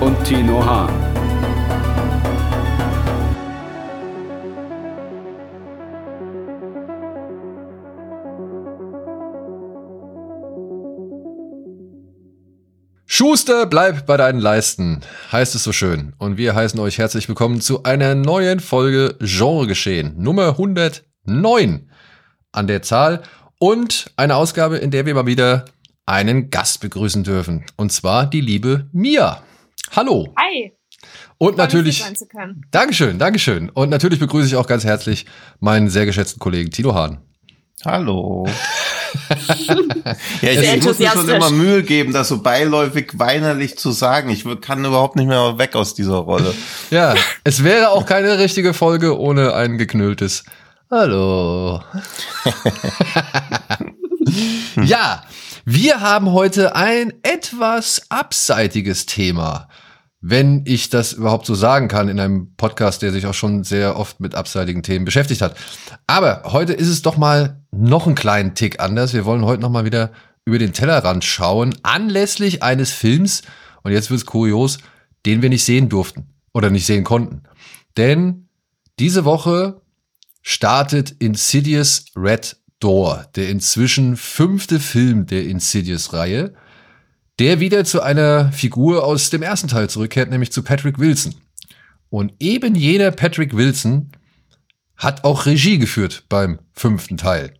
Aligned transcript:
und 0.00 0.24
Tino 0.24 0.64
Hahn. 0.64 1.14
Schuster, 13.06 13.66
bleib 13.66 14.06
bei 14.06 14.16
deinen 14.16 14.40
Leisten, 14.40 15.00
heißt 15.30 15.54
es 15.54 15.62
so 15.62 15.70
schön. 15.70 16.14
Und 16.18 16.36
wir 16.36 16.56
heißen 16.56 16.80
euch 16.80 16.98
herzlich 16.98 17.28
willkommen 17.28 17.60
zu 17.60 17.84
einer 17.84 18.16
neuen 18.16 18.58
Folge 18.58 19.14
Genregeschehen, 19.20 20.20
Nummer 20.20 20.48
109 20.48 21.88
an 22.50 22.66
der 22.66 22.82
Zahl 22.82 23.22
und 23.60 24.10
eine 24.16 24.34
Ausgabe, 24.34 24.78
in 24.78 24.90
der 24.90 25.06
wir 25.06 25.14
mal 25.14 25.26
wieder 25.26 25.66
einen 26.06 26.50
Gast 26.50 26.80
begrüßen 26.80 27.22
dürfen. 27.22 27.64
Und 27.76 27.92
zwar 27.92 28.26
die 28.26 28.40
liebe 28.40 28.88
Mia. 28.92 29.42
Hallo. 29.92 30.28
Hi. 30.38 30.72
Und 31.38 31.56
natürlich. 31.56 32.04
Dankeschön, 32.70 33.18
Dankeschön. 33.18 33.70
Und 33.70 33.90
natürlich 33.90 34.18
begrüße 34.18 34.46
ich 34.46 34.56
auch 34.56 34.66
ganz 34.66 34.84
herzlich 34.84 35.26
meinen 35.60 35.88
sehr 35.88 36.06
geschätzten 36.06 36.40
Kollegen 36.40 36.70
Tino 36.70 36.94
Hahn. 36.94 37.18
Hallo. 37.84 38.46
ja, 40.40 40.50
ich, 40.50 40.58
ich 40.58 40.84
muss 40.84 40.98
mir 40.98 41.10
schon 41.10 41.28
immer 41.28 41.50
Mühe 41.50 41.82
geben, 41.82 42.12
das 42.12 42.28
so 42.28 42.42
beiläufig 42.42 43.12
weinerlich 43.14 43.76
zu 43.76 43.90
sagen. 43.90 44.30
Ich 44.30 44.46
kann 44.62 44.84
überhaupt 44.84 45.16
nicht 45.16 45.26
mehr 45.26 45.58
weg 45.58 45.76
aus 45.76 45.94
dieser 45.94 46.16
Rolle. 46.16 46.54
ja, 46.90 47.14
es 47.44 47.62
wäre 47.62 47.90
auch 47.90 48.06
keine 48.06 48.38
richtige 48.38 48.72
Folge 48.72 49.18
ohne 49.18 49.54
ein 49.54 49.76
geknülltes 49.76 50.44
Hallo. 50.90 51.80
ja, 54.84 55.24
wir 55.64 56.00
haben 56.00 56.32
heute 56.32 56.76
ein 56.76 57.12
etwas 57.22 58.02
abseitiges 58.08 59.06
Thema 59.06 59.68
wenn 60.26 60.62
ich 60.64 60.88
das 60.88 61.12
überhaupt 61.12 61.44
so 61.44 61.54
sagen 61.54 61.86
kann 61.86 62.08
in 62.08 62.18
einem 62.18 62.54
Podcast, 62.56 63.02
der 63.02 63.12
sich 63.12 63.26
auch 63.26 63.34
schon 63.34 63.62
sehr 63.62 63.98
oft 63.98 64.20
mit 64.20 64.34
abseitigen 64.34 64.82
Themen 64.82 65.04
beschäftigt 65.04 65.42
hat. 65.42 65.54
Aber 66.06 66.44
heute 66.46 66.72
ist 66.72 66.88
es 66.88 67.02
doch 67.02 67.18
mal 67.18 67.60
noch 67.72 68.06
einen 68.06 68.14
kleinen 68.14 68.54
Tick 68.54 68.80
anders. 68.80 69.12
Wir 69.12 69.26
wollen 69.26 69.44
heute 69.44 69.60
noch 69.60 69.68
mal 69.68 69.84
wieder 69.84 70.12
über 70.46 70.58
den 70.58 70.72
Tellerrand 70.72 71.24
schauen, 71.24 71.74
anlässlich 71.82 72.62
eines 72.62 72.90
Films, 72.90 73.42
und 73.82 73.92
jetzt 73.92 74.10
wird's 74.10 74.24
kurios, 74.24 74.78
den 75.26 75.42
wir 75.42 75.50
nicht 75.50 75.64
sehen 75.64 75.90
durften 75.90 76.30
oder 76.54 76.70
nicht 76.70 76.86
sehen 76.86 77.04
konnten. 77.04 77.42
Denn 77.98 78.48
diese 78.98 79.26
Woche 79.26 79.82
startet 80.40 81.10
Insidious 81.18 82.06
Red 82.16 82.56
Door, 82.84 83.26
der 83.34 83.48
inzwischen 83.48 84.16
fünfte 84.16 84.78
Film 84.78 85.26
der 85.26 85.44
Insidious-Reihe 85.44 86.54
der 87.38 87.60
wieder 87.60 87.84
zu 87.84 88.00
einer 88.00 88.52
Figur 88.52 89.04
aus 89.04 89.30
dem 89.30 89.42
ersten 89.42 89.68
Teil 89.68 89.88
zurückkehrt, 89.88 90.30
nämlich 90.30 90.52
zu 90.52 90.62
Patrick 90.62 90.98
Wilson. 90.98 91.34
Und 92.10 92.32
eben 92.38 92.74
jener 92.74 93.10
Patrick 93.10 93.56
Wilson 93.56 94.12
hat 94.96 95.24
auch 95.24 95.46
Regie 95.46 95.78
geführt 95.78 96.24
beim 96.28 96.60
fünften 96.72 97.16
Teil. 97.16 97.54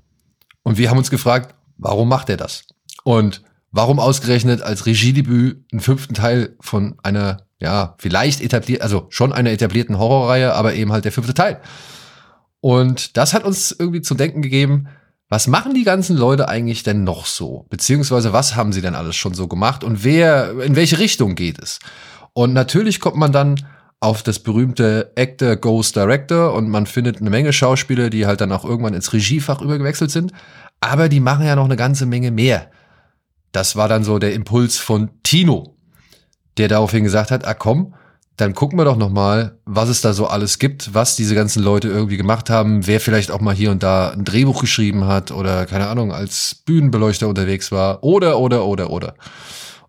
Und 0.63 0.79
wir 0.79 0.91
haben 0.91 0.99
uns 0.99 1.11
gefragt, 1.11 1.55
warum 1.77 2.09
macht 2.09 2.29
er 2.29 2.37
das? 2.37 2.65
Und 3.03 3.43
warum 3.73 3.99
ausgerechnet 3.99 4.63
als 4.63 4.87
Regiedebüt 4.87 5.65
einen 5.73 5.81
fünften 5.81 6.15
Teil 6.15 6.55
von 6.61 6.95
einer, 7.03 7.49
ja, 7.59 7.97
vielleicht 7.99 8.41
etabliert, 8.41 8.83
also 8.83 9.07
schon 9.11 9.33
einer 9.33 9.51
etablierten 9.51 9.99
Horrorreihe, 9.99 10.55
aber 10.55 10.75
eben 10.75 10.93
halt 10.93 11.05
der 11.05 11.13
fünfte 11.13 11.35
Teil. 11.35 11.61
Und 12.61 13.17
das 13.17 13.35
hat 13.35 13.43
uns 13.43 13.73
irgendwie 13.73 14.03
zu 14.03 14.15
denken 14.15 14.41
gegeben, 14.41 14.87
was 15.29 15.47
machen 15.47 15.75
die 15.75 15.85
ganzen 15.85 16.17
Leute 16.17 16.49
eigentlich 16.49 16.83
denn 16.83 17.05
noch 17.05 17.27
so? 17.27 17.67
Beziehungsweise 17.71 18.33
was 18.33 18.57
haben 18.57 18.73
sie 18.73 18.83
denn 18.83 18.95
alles 18.95 19.17
schon 19.17 19.35
so 19.35 19.49
gemacht 19.49 19.83
und 19.83 20.05
wer, 20.05 20.61
in 20.61 20.77
welche 20.77 20.99
Richtung 20.99 21.35
geht 21.35 21.59
es? 21.59 21.79
Und 22.35 22.53
natürlich 22.53 23.01
kommt 23.01 23.17
man 23.17 23.33
dann 23.33 23.57
auf 24.01 24.23
das 24.23 24.39
berühmte 24.39 25.13
Actor 25.17 25.57
Goes 25.57 25.93
Director 25.93 26.53
und 26.53 26.69
man 26.69 26.87
findet 26.87 27.21
eine 27.21 27.31
Menge 27.31 27.53
Schauspieler, 27.53 28.11
die 28.11 28.27
halt 28.27 28.41
dann 28.41 28.53
auch 28.53 28.65
irgendwann 28.65 28.93
ins 28.93 29.13
Regiefach 29.15 29.63
übergewechselt 29.63 30.11
sind. 30.11 30.33
Aber 30.81 31.09
die 31.09 31.21
machen 31.21 31.47
ja 31.47 31.57
noch 31.57 31.65
eine 31.65 31.77
ganze 31.77 32.05
Menge 32.05 32.31
mehr. 32.31 32.71
Das 33.53 33.77
war 33.77 33.89
dann 33.89 34.05
so 34.05 34.19
der 34.19 34.35
Impuls 34.35 34.77
von 34.77 35.11
Tino, 35.23 35.79
der 36.59 36.69
daraufhin 36.69 37.05
gesagt 37.05 37.31
hat, 37.31 37.47
ah 37.47 37.55
komm, 37.55 37.95
dann 38.37 38.55
gucken 38.55 38.79
wir 38.79 38.85
doch 38.85 38.97
noch 38.97 39.11
mal, 39.11 39.59
was 39.65 39.89
es 39.89 40.01
da 40.01 40.13
so 40.13 40.27
alles 40.27 40.59
gibt, 40.59 40.93
was 40.93 41.15
diese 41.15 41.35
ganzen 41.35 41.63
Leute 41.63 41.89
irgendwie 41.89 42.17
gemacht 42.17 42.51
haben, 42.51 42.87
wer 42.87 43.01
vielleicht 43.01 43.31
auch 43.31 43.41
mal 43.41 43.55
hier 43.55 43.71
und 43.71 43.83
da 43.83 44.11
ein 44.11 44.25
Drehbuch 44.25 44.61
geschrieben 44.61 45.07
hat 45.07 45.31
oder 45.31 45.67
keine 45.67 45.87
Ahnung, 45.87 46.13
als 46.13 46.63
Bühnenbeleuchter 46.67 47.29
unterwegs 47.29 47.71
war 47.71 48.03
oder 48.03 48.39
oder 48.39 48.67
oder 48.67 48.91
oder. 48.91 49.15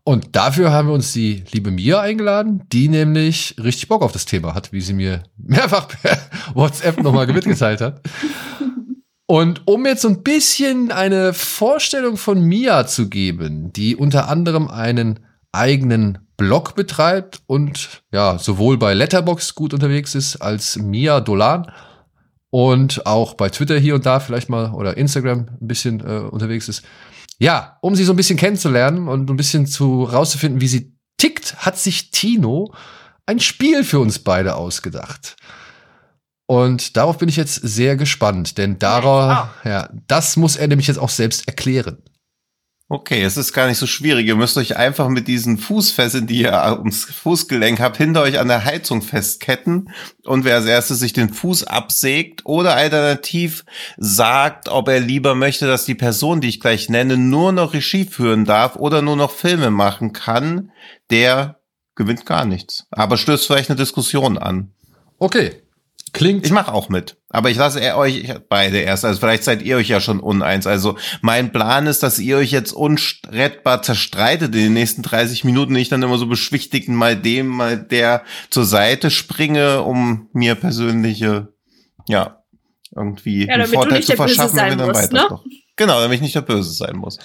Und 0.03 0.35
dafür 0.35 0.71
haben 0.71 0.89
wir 0.89 0.93
uns 0.93 1.13
die 1.13 1.43
liebe 1.51 1.71
Mia 1.71 1.99
eingeladen, 1.99 2.61
die 2.71 2.89
nämlich 2.89 3.55
richtig 3.61 3.87
Bock 3.87 4.03
auf 4.03 4.11
das 4.11 4.25
Thema 4.25 4.53
hat, 4.53 4.71
wie 4.71 4.81
sie 4.81 4.93
mir 4.93 5.23
mehrfach 5.35 5.87
per 5.87 6.19
WhatsApp 6.53 7.01
nochmal 7.01 7.25
mitgeteilt 7.25 7.81
hat. 7.81 8.01
Und 9.25 9.63
um 9.65 9.87
jetzt 9.87 10.03
so 10.03 10.09
ein 10.09 10.21
bisschen 10.21 10.91
eine 10.91 11.33
Vorstellung 11.33 12.17
von 12.17 12.39
Mia 12.41 12.85
zu 12.85 13.09
geben, 13.09 13.73
die 13.73 13.95
unter 13.95 14.29
anderem 14.29 14.67
einen 14.67 15.24
eigenen 15.55 16.19
Blog 16.37 16.75
betreibt 16.75 17.41
und 17.47 18.03
ja, 18.11 18.37
sowohl 18.37 18.77
bei 18.77 18.93
Letterbox 18.93 19.55
gut 19.55 19.73
unterwegs 19.73 20.15
ist 20.15 20.37
als 20.37 20.77
Mia 20.77 21.21
Dolan 21.21 21.71
und 22.49 23.05
auch 23.05 23.33
bei 23.33 23.49
Twitter 23.49 23.77
hier 23.77 23.95
und 23.95 24.05
da 24.05 24.19
vielleicht 24.19 24.49
mal 24.49 24.71
oder 24.71 24.97
Instagram 24.97 25.47
ein 25.61 25.67
bisschen 25.67 25.99
äh, 26.01 26.19
unterwegs 26.19 26.67
ist. 26.67 26.83
Ja, 27.39 27.77
um 27.81 27.95
sie 27.95 28.03
so 28.03 28.13
ein 28.13 28.17
bisschen 28.17 28.37
kennenzulernen 28.37 29.07
und 29.07 29.29
ein 29.29 29.37
bisschen 29.37 29.65
zu 29.65 30.03
rauszufinden, 30.03 30.61
wie 30.61 30.67
sie 30.67 30.95
tickt, 31.17 31.55
hat 31.57 31.77
sich 31.77 32.11
Tino 32.11 32.73
ein 33.25 33.39
Spiel 33.39 33.83
für 33.83 33.99
uns 33.99 34.19
beide 34.19 34.55
ausgedacht. 34.55 35.35
Und 36.47 36.95
darauf 36.95 37.17
bin 37.17 37.27
ich 37.27 37.37
jetzt 37.37 37.55
sehr 37.55 37.95
gespannt, 37.95 38.57
denn 38.57 38.77
darauf, 38.77 39.49
ja, 39.63 39.89
das 40.07 40.37
muss 40.37 40.55
er 40.55 40.67
nämlich 40.67 40.87
jetzt 40.87 40.99
auch 40.99 41.09
selbst 41.09 41.47
erklären. 41.47 42.03
Okay, 42.87 43.23
es 43.23 43.35
ist 43.35 43.51
gar 43.51 43.67
nicht 43.67 43.79
so 43.79 43.87
schwierig. 43.87 44.27
Ihr 44.27 44.35
müsst 44.35 44.57
euch 44.57 44.77
einfach 44.77 45.09
mit 45.09 45.27
diesen 45.27 45.57
Fußfesseln, 45.57 46.27
die 46.27 46.41
ihr 46.41 46.53
ums 46.77 47.05
Fußgelenk 47.05 47.79
habt, 47.79 47.97
hinter 47.97 48.21
euch 48.21 48.37
an 48.37 48.47
der 48.47 48.63
Heizung 48.63 49.01
festketten. 49.01 49.89
Und 50.23 50.45
wer 50.45 50.55
als 50.55 50.65
erstes 50.65 50.99
sich 50.99 51.11
den 51.11 51.33
Fuß 51.33 51.63
absägt 51.63 52.45
oder 52.45 52.75
alternativ 52.75 53.65
sagt, 53.97 54.69
ob 54.69 54.87
er 54.87 54.99
lieber 54.99 55.33
möchte, 55.33 55.65
dass 55.65 55.85
die 55.85 55.95
Person, 55.95 56.41
die 56.41 56.49
ich 56.49 56.59
gleich 56.59 56.87
nenne, 56.87 57.17
nur 57.17 57.51
noch 57.51 57.73
Regie 57.73 58.05
führen 58.05 58.45
darf 58.45 58.75
oder 58.75 59.01
nur 59.01 59.15
noch 59.15 59.31
Filme 59.31 59.71
machen 59.71 60.13
kann, 60.13 60.71
der 61.09 61.59
gewinnt 61.95 62.27
gar 62.27 62.45
nichts. 62.45 62.85
Aber 62.91 63.17
stößt 63.17 63.47
vielleicht 63.47 63.71
eine 63.71 63.77
Diskussion 63.77 64.37
an. 64.37 64.73
Okay, 65.17 65.63
Klingt. 66.15 66.45
Ich 66.45 66.51
mache 66.53 66.73
auch 66.73 66.87
mit. 66.87 67.17
Aber 67.29 67.49
ich 67.49 67.57
lasse 67.57 67.95
euch 67.97 68.33
beide 68.47 68.77
erst. 68.77 69.03
Also 69.03 69.19
vielleicht 69.19 69.43
seid 69.43 69.61
ihr 69.61 69.75
euch 69.75 69.89
ja 69.89 69.99
schon 69.99 70.21
uneins. 70.21 70.65
Also 70.65 70.97
mein 71.21 71.51
Plan 71.51 71.87
ist, 71.87 72.03
dass 72.03 72.19
ihr 72.19 72.37
euch 72.37 72.51
jetzt 72.51 72.71
unrettbar 72.71 73.81
zerstreitet 73.81 74.55
in 74.55 74.61
den 74.61 74.73
nächsten 74.73 75.01
30 75.01 75.43
Minuten. 75.43 75.75
Ich 75.75 75.89
dann 75.89 76.01
immer 76.01 76.17
so 76.17 76.27
beschwichtigt 76.27 76.87
mal 76.87 77.17
dem, 77.17 77.47
mal 77.47 77.77
der 77.77 78.23
zur 78.49 78.63
Seite 78.63 79.11
springe, 79.11 79.81
um 79.81 80.29
mir 80.31 80.55
persönliche, 80.55 81.49
ja, 82.07 82.45
irgendwie 82.95 83.47
ja, 83.47 83.55
einen 83.55 83.67
Vorteil 83.67 84.01
zu 84.01 84.15
verschaffen, 84.15 84.57
wenn 84.57 84.77
dann 84.77 84.93
weiter 84.93 85.29
ne? 85.29 85.39
Genau, 85.75 85.99
damit 85.99 86.15
ich 86.15 86.21
nicht 86.21 86.35
der 86.35 86.41
Böse 86.41 86.71
sein 86.71 86.95
muss. 86.95 87.19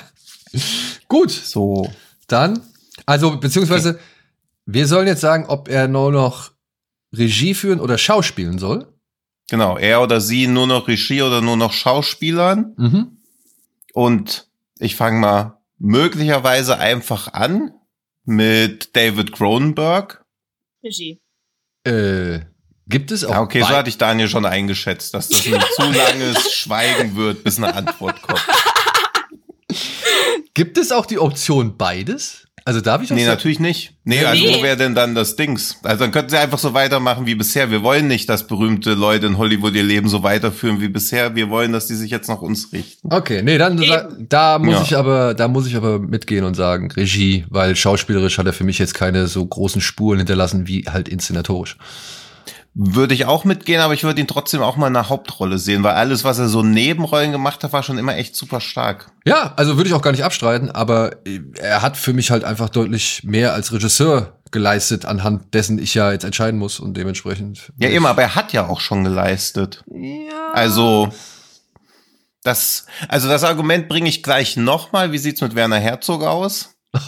Gut. 1.08 1.30
So. 1.30 1.90
Dann, 2.28 2.62
also, 3.04 3.36
beziehungsweise, 3.36 3.90
okay. 3.90 4.00
wir 4.64 4.86
sollen 4.86 5.06
jetzt 5.06 5.20
sagen, 5.20 5.44
ob 5.48 5.68
er 5.68 5.86
nur 5.86 6.10
noch 6.12 6.52
Regie 7.12 7.54
führen 7.54 7.80
oder 7.80 7.98
schauspielen 7.98 8.58
soll. 8.58 8.92
Genau, 9.48 9.76
er 9.76 10.02
oder 10.02 10.20
sie 10.20 10.46
nur 10.46 10.66
noch 10.66 10.86
Regie 10.86 11.22
oder 11.22 11.40
nur 11.40 11.56
noch 11.56 11.72
Schauspielern. 11.72 12.74
Mhm. 12.76 13.18
Und 13.92 14.48
ich 14.78 14.96
fange 14.96 15.18
mal 15.18 15.58
möglicherweise 15.78 16.78
einfach 16.78 17.32
an 17.32 17.72
mit 18.24 18.94
David 18.94 19.32
Cronenberg. 19.32 20.24
Regie. 20.84 21.20
Äh, 21.84 22.40
gibt 22.86 23.10
es 23.10 23.24
auch. 23.24 23.30
Ja, 23.30 23.40
okay, 23.40 23.60
so 23.60 23.68
hatte 23.68 23.88
ich 23.88 23.98
Daniel 23.98 24.28
schon 24.28 24.46
eingeschätzt, 24.46 25.14
dass 25.14 25.28
das 25.28 25.46
ein 25.46 25.60
zu 25.74 25.90
langes 25.90 26.52
Schweigen 26.52 27.16
wird, 27.16 27.42
bis 27.42 27.58
eine 27.58 27.74
Antwort 27.74 28.22
kommt. 28.22 28.40
Gibt 30.54 30.78
es 30.78 30.92
auch 30.92 31.06
die 31.06 31.18
Option 31.18 31.76
beides? 31.76 32.46
Also 32.70 32.80
darf 32.82 33.02
ich 33.02 33.10
auch 33.10 33.16
Nee, 33.16 33.24
sagen? 33.24 33.36
natürlich 33.36 33.58
nicht. 33.58 33.94
Nee, 34.04 34.24
also 34.24 34.44
Nee. 34.44 34.54
wo 34.56 34.62
wäre 34.62 34.76
denn 34.76 34.94
dann 34.94 35.16
das 35.16 35.34
Dings? 35.34 35.76
Also 35.82 36.04
dann 36.04 36.12
könnten 36.12 36.30
sie 36.30 36.36
einfach 36.38 36.58
so 36.60 36.72
weitermachen 36.72 37.26
wie 37.26 37.34
bisher. 37.34 37.72
Wir 37.72 37.82
wollen 37.82 38.06
nicht, 38.06 38.28
dass 38.28 38.46
berühmte 38.46 38.94
Leute 38.94 39.26
in 39.26 39.38
Hollywood 39.38 39.74
ihr 39.74 39.82
Leben 39.82 40.08
so 40.08 40.22
weiterführen 40.22 40.80
wie 40.80 40.88
bisher. 40.88 41.34
Wir 41.34 41.50
wollen, 41.50 41.72
dass 41.72 41.88
die 41.88 41.96
sich 41.96 42.12
jetzt 42.12 42.28
nach 42.28 42.42
uns 42.42 42.72
richten. 42.72 43.12
Okay, 43.12 43.42
nee, 43.42 43.58
dann 43.58 43.82
Eben. 43.82 44.26
da 44.28 44.60
muss 44.60 44.74
Ja. 44.74 44.82
ich 44.82 44.96
aber, 44.96 45.34
da 45.34 45.48
muss 45.48 45.66
ich 45.66 45.74
aber 45.74 45.98
mitgehen 45.98 46.44
und 46.44 46.54
sagen 46.54 46.92
Regie, 46.92 47.44
weil 47.50 47.74
schauspielerisch 47.74 48.38
hat 48.38 48.46
er 48.46 48.52
für 48.52 48.62
mich 48.64 48.78
jetzt 48.78 48.94
keine 48.94 49.26
so 49.26 49.44
großen 49.44 49.80
Spuren 49.80 50.18
hinterlassen 50.18 50.68
wie 50.68 50.84
halt 50.88 51.08
inszenatorisch. 51.08 51.76
Würde 52.72 53.14
ich 53.14 53.26
auch 53.26 53.44
mitgehen, 53.44 53.80
aber 53.80 53.94
ich 53.94 54.04
würde 54.04 54.20
ihn 54.20 54.28
trotzdem 54.28 54.62
auch 54.62 54.76
mal 54.76 54.86
in 54.86 54.96
einer 54.96 55.08
Hauptrolle 55.08 55.58
sehen, 55.58 55.82
weil 55.82 55.94
alles, 55.94 56.22
was 56.22 56.38
er 56.38 56.48
so 56.48 56.62
Nebenrollen 56.62 57.32
gemacht 57.32 57.64
hat, 57.64 57.72
war 57.72 57.82
schon 57.82 57.98
immer 57.98 58.16
echt 58.16 58.36
super 58.36 58.60
stark. 58.60 59.10
Ja, 59.24 59.54
also 59.56 59.76
würde 59.76 59.88
ich 59.88 59.94
auch 59.94 60.02
gar 60.02 60.12
nicht 60.12 60.22
abstreiten, 60.22 60.70
aber 60.70 61.26
äh, 61.26 61.40
er 61.58 61.82
hat 61.82 61.96
für 61.96 62.12
mich 62.12 62.30
halt 62.30 62.44
einfach 62.44 62.68
deutlich 62.68 63.24
mehr 63.24 63.54
als 63.54 63.72
Regisseur 63.72 64.38
geleistet, 64.52 65.04
anhand 65.04 65.52
dessen 65.52 65.78
ich 65.78 65.94
ja 65.94 66.12
jetzt 66.12 66.24
entscheiden 66.24 66.58
muss 66.58 66.78
und 66.78 66.96
dementsprechend. 66.96 67.72
Ja, 67.76 67.88
eben, 67.88 68.06
aber 68.06 68.22
er 68.22 68.34
hat 68.36 68.52
ja 68.52 68.68
auch 68.68 68.80
schon 68.80 69.02
geleistet. 69.02 69.82
Ja. 69.88 70.52
Also 70.52 71.12
das, 72.42 72.86
also 73.08 73.28
das 73.28 73.44
Argument 73.44 73.88
bringe 73.88 74.08
ich 74.08 74.22
gleich 74.22 74.56
nochmal. 74.56 75.12
Wie 75.12 75.18
sieht's 75.18 75.40
mit 75.40 75.54
Werner 75.54 75.78
Herzog 75.78 76.22
aus? 76.22 76.69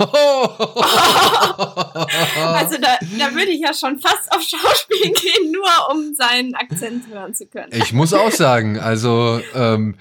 Also 2.54 2.76
da, 2.80 2.98
da 3.18 3.34
würde 3.34 3.50
ich 3.50 3.60
ja 3.60 3.74
schon 3.74 3.98
fast 3.98 4.30
auf 4.30 4.42
Schauspiel 4.42 5.12
gehen, 5.12 5.52
nur 5.52 5.90
um 5.90 6.14
seinen 6.14 6.54
Akzent 6.54 7.04
hören 7.12 7.34
zu 7.34 7.46
können. 7.46 7.72
Ich 7.72 7.92
muss 7.92 8.12
auch 8.14 8.30
sagen, 8.30 8.78
also 8.78 9.40
ähm, 9.54 9.96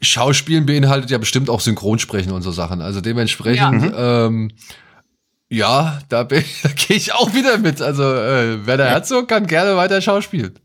Schauspielen 0.00 0.66
beinhaltet 0.66 1.10
ja 1.10 1.18
bestimmt 1.18 1.50
auch 1.50 1.60
Synchronsprechen 1.60 2.32
und 2.32 2.42
so 2.42 2.50
Sachen. 2.52 2.80
Also 2.80 3.00
dementsprechend, 3.00 3.92
ja, 3.92 4.26
ähm, 4.26 4.50
ja 5.48 5.98
da, 6.08 6.22
bin- 6.24 6.44
da 6.62 6.68
gehe 6.70 6.96
ich 6.96 7.12
auch 7.14 7.34
wieder 7.34 7.58
mit. 7.58 7.80
Also 7.82 8.02
äh, 8.04 8.66
Werner 8.66 8.86
Herzog 8.86 9.28
kann 9.28 9.46
gerne 9.46 9.76
weiter 9.76 10.00
schauspielen. 10.00 10.58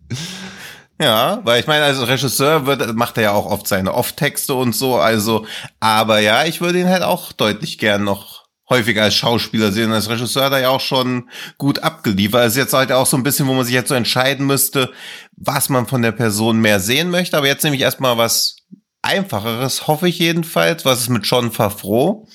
Ja, 1.01 1.41
weil 1.43 1.59
ich 1.59 1.67
meine, 1.67 1.85
als 1.85 2.05
Regisseur 2.07 2.65
wird, 2.67 2.95
macht 2.95 3.17
er 3.17 3.23
ja 3.23 3.31
auch 3.31 3.47
oft 3.47 3.67
seine 3.67 3.93
Off-Texte 3.93 4.53
und 4.53 4.73
so, 4.73 4.95
also, 4.95 5.45
aber 5.79 6.19
ja, 6.19 6.45
ich 6.45 6.61
würde 6.61 6.79
ihn 6.79 6.87
halt 6.87 7.01
auch 7.01 7.31
deutlich 7.33 7.79
gern 7.79 8.03
noch 8.03 8.42
häufiger 8.73 9.03
als 9.03 9.15
Schauspieler 9.15 9.71
sehen. 9.71 9.91
Als 9.91 10.09
Regisseur 10.09 10.51
er 10.51 10.61
ja 10.61 10.69
auch 10.69 10.81
schon 10.81 11.29
gut 11.57 11.79
abgeliefert. 11.79 12.47
Ist 12.47 12.57
jetzt 12.57 12.73
halt 12.73 12.91
auch 12.91 13.05
so 13.05 13.17
ein 13.17 13.23
bisschen, 13.23 13.47
wo 13.47 13.53
man 13.53 13.65
sich 13.65 13.73
jetzt 13.73 13.89
so 13.89 13.95
entscheiden 13.95 14.45
müsste, 14.45 14.91
was 15.35 15.69
man 15.69 15.87
von 15.87 16.01
der 16.01 16.11
Person 16.11 16.59
mehr 16.59 16.79
sehen 16.79 17.09
möchte. 17.09 17.37
Aber 17.37 17.47
jetzt 17.47 17.63
nehme 17.63 17.75
ich 17.75 17.81
erstmal 17.81 18.17
was 18.17 18.57
Einfacheres, 19.01 19.87
hoffe 19.87 20.07
ich 20.07 20.19
jedenfalls. 20.19 20.85
Was 20.85 21.01
ist 21.01 21.09
mit 21.09 21.25
John 21.25 21.51
Favreau? 21.51 22.27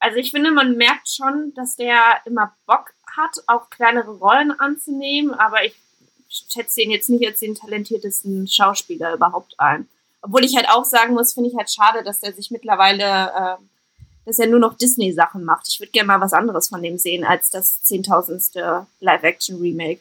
Also 0.00 0.16
ich 0.18 0.30
finde, 0.30 0.50
man 0.52 0.76
merkt 0.76 1.08
schon, 1.08 1.52
dass 1.54 1.76
der 1.76 2.20
immer 2.24 2.54
Bock 2.66 2.92
hat, 3.16 3.36
auch 3.46 3.68
kleinere 3.70 4.12
Rollen 4.12 4.52
anzunehmen, 4.52 5.34
aber 5.34 5.64
ich 5.64 5.74
schätze 6.28 6.82
ihn 6.82 6.90
jetzt 6.90 7.10
nicht 7.10 7.26
als 7.26 7.40
den 7.40 7.54
talentiertesten 7.54 8.46
Schauspieler 8.46 9.14
überhaupt 9.14 9.58
ein. 9.58 9.88
Obwohl 10.22 10.44
ich 10.44 10.56
halt 10.56 10.68
auch 10.68 10.84
sagen 10.84 11.14
muss, 11.14 11.34
finde 11.34 11.50
ich 11.50 11.56
halt 11.56 11.70
schade, 11.70 12.02
dass 12.02 12.20
der 12.20 12.32
sich 12.32 12.50
mittlerweile, 12.50 13.04
äh, 13.04 13.56
dass 14.28 14.38
er 14.38 14.46
nur 14.46 14.58
noch 14.58 14.76
Disney-Sachen 14.76 15.42
macht. 15.42 15.68
Ich 15.68 15.80
würde 15.80 15.90
gerne 15.90 16.06
mal 16.06 16.20
was 16.20 16.34
anderes 16.34 16.68
von 16.68 16.82
dem 16.82 16.98
sehen 16.98 17.24
als 17.24 17.48
das 17.48 17.82
zehntausendste 17.82 18.86
Live-Action-Remake. 19.00 20.00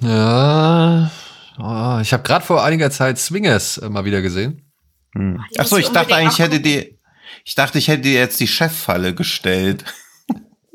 Ja, 0.00 1.10
oh, 1.58 1.98
ich 2.00 2.12
habe 2.12 2.22
gerade 2.22 2.44
vor 2.44 2.62
einiger 2.62 2.90
Zeit 2.92 3.18
Swingers 3.18 3.78
äh, 3.78 3.88
mal 3.88 4.04
wieder 4.04 4.22
gesehen. 4.22 4.62
Hm. 5.14 5.44
die 5.52 5.58
Ach 5.58 5.66
so, 5.66 5.76
musst 5.76 5.88
ich 5.88 5.92
dachte 5.92 6.14
eigentlich, 6.14 6.38
hätte 6.38 6.60
die, 6.60 6.98
ich 7.44 7.56
dachte, 7.56 7.78
ich 7.78 7.88
hätte 7.88 8.02
dir 8.02 8.14
jetzt 8.14 8.38
die 8.38 8.46
Cheffalle 8.46 9.12
gestellt. 9.12 9.84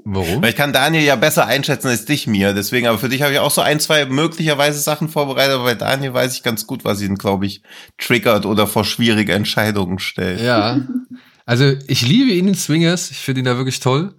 Warum? 0.04 0.42
Weil 0.42 0.50
ich 0.50 0.56
kann 0.58 0.74
Daniel 0.74 1.04
ja 1.04 1.16
besser 1.16 1.46
einschätzen 1.46 1.88
als 1.88 2.04
dich 2.04 2.28
mir. 2.28 2.54
Deswegen, 2.54 2.88
aber 2.88 2.98
für 2.98 3.08
dich 3.08 3.22
habe 3.22 3.32
ich 3.32 3.40
auch 3.40 3.52
so 3.52 3.62
ein, 3.62 3.80
zwei 3.80 4.06
möglicherweise 4.06 4.80
Sachen 4.80 5.08
vorbereitet, 5.08 5.56
aber 5.56 5.66
bei 5.66 5.76
Daniel 5.76 6.14
weiß 6.14 6.36
ich 6.36 6.44
ganz 6.44 6.68
gut, 6.68 6.84
was 6.84 7.02
ihn, 7.02 7.16
glaube 7.16 7.46
ich, 7.46 7.62
triggert 7.98 8.46
oder 8.46 8.68
vor 8.68 8.84
schwierige 8.84 9.34
Entscheidungen 9.34 10.00
stellt. 10.00 10.42
Ja. 10.42 10.82
Also 11.52 11.74
ich 11.88 12.02
liebe 12.08 12.32
ihn 12.32 12.48
in 12.48 12.56
Swingers. 12.56 13.12
Ich 13.12 13.18
finde 13.18 13.42
ihn 13.42 13.46
da 13.46 13.58
wirklich 13.58 13.82
toll. 13.82 14.14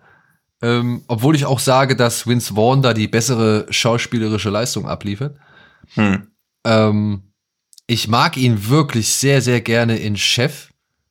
Ähm, 0.61 1.03
obwohl 1.07 1.35
ich 1.35 1.47
auch 1.47 1.61
sage, 1.61 1.97
dass 1.97 2.27
Vince 2.27 2.53
Vaughn 2.53 2.83
da 2.83 2.93
die 2.93 3.09
bessere 3.09 3.65
schauspielerische 3.71 4.51
Leistung 4.51 4.87
abliefert. 4.87 5.39
Hm. 5.95 6.27
Ähm, 6.67 7.33
ich 7.87 8.07
mag 8.07 8.37
ihn 8.37 8.69
wirklich 8.69 9.09
sehr, 9.15 9.41
sehr 9.41 9.63
gerne 9.63 9.97
in 9.97 10.19
Chef. 10.19 10.69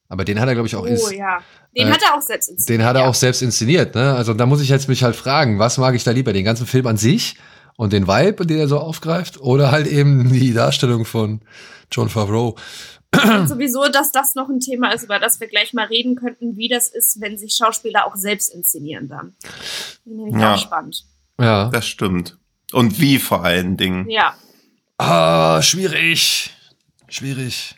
Aber 0.10 0.24
den 0.24 0.40
hat 0.40 0.48
er, 0.48 0.54
glaube 0.54 0.68
ich, 0.68 0.76
auch 0.76 0.84
Oh 0.84 0.86
ins, 0.86 1.12
ja. 1.12 1.40
Den 1.76 1.88
äh, 1.88 1.92
hat 1.92 2.04
er 2.04 2.14
auch 2.14 2.22
selbst 2.22 2.50
inszeniert. 2.50 2.82
den 2.82 2.86
hat 2.86 2.96
er 2.98 3.02
ja. 3.02 3.08
auch 3.08 3.16
selbst 3.16 3.42
inszeniert. 3.42 3.96
Ne? 3.96 4.14
Also 4.14 4.36
da 4.36 4.46
muss 4.46 4.62
ich 4.62 4.70
jetzt 4.70 4.88
mich 4.88 5.04
halt 5.04 5.16
fragen, 5.16 5.58
was 5.58 5.80
mag 5.80 5.96
ich 5.96 6.04
da 6.04 6.12
lieber? 6.12 6.34
Den 6.34 6.46
ganzen 6.46 6.68
Film 6.68 6.86
an 6.86 6.98
sich 6.98 7.36
und 7.78 7.94
den 7.94 8.08
Vibe, 8.08 8.46
den 8.46 8.60
er 8.60 8.68
so 8.68 8.78
aufgreift, 8.78 9.42
oder 9.42 9.72
halt 9.72 9.88
eben 9.88 10.32
die 10.32 10.54
Darstellung 10.54 11.04
von 11.04 11.42
John 11.92 12.10
Favreau. 12.10 12.58
Und 13.14 13.48
sowieso, 13.48 13.88
dass 13.90 14.12
das 14.12 14.36
noch 14.36 14.48
ein 14.50 14.60
Thema 14.60 14.92
ist, 14.94 15.04
über 15.04 15.20
das 15.20 15.40
wir 15.40 15.48
gleich 15.48 15.74
mal 15.74 15.86
reden 15.86 16.16
könnten, 16.16 16.56
wie 16.56 16.70
das 16.70 16.88
ist, 16.88 17.20
wenn 17.20 17.38
sich 17.38 17.56
Schauspieler 17.56 18.08
auch 18.08 18.16
selbst 18.16 18.54
inszenieren 18.54 19.10
dann. 19.10 19.36
Ja. 20.06 20.54
auch 20.54 20.58
spannend. 20.58 21.04
Ja. 21.40 21.70
Das 21.70 21.88
stimmt. 21.88 22.38
Und 22.72 23.00
wie 23.00 23.20
vor 23.20 23.44
allen 23.44 23.76
Dingen. 23.76 24.10
Ja. 24.10 24.36
Ah, 24.98 25.62
schwierig. 25.62 26.52
Schwierig. 27.10 27.76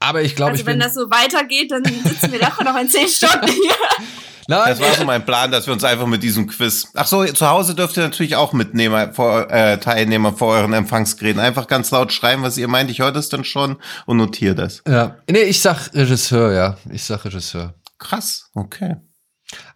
Aber 0.00 0.22
ich 0.22 0.34
glaube, 0.34 0.52
Also 0.52 0.62
ich 0.62 0.66
wenn 0.66 0.78
bin. 0.78 0.86
das 0.86 0.94
so 0.94 1.10
weitergeht, 1.10 1.70
dann 1.70 1.84
sitzen 1.84 2.32
wir 2.32 2.40
doch 2.40 2.60
noch 2.62 2.76
in 2.76 2.88
zehn 2.88 3.08
Stunden 3.08 3.46
hier. 3.46 3.74
Nein, 4.48 4.68
Das 4.68 4.80
war 4.80 4.94
so 4.94 5.04
mein 5.04 5.24
Plan, 5.24 5.50
dass 5.50 5.66
wir 5.66 5.72
uns 5.72 5.84
einfach 5.84 6.06
mit 6.06 6.22
diesem 6.22 6.46
Quiz. 6.46 6.88
Ach 6.94 7.06
so, 7.06 7.24
zu 7.24 7.48
Hause 7.48 7.74
dürft 7.74 7.96
ihr 7.96 8.02
natürlich 8.02 8.36
auch 8.36 8.52
Mitnehmer, 8.52 9.12
vor, 9.12 9.50
äh, 9.50 9.78
Teilnehmer 9.78 10.32
vor 10.32 10.48
euren 10.54 10.72
Empfangsgeräten 10.72 11.40
einfach 11.40 11.66
ganz 11.66 11.90
laut 11.90 12.12
schreiben, 12.12 12.42
was 12.42 12.58
ihr 12.58 12.68
meint. 12.68 12.90
Ich 12.90 12.98
höre 13.00 13.12
das 13.12 13.28
dann 13.28 13.44
schon 13.44 13.76
und 14.06 14.16
notiere 14.16 14.54
das. 14.54 14.82
ja. 14.86 15.16
Nee, 15.30 15.42
ich 15.42 15.60
sag 15.60 15.92
Regisseur, 15.94 16.52
ja. 16.52 16.76
Ich 16.90 17.04
sag 17.04 17.24
Regisseur. 17.24 17.74
Krass, 17.98 18.50
okay. 18.54 18.96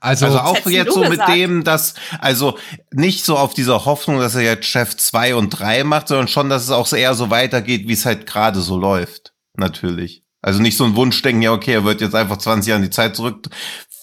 Also, 0.00 0.26
Also 0.26 0.41
auch 0.41 0.67
jetzt 0.67 0.93
so 0.94 1.05
mit 1.05 1.20
dem, 1.29 1.62
dass, 1.62 1.94
also 2.20 2.59
nicht 2.93 3.25
so 3.25 3.37
auf 3.37 3.55
dieser 3.55 3.85
Hoffnung, 3.85 4.19
dass 4.19 4.35
er 4.35 4.43
jetzt 4.43 4.67
Chef 4.67 4.97
2 4.97 5.35
und 5.35 5.50
3 5.50 5.85
macht, 5.85 6.09
sondern 6.09 6.29
schon, 6.29 6.49
dass 6.49 6.62
es 6.65 6.70
auch 6.70 6.91
eher 6.93 7.15
so 7.15 7.31
weitergeht, 7.31 7.87
wie 7.87 7.93
es 7.93 8.05
halt 8.06 8.26
gerade 8.26 8.61
so 8.61 8.76
läuft. 8.79 9.32
Natürlich. 9.55 10.23
Also 10.41 10.61
nicht 10.62 10.76
so 10.76 10.85
ein 10.85 10.94
Wunschdenken, 10.94 11.43
ja, 11.43 11.53
okay, 11.53 11.73
er 11.75 11.85
wird 11.85 12.00
jetzt 12.00 12.15
einfach 12.15 12.38
20 12.38 12.69
Jahre 12.69 12.79
in 12.79 12.85
die 12.85 12.94
Zeit 12.94 13.17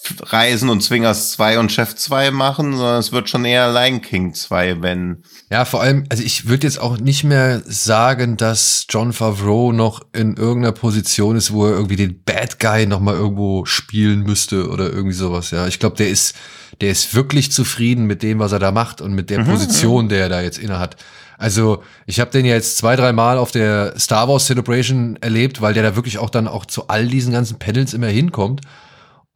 zurückreisen 0.06 0.68
und 0.68 0.82
Zwingers 0.82 1.32
2 1.32 1.58
und 1.58 1.72
Chef 1.72 1.94
2 1.94 2.30
machen, 2.30 2.72
sondern 2.76 2.98
es 2.98 3.12
wird 3.12 3.28
schon 3.28 3.44
eher 3.44 3.72
Lion 3.72 4.00
King 4.00 4.34
2, 4.34 4.82
wenn. 4.82 5.22
ja, 5.50 5.64
vor 5.64 5.82
allem, 5.82 6.04
also 6.08 6.22
ich 6.22 6.48
würde 6.48 6.66
jetzt 6.66 6.80
auch 6.80 6.98
nicht 6.98 7.24
mehr 7.24 7.62
sagen, 7.64 8.36
dass 8.36 8.86
John 8.88 9.12
Favreau 9.12 9.72
noch 9.72 10.00
in 10.12 10.36
irgendeiner 10.36 10.72
Position 10.72 11.36
ist, 11.36 11.52
wo 11.52 11.66
er 11.66 11.72
irgendwie 11.72 11.96
den 11.96 12.22
Bad 12.22 12.60
Guy 12.60 12.86
noch 12.86 13.00
mal 13.00 13.14
irgendwo 13.14 13.64
spielen 13.64 14.22
müsste 14.22 14.68
oder 14.68 14.90
irgendwie 14.90 15.16
sowas. 15.16 15.50
Ja, 15.50 15.66
ich 15.66 15.78
glaube, 15.78 15.96
der 15.96 16.08
ist, 16.08 16.34
der 16.80 16.90
ist 16.90 17.14
wirklich 17.14 17.52
zufrieden 17.52 18.06
mit 18.06 18.22
dem, 18.22 18.38
was 18.38 18.52
er 18.52 18.58
da 18.58 18.72
macht 18.72 19.00
und 19.00 19.14
mit 19.14 19.30
der 19.30 19.44
Position, 19.44 20.08
der 20.08 20.20
er 20.20 20.28
da 20.28 20.40
jetzt 20.40 20.58
inne 20.58 20.78
hat. 20.78 20.96
Also 21.38 21.82
ich 22.06 22.20
habe 22.20 22.30
den 22.30 22.46
ja 22.46 22.54
jetzt 22.54 22.78
zwei, 22.78 22.96
drei 22.96 23.12
Mal 23.12 23.38
auf 23.38 23.50
der 23.50 23.98
Star 23.98 24.28
Wars 24.28 24.46
Celebration 24.46 25.16
erlebt, 25.20 25.60
weil 25.60 25.74
der 25.74 25.82
da 25.82 25.96
wirklich 25.96 26.18
auch 26.18 26.30
dann 26.30 26.48
auch 26.48 26.66
zu 26.66 26.88
all 26.88 27.06
diesen 27.06 27.32
ganzen 27.32 27.58
Panels 27.58 27.94
immer 27.94 28.06
hinkommt. 28.06 28.62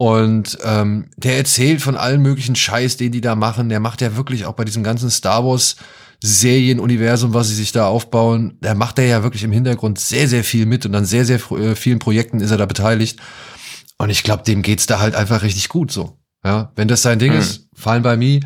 Und 0.00 0.56
ähm, 0.64 1.10
der 1.18 1.36
erzählt 1.36 1.82
von 1.82 1.94
allen 1.94 2.22
möglichen 2.22 2.56
Scheiß, 2.56 2.96
den 2.96 3.12
die 3.12 3.20
da 3.20 3.34
machen. 3.34 3.68
Der 3.68 3.80
macht 3.80 4.00
ja 4.00 4.16
wirklich 4.16 4.46
auch 4.46 4.54
bei 4.54 4.64
diesem 4.64 4.82
ganzen 4.82 5.10
Star 5.10 5.44
Wars 5.44 5.76
Serienuniversum, 6.22 7.34
was 7.34 7.48
sie 7.48 7.54
sich 7.54 7.70
da 7.72 7.86
aufbauen, 7.86 8.56
da 8.62 8.74
macht 8.74 8.98
er 8.98 9.04
ja 9.04 9.22
wirklich 9.22 9.42
im 9.42 9.52
Hintergrund 9.52 9.98
sehr, 9.98 10.26
sehr 10.26 10.42
viel 10.42 10.64
mit 10.64 10.86
und 10.86 10.94
an 10.94 11.04
sehr, 11.04 11.26
sehr 11.26 11.38
äh, 11.52 11.74
vielen 11.74 11.98
Projekten 11.98 12.40
ist 12.40 12.50
er 12.50 12.56
da 12.56 12.64
beteiligt. 12.64 13.20
Und 13.98 14.08
ich 14.08 14.22
glaube, 14.22 14.42
dem 14.42 14.62
geht's 14.62 14.86
da 14.86 15.00
halt 15.00 15.14
einfach 15.14 15.42
richtig 15.42 15.68
gut 15.68 15.92
so. 15.92 16.16
Ja, 16.46 16.72
wenn 16.76 16.88
das 16.88 17.02
sein 17.02 17.18
Ding 17.18 17.32
Hm. 17.32 17.38
ist, 17.38 17.68
fine 17.74 18.00
by 18.00 18.16
me. 18.16 18.40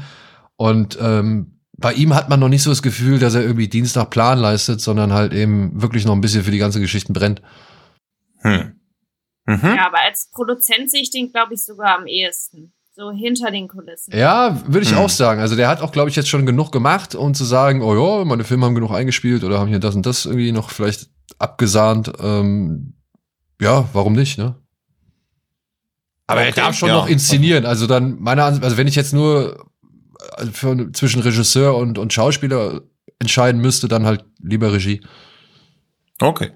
Und 0.57 0.99
ähm, 1.01 1.61
bei 1.77 1.93
ihm 1.93 2.15
hat 2.15 2.29
man 2.29 2.41
noch 2.41 2.49
nicht 2.49 2.65
so 2.65 2.71
das 2.71 2.83
Gefühl, 2.83 3.21
dass 3.21 3.37
er 3.37 3.43
irgendwie 3.43 3.69
Dienst 3.69 3.95
nach 3.95 4.11
Plan 4.11 4.41
leistet, 4.41 4.81
sondern 4.81 5.13
halt 5.13 5.33
eben 5.33 5.81
wirklich 5.81 6.05
noch 6.05 6.15
ein 6.15 6.21
bisschen 6.21 6.43
für 6.43 6.51
die 6.51 6.59
ganze 6.59 6.81
Geschichten 6.81 7.13
brennt. 7.13 7.43
Hm. 8.41 8.73
Mhm. 9.47 9.61
Ja, 9.63 9.87
aber 9.87 10.01
als 10.03 10.31
Produzent 10.31 10.91
sehe 10.91 11.03
ich 11.03 11.11
den, 11.11 11.31
glaube 11.31 11.55
ich, 11.55 11.65
sogar 11.65 11.99
am 11.99 12.07
ehesten. 12.07 12.73
So 12.97 13.11
hinter 13.11 13.51
den 13.51 13.67
Kulissen. 13.67 14.17
Ja, 14.17 14.61
würde 14.67 14.85
ich 14.87 14.93
Hm. 14.93 14.99
auch 14.99 15.09
sagen. 15.11 15.41
Also 15.41 15.57
der 15.57 15.67
hat 15.69 15.81
auch, 15.83 15.91
glaube 15.91 16.09
ich, 16.11 16.17
jetzt 16.17 16.29
schon 16.29 16.47
genug 16.47 16.71
gemacht, 16.71 17.15
um 17.17 17.35
zu 17.35 17.45
sagen, 17.45 17.83
oh 17.83 17.95
ja, 17.95 18.25
meine 18.25 18.45
Filme 18.45 18.67
haben 18.67 18.75
genug 18.77 18.93
eingespielt 18.93 19.43
oder 19.43 19.59
haben 19.59 19.69
hier 19.69 19.81
das 19.81 19.97
und 19.97 20.07
das 20.07 20.27
irgendwie 20.27 20.53
noch 20.53 20.71
vielleicht 20.71 21.11
abgesahnt. 21.39 22.13
Ähm, 22.21 22.95
ja, 23.61 23.89
warum 23.93 24.13
nicht, 24.13 24.39
ne? 24.39 24.55
Aber 26.27 26.43
er 26.43 26.51
Okay, 26.51 26.61
darf 26.61 26.77
schon 26.77 26.89
ja. 26.89 26.95
noch 26.95 27.09
inszenieren. 27.09 27.67
Also 27.67 27.87
dann, 27.87 28.21
meiner 28.21 28.45
Ansicht, 28.45 28.65
also 28.65 28.77
wenn 28.77 28.87
ich 28.87 28.95
jetzt 28.95 29.13
nur 29.13 29.67
äh, 30.39 30.47
für, 30.47 30.93
zwischen 30.93 31.21
Regisseur 31.21 31.77
und, 31.77 31.99
und 31.99 32.13
Schauspieler 32.13 32.81
entscheiden 33.19 33.61
müsste, 33.61 33.89
dann 33.89 34.07
halt 34.07 34.25
lieber 34.41 34.73
Regie. 34.73 35.01
Okay. 36.21 36.53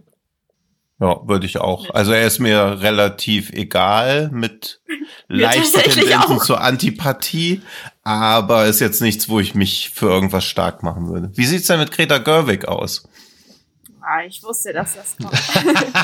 Ja, 1.01 1.21
würde 1.29 1.47
ich 1.47 1.59
auch. 1.59 1.91
Also 1.91 2.13
er 2.13 2.27
ist 2.27 2.41
mir 2.41 2.81
relativ 2.81 3.51
egal 3.51 4.31
mit 4.33 4.81
leichten 5.29 5.81
Tendenzen 5.81 6.41
zur 6.41 6.61
Antipathie, 6.61 7.63
aber 8.03 8.67
ist 8.67 8.81
jetzt 8.81 9.01
nichts, 9.01 9.29
wo 9.29 9.39
ich 9.39 9.55
mich 9.55 9.91
für 9.91 10.07
irgendwas 10.07 10.45
stark 10.45 10.83
machen 10.83 11.09
würde. 11.09 11.31
Wie 11.35 11.47
sieht's 11.47 11.69
denn 11.69 11.79
mit 11.79 11.93
Greta 11.93 12.19
Gerwig 12.19 12.67
aus? 12.67 13.09
Ah, 14.01 14.25
ich 14.27 14.43
wusste, 14.43 14.73
dass 14.73 14.97
das 14.97 15.17
kommt. 15.19 15.39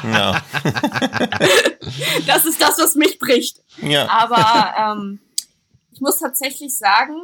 Ja, 0.14 0.42
das 2.26 2.44
ist 2.44 2.60
das, 2.60 2.78
was 2.78 2.94
mich 2.94 3.18
bricht. 3.18 3.62
ja. 3.82 4.06
Aber 4.08 4.74
ähm, 4.96 5.20
ich 5.90 6.00
muss 6.00 6.18
tatsächlich 6.18 6.76
sagen, 6.76 7.14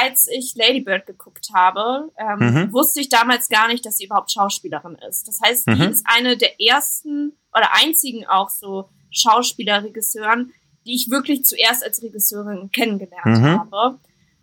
als 0.00 0.28
ich 0.28 0.54
Lady 0.56 0.80
Bird 0.80 1.06
geguckt 1.06 1.48
habe, 1.54 2.10
ähm, 2.18 2.38
Mhm. 2.38 2.72
wusste 2.72 3.00
ich 3.00 3.08
damals 3.08 3.48
gar 3.48 3.68
nicht, 3.68 3.84
dass 3.84 3.98
sie 3.98 4.04
überhaupt 4.06 4.30
Schauspielerin 4.32 4.96
ist. 5.08 5.26
Das 5.28 5.40
heißt, 5.40 5.66
die 5.66 5.74
Mhm. 5.74 5.82
ist 5.82 6.04
eine 6.08 6.36
der 6.36 6.60
ersten 6.60 7.32
oder 7.54 7.72
einzigen 7.74 8.26
auch 8.26 8.50
so 8.50 8.88
Schauspieler-Regisseuren, 9.10 10.52
die 10.86 10.94
ich 10.94 11.10
wirklich 11.10 11.44
zuerst 11.44 11.84
als 11.84 12.02
Regisseurin 12.02 12.70
kennengelernt 12.72 13.38
Mhm. 13.42 13.58
habe. 13.58 13.98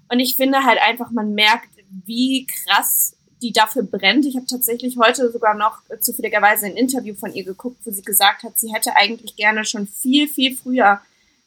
Und 0.09 0.19
ich 0.19 0.35
finde 0.35 0.63
halt 0.63 0.79
einfach, 0.81 1.11
man 1.11 1.33
merkt, 1.33 1.69
wie 2.05 2.45
krass 2.47 3.15
die 3.41 3.51
dafür 3.51 3.83
brennt. 3.83 4.25
Ich 4.25 4.35
habe 4.35 4.45
tatsächlich 4.45 4.97
heute 4.97 5.31
sogar 5.31 5.53
noch 5.55 5.79
äh, 5.89 5.99
zufälligerweise 5.99 6.65
ein 6.67 6.75
Interview 6.77 7.15
von 7.15 7.33
ihr 7.33 7.43
geguckt, 7.43 7.77
wo 7.85 7.91
sie 7.91 8.01
gesagt 8.01 8.43
hat, 8.43 8.57
sie 8.57 8.73
hätte 8.73 8.95
eigentlich 8.95 9.35
gerne 9.35 9.65
schon 9.65 9.87
viel, 9.87 10.27
viel 10.27 10.55
früher 10.55 11.01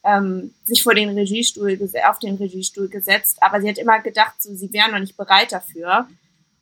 ähm, 0.09 0.55
sich 0.65 0.83
vor 0.83 0.95
den 0.95 1.11
Regiestuhl 1.11 1.79
auf 2.09 2.19
den 2.19 2.37
Regiestuhl 2.37 2.89
gesetzt, 2.89 3.39
aber 3.43 3.61
sie 3.61 3.69
hat 3.69 3.79
immer 3.79 4.01
gedacht, 4.01 4.43
so 4.43 4.55
sie 4.55 4.73
wären 4.73 4.93
noch 4.93 5.01
nicht 5.01 5.17
bereit 5.17 5.53
dafür. 5.53 6.09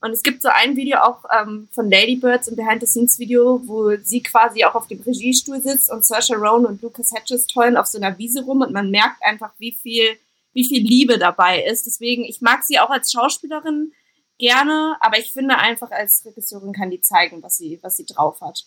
Und 0.00 0.10
es 0.10 0.22
gibt 0.22 0.42
so 0.42 0.48
ein 0.48 0.76
Video 0.76 0.98
auch 0.98 1.24
ähm, 1.40 1.68
von 1.72 1.90
Ladybirds, 1.90 2.48
ein 2.48 2.56
Behind-the-Scenes-Video, 2.56 3.62
wo 3.66 3.96
sie 3.96 4.22
quasi 4.22 4.64
auch 4.64 4.74
auf 4.74 4.88
dem 4.88 5.00
Regiestuhl 5.00 5.60
sitzt 5.60 5.90
und 5.90 6.04
Saoirse 6.04 6.34
Ronan 6.34 6.66
und 6.66 6.82
Lucas 6.82 7.12
Hedges 7.14 7.46
tollen 7.46 7.76
auf 7.76 7.86
so 7.86 7.98
einer 7.98 8.18
Wiese 8.18 8.44
rum 8.44 8.60
und 8.60 8.72
man 8.72 8.90
merkt 8.90 9.22
einfach, 9.22 9.52
wie 9.58 9.72
viel, 9.72 10.16
wie 10.52 10.68
viel 10.68 10.82
Liebe 10.82 11.18
dabei 11.18 11.64
ist. 11.64 11.86
Deswegen, 11.86 12.24
ich 12.24 12.40
mag 12.40 12.62
sie 12.64 12.78
auch 12.78 12.90
als 12.90 13.12
Schauspielerin 13.12 13.92
gerne, 14.38 14.96
aber 15.00 15.18
ich 15.18 15.32
finde 15.32 15.56
einfach 15.56 15.90
als 15.90 16.24
Regisseurin 16.26 16.72
kann 16.72 16.90
die 16.90 17.00
zeigen, 17.00 17.42
was 17.42 17.56
sie, 17.56 17.78
was 17.82 17.96
sie 17.96 18.04
drauf 18.04 18.40
hat. 18.40 18.66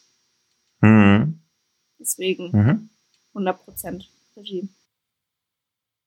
Mhm. 0.81 1.41
Deswegen 1.99 2.51
Mhm. 2.51 2.89
100% 3.35 4.05
Regie. 4.39 4.69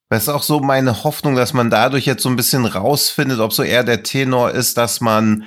Das 0.08 0.24
ist 0.24 0.28
auch 0.28 0.42
so 0.42 0.60
meine 0.60 1.04
Hoffnung, 1.04 1.36
dass 1.36 1.54
man 1.54 1.70
dadurch 1.70 2.04
jetzt 2.04 2.22
so 2.22 2.28
ein 2.28 2.36
bisschen 2.36 2.66
rausfindet, 2.66 3.40
ob 3.40 3.52
so 3.52 3.62
eher 3.62 3.82
der 3.82 4.02
Tenor 4.02 4.50
ist, 4.50 4.76
dass 4.76 5.00
man 5.00 5.44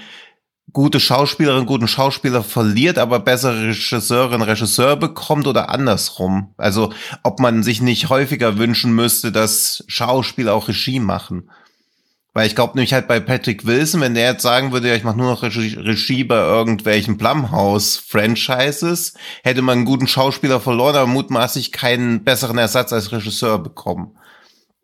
gute 0.73 0.99
Schauspielerin, 0.99 1.67
guten 1.67 1.87
Schauspieler 1.87 2.43
verliert, 2.43 2.97
aber 2.97 3.19
bessere 3.19 3.67
Regisseurin, 3.67 4.41
Regisseur 4.41 4.95
bekommt 4.95 5.45
oder 5.45 5.69
andersrum. 5.69 6.53
Also 6.57 6.91
ob 7.21 7.39
man 7.39 7.61
sich 7.61 7.81
nicht 7.81 8.09
häufiger 8.09 8.57
wünschen 8.57 8.93
müsste, 8.93 9.31
dass 9.31 9.83
Schauspieler 9.87 10.55
auch 10.55 10.67
Regie 10.67 10.99
machen. 10.99 11.49
Weil 12.35 12.47
ich 12.47 12.55
glaube 12.55 12.73
nämlich 12.75 12.91
halt 12.91 13.07
bei 13.07 13.21
Patrick 13.21 13.65
Wilson, 13.65 14.01
wenn 14.01 14.13
der 14.13 14.33
jetzt 14.33 14.41
sagen 14.41 14.73
würde, 14.73 14.89
ja, 14.89 14.95
ich 14.95 15.05
mache 15.05 15.15
nur 15.15 15.31
noch 15.31 15.41
Regie, 15.41 15.73
Regie 15.75 16.25
bei 16.25 16.35
irgendwelchen 16.35 17.15
Blumhouse-Franchises, 17.15 19.13
hätte 19.41 19.61
man 19.61 19.77
einen 19.77 19.85
guten 19.85 20.05
Schauspieler 20.05 20.59
verloren, 20.59 20.97
aber 20.97 21.07
mutmaßlich 21.07 21.71
keinen 21.71 22.25
besseren 22.25 22.57
Ersatz 22.57 22.91
als 22.91 23.13
Regisseur 23.13 23.59
bekommen. 23.59 24.17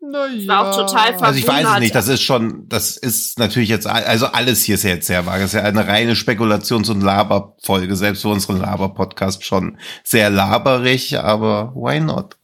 Naja. 0.00 0.48
war 0.48 0.70
auch 0.70 0.76
total 0.76 1.12
Also 1.20 1.38
ich 1.38 1.46
weiß 1.46 1.66
es 1.74 1.78
nicht, 1.80 1.94
das 1.94 2.08
ist 2.08 2.22
schon, 2.22 2.70
das 2.70 2.96
ist 2.96 3.38
natürlich 3.38 3.68
jetzt, 3.68 3.86
also 3.86 4.28
alles 4.28 4.62
hier 4.64 4.76
ist 4.76 4.84
ja 4.84 4.90
jetzt 4.90 5.06
sehr 5.06 5.26
vage. 5.26 5.42
Das 5.42 5.52
ist 5.52 5.60
ja 5.60 5.62
eine 5.62 5.86
reine 5.86 6.14
Spekulations- 6.14 6.90
und 6.90 7.02
Laberfolge, 7.02 7.96
selbst 7.96 8.22
für 8.22 8.28
unseren 8.28 8.60
Laber-Podcast 8.60 9.44
schon 9.44 9.76
sehr 10.04 10.30
laberig, 10.30 11.18
aber 11.18 11.74
why 11.74 12.00
not? 12.00 12.38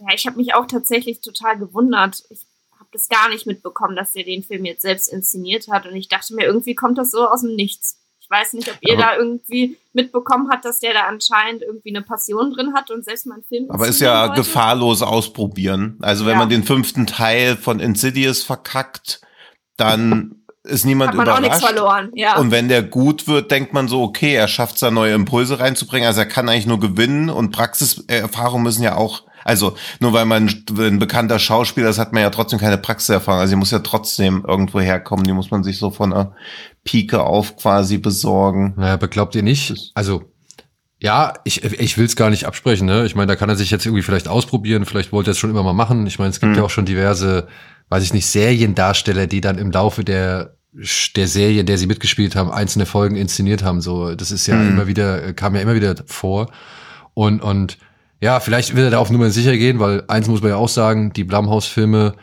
Ja, 0.00 0.16
ich 0.16 0.26
habe 0.26 0.36
mich 0.36 0.52
auch 0.54 0.66
tatsächlich 0.66 1.20
total 1.20 1.56
gewundert. 1.58 2.24
Ich 2.28 2.47
das 2.98 3.08
gar 3.08 3.28
nicht 3.28 3.46
mitbekommen, 3.46 3.96
dass 3.96 4.12
der 4.12 4.24
den 4.24 4.42
Film 4.42 4.64
jetzt 4.64 4.82
selbst 4.82 5.08
inszeniert 5.08 5.68
hat. 5.68 5.86
Und 5.86 5.96
ich 5.96 6.08
dachte 6.08 6.34
mir, 6.34 6.44
irgendwie 6.46 6.74
kommt 6.74 6.98
das 6.98 7.10
so 7.10 7.26
aus 7.28 7.42
dem 7.42 7.54
Nichts. 7.54 7.96
Ich 8.20 8.30
weiß 8.30 8.52
nicht, 8.52 8.68
ob 8.70 8.76
ihr 8.82 8.94
Aber- 8.94 9.02
da 9.02 9.16
irgendwie 9.16 9.78
mitbekommen 9.94 10.48
habt, 10.50 10.64
dass 10.64 10.80
der 10.80 10.92
da 10.92 11.06
anscheinend 11.06 11.62
irgendwie 11.62 11.90
eine 11.96 12.02
Passion 12.02 12.52
drin 12.52 12.74
hat 12.74 12.90
und 12.90 13.04
selbst 13.04 13.26
mal 13.26 13.36
einen 13.36 13.44
Film 13.44 13.70
Aber 13.70 13.88
ist 13.88 14.00
ja 14.00 14.28
wollte. 14.28 14.42
gefahrlos 14.42 15.00
ausprobieren. 15.02 15.96
Also 16.02 16.26
wenn 16.26 16.32
Ja. 16.32 16.38
man 16.40 16.50
den 16.50 16.62
fünften 16.64 17.06
Teil 17.06 17.56
von 17.56 17.80
Insidious 17.80 18.42
verkackt, 18.42 19.20
dann 19.78 20.42
ist 20.64 20.84
niemand 20.84 21.10
Hat 21.10 21.16
man 21.16 21.28
auch 21.30 21.40
nichts 21.40 21.58
überrascht. 21.58 21.74
verloren. 21.78 22.10
Ja. 22.14 22.36
Und 22.36 22.50
wenn 22.50 22.68
der 22.68 22.82
gut 22.82 23.26
wird, 23.28 23.50
denkt 23.50 23.72
man 23.72 23.88
so, 23.88 24.02
okay, 24.02 24.34
er 24.34 24.48
schafft 24.48 24.74
es 24.74 24.80
da 24.80 24.90
neue 24.90 25.14
Impulse 25.14 25.58
reinzubringen. 25.60 26.06
Also 26.06 26.20
er 26.20 26.26
kann 26.26 26.48
eigentlich 26.48 26.66
nur 26.66 26.80
gewinnen 26.80 27.30
und 27.30 27.52
Praxiserfahrung 27.52 28.62
müssen 28.62 28.82
ja 28.82 28.96
auch, 28.96 29.22
also 29.48 29.74
nur 29.98 30.12
weil 30.12 30.26
man 30.26 30.48
ein 30.78 30.98
bekannter 30.98 31.38
Schauspieler 31.38 31.88
ist, 31.88 31.98
hat 31.98 32.12
man 32.12 32.22
ja 32.22 32.30
trotzdem 32.30 32.58
keine 32.60 32.78
Praxiserfahrung. 32.78 33.40
Also 33.40 33.52
die 33.52 33.56
muss 33.58 33.70
ja 33.70 33.80
trotzdem 33.80 34.44
irgendwo 34.46 34.78
herkommen. 34.80 35.24
Die 35.24 35.32
muss 35.32 35.50
man 35.50 35.64
sich 35.64 35.78
so 35.78 35.90
von 35.90 36.12
einer 36.12 36.32
Pike 36.84 37.22
auf 37.24 37.56
quasi 37.56 37.98
besorgen. 37.98 38.74
Naja, 38.76 38.94
aber 38.94 39.08
glaubt 39.08 39.34
ihr 39.34 39.42
nicht? 39.42 39.74
Also, 39.94 40.22
ja, 41.00 41.34
ich, 41.44 41.64
ich 41.64 41.96
will 41.96 42.06
es 42.06 42.16
gar 42.16 42.28
nicht 42.30 42.44
absprechen, 42.44 42.86
ne? 42.86 43.06
Ich 43.06 43.14
meine, 43.14 43.26
da 43.28 43.36
kann 43.36 43.48
er 43.48 43.56
sich 43.56 43.70
jetzt 43.70 43.86
irgendwie 43.86 44.02
vielleicht 44.02 44.28
ausprobieren, 44.28 44.84
vielleicht 44.84 45.12
wollte 45.12 45.30
er 45.30 45.32
es 45.32 45.38
schon 45.38 45.50
immer 45.50 45.62
mal 45.62 45.72
machen. 45.72 46.06
Ich 46.06 46.18
meine, 46.18 46.30
es 46.30 46.40
gibt 46.40 46.52
Mhm. 46.52 46.58
ja 46.58 46.64
auch 46.64 46.70
schon 46.70 46.86
diverse, 46.86 47.48
weiß 47.88 48.02
ich 48.02 48.12
nicht, 48.12 48.26
Seriendarsteller, 48.26 49.26
die 49.26 49.40
dann 49.40 49.58
im 49.58 49.70
Laufe 49.70 50.04
der 50.04 50.54
der 51.16 51.26
Serie, 51.28 51.60
in 51.60 51.66
der 51.66 51.78
sie 51.78 51.86
mitgespielt 51.86 52.36
haben, 52.36 52.50
einzelne 52.52 52.84
Folgen 52.86 53.16
inszeniert 53.16 53.62
haben. 53.64 53.80
So, 53.80 54.14
das 54.14 54.30
ist 54.30 54.46
ja 54.46 54.54
Mhm. 54.56 54.68
immer 54.70 54.86
wieder, 54.86 55.32
kam 55.32 55.54
ja 55.54 55.62
immer 55.62 55.74
wieder 55.74 55.94
vor. 56.06 56.50
Und, 57.14 57.40
und 57.42 57.78
ja, 58.20 58.40
vielleicht 58.40 58.74
will 58.76 58.84
er 58.84 58.90
da 58.90 58.98
auf 58.98 59.10
Nummer 59.10 59.30
sicher 59.30 59.56
gehen, 59.56 59.78
weil 59.78 60.02
eins 60.08 60.28
muss 60.28 60.40
man 60.42 60.50
ja 60.50 60.56
auch 60.56 60.68
sagen, 60.68 61.12
die 61.12 61.24
Blumhouse-Filme 61.24 62.14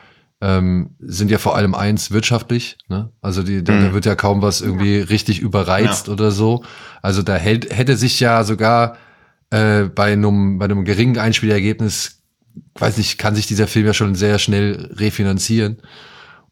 ähm, 0.42 0.92
sind 1.00 1.32
ja 1.32 1.38
vor 1.38 1.56
allem 1.56 1.74
eins 1.74 2.12
wirtschaftlich. 2.12 2.78
Ne? 2.90 3.10
Also 3.22 3.42
die, 3.42 3.64
da, 3.64 3.74
da 3.80 3.90
Mhm. 3.90 3.94
wird 3.94 4.06
ja 4.06 4.16
kaum 4.16 4.42
was 4.42 4.62
irgendwie 4.62 4.98
richtig 5.00 5.40
überreizt 5.40 6.10
oder 6.10 6.32
so. 6.32 6.64
Also 7.02 7.22
da 7.22 7.36
hält, 7.36 7.74
hätte 7.76 7.96
sich 7.96 8.20
ja 8.20 8.44
sogar 8.44 8.98
äh, 9.52 9.84
bei 9.84 10.12
einem 10.12 10.58
bei 10.60 10.66
einem 10.66 10.84
geringen 10.84 11.18
Einspielergebnis, 11.18 12.22
weiß 12.78 12.98
nicht, 12.98 13.18
kann 13.18 13.36
sich 13.36 13.48
dieser 13.48 13.68
Film 13.68 13.86
ja 13.86 13.94
schon 13.94 14.16
sehr 14.16 14.38
schnell 14.40 14.92
refinanzieren. 14.96 15.78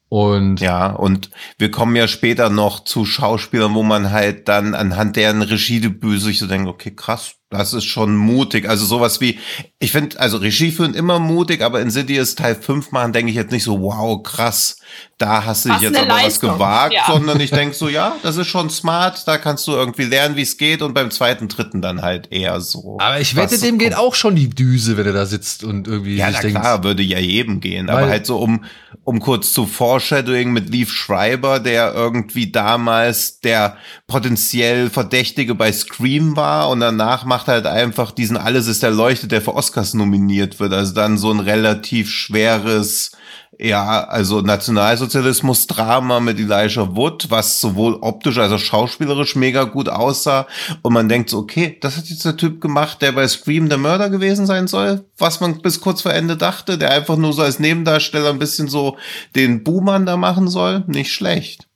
Und 0.09 0.59
Ja, 0.61 0.91
und 0.91 1.31
wir 1.57 1.71
kommen 1.71 1.95
ja 1.95 2.07
später 2.07 2.49
noch 2.49 2.83
zu 2.83 3.03
Schauspielern, 3.03 3.73
wo 3.73 3.83
man 3.83 4.11
halt 4.11 4.47
dann 4.47 4.75
anhand 4.75 5.15
deren 5.15 5.41
Regiedebüt 5.41 6.21
sich 6.21 6.39
so 6.39 6.47
denkt, 6.47 6.67
okay, 6.69 6.91
krass, 6.95 7.35
das 7.53 7.73
ist 7.73 7.85
schon 7.85 8.15
mutig. 8.15 8.67
Also 8.67 8.85
sowas 8.85 9.21
wie, 9.21 9.39
ich 9.79 9.91
finde, 9.91 10.19
also 10.19 10.37
Regie 10.37 10.71
führen 10.71 10.93
immer 10.93 11.19
mutig, 11.19 11.61
aber 11.61 11.79
Insidious 11.81 12.35
Teil 12.35 12.55
5 12.55 12.91
machen, 12.91 13.13
denke 13.13 13.29
ich 13.29 13.37
jetzt 13.37 13.51
nicht 13.51 13.63
so, 13.63 13.81
wow, 13.81 14.21
krass, 14.21 14.77
da 15.17 15.45
hast 15.45 15.65
du 15.65 15.69
dich 15.69 15.77
Was 15.77 15.83
jetzt 15.83 15.97
aber 15.97 16.09
was 16.09 16.23
Leistung, 16.23 16.53
gewagt, 16.53 16.93
ja. 16.93 17.05
sondern 17.07 17.39
ich 17.39 17.51
denke 17.51 17.75
so, 17.75 17.87
ja, 17.87 18.15
das 18.23 18.37
ist 18.37 18.47
schon 18.47 18.69
smart, 18.69 19.27
da 19.27 19.37
kannst 19.37 19.67
du 19.67 19.71
irgendwie 19.71 20.03
lernen, 20.03 20.35
wie 20.35 20.41
es 20.41 20.57
geht 20.57 20.81
und 20.81 20.93
beim 20.93 21.11
zweiten, 21.11 21.47
dritten 21.47 21.81
dann 21.81 22.01
halt 22.01 22.31
eher 22.31 22.59
so. 22.61 22.97
aber 22.99 23.19
ich 23.19 23.35
wette, 23.35 23.53
was 23.53 23.61
dem 23.61 23.77
geht 23.77 23.95
auch 23.95 24.15
schon 24.15 24.35
die 24.35 24.49
Düse, 24.49 24.97
wenn 24.97 25.05
er 25.05 25.13
da 25.13 25.25
sitzt 25.25 25.63
und 25.63 25.87
irgendwie 25.87 26.17
Ja, 26.17 26.27
sich 26.27 26.35
na 26.35 26.41
denkt, 26.41 26.59
klar, 26.59 26.83
würde 26.83 27.03
ja 27.03 27.19
jedem 27.19 27.59
gehen. 27.59 27.89
Aber 27.89 28.07
halt 28.07 28.25
so 28.25 28.37
um, 28.37 28.65
um 29.03 29.19
kurz 29.19 29.53
zu 29.53 29.65
Foreshadowing 29.65 30.51
mit 30.51 30.69
Leaf 30.69 30.91
Schreiber, 30.91 31.59
der 31.59 31.93
irgendwie 31.93 32.51
damals 32.51 33.39
der 33.39 33.77
potenziell 34.07 34.89
Verdächtige 34.89 35.55
bei 35.55 35.71
Scream 35.71 36.35
war 36.35 36.69
und 36.69 36.79
danach 36.79 37.25
macht 37.25 37.42
er 37.47 37.55
halt 37.55 37.65
einfach 37.65 38.11
diesen 38.11 38.37
Alles 38.37 38.67
ist 38.67 38.83
erleuchtet, 38.83 39.31
der 39.31 39.41
für 39.41 39.55
Oscars 39.55 39.93
nominiert 39.93 40.59
wird. 40.59 40.73
Also 40.73 40.93
dann 40.93 41.17
so 41.17 41.31
ein 41.31 41.39
relativ 41.39 42.09
schweres 42.09 43.11
ja, 43.59 44.03
also 44.05 44.41
Nationalsozialismus-Drama 44.41 46.19
mit 46.19 46.39
Elijah 46.39 46.95
Wood, 46.95 47.29
was 47.29 47.61
sowohl 47.61 47.95
optisch 48.01 48.37
als 48.37 48.51
auch 48.51 48.59
schauspielerisch 48.59 49.35
mega 49.35 49.63
gut 49.65 49.89
aussah. 49.89 50.47
Und 50.81 50.93
man 50.93 51.07
denkt 51.07 51.29
so, 51.29 51.39
okay, 51.39 51.77
das 51.79 51.97
hat 51.97 52.05
jetzt 52.05 52.25
der 52.25 52.37
Typ 52.37 52.61
gemacht, 52.61 53.01
der 53.01 53.11
bei 53.11 53.27
Scream 53.27 53.69
der 53.69 53.77
Mörder 53.77 54.09
gewesen 54.09 54.45
sein 54.45 54.67
soll, 54.67 55.05
was 55.17 55.39
man 55.39 55.61
bis 55.61 55.81
kurz 55.81 56.01
vor 56.01 56.13
Ende 56.13 56.35
dachte, 56.35 56.77
der 56.77 56.91
einfach 56.91 57.15
nur 57.15 57.33
so 57.33 57.41
als 57.41 57.59
Nebendarsteller 57.59 58.29
ein 58.29 58.39
bisschen 58.39 58.67
so 58.67 58.97
den 59.35 59.63
Buhmann 59.63 60.05
da 60.05 60.17
machen 60.17 60.47
soll. 60.47 60.83
Nicht 60.87 61.13
schlecht. 61.13 61.67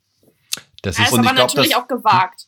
das 0.81 0.97
ist 0.97 1.13
aber 1.13 1.21
glaub, 1.21 1.35
natürlich 1.35 1.71
das- 1.71 1.79
auch 1.79 1.87
gewagt. 1.87 2.46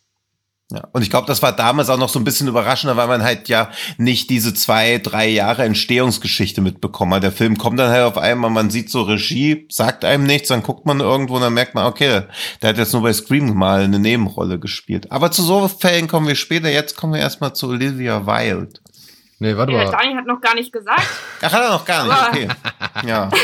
Ja, 0.71 0.87
und 0.91 1.01
ich 1.01 1.09
glaube, 1.09 1.25
das 1.25 1.41
war 1.41 1.51
damals 1.51 1.89
auch 1.89 1.97
noch 1.97 2.09
so 2.09 2.19
ein 2.19 2.23
bisschen 2.23 2.47
überraschender, 2.47 2.95
weil 2.95 3.07
man 3.07 3.23
halt 3.23 3.49
ja 3.49 3.71
nicht 3.97 4.29
diese 4.29 4.53
zwei, 4.53 4.99
drei 4.99 5.27
Jahre 5.27 5.63
Entstehungsgeschichte 5.63 6.61
mitbekommen 6.61 7.15
hat. 7.15 7.23
Der 7.23 7.31
Film 7.31 7.57
kommt 7.57 7.79
dann 7.79 7.89
halt 7.89 8.03
auf 8.03 8.19
einmal, 8.19 8.51
man 8.51 8.69
sieht 8.69 8.91
so 8.91 9.01
Regie, 9.01 9.65
sagt 9.71 10.05
einem 10.05 10.25
nichts, 10.25 10.49
dann 10.49 10.61
guckt 10.61 10.85
man 10.85 10.99
irgendwo 10.99 11.35
und 11.35 11.41
dann 11.41 11.55
merkt 11.55 11.73
man, 11.73 11.87
okay, 11.87 12.21
der 12.61 12.69
hat 12.69 12.77
jetzt 12.77 12.93
nur 12.93 13.01
bei 13.01 13.13
Scream 13.13 13.55
mal 13.55 13.81
eine 13.81 13.97
Nebenrolle 13.97 14.59
gespielt. 14.59 15.11
Aber 15.11 15.31
zu 15.31 15.41
so 15.41 15.67
Fällen 15.67 16.07
kommen 16.07 16.27
wir 16.27 16.35
später. 16.35 16.69
Jetzt 16.69 16.95
kommen 16.95 17.13
wir 17.13 17.19
erstmal 17.19 17.53
zu 17.53 17.69
Olivia 17.69 18.27
Wilde. 18.27 18.79
Nee, 19.39 19.57
warte 19.57 19.71
Ja, 19.71 19.85
mal. 19.85 19.91
Daniel 19.91 20.17
hat 20.17 20.27
noch 20.27 20.41
gar 20.41 20.53
nicht 20.53 20.71
gesagt. 20.71 21.01
Ach, 21.41 21.51
hat 21.51 21.61
er 21.63 21.69
noch 21.69 21.85
gar 21.85 22.03
nicht, 22.03 22.47
okay. 22.47 22.47
Ja. 23.07 23.31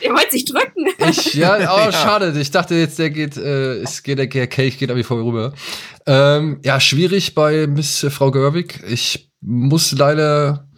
Er 0.00 0.12
wollte 0.12 0.30
sich 0.32 0.44
drücken. 0.44 0.86
Ich, 1.10 1.34
ja, 1.34 1.56
oh, 1.74 1.78
Ja. 1.86 1.92
schade. 1.92 2.38
Ich 2.40 2.50
dachte 2.50 2.74
jetzt, 2.74 2.98
der 2.98 3.10
geht, 3.10 3.36
äh, 3.36 3.78
es 3.80 4.02
geht, 4.02 4.18
der 4.18 4.28
Kelch 4.28 4.78
geht 4.78 4.90
an 4.90 4.96
mir 4.96 5.04
vorüber. 5.04 5.52
Ähm, 6.06 6.60
ja, 6.64 6.78
schwierig 6.80 7.34
bei 7.34 7.66
Miss 7.66 8.02
äh, 8.04 8.10
Frau 8.10 8.30
Gerwig. 8.30 8.82
Ich 8.88 9.30
muss 9.40 9.92
leider, 9.92 10.68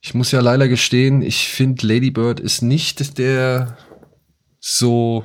ich 0.00 0.14
muss 0.14 0.30
ja 0.32 0.40
leider 0.40 0.68
gestehen, 0.68 1.22
ich 1.22 1.48
finde 1.48 1.86
Lady 1.86 2.10
Bird 2.10 2.40
ist 2.40 2.62
nicht 2.62 3.18
der 3.18 3.76
so 4.58 5.24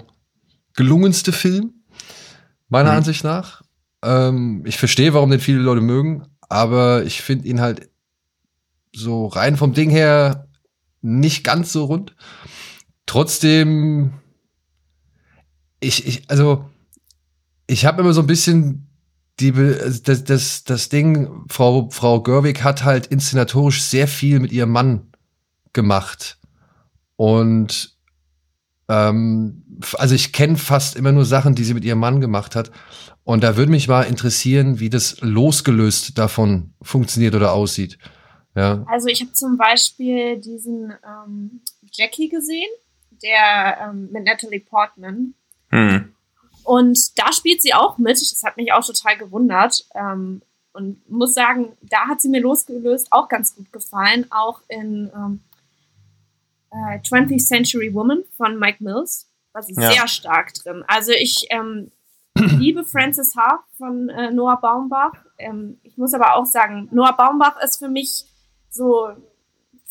gelungenste 0.75 1.31
Film, 1.31 1.73
meiner 2.69 2.91
Mhm. 2.91 2.97
Ansicht 2.97 3.23
nach. 3.23 3.61
Ähm, 4.03 4.63
ich 4.65 4.77
verstehe, 4.77 5.13
warum 5.13 5.31
den 5.31 5.39
viele 5.39 5.59
Leute 5.59 5.81
mögen, 5.81 6.23
aber 6.49 7.03
ich 7.03 7.21
finde 7.21 7.47
ihn 7.47 7.59
halt 7.61 7.89
so 8.95 9.27
rein 9.27 9.57
vom 9.57 9.73
Ding 9.73 9.89
her 9.89 10.47
nicht 11.01 11.43
ganz 11.43 11.71
so 11.73 11.85
rund. 11.85 12.15
Trotzdem, 13.05 14.13
ich, 15.79 16.07
ich 16.07 16.29
also, 16.29 16.65
ich 17.67 17.85
habe 17.85 18.01
immer 18.01 18.13
so 18.13 18.21
ein 18.21 18.27
bisschen 18.27 18.87
die, 19.39 19.53
also 19.53 20.01
das, 20.03 20.23
das, 20.23 20.63
das 20.63 20.89
Ding, 20.89 21.45
Frau, 21.49 21.89
Frau 21.91 22.21
Görwig 22.21 22.63
hat 22.63 22.83
halt 22.83 23.07
inszenatorisch 23.07 23.83
sehr 23.83 24.07
viel 24.07 24.39
mit 24.39 24.51
ihrem 24.51 24.71
Mann 24.71 25.11
gemacht. 25.73 26.39
Und 27.17 27.95
ähm, 28.87 29.63
also 29.93 30.15
ich 30.15 30.31
kenne 30.31 30.57
fast 30.57 30.95
immer 30.95 31.11
nur 31.11 31.25
Sachen, 31.25 31.55
die 31.55 31.63
sie 31.63 31.73
mit 31.73 31.83
ihrem 31.83 31.99
Mann 31.99 32.21
gemacht 32.21 32.55
hat. 32.55 32.71
Und 33.23 33.43
da 33.43 33.57
würde 33.57 33.71
mich 33.71 33.87
mal 33.87 34.03
interessieren, 34.03 34.79
wie 34.79 34.89
das 34.89 35.19
losgelöst 35.21 36.17
davon 36.17 36.73
funktioniert 36.81 37.35
oder 37.35 37.53
aussieht. 37.53 37.97
Ja. 38.55 38.85
Also 38.87 39.07
ich 39.07 39.19
habe 39.21 39.33
zum 39.33 39.57
Beispiel 39.57 40.39
diesen 40.39 40.93
ähm, 41.03 41.61
Jackie 41.91 42.29
gesehen, 42.29 42.69
der 43.23 43.77
ähm, 43.81 44.09
mit 44.11 44.25
Natalie 44.25 44.59
Portman. 44.59 45.33
Hm. 45.69 46.13
Und 46.63 47.19
da 47.19 47.31
spielt 47.31 47.61
sie 47.61 47.73
auch 47.73 47.97
mit. 47.97 48.19
Das 48.19 48.41
hat 48.43 48.57
mich 48.57 48.73
auch 48.73 48.85
total 48.85 49.17
gewundert. 49.17 49.85
Ähm, 49.93 50.41
und 50.73 51.09
muss 51.09 51.33
sagen, 51.33 51.77
da 51.81 52.07
hat 52.07 52.21
sie 52.21 52.29
mir 52.29 52.41
losgelöst 52.41 53.07
auch 53.11 53.29
ganz 53.29 53.55
gut 53.55 53.71
gefallen. 53.71 54.25
Auch 54.31 54.61
in 54.67 55.11
ähm, 55.15 55.41
äh, 56.71 56.99
20th 56.99 57.47
Century 57.47 57.93
Woman 57.93 58.23
von 58.35 58.59
Mike 58.59 58.83
Mills 58.83 59.29
war 59.53 59.63
sie 59.63 59.73
Ja. 59.73 59.91
sehr 59.91 60.07
stark 60.07 60.53
drin. 60.55 60.83
Also 60.87 61.11
ich 61.11 61.47
ähm, 61.49 61.91
liebe 62.35 62.83
Frances 62.83 63.35
Ha 63.37 63.63
von 63.77 64.09
äh, 64.09 64.31
Noah 64.31 64.59
Baumbach. 64.59 65.13
Ähm, 65.37 65.79
ich 65.83 65.97
muss 65.97 66.13
aber 66.13 66.35
auch 66.35 66.45
sagen, 66.45 66.89
Noah 66.91 67.15
Baumbach 67.15 67.61
ist 67.61 67.77
für 67.77 67.89
mich 67.89 68.25
so 68.69 69.09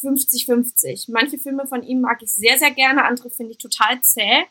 50-50. 0.06 1.10
Manche 1.12 1.38
Filme 1.38 1.66
von 1.66 1.82
ihm 1.82 2.00
mag 2.00 2.22
ich 2.22 2.32
sehr, 2.32 2.58
sehr 2.58 2.70
gerne, 2.72 3.04
andere 3.04 3.30
finde 3.30 3.52
ich 3.52 3.58
total 3.58 4.00
zäh. 4.02 4.44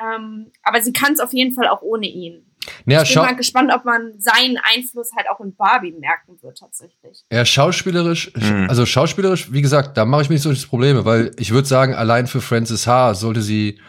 Ähm, 0.00 0.52
aber 0.62 0.80
sie 0.80 0.92
kann 0.92 1.12
es 1.12 1.20
auf 1.20 1.32
jeden 1.32 1.54
Fall 1.54 1.66
auch 1.68 1.82
ohne 1.82 2.06
ihn. 2.06 2.44
Ja, 2.86 3.02
Ich 3.02 3.08
bin 3.08 3.14
schau 3.14 3.22
mal 3.24 3.34
gespannt, 3.36 3.72
ob 3.74 3.84
man 3.84 4.12
seinen 4.18 4.58
Einfluss 4.58 5.10
halt 5.16 5.26
auch 5.30 5.40
in 5.40 5.54
Barbie 5.56 5.92
merken 5.92 6.40
wird 6.42 6.58
tatsächlich. 6.58 7.24
ja, 7.32 7.44
schauspielerisch, 7.44 8.32
Mhm. 8.36 8.66
also 8.68 8.84
schauspielerisch, 8.86 9.50
wie 9.52 9.62
gesagt, 9.62 9.96
da 9.96 10.04
mache 10.04 10.22
ich 10.22 10.28
mir 10.28 10.34
nicht 10.34 10.42
so 10.42 10.50
das 10.50 10.66
Probleme, 10.66 11.04
weil 11.04 11.30
ich 11.38 11.50
würde 11.50 11.66
sagen, 11.66 11.94
allein 11.94 12.26
für 12.26 12.40
Frances 12.40 12.86
Ha 12.86 13.14
sollte 13.14 13.40
sie 13.42 13.80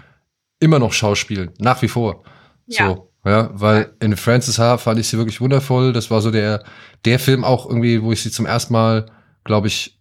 immer 0.60 0.80
noch 0.80 0.94
schauspielen, 0.94 1.51
nach 1.60 1.82
wie 1.82 1.88
vor. 1.89 2.24
Ja. 2.68 2.88
So, 2.88 3.12
ja, 3.25 3.50
weil 3.54 3.94
in 4.00 4.16
Frances 4.16 4.58
Ha 4.60 4.78
fand 4.78 5.00
ich 5.00 5.08
sie 5.10 5.18
wirklich 5.18 5.42
wundervoll. 5.42 5.92
Das 5.94 6.10
war 6.10 6.22
so 6.22 6.32
der, 6.32 6.63
der 7.06 7.20
Film 7.20 7.44
auch 7.44 7.66
irgendwie, 7.68 8.01
wo 8.01 8.12
ich 8.13 8.24
sie 8.24 8.32
zum 8.32 8.46
ersten 8.46 8.74
Mal, 8.74 9.12
glaube 9.44 9.68
ich, 9.68 9.99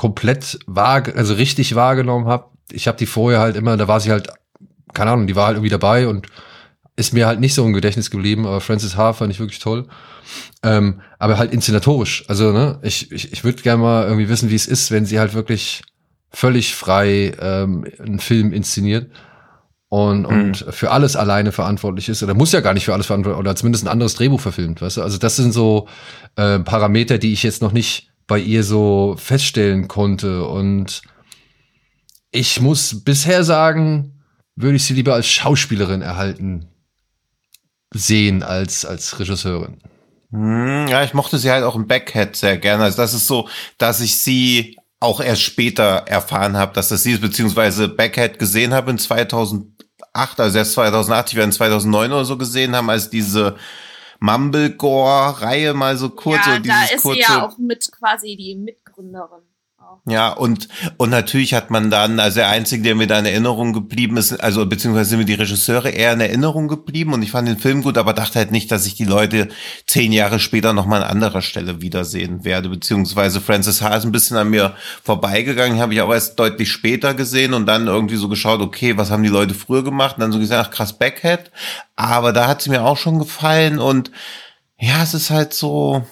komplett 0.00 0.58
wahr, 0.66 1.02
also 1.14 1.34
richtig 1.34 1.74
wahrgenommen 1.74 2.26
habe. 2.26 2.46
Ich 2.72 2.88
habe 2.88 2.96
die 2.96 3.04
vorher 3.04 3.38
halt 3.38 3.54
immer, 3.54 3.76
da 3.76 3.86
war 3.86 4.00
sie 4.00 4.10
halt, 4.10 4.28
keine 4.94 5.10
Ahnung, 5.10 5.26
die 5.26 5.36
war 5.36 5.44
halt 5.44 5.56
irgendwie 5.56 5.68
dabei 5.68 6.08
und 6.08 6.26
ist 6.96 7.12
mir 7.12 7.26
halt 7.26 7.38
nicht 7.38 7.52
so 7.52 7.66
im 7.66 7.74
Gedächtnis 7.74 8.10
geblieben, 8.10 8.46
aber 8.46 8.62
Frances 8.62 8.96
Ha 8.96 9.12
fand 9.12 9.30
ich 9.30 9.40
wirklich 9.40 9.58
toll. 9.58 9.88
Ähm, 10.62 11.02
aber 11.18 11.36
halt 11.36 11.52
inszenatorisch. 11.52 12.24
Also, 12.28 12.50
ne, 12.50 12.78
ich, 12.80 13.12
ich, 13.12 13.30
ich 13.30 13.44
würde 13.44 13.60
gerne 13.60 13.82
mal 13.82 14.04
irgendwie 14.04 14.30
wissen, 14.30 14.48
wie 14.48 14.54
es 14.54 14.66
ist, 14.66 14.90
wenn 14.90 15.04
sie 15.04 15.18
halt 15.18 15.34
wirklich 15.34 15.82
völlig 16.30 16.74
frei 16.74 17.34
ähm, 17.38 17.84
einen 17.98 18.20
Film 18.20 18.54
inszeniert 18.54 19.10
und, 19.90 20.24
und 20.24 20.64
für 20.70 20.92
alles 20.92 21.14
alleine 21.14 21.52
verantwortlich 21.52 22.08
ist. 22.08 22.22
Oder 22.22 22.32
muss 22.32 22.52
ja 22.52 22.60
gar 22.60 22.72
nicht 22.72 22.86
für 22.86 22.94
alles 22.94 23.04
verantwortlich 23.04 23.38
oder 23.38 23.54
zumindest 23.54 23.84
ein 23.84 23.88
anderes 23.88 24.14
Drehbuch 24.14 24.40
verfilmt, 24.40 24.80
weißt 24.80 24.96
du? 24.96 25.02
Also, 25.02 25.18
das 25.18 25.36
sind 25.36 25.52
so 25.52 25.88
äh, 26.36 26.58
Parameter, 26.60 27.18
die 27.18 27.34
ich 27.34 27.42
jetzt 27.42 27.60
noch 27.60 27.72
nicht 27.72 28.09
bei 28.30 28.38
ihr 28.38 28.62
so 28.62 29.16
feststellen 29.18 29.88
konnte. 29.88 30.46
Und 30.46 31.02
ich 32.30 32.60
muss 32.60 33.02
bisher 33.02 33.42
sagen, 33.42 34.22
würde 34.54 34.76
ich 34.76 34.84
sie 34.84 34.94
lieber 34.94 35.14
als 35.14 35.26
Schauspielerin 35.26 36.00
erhalten 36.00 36.68
sehen 37.92 38.44
als 38.44 38.84
als 38.84 39.18
Regisseurin. 39.18 39.78
Hm, 40.30 40.86
Ja, 40.86 41.02
ich 41.02 41.12
mochte 41.12 41.38
sie 41.38 41.50
halt 41.50 41.64
auch 41.64 41.74
im 41.74 41.88
Backhead 41.88 42.36
sehr 42.36 42.56
gerne. 42.56 42.84
Also 42.84 42.98
das 42.98 43.14
ist 43.14 43.26
so, 43.26 43.48
dass 43.78 44.00
ich 44.00 44.16
sie 44.18 44.76
auch 45.00 45.20
erst 45.20 45.42
später 45.42 46.04
erfahren 46.06 46.56
habe, 46.56 46.72
dass 46.72 46.88
das 46.88 47.02
sie 47.02 47.10
ist, 47.10 47.20
beziehungsweise 47.22 47.88
Backhead 47.88 48.38
gesehen 48.38 48.72
habe 48.72 48.92
in 48.92 48.98
2008, 48.98 50.38
also 50.38 50.56
erst 50.56 50.74
2008, 50.74 51.30
ich 51.30 51.34
werde 51.34 51.46
in 51.46 51.52
2009 51.52 52.12
oder 52.12 52.24
so 52.24 52.38
gesehen 52.38 52.76
haben, 52.76 52.90
als 52.90 53.10
diese 53.10 53.56
Mumblegore-Reihe 54.20 55.74
mal 55.74 55.96
so 55.96 56.10
kurz, 56.10 56.46
ja, 56.46 56.56
so 56.56 56.62
da 56.62 56.84
ist 56.84 57.02
kurze, 57.02 57.14
sie 57.14 57.32
ja 57.32 57.46
auch 57.46 57.58
mit 57.58 57.90
quasi 57.90 58.36
die 58.36 58.54
Mitgründerin. 58.54 59.42
Auch. 59.80 60.00
Ja, 60.04 60.28
und, 60.30 60.68
und 60.98 61.08
natürlich 61.08 61.54
hat 61.54 61.70
man 61.70 61.90
dann, 61.90 62.20
also 62.20 62.40
der 62.40 62.50
Einzige, 62.50 62.82
der 62.82 62.94
mir 62.94 63.06
da 63.06 63.18
in 63.18 63.24
Erinnerung 63.24 63.72
geblieben 63.72 64.18
ist, 64.18 64.32
also 64.34 64.66
beziehungsweise 64.66 65.08
sind 65.08 65.20
mir 65.20 65.24
die 65.24 65.34
Regisseure 65.34 65.88
eher 65.88 66.12
in 66.12 66.20
Erinnerung 66.20 66.68
geblieben 66.68 67.14
und 67.14 67.22
ich 67.22 67.30
fand 67.30 67.48
den 67.48 67.58
Film 67.58 67.82
gut, 67.82 67.96
aber 67.96 68.12
dachte 68.12 68.38
halt 68.38 68.50
nicht, 68.50 68.70
dass 68.70 68.84
ich 68.84 68.94
die 68.94 69.06
Leute 69.06 69.48
zehn 69.86 70.12
Jahre 70.12 70.38
später 70.38 70.74
nochmal 70.74 71.02
an 71.02 71.10
anderer 71.10 71.40
Stelle 71.40 71.80
wiedersehen 71.80 72.44
werde, 72.44 72.68
beziehungsweise 72.68 73.40
Francis 73.40 73.80
Ha 73.80 73.96
ist 73.96 74.04
ein 74.04 74.12
bisschen 74.12 74.36
an 74.36 74.50
mir 74.50 74.74
vorbeigegangen, 75.02 75.80
habe 75.80 75.94
ich 75.94 76.02
aber 76.02 76.14
erst 76.14 76.38
deutlich 76.38 76.70
später 76.70 77.14
gesehen 77.14 77.54
und 77.54 77.64
dann 77.64 77.86
irgendwie 77.86 78.16
so 78.16 78.28
geschaut, 78.28 78.60
okay, 78.60 78.98
was 78.98 79.10
haben 79.10 79.22
die 79.22 79.30
Leute 79.30 79.54
früher 79.54 79.82
gemacht? 79.82 80.16
Und 80.16 80.20
dann 80.20 80.32
so 80.32 80.38
gesagt, 80.38 80.68
ach 80.68 80.70
krass, 80.70 80.98
Backhead, 80.98 81.50
aber 81.96 82.34
da 82.34 82.48
hat 82.48 82.60
sie 82.60 82.68
mir 82.68 82.84
auch 82.84 82.98
schon 82.98 83.18
gefallen 83.18 83.78
und 83.78 84.10
ja, 84.78 85.02
es 85.02 85.14
ist 85.14 85.30
halt 85.30 85.54
so, 85.54 86.04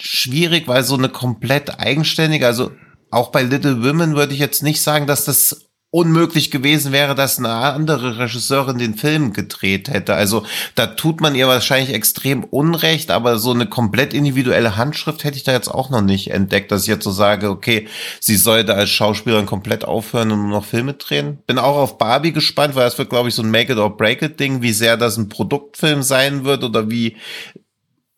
schwierig, 0.00 0.68
weil 0.68 0.84
so 0.84 0.96
eine 0.96 1.08
komplett 1.08 1.78
eigenständige, 1.80 2.46
also 2.46 2.72
auch 3.10 3.30
bei 3.30 3.42
Little 3.42 3.84
Women 3.84 4.16
würde 4.16 4.34
ich 4.34 4.40
jetzt 4.40 4.62
nicht 4.62 4.80
sagen, 4.80 5.06
dass 5.06 5.24
das 5.24 5.68
unmöglich 5.92 6.50
gewesen 6.50 6.90
wäre, 6.90 7.14
dass 7.14 7.38
eine 7.38 7.50
andere 7.50 8.18
Regisseurin 8.18 8.78
den 8.78 8.94
Film 8.94 9.34
gedreht 9.34 9.90
hätte. 9.90 10.14
Also 10.14 10.46
da 10.74 10.86
tut 10.86 11.20
man 11.20 11.34
ihr 11.34 11.48
wahrscheinlich 11.48 11.92
extrem 11.92 12.44
Unrecht, 12.44 13.10
aber 13.10 13.36
so 13.36 13.52
eine 13.52 13.66
komplett 13.66 14.14
individuelle 14.14 14.78
Handschrift 14.78 15.22
hätte 15.22 15.36
ich 15.36 15.44
da 15.44 15.52
jetzt 15.52 15.68
auch 15.68 15.90
noch 15.90 16.00
nicht 16.00 16.30
entdeckt, 16.30 16.72
dass 16.72 16.82
ich 16.82 16.88
jetzt 16.88 17.04
so 17.04 17.10
sage, 17.10 17.50
okay, 17.50 17.88
sie 18.20 18.36
sollte 18.36 18.74
als 18.74 18.88
Schauspielerin 18.88 19.44
komplett 19.44 19.84
aufhören 19.84 20.32
und 20.32 20.40
nur 20.40 20.60
noch 20.60 20.64
Filme 20.64 20.94
drehen. 20.94 21.40
Bin 21.46 21.58
auch 21.58 21.76
auf 21.76 21.98
Barbie 21.98 22.32
gespannt, 22.32 22.74
weil 22.74 22.84
das 22.84 22.96
wird, 22.96 23.10
glaube 23.10 23.28
ich, 23.28 23.34
so 23.34 23.42
ein 23.42 23.50
Make 23.50 23.74
it 23.74 23.78
or 23.78 23.94
break 23.94 24.22
it 24.22 24.40
Ding, 24.40 24.62
wie 24.62 24.72
sehr 24.72 24.96
das 24.96 25.18
ein 25.18 25.28
Produktfilm 25.28 26.02
sein 26.02 26.44
wird 26.44 26.64
oder 26.64 26.88
wie 26.88 27.18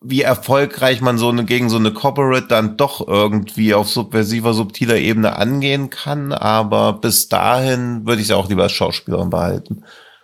wie 0.07 0.21
erfolgreich 0.21 1.01
man 1.01 1.17
so 1.17 1.29
eine 1.29 1.45
gegen 1.45 1.69
so 1.69 1.77
eine 1.77 1.91
Corporate 1.91 2.47
dann 2.47 2.77
doch 2.77 3.07
irgendwie 3.07 3.73
auf 3.73 3.89
subversiver, 3.89 4.53
subtiler 4.53 4.97
Ebene 4.97 5.35
angehen 5.35 5.89
kann. 5.89 6.31
Aber 6.31 6.93
bis 6.93 7.27
dahin 7.27 8.05
würde 8.05 8.21
ich 8.21 8.27
sie 8.27 8.35
auch 8.35 8.49
lieber 8.49 8.63
als 8.63 8.71
Schauspielerin 8.71 9.29
behalten. 9.29 9.83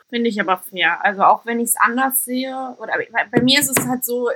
Finde 0.09 0.29
ich 0.29 0.39
aber 0.39 0.57
fair. 0.57 1.03
Also 1.03 1.23
auch 1.23 1.45
wenn 1.45 1.59
ich 1.59 1.69
es 1.69 1.75
anders 1.79 2.25
sehe, 2.25 2.75
oder 2.79 2.93
bei, 3.11 3.25
bei 3.31 3.41
mir 3.41 3.59
ist 3.59 3.69
es 3.69 3.87
halt 3.87 4.03
so, 4.03 4.29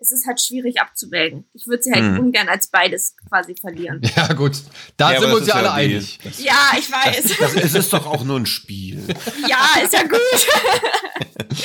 es 0.00 0.12
ist 0.12 0.26
halt 0.26 0.40
schwierig 0.40 0.80
abzuwägen. 0.80 1.44
Ich 1.52 1.66
würde 1.66 1.82
sie 1.82 1.92
halt 1.92 2.02
Hm. 2.04 2.18
ungern 2.20 2.48
als 2.48 2.68
beides 2.68 3.14
quasi 3.28 3.54
verlieren. 3.54 4.00
Ja, 4.16 4.32
gut. 4.32 4.52
Da 4.96 5.12
Ja, 5.12 5.20
sind 5.20 5.28
wir 5.30 5.36
uns 5.36 5.46
das 5.46 5.54
ja 5.54 5.60
alle 5.60 5.72
einig. 5.72 6.18
Ja, 6.38 6.72
ich 6.78 6.90
weiß. 6.90 7.36
Das, 7.38 7.54
es 7.54 7.74
ist 7.74 7.92
doch 7.92 8.06
auch 8.06 8.24
nur 8.24 8.38
ein 8.40 8.46
Spiel. 8.46 9.02
ja, 9.48 9.82
ist 9.84 9.92
ja 9.92 10.02
gut. 10.02 10.18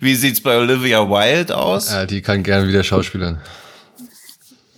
Wie 0.00 0.14
sieht's 0.14 0.40
bei 0.40 0.56
Olivia 0.58 1.08
Wilde 1.08 1.56
aus? 1.56 1.90
Ja, 1.90 2.06
die 2.06 2.22
kann 2.22 2.42
gerne 2.42 2.68
wieder 2.68 2.82
schauspielern. 2.84 3.40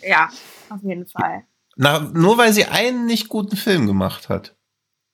ja, 0.03 0.29
auf 0.71 0.83
jeden 0.83 1.07
Fall. 1.07 1.45
Na, 1.77 2.01
nur 2.01 2.39
weil 2.39 2.53
sie 2.53 2.67
einen 2.67 3.07
nicht 3.07 3.29
guten 3.29 3.57
Film 3.57 3.87
gemacht 3.87 4.29
hat. 4.29 4.55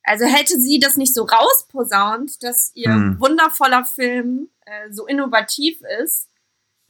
Also 0.02 0.24
hätte 0.24 0.58
sie 0.58 0.78
das 0.78 0.96
nicht 0.96 1.14
so 1.14 1.24
rausposaunt, 1.24 2.42
dass 2.42 2.70
ihr 2.74 2.92
Hm. 2.92 3.20
wundervoller 3.20 3.84
Film 3.84 4.48
äh, 4.66 4.90
so 4.92 5.06
innovativ 5.06 5.78
ist, 6.02 6.28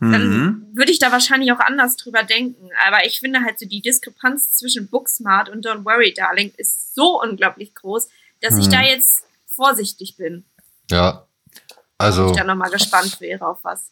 dann 0.01 0.29
Mhm. 0.29 0.67
würde 0.73 0.91
ich 0.93 0.99
da 0.99 1.13
wahrscheinlich 1.13 1.53
auch 1.53 1.61
anders 1.61 1.97
drüber 1.97 2.23
denken. 2.23 2.71
Aber 2.87 3.05
ich 3.05 3.21
finde 3.21 3.43
halt 3.45 3.59
so 3.59 3.67
die 3.67 3.83
Diskrepanz 3.83 4.53
zwischen 4.53 4.89
Booksmart 4.89 5.49
und 5.51 5.67
Don't 5.67 5.85
Worry 5.85 6.15
Darling 6.15 6.53
ist 6.57 6.95
so 6.95 7.21
unglaublich 7.23 7.75
groß, 7.75 8.09
dass 8.41 8.57
ich 8.57 8.65
Hm. 8.67 8.73
da 8.73 8.83
jetzt 8.83 9.23
vorsichtig 9.47 10.17
bin. 10.17 10.45
Ja. 10.91 11.27
Also 11.99 12.31
ich 12.31 12.37
da 12.37 12.45
nochmal 12.45 12.71
gespannt 12.71 13.21
wäre 13.21 13.47
auf 13.47 13.59
was. 13.63 13.91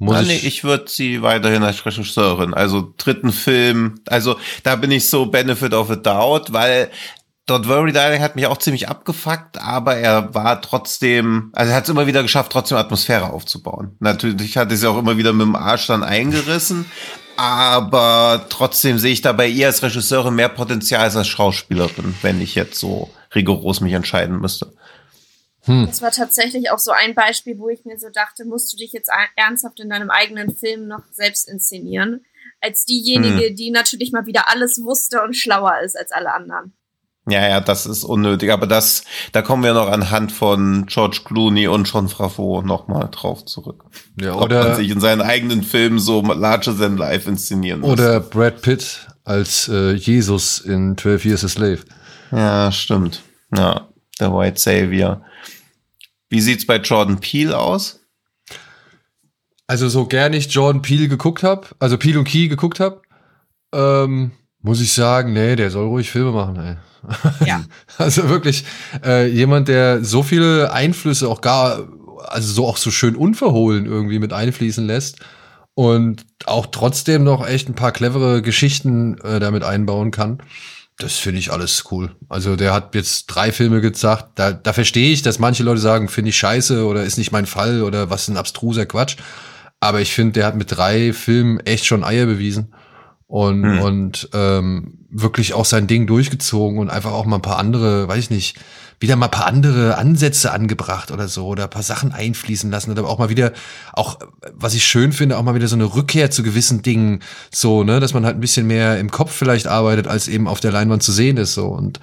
muss 0.00 0.28
ich, 0.28 0.46
ich 0.46 0.62
würde 0.62 0.88
sie 0.88 1.22
weiterhin 1.22 1.64
als 1.64 1.84
Regisseurin, 1.84 2.54
also 2.54 2.94
dritten 2.96 3.32
Film, 3.32 4.00
also 4.06 4.38
da 4.62 4.76
bin 4.76 4.92
ich 4.92 5.08
so 5.10 5.26
Benefit 5.26 5.74
of 5.74 5.90
a 5.90 5.96
Doubt, 5.96 6.52
weil 6.52 6.88
Don't 7.48 7.66
Worry 7.66 7.92
Darling 7.92 8.20
hat 8.20 8.36
mich 8.36 8.46
auch 8.46 8.58
ziemlich 8.58 8.88
abgefuckt, 8.88 9.58
aber 9.58 9.96
er 9.96 10.34
war 10.34 10.60
trotzdem, 10.60 11.50
also 11.54 11.70
er 11.70 11.76
hat 11.76 11.84
es 11.84 11.90
immer 11.90 12.06
wieder 12.06 12.22
geschafft, 12.22 12.52
trotzdem 12.52 12.76
Atmosphäre 12.76 13.32
aufzubauen. 13.32 13.96
Natürlich 14.00 14.58
hat 14.58 14.70
es 14.70 14.82
ja 14.82 14.90
auch 14.90 14.98
immer 14.98 15.16
wieder 15.16 15.32
mit 15.32 15.46
dem 15.46 15.56
Arsch 15.56 15.86
dann 15.86 16.02
eingerissen, 16.02 16.84
aber 17.36 18.46
trotzdem 18.50 18.98
sehe 18.98 19.12
ich 19.12 19.22
da 19.22 19.32
bei 19.32 19.48
ihr 19.48 19.66
als 19.66 19.82
Regisseurin 19.82 20.34
mehr 20.34 20.50
Potenzial 20.50 21.02
als 21.02 21.16
als 21.16 21.28
Schauspielerin, 21.28 22.14
wenn 22.20 22.42
ich 22.42 22.54
jetzt 22.54 22.78
so 22.78 23.10
rigoros 23.34 23.80
mich 23.80 23.94
entscheiden 23.94 24.40
müsste. 24.40 24.74
Hm. 25.62 25.86
Das 25.86 26.02
war 26.02 26.10
tatsächlich 26.10 26.70
auch 26.70 26.78
so 26.78 26.90
ein 26.90 27.14
Beispiel, 27.14 27.58
wo 27.58 27.70
ich 27.70 27.84
mir 27.84 27.98
so 27.98 28.08
dachte, 28.10 28.44
musst 28.44 28.72
du 28.72 28.76
dich 28.76 28.92
jetzt 28.92 29.10
ernsthaft 29.36 29.80
in 29.80 29.88
deinem 29.88 30.10
eigenen 30.10 30.54
Film 30.54 30.86
noch 30.86 31.02
selbst 31.12 31.48
inszenieren, 31.48 32.26
als 32.60 32.84
diejenige, 32.84 33.48
hm. 33.48 33.56
die 33.56 33.70
natürlich 33.70 34.12
mal 34.12 34.26
wieder 34.26 34.50
alles 34.50 34.82
wusste 34.84 35.22
und 35.22 35.34
schlauer 35.34 35.78
ist 35.82 35.96
als 35.96 36.12
alle 36.12 36.34
anderen. 36.34 36.74
Ja, 37.30 37.46
ja, 37.46 37.60
das 37.60 37.86
ist 37.86 38.04
unnötig, 38.04 38.50
aber 38.52 38.66
das, 38.66 39.04
da 39.32 39.42
kommen 39.42 39.62
wir 39.62 39.74
noch 39.74 39.88
anhand 39.88 40.32
von 40.32 40.86
George 40.86 41.20
Clooney 41.24 41.68
und 41.68 41.90
John 41.90 42.08
Favreau 42.08 42.62
nochmal 42.62 43.08
drauf 43.10 43.44
zurück. 43.44 43.84
Ja, 44.20 44.34
oder 44.34 44.60
Ob 44.60 44.68
man 44.68 44.76
sich 44.76 44.90
in 44.90 45.00
seinen 45.00 45.20
eigenen 45.20 45.62
Filmen 45.62 45.98
so 45.98 46.22
larger 46.22 46.76
than 46.76 46.96
life 46.96 47.28
inszenieren 47.28 47.80
muss. 47.80 47.90
Oder 47.90 48.20
Brad 48.20 48.62
Pitt 48.62 49.06
als 49.24 49.68
äh, 49.68 49.92
Jesus 49.92 50.58
in 50.60 50.96
12 50.96 51.24
Years 51.24 51.44
a 51.44 51.48
Slave. 51.48 51.80
Ja, 52.30 52.72
stimmt. 52.72 53.22
Ja, 53.54 53.88
der 54.20 54.32
White 54.32 54.58
Savior. 54.58 55.22
Wie 56.30 56.40
sieht's 56.40 56.66
bei 56.66 56.76
Jordan 56.76 57.20
Peele 57.20 57.58
aus? 57.58 58.00
Also 59.66 59.88
so 59.88 60.06
gern 60.06 60.32
ich 60.32 60.52
Jordan 60.52 60.80
Peele 60.80 61.08
geguckt 61.08 61.42
habe, 61.42 61.68
also 61.78 61.98
Peele 61.98 62.18
und 62.18 62.24
Key 62.24 62.48
geguckt 62.48 62.80
habe, 62.80 63.02
ähm, 63.72 64.32
muss 64.60 64.80
ich 64.80 64.92
sagen, 64.94 65.34
nee, 65.34 65.56
der 65.56 65.70
soll 65.70 65.86
ruhig 65.86 66.10
Filme 66.10 66.32
machen, 66.32 66.56
ey. 66.56 66.76
Ja. 67.44 67.64
also 67.98 68.28
wirklich 68.28 68.64
äh, 69.04 69.28
jemand, 69.28 69.68
der 69.68 70.04
so 70.04 70.22
viele 70.22 70.72
Einflüsse 70.72 71.28
auch 71.28 71.40
gar, 71.40 71.88
also 72.26 72.52
so 72.52 72.66
auch 72.66 72.76
so 72.76 72.90
schön 72.90 73.16
unverhohlen 73.16 73.86
irgendwie 73.86 74.18
mit 74.18 74.32
einfließen 74.32 74.86
lässt 74.86 75.18
und 75.74 76.26
auch 76.46 76.66
trotzdem 76.66 77.24
noch 77.24 77.46
echt 77.46 77.68
ein 77.68 77.74
paar 77.74 77.92
clevere 77.92 78.42
Geschichten 78.42 79.18
äh, 79.18 79.40
damit 79.40 79.62
einbauen 79.62 80.10
kann. 80.10 80.42
Das 80.98 81.16
finde 81.16 81.38
ich 81.38 81.52
alles 81.52 81.84
cool. 81.92 82.10
Also 82.28 82.56
der 82.56 82.74
hat 82.74 82.96
jetzt 82.96 83.26
drei 83.26 83.52
Filme 83.52 83.80
gesagt. 83.80 84.30
Da, 84.34 84.50
da 84.50 84.72
verstehe 84.72 85.12
ich, 85.12 85.22
dass 85.22 85.38
manche 85.38 85.62
Leute 85.62 85.80
sagen, 85.80 86.08
finde 86.08 86.30
ich 86.30 86.38
scheiße 86.38 86.84
oder 86.84 87.04
ist 87.04 87.18
nicht 87.18 87.30
mein 87.30 87.46
Fall 87.46 87.82
oder 87.82 88.10
was 88.10 88.26
ein 88.26 88.36
abstruser 88.36 88.84
Quatsch. 88.84 89.16
Aber 89.78 90.00
ich 90.00 90.12
finde, 90.12 90.32
der 90.32 90.46
hat 90.46 90.56
mit 90.56 90.72
drei 90.76 91.12
Filmen 91.12 91.60
echt 91.60 91.86
schon 91.86 92.02
Eier 92.02 92.26
bewiesen 92.26 92.74
und, 93.28 93.62
hm. 93.62 93.80
und 93.80 94.30
ähm, 94.32 95.06
wirklich 95.10 95.52
auch 95.54 95.66
sein 95.66 95.86
Ding 95.86 96.06
durchgezogen 96.06 96.78
und 96.78 96.90
einfach 96.90 97.12
auch 97.12 97.26
mal 97.26 97.36
ein 97.36 97.42
paar 97.42 97.58
andere, 97.58 98.08
weiß 98.08 98.18
ich 98.24 98.30
nicht, 98.30 98.58
wieder 99.00 99.16
mal 99.16 99.26
ein 99.26 99.30
paar 99.30 99.46
andere 99.46 99.96
Ansätze 99.96 100.50
angebracht 100.50 101.10
oder 101.10 101.28
so 101.28 101.46
oder 101.46 101.64
ein 101.64 101.70
paar 101.70 101.82
Sachen 101.82 102.10
einfließen 102.10 102.70
lassen 102.70 102.90
oder 102.90 103.06
auch 103.06 103.18
mal 103.18 103.28
wieder, 103.28 103.52
auch 103.92 104.18
was 104.52 104.74
ich 104.74 104.84
schön 104.84 105.12
finde, 105.12 105.36
auch 105.36 105.42
mal 105.42 105.54
wieder 105.54 105.68
so 105.68 105.76
eine 105.76 105.94
Rückkehr 105.94 106.30
zu 106.30 106.42
gewissen 106.42 106.82
Dingen, 106.82 107.22
so, 107.52 107.84
ne, 107.84 108.00
dass 108.00 108.14
man 108.14 108.24
halt 108.24 108.36
ein 108.36 108.40
bisschen 108.40 108.66
mehr 108.66 108.98
im 108.98 109.10
Kopf 109.10 109.32
vielleicht 109.32 109.68
arbeitet, 109.68 110.08
als 110.08 110.26
eben 110.26 110.48
auf 110.48 110.60
der 110.60 110.72
Leinwand 110.72 111.02
zu 111.02 111.12
sehen 111.12 111.36
ist, 111.36 111.54
so 111.54 111.68
und 111.68 111.98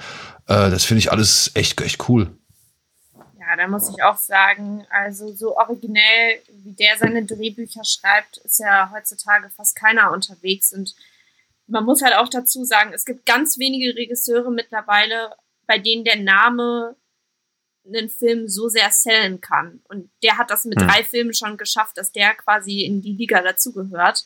äh, 0.48 0.70
das 0.70 0.86
finde 0.86 1.00
ich 1.00 1.12
alles 1.12 1.52
echt, 1.56 1.82
echt 1.82 2.08
cool. 2.08 2.30
Ja, 3.40 3.58
da 3.58 3.68
muss 3.68 3.90
ich 3.90 4.04
auch 4.04 4.18
sagen, 4.18 4.86
also 4.90 5.34
so 5.34 5.58
originell, 5.58 6.40
wie 6.64 6.74
der 6.74 6.98
seine 6.98 7.26
Drehbücher 7.26 7.84
schreibt, 7.84 8.38
ist 8.38 8.60
ja 8.60 8.92
heutzutage 8.94 9.50
fast 9.50 9.76
keiner 9.76 10.12
unterwegs 10.12 10.72
und 10.72 10.96
man 11.68 11.86
muss 11.86 12.02
halt 12.02 12.16
auch 12.16 12.30
dazu 12.30 12.64
sagen, 12.64 12.94
es 12.94 13.06
gibt 13.06 13.26
ganz 13.26 13.58
wenige 13.58 13.96
Regisseure 13.96 14.52
mittlerweile, 14.52 15.36
bei 15.68 15.80
denen 15.80 16.04
der 16.04 16.18
Name 16.18 16.96
einen 17.88 18.10
Film 18.10 18.48
so 18.48 18.68
sehr 18.68 18.90
sellen 18.92 19.42
kann. 19.42 19.82
Und 19.88 20.10
der 20.24 20.38
hat 20.38 20.50
das 20.50 20.66
mit 20.66 20.80
hm. 20.80 20.88
drei 20.88 21.04
Filmen 21.04 21.34
schon 21.34 21.58
geschafft, 21.58 21.98
dass 21.98 22.12
der 22.12 22.34
quasi 22.36 22.82
in 22.82 23.02
die 23.02 23.14
Liga 23.14 23.42
dazugehört. 23.42 24.26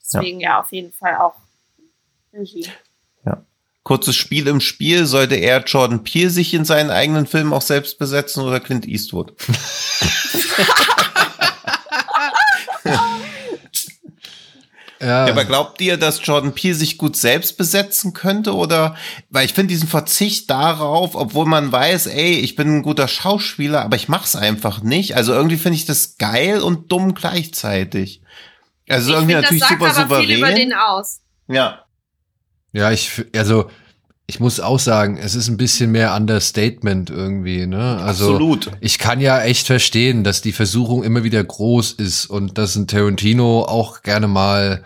Deswegen 0.00 0.40
ja. 0.40 0.50
ja, 0.50 0.60
auf 0.60 0.72
jeden 0.72 0.92
Fall 0.92 1.16
auch 1.16 1.36
Regie. 2.32 2.68
Ja. 3.24 3.44
Kurzes 3.82 4.16
Spiel 4.16 4.46
im 4.46 4.60
Spiel. 4.60 5.06
Sollte 5.06 5.36
er 5.36 5.62
Jordan 5.64 6.04
Peele 6.04 6.30
sich 6.30 6.54
in 6.54 6.64
seinen 6.64 6.90
eigenen 6.90 7.26
Filmen 7.26 7.52
auch 7.52 7.62
selbst 7.62 7.98
besetzen 7.98 8.42
oder 8.42 8.60
Clint 8.60 8.86
Eastwood? 8.86 9.34
Ja. 15.00 15.26
ja. 15.26 15.32
aber 15.32 15.44
glaubt 15.44 15.80
ihr, 15.80 15.96
dass 15.96 16.24
Jordan 16.24 16.52
Peele 16.54 16.74
sich 16.74 16.98
gut 16.98 17.16
selbst 17.16 17.56
besetzen 17.56 18.12
könnte 18.12 18.54
oder 18.54 18.96
weil 19.30 19.46
ich 19.46 19.54
finde 19.54 19.72
diesen 19.72 19.88
Verzicht 19.88 20.50
darauf, 20.50 21.14
obwohl 21.14 21.46
man 21.46 21.70
weiß, 21.70 22.06
ey, 22.06 22.38
ich 22.40 22.56
bin 22.56 22.78
ein 22.78 22.82
guter 22.82 23.08
Schauspieler, 23.08 23.82
aber 23.82 23.96
ich 23.96 24.08
mach's 24.08 24.36
einfach 24.36 24.82
nicht. 24.82 25.16
Also 25.16 25.32
irgendwie 25.32 25.56
finde 25.56 25.76
ich 25.76 25.86
das 25.86 26.16
geil 26.18 26.60
und 26.60 26.90
dumm 26.90 27.14
gleichzeitig. 27.14 28.22
Also 28.88 29.10
ich 29.10 29.16
irgendwie 29.16 29.34
find, 29.34 29.42
natürlich 29.42 29.60
das 29.60 29.68
sagt 29.68 29.80
super 29.80 29.90
aber 29.90 30.02
souverän. 30.02 30.26
Viel 30.26 30.38
über 30.38 30.52
den 30.52 30.72
aus. 30.72 31.20
Ja. 31.46 31.84
Ja, 32.72 32.90
ich 32.90 33.24
also 33.34 33.70
ich 34.30 34.40
muss 34.40 34.60
auch 34.60 34.78
sagen, 34.78 35.16
es 35.16 35.34
ist 35.34 35.48
ein 35.48 35.56
bisschen 35.56 35.90
mehr 35.90 36.14
Understatement 36.14 37.08
irgendwie, 37.08 37.66
ne? 37.66 37.96
Also 37.96 38.34
Absolut. 38.34 38.70
ich 38.80 38.98
kann 38.98 39.22
ja 39.22 39.40
echt 39.40 39.66
verstehen, 39.66 40.22
dass 40.22 40.42
die 40.42 40.52
Versuchung 40.52 41.02
immer 41.02 41.24
wieder 41.24 41.42
groß 41.42 41.92
ist 41.92 42.26
und 42.26 42.58
dass 42.58 42.76
ein 42.76 42.86
Tarantino 42.86 43.62
auch 43.62 44.02
gerne 44.02 44.28
mal 44.28 44.84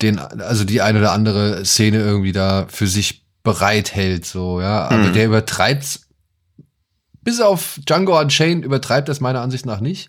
den, 0.00 0.18
also 0.18 0.64
die 0.64 0.80
eine 0.80 1.00
oder 1.00 1.12
andere 1.12 1.66
Szene 1.66 1.98
irgendwie 1.98 2.32
da 2.32 2.64
für 2.70 2.86
sich 2.86 3.26
bereithält, 3.42 4.24
so, 4.24 4.62
ja. 4.62 4.86
Aber 4.86 5.08
mhm. 5.08 5.12
der 5.12 5.26
übertreibt 5.26 6.00
bis 7.20 7.42
auf 7.42 7.78
Django 7.86 8.18
Unchained 8.18 8.64
übertreibt 8.64 9.10
das 9.10 9.20
meiner 9.20 9.42
Ansicht 9.42 9.66
nach 9.66 9.80
nicht. 9.80 10.08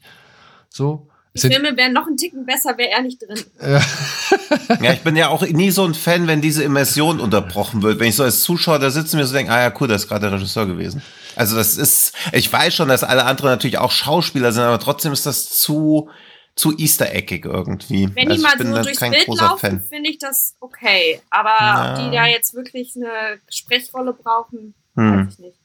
So. 0.69 1.08
Die 1.35 1.41
Filme 1.41 1.77
wären 1.77 1.93
noch 1.93 2.07
ein 2.07 2.17
Ticken 2.17 2.45
besser, 2.45 2.77
wäre 2.77 2.89
er 2.89 3.01
nicht 3.01 3.21
drin. 3.21 3.39
ja, 4.81 4.93
ich 4.93 5.01
bin 5.01 5.15
ja 5.15 5.29
auch 5.29 5.43
nie 5.43 5.69
so 5.69 5.85
ein 5.85 5.93
Fan, 5.93 6.27
wenn 6.27 6.41
diese 6.41 6.63
Immersion 6.63 7.19
unterbrochen 7.19 7.83
wird. 7.83 7.99
Wenn 7.99 8.09
ich 8.09 8.15
so 8.15 8.23
als 8.23 8.41
Zuschauer 8.41 8.79
da 8.79 8.89
sitze 8.89 9.15
und 9.15 9.21
mir 9.21 9.27
so 9.27 9.35
denke, 9.35 9.51
ah 9.51 9.61
ja, 9.61 9.73
cool, 9.79 9.87
das 9.87 10.03
ist 10.03 10.07
gerade 10.07 10.21
der 10.21 10.33
Regisseur 10.33 10.65
gewesen. 10.65 11.03
Also 11.35 11.55
das 11.55 11.77
ist, 11.77 12.13
ich 12.33 12.51
weiß 12.51 12.73
schon, 12.73 12.89
dass 12.89 13.03
alle 13.03 13.25
anderen 13.25 13.51
natürlich 13.51 13.77
auch 13.77 13.91
Schauspieler 13.91 14.51
sind, 14.51 14.63
aber 14.63 14.79
trotzdem 14.79 15.13
ist 15.13 15.27
das 15.27 15.49
zu, 15.49 16.09
zu 16.55 16.75
Easter-eckig 16.75 17.45
irgendwie. 17.45 18.09
Wenn 18.15 18.31
also 18.31 18.35
die 18.35 18.65
mal 18.65 18.75
so 18.75 18.83
durchs 18.83 18.99
Bild 18.99 19.27
laufen, 19.27 19.83
finde 19.87 20.09
ich 20.09 20.17
das 20.17 20.55
okay. 20.59 21.21
Aber 21.29 21.49
ja. 21.49 21.91
ob 21.91 21.99
die 21.99 22.15
da 22.15 22.25
jetzt 22.25 22.55
wirklich 22.55 22.95
eine 22.95 23.39
Sprechrolle 23.49 24.13
brauchen, 24.13 24.73
hm. 24.95 25.27
weiß 25.27 25.33
ich 25.33 25.39
nicht. 25.39 25.57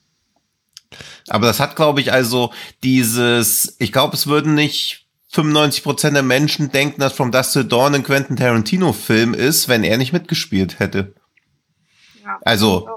Aber 1.29 1.47
das 1.47 1.59
hat, 1.59 1.75
glaube 1.75 2.01
ich, 2.01 2.13
also 2.13 2.53
dieses, 2.83 3.77
ich 3.79 3.93
glaube, 3.93 4.15
es 4.15 4.27
würden 4.27 4.55
nicht 4.55 5.04
95% 5.35 6.13
der 6.13 6.23
Menschen 6.23 6.71
denken, 6.71 7.01
dass 7.01 7.15
From 7.15 7.33
Dust 7.33 7.55
to 7.55 7.63
Dawn 7.65 7.95
ein 7.95 8.05
Quentin 8.05 8.37
Tarantino-Film 8.37 9.35
ist, 9.35 9.69
wenn 9.69 9.83
er 9.83 9.99
nicht 9.99 10.13
mitgespielt 10.13 10.79
hätte. 10.79 11.15
Ja, 12.23 12.39
also, 12.45 12.89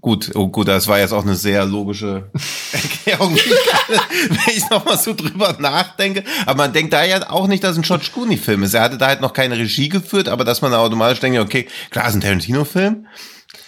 gut, 0.00 0.30
oh 0.34 0.48
gut, 0.48 0.68
das 0.68 0.86
war 0.86 1.00
jetzt 1.00 1.12
auch 1.12 1.24
eine 1.24 1.34
sehr 1.34 1.64
logische 1.64 2.30
Erklärung, 2.72 3.34
wenn 3.36 4.54
ich 4.54 4.70
nochmal 4.70 4.98
so 4.98 5.14
drüber 5.14 5.56
nachdenke. 5.58 6.22
Aber 6.46 6.56
man 6.56 6.72
denkt 6.72 6.92
da 6.92 7.02
ja 7.04 7.28
auch 7.28 7.48
nicht, 7.48 7.64
dass 7.64 7.72
es 7.72 7.78
ein 7.78 7.82
George 7.82 8.10
Clooney-Film 8.12 8.62
ist. 8.62 8.74
Er 8.74 8.82
hatte 8.82 8.98
da 8.98 9.08
halt 9.08 9.20
noch 9.20 9.32
keine 9.32 9.58
Regie 9.58 9.88
geführt, 9.88 10.28
aber 10.28 10.44
dass 10.44 10.62
man 10.62 10.72
automatisch 10.72 11.20
denkt, 11.20 11.40
okay, 11.40 11.66
klar, 11.90 12.08
ist 12.08 12.14
ein 12.14 12.20
Tarantino-Film. 12.20 13.06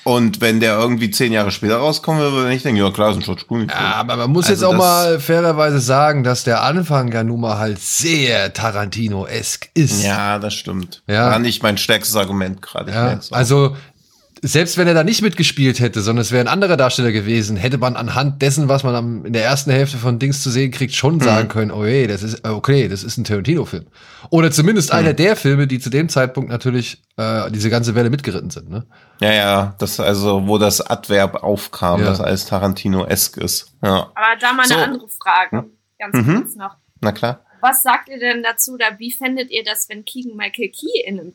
Und 0.02 0.40
wenn 0.40 0.60
der 0.60 0.78
irgendwie 0.78 1.10
zehn 1.10 1.32
Jahre 1.32 1.50
später 1.50 1.76
rauskommen 1.76 2.20
würde, 2.22 2.36
würde 2.36 2.54
ich 2.54 2.62
denken, 2.62 2.80
ja 2.80 2.90
klar, 2.90 3.10
ist 3.10 3.16
ein 3.16 3.22
George 3.22 3.44
Clooney. 3.46 3.66
Ja, 3.68 3.96
aber 3.96 4.16
man 4.16 4.30
muss 4.30 4.48
also 4.48 4.66
jetzt 4.66 4.74
auch 4.74 4.78
mal 4.78 5.20
fairerweise 5.20 5.78
sagen, 5.78 6.24
dass 6.24 6.42
der 6.44 6.62
Anfang 6.62 7.12
ja 7.12 7.22
nun 7.22 7.40
mal 7.40 7.58
halt 7.58 7.78
sehr 7.80 8.52
Tarantino-esk 8.52 9.68
ist. 9.74 10.02
Ja, 10.02 10.38
das 10.38 10.54
stimmt. 10.54 11.02
Ja. 11.06 11.30
War 11.30 11.38
nicht 11.38 11.62
mein 11.62 11.76
stärkstes 11.76 12.16
Argument 12.16 12.62
gerade. 12.62 12.92
Ja, 12.92 13.20
also 13.30 13.76
selbst 14.42 14.78
wenn 14.78 14.88
er 14.88 14.94
da 14.94 15.04
nicht 15.04 15.22
mitgespielt 15.22 15.80
hätte, 15.80 16.00
sondern 16.00 16.22
es 16.22 16.32
wäre 16.32 16.42
ein 16.42 16.48
anderer 16.48 16.76
Darsteller 16.76 17.12
gewesen, 17.12 17.56
hätte 17.56 17.78
man 17.78 17.96
anhand 17.96 18.40
dessen, 18.40 18.68
was 18.68 18.84
man 18.84 18.94
am, 18.94 19.24
in 19.26 19.32
der 19.32 19.44
ersten 19.44 19.70
Hälfte 19.70 19.98
von 19.98 20.18
Dings 20.18 20.42
zu 20.42 20.50
sehen 20.50 20.70
kriegt, 20.70 20.94
schon 20.94 21.16
mhm. 21.16 21.20
sagen 21.20 21.48
können, 21.48 21.70
oh 21.70 21.84
ey, 21.84 22.06
das 22.06 22.22
ist 22.22 22.46
okay, 22.48 22.88
das 22.88 23.04
ist 23.04 23.18
ein 23.18 23.24
Tarantino-Film. 23.24 23.86
Oder 24.30 24.50
zumindest 24.50 24.92
mhm. 24.92 24.98
einer 24.98 25.12
der 25.12 25.36
Filme, 25.36 25.66
die 25.66 25.78
zu 25.78 25.90
dem 25.90 26.08
Zeitpunkt 26.08 26.50
natürlich 26.50 27.02
äh, 27.16 27.50
diese 27.50 27.68
ganze 27.68 27.94
Welle 27.94 28.08
mitgeritten 28.08 28.50
sind. 28.50 28.70
Ne? 28.70 28.86
Ja, 29.20 29.32
ja, 29.32 29.74
das 29.78 30.00
also, 30.00 30.46
wo 30.46 30.56
das 30.56 30.80
Adverb 30.80 31.42
aufkam, 31.42 32.00
ja. 32.00 32.06
das 32.06 32.20
alles 32.20 32.46
Tarantino-esk 32.46 33.36
ist. 33.36 33.74
Ja. 33.82 34.10
Aber 34.14 34.36
da 34.40 34.52
mal 34.52 34.62
eine 34.62 34.74
so. 34.74 34.78
andere 34.78 35.08
Frage, 35.08 35.58
hm? 35.58 35.70
ganz 35.98 36.26
mhm. 36.26 36.34
kurz 36.36 36.56
noch. 36.56 36.76
Na 37.02 37.12
klar. 37.12 37.44
Was 37.60 37.82
sagt 37.82 38.08
ihr 38.08 38.18
denn 38.18 38.42
dazu, 38.42 38.72
oder 38.72 38.98
wie 38.98 39.12
fändet 39.12 39.50
ihr 39.50 39.64
das, 39.64 39.90
wenn 39.90 40.06
Keegan 40.06 40.34
Michael 40.34 40.70
Key 40.70 41.02
in 41.04 41.20
einem 41.20 41.34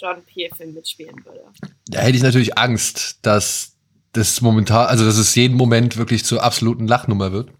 Jordan 0.00 0.24
Peele-Film 0.24 0.74
mitspielen 0.74 1.16
würde. 1.24 1.40
Da 1.88 2.00
hätte 2.00 2.16
ich 2.16 2.22
natürlich 2.22 2.56
Angst, 2.56 3.18
dass 3.22 3.76
das 4.12 4.40
momentan, 4.40 4.86
also 4.86 5.04
dass 5.04 5.16
es 5.16 5.34
jeden 5.34 5.56
Moment 5.56 5.96
wirklich 5.96 6.24
zur 6.24 6.42
absoluten 6.42 6.86
Lachnummer 6.86 7.32
wird. 7.32 7.50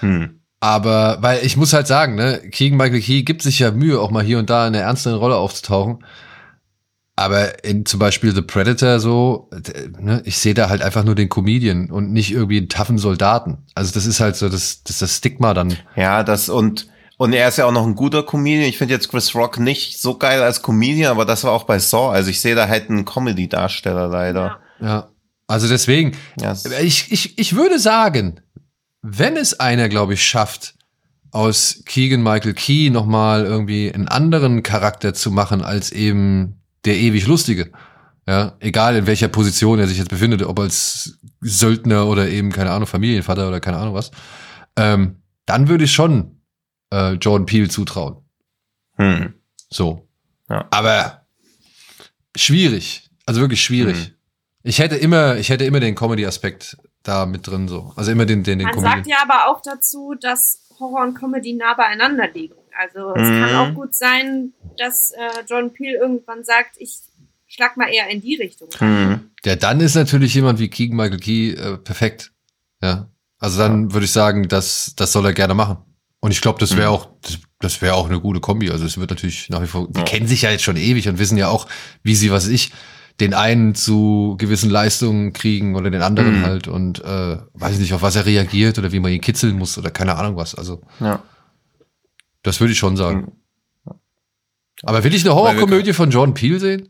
Hm. 0.00 0.40
Aber, 0.60 1.18
weil 1.20 1.44
ich 1.44 1.56
muss 1.56 1.72
halt 1.72 1.86
sagen, 1.86 2.16
ne, 2.16 2.40
Keegan 2.50 2.76
Michael 2.76 3.00
Key 3.00 3.22
gibt 3.22 3.42
sich 3.42 3.60
ja 3.60 3.70
Mühe, 3.70 4.00
auch 4.00 4.10
mal 4.10 4.24
hier 4.24 4.38
und 4.38 4.50
da 4.50 4.66
in 4.66 4.74
einer 4.74 4.84
ernsteren 4.84 5.18
Rolle 5.18 5.36
aufzutauchen. 5.36 6.04
Aber 7.14 7.64
in 7.64 7.84
zum 7.84 7.98
Beispiel 7.98 8.32
The 8.32 8.42
Predator 8.42 9.00
so, 9.00 9.50
ne, 10.00 10.22
ich 10.24 10.38
sehe 10.38 10.54
da 10.54 10.68
halt 10.68 10.82
einfach 10.82 11.04
nur 11.04 11.14
den 11.14 11.28
Comedian 11.28 11.90
und 11.90 12.12
nicht 12.12 12.32
irgendwie 12.32 12.58
einen 12.58 12.68
taffen 12.68 12.98
Soldaten. 12.98 13.58
Also 13.74 13.92
das 13.92 14.06
ist 14.06 14.20
halt 14.20 14.36
so 14.36 14.48
das, 14.48 14.82
das, 14.84 14.98
das 14.98 15.16
Stigma 15.16 15.54
dann. 15.54 15.76
Ja, 15.96 16.22
das 16.22 16.48
und 16.48 16.88
Und 17.18 17.32
er 17.34 17.48
ist 17.48 17.58
ja 17.58 17.66
auch 17.66 17.72
noch 17.72 17.84
ein 17.86 17.94
guter 17.96 18.22
Comedian. 18.22 18.68
Ich 18.68 18.78
finde 18.78 18.94
jetzt 18.94 19.08
Chris 19.10 19.34
Rock 19.34 19.58
nicht 19.58 20.00
so 20.00 20.16
geil 20.16 20.40
als 20.40 20.62
Comedian, 20.62 21.10
aber 21.10 21.24
das 21.26 21.44
war 21.44 21.52
auch 21.52 21.64
bei 21.64 21.78
Saw. 21.78 22.10
Also 22.12 22.30
ich 22.30 22.40
sehe 22.40 22.54
da 22.54 22.68
halt 22.68 22.88
einen 22.88 23.04
Comedy-Darsteller 23.04 24.08
leider. 24.08 24.60
Ja. 24.80 24.86
Ja. 24.86 25.08
Also 25.48 25.68
deswegen, 25.68 26.16
Ja. 26.40 26.52
es- 26.52 26.64
ich, 26.64 27.10
ich, 27.12 27.38
ich 27.38 27.56
würde 27.56 27.78
sagen, 27.78 28.40
wenn 29.02 29.36
es 29.36 29.58
einer, 29.60 29.88
glaube 29.88 30.14
ich, 30.14 30.24
schafft, 30.26 30.74
aus 31.30 31.82
Keegan 31.84 32.22
Michael 32.22 32.54
Key 32.54 32.88
nochmal 32.90 33.44
irgendwie 33.44 33.92
einen 33.92 34.08
anderen 34.08 34.62
Charakter 34.62 35.12
zu 35.12 35.30
machen 35.30 35.60
als 35.62 35.92
eben 35.92 36.62
der 36.86 36.96
ewig 36.96 37.26
Lustige. 37.26 37.70
Ja, 38.26 38.54
egal 38.60 38.94
in 38.96 39.06
welcher 39.06 39.28
Position 39.28 39.78
er 39.78 39.86
sich 39.88 39.98
jetzt 39.98 40.08
befindet, 40.10 40.42
ob 40.42 40.58
als 40.60 41.18
Söldner 41.40 42.06
oder 42.06 42.28
eben, 42.28 42.50
keine 42.52 42.70
Ahnung, 42.70 42.86
Familienvater 42.86 43.48
oder 43.48 43.60
keine 43.60 43.78
Ahnung 43.78 43.94
was, 43.94 44.10
ähm, 44.76 45.16
dann 45.46 45.68
würde 45.68 45.84
ich 45.84 45.92
schon 45.92 46.37
äh, 46.90 47.12
Jordan 47.12 47.46
Peele 47.46 47.68
zutrauen. 47.68 48.16
Hm. 48.96 49.34
So. 49.70 50.08
Ja. 50.48 50.66
Aber 50.70 51.26
schwierig. 52.36 53.08
Also 53.26 53.40
wirklich 53.40 53.62
schwierig. 53.62 53.96
Mhm. 54.08 54.14
Ich 54.62 54.78
hätte 54.78 54.96
immer, 54.96 55.36
ich 55.36 55.48
hätte 55.50 55.64
immer 55.64 55.80
den 55.80 55.94
Comedy-Aspekt 55.94 56.76
da 57.02 57.26
mit 57.26 57.46
drin, 57.46 57.68
so. 57.68 57.92
Also 57.96 58.10
immer 58.10 58.26
den, 58.26 58.42
den, 58.42 58.58
den 58.58 58.66
Man 58.66 58.74
Comedian. 58.74 58.96
sagt 58.98 59.06
ja 59.06 59.16
aber 59.22 59.48
auch 59.48 59.62
dazu, 59.62 60.14
dass 60.20 60.66
Horror 60.78 61.02
und 61.04 61.14
Comedy 61.14 61.54
nah 61.54 61.74
beieinander 61.74 62.28
liegen. 62.32 62.54
Also 62.76 63.14
es 63.14 63.28
Mhm. 63.28 63.40
kann 63.40 63.54
auch 63.56 63.74
gut 63.74 63.94
sein, 63.94 64.52
dass 64.76 65.12
äh, 65.12 65.18
John 65.48 65.72
Peel 65.72 65.94
irgendwann 65.94 66.44
sagt, 66.44 66.76
ich 66.78 66.98
schlag 67.46 67.76
mal 67.76 67.88
eher 67.88 68.08
in 68.08 68.20
die 68.20 68.36
Richtung. 68.36 68.68
Hm. 68.78 69.30
Ja, 69.44 69.56
dann 69.56 69.80
ist 69.80 69.94
natürlich 69.94 70.34
jemand 70.34 70.58
wie 70.58 70.68
Keegan 70.68 70.96
Michael 70.96 71.18
Key 71.18 71.52
äh, 71.52 71.78
perfekt. 71.78 72.32
Ja. 72.82 73.08
Also 73.38 73.58
dann 73.58 73.92
würde 73.92 74.04
ich 74.04 74.12
sagen, 74.12 74.48
das, 74.48 74.92
das 74.96 75.12
soll 75.12 75.24
er 75.26 75.32
gerne 75.32 75.54
machen. 75.54 75.78
Und 76.20 76.32
ich 76.32 76.40
glaube, 76.40 76.58
das 76.58 76.76
wäre 76.76 76.88
Mhm. 76.90 76.94
auch, 76.96 77.08
das, 77.22 77.38
das 77.60 77.80
wäre 77.82 77.94
auch 77.94 78.06
eine 78.08 78.20
gute 78.20 78.40
Kombi. 78.40 78.70
Also 78.70 78.84
es 78.84 78.98
wird 78.98 79.10
natürlich 79.10 79.48
nach 79.50 79.62
wie 79.62 79.66
vor, 79.66 79.86
die 79.90 79.98
Ja. 80.00 80.04
kennen 80.04 80.26
sich 80.26 80.42
ja 80.42 80.50
jetzt 80.50 80.64
schon 80.64 80.76
ewig 80.76 81.08
und 81.08 81.18
wissen 81.18 81.38
ja 81.38 81.48
auch, 81.48 81.66
wie 82.02 82.14
sie, 82.16 82.30
was 82.32 82.48
ich, 82.48 82.72
den 83.20 83.34
einen 83.34 83.74
zu 83.74 84.36
gewissen 84.38 84.70
Leistungen 84.70 85.32
kriegen 85.32 85.74
oder 85.76 85.90
den 85.90 86.02
anderen 86.02 86.40
Mhm. 86.40 86.44
halt 86.44 86.68
und 86.68 87.00
äh, 87.04 87.38
weiß 87.54 87.74
ich 87.74 87.80
nicht, 87.80 87.94
auf 87.94 88.02
was 88.02 88.14
er 88.16 88.26
reagiert 88.26 88.78
oder 88.78 88.92
wie 88.92 89.00
man 89.00 89.12
ihn 89.12 89.20
kitzeln 89.20 89.56
muss 89.58 89.76
oder 89.78 89.90
keine 89.90 90.16
Ahnung 90.16 90.36
was. 90.36 90.54
Also 90.54 90.82
Ja. 91.00 91.22
das 92.42 92.60
würde 92.60 92.72
ich 92.72 92.78
schon 92.78 92.96
sagen. 92.96 93.32
Mhm. 93.84 93.94
Aber 94.84 95.02
will 95.02 95.14
ich 95.14 95.24
eine 95.24 95.34
Horrorkomödie 95.34 95.92
von 95.92 96.10
Jordan 96.10 96.34
Peele 96.34 96.60
sehen? 96.60 96.88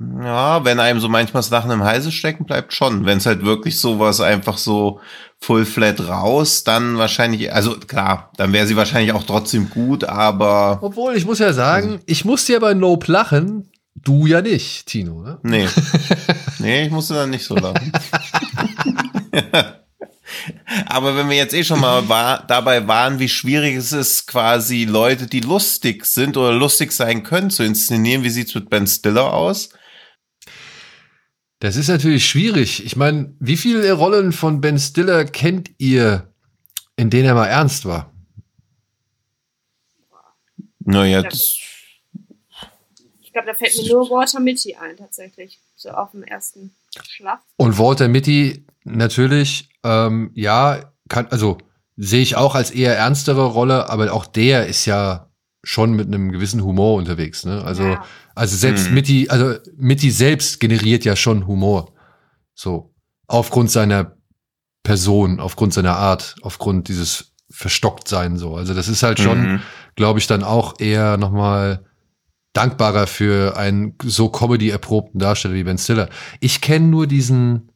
Ja, 0.00 0.64
wenn 0.64 0.80
einem 0.80 0.98
so 0.98 1.08
manchmal 1.08 1.42
Sachen 1.44 1.70
im 1.70 1.84
Halse 1.84 2.10
stecken, 2.10 2.46
bleibt 2.46 2.72
schon. 2.72 3.06
Wenn 3.06 3.18
es 3.18 3.26
halt 3.26 3.44
wirklich 3.44 3.78
sowas 3.78 4.20
einfach 4.20 4.58
so 4.58 5.00
full 5.40 5.64
flat 5.64 6.00
raus, 6.08 6.64
dann 6.64 6.98
wahrscheinlich, 6.98 7.52
also 7.52 7.76
klar, 7.78 8.30
dann 8.36 8.52
wäre 8.52 8.66
sie 8.66 8.76
wahrscheinlich 8.76 9.12
auch 9.12 9.24
trotzdem 9.24 9.70
gut, 9.70 10.04
aber 10.04 10.78
Obwohl, 10.80 11.14
ich 11.14 11.26
muss 11.26 11.38
ja 11.38 11.52
sagen, 11.52 12.00
ich 12.06 12.24
musste 12.24 12.54
ja 12.54 12.58
bei 12.58 12.74
Nope 12.74 13.12
lachen, 13.12 13.70
du 13.94 14.26
ja 14.26 14.42
nicht, 14.42 14.86
Tino. 14.86 15.22
Ne? 15.22 15.38
nee. 15.42 15.68
nee, 16.58 16.86
ich 16.86 16.90
musste 16.90 17.14
dann 17.14 17.30
nicht 17.30 17.44
so 17.44 17.54
lachen. 17.54 17.92
Aber 20.86 21.16
wenn 21.16 21.28
wir 21.28 21.36
jetzt 21.36 21.54
eh 21.54 21.64
schon 21.64 21.80
mal 21.80 22.08
war, 22.08 22.44
dabei 22.46 22.86
waren, 22.88 23.18
wie 23.18 23.28
schwierig 23.28 23.76
es 23.76 23.92
ist, 23.92 24.26
quasi 24.26 24.84
Leute, 24.84 25.26
die 25.26 25.40
lustig 25.40 26.04
sind 26.06 26.36
oder 26.36 26.52
lustig 26.52 26.92
sein 26.92 27.22
können, 27.22 27.50
zu 27.50 27.62
inszenieren, 27.62 28.24
wie 28.24 28.30
sieht's 28.30 28.54
mit 28.54 28.70
Ben 28.70 28.86
Stiller 28.86 29.32
aus? 29.32 29.70
Das 31.64 31.76
ist 31.76 31.88
natürlich 31.88 32.26
schwierig. 32.26 32.84
Ich 32.84 32.94
meine, 32.94 33.34
wie 33.40 33.56
viele 33.56 33.90
Rollen 33.94 34.32
von 34.32 34.60
Ben 34.60 34.78
Stiller 34.78 35.24
kennt 35.24 35.70
ihr, 35.78 36.30
in 36.94 37.08
denen 37.08 37.24
er 37.24 37.34
mal 37.34 37.46
ernst 37.46 37.86
war? 37.86 38.12
Naja, 40.80 41.22
Ja. 41.22 41.28
das, 41.30 41.56
Ich 43.22 43.32
glaube, 43.32 43.46
da 43.46 43.54
fällt 43.54 43.74
mir 43.78 43.88
nur 43.88 44.10
Walter 44.10 44.40
Mitty 44.40 44.76
ein, 44.76 44.98
tatsächlich. 44.98 45.58
So 45.74 45.88
auf 45.88 46.10
dem 46.10 46.22
ersten 46.22 46.74
Schlag. 47.08 47.40
Und 47.56 47.78
Walter 47.78 48.08
Mitty 48.08 48.66
natürlich, 48.84 49.70
ähm, 49.82 50.32
ja, 50.34 50.92
kann, 51.08 51.28
also 51.28 51.56
sehe 51.96 52.20
ich 52.20 52.36
auch 52.36 52.54
als 52.54 52.72
eher 52.72 52.94
ernstere 52.94 53.46
Rolle, 53.46 53.88
aber 53.88 54.12
auch 54.12 54.26
der 54.26 54.66
ist 54.66 54.84
ja 54.84 55.30
schon 55.62 55.94
mit 55.94 56.08
einem 56.08 56.30
gewissen 56.30 56.62
Humor 56.62 56.96
unterwegs. 56.98 57.46
Ne? 57.46 57.64
Also, 57.64 57.84
Ja. 57.84 58.04
Also 58.34 58.56
selbst 58.56 58.88
Mhm. 58.88 58.94
Mitty, 58.94 59.28
also 59.28 59.54
Mitty 59.76 60.10
selbst 60.10 60.60
generiert 60.60 61.04
ja 61.04 61.16
schon 61.16 61.46
Humor. 61.46 61.92
So. 62.54 62.94
Aufgrund 63.26 63.70
seiner 63.70 64.16
Person, 64.82 65.40
aufgrund 65.40 65.72
seiner 65.72 65.96
Art, 65.96 66.34
aufgrund 66.42 66.88
dieses 66.88 67.32
Verstocktsein 67.50 68.36
so. 68.36 68.56
Also 68.56 68.74
das 68.74 68.88
ist 68.88 69.02
halt 69.02 69.18
schon, 69.20 69.40
Mhm. 69.54 69.60
glaube 69.96 70.18
ich, 70.18 70.26
dann 70.26 70.42
auch 70.42 70.78
eher 70.80 71.16
nochmal 71.16 71.84
dankbarer 72.52 73.06
für 73.06 73.56
einen 73.56 73.94
so 74.02 74.28
Comedy-erprobten 74.28 75.18
Darsteller 75.18 75.54
wie 75.54 75.64
Ben 75.64 75.78
Stiller. 75.78 76.08
Ich 76.40 76.60
kenne 76.60 76.86
nur 76.86 77.06
diesen, 77.06 77.70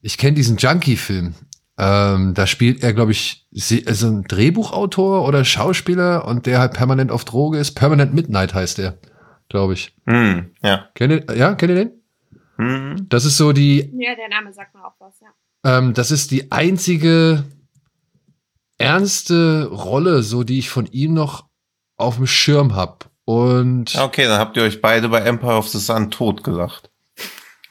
ich 0.00 0.18
kenne 0.18 0.34
diesen 0.34 0.56
Junkie-Film. 0.56 1.34
Ähm, 1.76 2.34
da 2.34 2.46
spielt 2.46 2.82
er, 2.84 2.92
glaube 2.92 3.12
ich, 3.12 3.46
also 3.86 4.06
ein 4.08 4.22
Drehbuchautor 4.24 5.26
oder 5.26 5.44
Schauspieler 5.44 6.24
und 6.26 6.46
der 6.46 6.60
halt 6.60 6.72
permanent 6.74 7.10
auf 7.10 7.24
Droge 7.24 7.58
ist. 7.58 7.72
Permanent 7.72 8.14
Midnight 8.14 8.54
heißt 8.54 8.78
der, 8.78 8.98
glaube 9.48 9.74
ich. 9.74 9.94
Mhm. 10.06 10.50
Ja. 10.62 10.88
Kennt 10.94 11.12
ihr, 11.28 11.36
ja, 11.36 11.54
kennt 11.54 11.70
ihr 11.70 11.76
den? 11.76 11.90
Mhm. 12.56 13.06
Das 13.08 13.24
ist 13.24 13.36
so 13.36 13.52
die, 13.52 13.90
Ja, 13.98 14.14
der 14.14 14.28
Name 14.28 14.52
sagt 14.52 14.74
mir 14.74 14.84
auch 14.84 14.94
was, 14.98 15.14
ja. 15.20 15.78
ähm, 15.78 15.94
das 15.94 16.10
ist 16.10 16.30
die 16.30 16.50
einzige 16.52 17.44
ernste 18.78 19.66
Rolle, 19.70 20.22
so 20.22 20.44
die 20.44 20.58
ich 20.58 20.68
von 20.70 20.86
ihm 20.86 21.14
noch 21.14 21.46
auf 21.96 22.16
dem 22.16 22.26
Schirm 22.26 22.74
hab. 22.74 23.10
Und 23.24 23.96
Okay, 23.96 24.24
dann 24.24 24.38
habt 24.38 24.56
ihr 24.56 24.62
euch 24.64 24.80
beide 24.80 25.08
bei 25.08 25.20
Empire 25.20 25.54
of 25.56 25.68
the 25.68 25.78
Sun 25.78 26.10
totgelacht. 26.10 26.90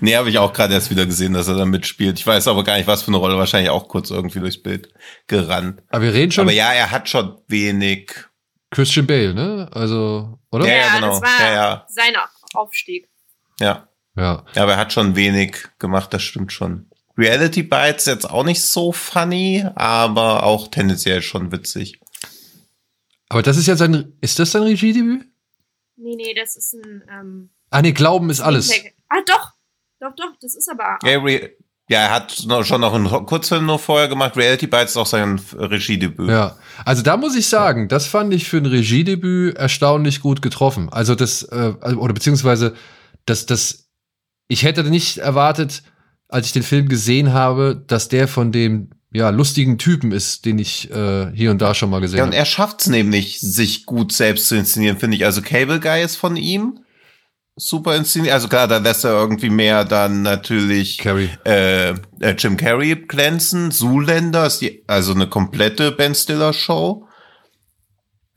nee, 0.00 0.16
habe 0.16 0.28
ich 0.30 0.38
auch 0.38 0.52
gerade 0.52 0.74
erst 0.74 0.90
wieder 0.90 1.06
gesehen, 1.06 1.34
dass 1.34 1.48
er 1.48 1.56
da 1.56 1.64
mitspielt. 1.64 2.18
Ich 2.18 2.26
weiß 2.26 2.48
aber 2.48 2.64
gar 2.64 2.76
nicht, 2.76 2.86
was 2.86 3.02
für 3.02 3.08
eine 3.08 3.18
Rolle. 3.18 3.36
Wahrscheinlich 3.38 3.70
auch 3.70 3.88
kurz 3.88 4.10
irgendwie 4.10 4.40
durchs 4.40 4.60
Bild 4.62 4.92
gerannt. 5.26 5.82
aber 5.90 6.02
wir 6.02 6.14
reden 6.14 6.32
schon 6.32 6.42
Aber 6.42 6.52
ja, 6.52 6.72
er 6.72 6.90
hat 6.90 7.08
schon 7.08 7.38
wenig. 7.48 8.12
Christian 8.74 9.06
Bale, 9.06 9.32
ne? 9.34 9.68
Also, 9.72 10.38
oder? 10.50 10.66
Ja, 10.66 10.74
ja, 10.74 10.94
genau. 10.96 11.08
das 11.08 11.22
war 11.22 11.40
Ja, 11.46 11.54
ja. 11.54 11.86
sein 11.88 12.14
Aufstieg. 12.54 13.08
Ja. 13.60 13.88
Ja. 14.16 14.44
ja, 14.54 14.62
aber 14.62 14.72
er 14.72 14.78
hat 14.78 14.92
schon 14.92 15.16
wenig 15.16 15.56
gemacht, 15.78 16.12
das 16.12 16.22
stimmt 16.22 16.52
schon. 16.52 16.90
Reality 17.16 17.62
Bites 17.62 18.06
jetzt 18.06 18.28
auch 18.28 18.44
nicht 18.44 18.62
so 18.62 18.92
funny, 18.92 19.64
aber 19.76 20.42
auch 20.42 20.68
tendenziell 20.68 21.22
schon 21.22 21.52
witzig. 21.52 22.00
Aber 23.28 23.42
das 23.42 23.56
ist 23.56 23.66
ja 23.66 23.76
sein, 23.76 24.12
ist 24.20 24.38
das 24.38 24.52
sein 24.52 24.62
Regiedebüt? 24.62 25.26
Nee, 25.96 26.16
nee, 26.16 26.34
das 26.34 26.56
ist 26.56 26.74
ein. 26.74 27.04
Ähm, 27.08 27.50
Ah, 27.70 27.82
nee, 27.82 27.92
Glauben 27.92 28.30
ist 28.30 28.40
alles. 28.40 28.72
Ah, 29.08 29.20
doch. 29.26 29.52
Doch, 30.00 30.14
doch, 30.16 30.32
das 30.40 30.54
ist 30.54 30.68
aber. 30.68 30.98
Ja, 31.02 31.18
Re 31.20 31.56
ja 31.88 32.00
er 32.00 32.10
hat 32.10 32.44
noch, 32.46 32.64
schon 32.64 32.80
noch 32.80 32.94
einen 32.94 33.08
Kurzfilm 33.08 33.66
nur 33.66 33.78
vorher 33.78 34.08
gemacht. 34.08 34.36
Reality 34.36 34.66
Bites 34.66 34.92
ist 34.92 34.96
auch 34.96 35.06
sein 35.06 35.40
Regiedebüt. 35.56 36.30
Ja, 36.30 36.56
also 36.84 37.02
da 37.02 37.16
muss 37.16 37.36
ich 37.36 37.46
sagen, 37.48 37.88
das 37.88 38.06
fand 38.06 38.32
ich 38.32 38.48
für 38.48 38.58
ein 38.58 38.66
Regiedebüt 38.66 39.56
erstaunlich 39.56 40.20
gut 40.20 40.42
getroffen. 40.42 40.88
Also 40.90 41.14
das, 41.14 41.42
äh, 41.44 41.72
oder 41.96 42.14
beziehungsweise, 42.14 42.74
das, 43.26 43.46
das, 43.46 43.88
ich 44.48 44.62
hätte 44.64 44.84
nicht 44.84 45.18
erwartet, 45.18 45.82
als 46.28 46.46
ich 46.46 46.52
den 46.52 46.62
Film 46.62 46.88
gesehen 46.88 47.32
habe, 47.32 47.82
dass 47.86 48.08
der 48.08 48.28
von 48.28 48.50
dem, 48.50 48.90
ja, 49.12 49.30
lustigen 49.30 49.78
Typen 49.78 50.10
ist, 50.10 50.44
den 50.44 50.58
ich 50.58 50.90
äh, 50.90 51.30
hier 51.32 51.52
und 51.52 51.62
da 51.62 51.74
schon 51.74 51.88
mal 51.90 52.00
gesehen 52.00 52.18
Ja, 52.18 52.24
und 52.24 52.30
habe. 52.30 52.38
er 52.38 52.44
schafft's 52.46 52.88
nämlich, 52.88 53.40
sich 53.40 53.86
gut 53.86 54.10
selbst 54.12 54.48
zu 54.48 54.56
inszenieren, 54.56 54.98
finde 54.98 55.16
ich. 55.16 55.24
Also 55.24 55.40
Cable 55.42 55.78
Guy 55.78 56.02
ist 56.02 56.16
von 56.16 56.34
ihm 56.36 56.80
super 57.56 57.96
inszeniert. 57.96 58.34
Also 58.34 58.48
klar, 58.48 58.68
da 58.68 58.78
lässt 58.78 59.04
er 59.04 59.12
irgendwie 59.12 59.50
mehr 59.50 59.84
dann 59.84 60.22
natürlich 60.22 60.98
Carrie. 60.98 61.30
äh, 61.44 61.90
äh, 61.90 62.34
Jim 62.36 62.56
Carrey 62.56 62.96
glänzen. 62.96 63.70
Zoolander 63.70 64.46
ist 64.46 64.60
die, 64.60 64.84
also 64.86 65.12
eine 65.12 65.28
komplette 65.28 65.92
Ben 65.92 66.14
Stiller 66.14 66.52
Show. 66.52 67.06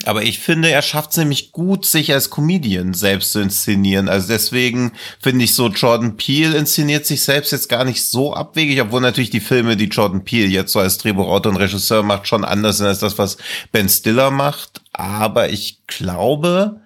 Aber 0.05 0.21
ich 0.21 0.39
finde, 0.39 0.69
er 0.69 0.83
schafft 0.83 1.11
es 1.11 1.17
nämlich 1.17 1.51
gut, 1.51 1.83
sich 1.83 2.13
als 2.13 2.29
Comedian 2.29 2.93
selbst 2.93 3.31
zu 3.31 3.39
inszenieren. 3.39 4.07
Also 4.07 4.27
deswegen 4.27 4.91
finde 5.19 5.43
ich 5.43 5.55
so, 5.55 5.69
Jordan 5.69 6.17
Peele 6.17 6.55
inszeniert 6.55 7.07
sich 7.07 7.23
selbst 7.23 7.51
jetzt 7.51 7.67
gar 7.67 7.83
nicht 7.83 8.05
so 8.05 8.33
abwegig, 8.33 8.79
obwohl 8.79 9.01
natürlich 9.01 9.31
die 9.31 9.39
Filme, 9.39 9.75
die 9.75 9.85
Jordan 9.85 10.23
Peele 10.23 10.47
jetzt 10.47 10.71
so 10.71 10.79
als 10.79 10.99
Drehbuchautor 10.99 11.51
und 11.51 11.57
Regisseur 11.57 12.03
macht, 12.03 12.27
schon 12.27 12.45
anders 12.45 12.77
sind 12.77 12.85
als 12.85 12.99
das, 12.99 13.17
was 13.17 13.37
Ben 13.71 13.89
Stiller 13.89 14.29
macht. 14.29 14.81
Aber 14.93 15.49
ich 15.49 15.81
glaube, 15.87 16.79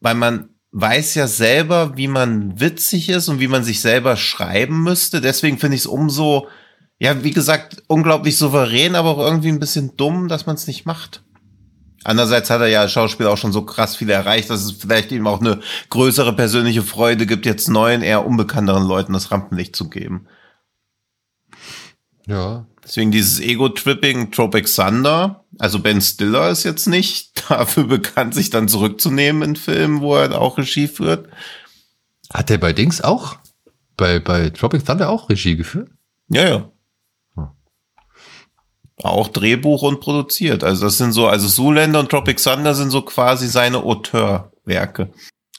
weil 0.00 0.14
man 0.14 0.48
weiß 0.80 1.14
ja 1.14 1.26
selber, 1.26 1.96
wie 1.96 2.08
man 2.08 2.60
witzig 2.60 3.08
ist 3.08 3.28
und 3.28 3.40
wie 3.40 3.48
man 3.48 3.64
sich 3.64 3.80
selber 3.80 4.16
schreiben 4.16 4.82
müsste. 4.82 5.20
Deswegen 5.20 5.58
finde 5.58 5.76
ich 5.76 5.82
es 5.82 5.86
umso, 5.86 6.48
ja, 6.98 7.24
wie 7.24 7.32
gesagt, 7.32 7.82
unglaublich 7.88 8.36
souverän, 8.36 8.94
aber 8.94 9.10
auch 9.10 9.18
irgendwie 9.18 9.48
ein 9.48 9.60
bisschen 9.60 9.96
dumm, 9.96 10.28
dass 10.28 10.46
man 10.46 10.56
es 10.56 10.66
nicht 10.66 10.86
macht. 10.86 11.22
Andererseits 12.04 12.48
hat 12.48 12.60
er 12.60 12.68
ja 12.68 12.82
als 12.82 12.92
Schauspieler 12.92 13.30
auch 13.30 13.36
schon 13.36 13.52
so 13.52 13.62
krass 13.62 13.96
viel 13.96 14.08
erreicht, 14.08 14.50
dass 14.50 14.64
es 14.64 14.72
vielleicht 14.72 15.10
ihm 15.10 15.26
auch 15.26 15.40
eine 15.40 15.60
größere 15.90 16.34
persönliche 16.34 16.82
Freude 16.82 17.26
gibt, 17.26 17.44
jetzt 17.44 17.68
neuen, 17.68 18.02
eher 18.02 18.24
unbekannteren 18.24 18.86
Leuten 18.86 19.12
das 19.12 19.30
Rampenlicht 19.32 19.74
zu 19.74 19.90
geben. 19.90 20.28
Ja. 22.26 22.66
Deswegen 22.88 23.10
dieses 23.10 23.38
Ego-Tripping 23.38 24.30
Tropic 24.30 24.66
Thunder. 24.66 25.44
Also 25.58 25.78
Ben 25.78 26.00
Stiller 26.00 26.48
ist 26.48 26.64
jetzt 26.64 26.86
nicht 26.86 27.44
dafür 27.50 27.84
bekannt, 27.84 28.34
sich 28.34 28.48
dann 28.48 28.66
zurückzunehmen 28.66 29.42
in 29.42 29.56
Filmen, 29.56 30.00
wo 30.00 30.16
er 30.16 30.40
auch 30.40 30.56
Regie 30.56 30.88
führt. 30.88 31.28
Hat 32.32 32.48
der 32.48 32.56
bei 32.56 32.72
Dings 32.72 33.02
auch? 33.02 33.36
Bei, 33.98 34.18
bei 34.20 34.48
Tropic 34.48 34.86
Thunder 34.86 35.10
auch 35.10 35.28
Regie 35.28 35.56
geführt? 35.56 35.90
Ja, 36.30 36.48
ja. 36.48 36.72
Hm. 37.34 37.48
Auch 39.02 39.28
Drehbuch 39.28 39.82
und 39.82 40.00
produziert. 40.00 40.64
Also 40.64 40.86
das 40.86 40.96
sind 40.96 41.12
so, 41.12 41.26
also 41.26 41.46
Zoolander 41.46 42.00
und 42.00 42.10
Tropic 42.10 42.42
Thunder 42.42 42.74
sind 42.74 42.88
so 42.88 43.02
quasi 43.02 43.48
seine 43.48 43.82
Auteurwerke. 43.82 45.12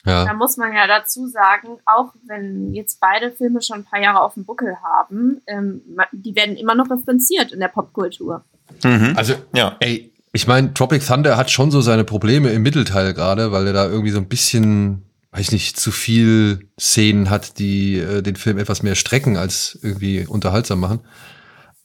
Da 0.06 0.26
Ja. 0.26 0.34
muss 0.34 0.56
man 0.58 0.74
ja 0.74 0.88
dazu 0.88 1.28
sagen, 1.28 1.78
auch 1.86 2.14
wenn 2.26 2.74
jetzt 2.74 3.00
beide 3.00 3.32
Filme 3.32 3.62
schon 3.62 3.80
ein 3.80 3.84
paar 3.86 4.02
Jahre 4.02 4.22
auf 4.22 4.36
dem 4.36 4.46
Buckel 4.46 4.78
haben, 4.82 5.42
ähm, 5.48 5.82
die 6.12 6.36
werden 6.36 6.56
immer 6.56 6.76
noch 6.76 6.90
referenziert 6.90 7.52
in 7.52 7.60
der 7.60 7.68
Popkultur. 7.68 8.44
Mhm. 8.84 9.14
Also, 9.18 9.34
Ja. 9.54 9.76
ey, 9.80 10.14
ich 10.32 10.48
meine, 10.48 10.74
Tropic 10.74 11.06
Thunder 11.06 11.36
hat 11.38 11.50
schon 11.52 11.72
so 11.72 11.82
seine 11.82 12.04
Probleme 12.04 12.52
im 12.52 12.62
Mittelteil 12.62 13.14
gerade, 13.14 13.52
weil 13.52 13.68
er 13.68 13.74
da 13.74 13.88
irgendwie 13.90 14.12
so 14.12 14.20
ein 14.20 14.28
bisschen, 14.30 15.04
weiß 15.32 15.42
ich 15.48 15.52
nicht, 15.52 15.80
zu 15.80 15.92
viel 15.92 16.70
Szenen 16.80 17.30
hat, 17.30 17.58
die 17.60 17.98
äh, 17.98 18.22
den 18.22 18.36
Film 18.36 18.58
etwas 18.58 18.84
mehr 18.84 18.96
strecken 18.96 19.38
als 19.38 19.78
irgendwie 19.82 20.26
unterhaltsam 20.28 20.80
machen. 20.80 21.00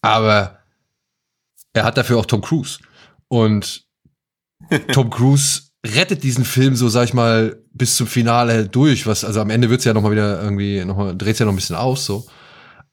Aber 0.03 0.59
er 1.72 1.85
hat 1.85 1.96
dafür 1.96 2.18
auch 2.18 2.27
Tom 2.27 2.42
Cruise. 2.42 2.79
Und 3.29 3.87
Tom 4.92 5.11
Cruise 5.11 5.62
rettet 5.85 6.23
diesen 6.23 6.44
Film 6.44 6.75
so, 6.77 6.88
sag 6.88 7.05
ich 7.05 7.14
mal, 7.14 7.59
bis 7.73 7.97
zum 7.97 8.07
Finale 8.07 8.68
durch, 8.68 9.07
was, 9.07 9.25
also 9.25 9.40
am 9.40 9.51
Ende 9.51 9.70
wird's 9.70 9.85
ja 9.85 9.92
noch 9.92 10.03
mal 10.03 10.11
wieder 10.12 10.42
irgendwie, 10.42 10.85
noch 10.85 10.97
mal, 10.97 11.16
dreht's 11.16 11.38
ja 11.38 11.47
noch 11.47 11.53
ein 11.53 11.57
bisschen 11.57 11.77
aus, 11.77 12.07
so. 12.07 12.27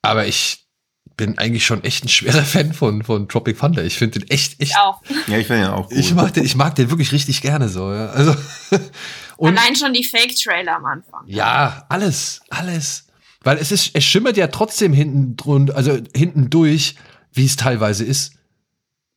Aber 0.01 0.27
ich 0.27 0.67
bin 1.15 1.37
eigentlich 1.37 1.65
schon 1.65 1.83
echt 1.83 2.03
ein 2.03 2.09
schwerer 2.09 2.43
Fan 2.43 2.73
von, 2.73 3.03
von 3.03 3.29
Tropic 3.29 3.59
Thunder. 3.59 3.83
Ich 3.83 3.97
finde 3.97 4.19
den 4.19 4.29
echt, 4.29 4.59
echt, 4.59 4.71
Ich 4.71 4.77
auch. 4.77 5.01
Ja, 5.27 5.37
ich 5.37 5.47
finde 5.47 5.63
ihn 5.63 5.69
auch 5.69 5.87
gut. 5.87 5.97
ich 5.97 6.13
mag 6.13 6.33
den, 6.33 6.43
ich 6.43 6.55
mag 6.55 6.75
den 6.75 6.89
wirklich 6.89 7.11
richtig 7.11 7.41
gerne 7.41 7.69
so, 7.69 7.93
ja. 7.93 8.07
Also, 8.07 8.35
und 9.37 9.57
Allein 9.57 9.75
schon 9.75 9.93
die 9.93 10.03
Fake-Trailer 10.03 10.75
am 10.75 10.85
Anfang. 10.85 11.21
ja, 11.27 11.85
alles, 11.89 12.41
alles. 12.49 13.07
Weil 13.43 13.57
es 13.57 13.71
ist, 13.71 13.91
es 13.93 14.03
schimmert 14.03 14.37
ja 14.37 14.47
trotzdem 14.47 14.93
hinten 14.93 15.35
drun, 15.35 15.71
also 15.71 15.97
hinten 16.15 16.49
durch, 16.49 16.95
wie 17.33 17.45
es 17.45 17.55
teilweise 17.55 18.03
ist. 18.03 18.33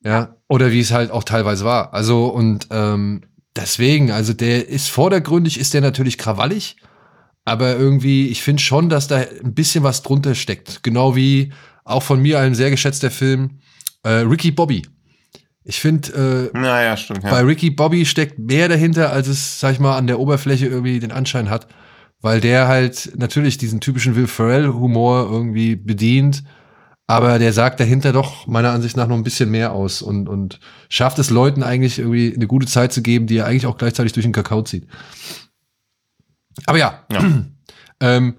Ja. 0.03 0.37
Oder 0.49 0.71
wie 0.71 0.81
es 0.81 0.93
halt 0.93 1.11
auch 1.11 1.25
teilweise 1.25 1.65
war. 1.65 1.93
Also, 1.93 2.27
und 2.27 2.69
ähm, 2.71 3.23
deswegen, 3.57 4.11
also 4.11 4.33
der 4.33 4.69
ist 4.69 4.89
vordergründig, 4.89 5.59
ist 5.59 5.75
der 5.75 5.81
natürlich 5.81 6.19
krawallig, 6.19 6.77
aber 7.45 7.77
irgendwie, 7.77 8.29
ich 8.29 8.43
finde 8.43 8.63
schon, 8.63 8.89
dass 8.89 9.09
da 9.09 9.17
ein 9.17 9.55
bisschen 9.55 9.85
was 9.85 10.03
drunter 10.03 10.35
steckt. 10.35 10.83
Genau 10.83 11.15
wie 11.15 11.53
auch 11.85 12.03
von 12.03 12.21
mir 12.21 12.41
ein 12.41 12.55
sehr 12.55 12.71
geschätzter 12.71 13.11
Film, 13.11 13.59
äh, 14.03 14.09
Ricky 14.11 14.51
Bobby. 14.51 14.83
Ich 15.65 15.81
finde, 15.81 16.51
äh, 16.55 16.59
Naja, 16.59 16.97
stimmt. 16.97 17.23
bei 17.23 17.31
Ja. 17.31 17.39
Ricky 17.41 17.71
Bobby 17.71 18.05
steckt 18.05 18.39
mehr 18.39 18.69
dahinter, 18.69 19.13
als 19.13 19.29
es, 19.29 19.61
sag 19.61 19.73
ich 19.73 19.81
mal, 19.81 19.97
an 19.97 20.07
der 20.07 20.19
Oberfläche 20.21 20.67
irgendwie 20.67 20.99
den 21.01 21.13
Anschein 21.13 21.49
hat. 21.49 21.67
Weil 22.21 22.41
der 22.41 22.69
halt 22.69 23.13
natürlich 23.17 23.59
diesen 23.59 23.81
typischen 23.81 24.17
Will 24.17 24.27
Ferrell-Humor 24.27 25.29
irgendwie 25.31 25.77
bedient. 25.77 26.43
Aber 27.07 27.39
der 27.39 27.53
sagt 27.53 27.81
dahinter 27.81 28.13
doch 28.13 28.47
meiner 28.47 28.71
Ansicht 28.71 28.97
nach 28.97 29.07
noch 29.07 29.17
ein 29.17 29.25
bisschen 29.25 29.51
mehr 29.51 29.73
aus 29.73 30.01
und, 30.01 30.27
und 30.29 30.59
schafft 30.89 31.19
es 31.19 31.29
Leuten 31.29 31.63
eigentlich 31.63 31.99
irgendwie 31.99 32.35
eine 32.35 32.47
gute 32.47 32.67
Zeit 32.67 32.93
zu 32.93 33.03
geben, 33.03 33.27
die 33.27 33.37
er 33.37 33.47
eigentlich 33.47 33.67
auch 33.67 33.77
gleichzeitig 33.77 34.15
durch 34.15 34.25
den 34.25 34.33
Kakao 34.33 34.63
zieht. 34.63 34.87
Aber 36.67 36.79
ja, 36.79 37.05
Ja. 37.13 37.21
ähm, 38.01 38.39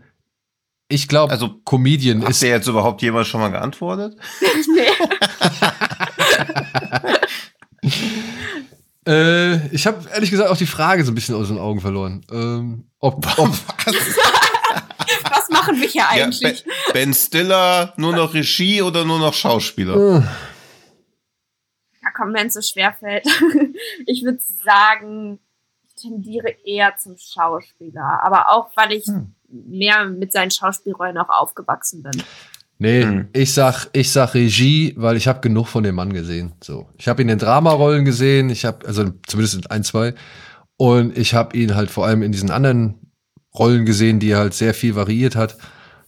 ich 0.88 1.08
glaube, 1.08 1.32
Also, 1.32 1.62
Comedian 1.66 2.24
Hat 2.24 2.30
ist 2.30 2.42
der 2.44 2.50
jetzt 2.50 2.68
überhaupt 2.68 3.02
jemand 3.02 3.28
schon 3.28 3.42
mal 3.42 3.50
geantwortet? 3.50 4.16
Äh, 9.08 9.68
ich 9.68 9.86
habe 9.86 10.04
ehrlich 10.12 10.32
gesagt 10.32 10.50
auch 10.50 10.58
die 10.58 10.66
Frage 10.66 11.06
so 11.06 11.12
ein 11.12 11.16
bisschen 11.16 11.36
aus 11.36 11.48
den 11.48 11.60
Augen 11.60 11.80
verloren. 11.80 12.26
Ähm, 12.32 12.86
ob, 13.00 13.18
ob, 13.38 13.50
Was 13.50 13.94
machen 15.56 15.80
wir 15.82 15.88
hier 15.88 16.02
Ja, 16.16 16.26
eigentlich? 16.26 16.64
ben, 16.64 16.94
ben 16.94 17.14
Stiller 17.14 17.94
nur 17.98 18.14
noch 18.16 18.34
Regie 18.34 18.82
oder 18.82 19.04
nur 19.06 19.20
noch 19.20 19.34
Schauspieler? 19.34 19.96
äh, 19.96 20.22
Ja, 22.02 22.10
komm, 22.16 22.34
wenn 22.34 22.48
es 22.48 22.54
so 22.54 22.62
schwer 22.62 22.94
fällt. 23.00 23.26
ich 24.06 24.24
würde 24.24 24.40
sagen, 24.64 25.40
ich 25.88 25.96
tendiere 26.02 26.50
eher 26.66 26.96
zum 26.98 27.16
Schauspieler. 27.18 28.20
Aber 28.24 28.50
auch, 28.52 28.70
weil 28.76 28.92
ich 28.94 29.06
Hm. 29.08 29.34
mehr 29.50 30.06
mit 30.06 30.32
seinen 30.32 30.52
Schauspielrollen 30.52 31.18
auch 31.18 31.30
aufgewachsen 31.30 32.04
bin. 32.04 32.22
nee, 32.78 33.04
Hm. 33.04 33.30
ich 33.34 33.54
sag, 33.54 33.88
ich 33.94 34.12
sag 34.12 34.34
Regie, 34.34 34.94
weil 34.98 35.18
ich 35.18 35.28
habe 35.28 35.40
genug 35.42 35.68
von 35.68 35.84
dem 35.84 35.96
Mann 35.96 36.14
gesehen. 36.14 36.54
So, 36.64 36.88
ich 36.98 37.08
habe 37.08 37.22
ihn 37.22 37.30
in 37.30 37.40
Dramarollen 37.40 38.06
gesehen. 38.06 38.50
Ich 38.50 38.66
habe 38.66 38.86
also 38.86 39.10
zumindest 39.28 39.56
in 39.56 39.66
ein, 39.68 39.84
zwei. 39.84 40.14
Und 40.78 41.18
ich 41.18 41.34
habe 41.34 41.56
ihn 41.58 41.76
halt 41.76 41.90
vor 41.90 42.06
allem 42.06 42.22
in 42.22 42.32
diesen 42.34 42.52
anderen 42.52 43.05
Rollen 43.58 43.86
gesehen, 43.86 44.20
die 44.20 44.32
er 44.32 44.40
halt 44.40 44.54
sehr 44.54 44.74
viel 44.74 44.96
variiert 44.96 45.36
hat. 45.36 45.58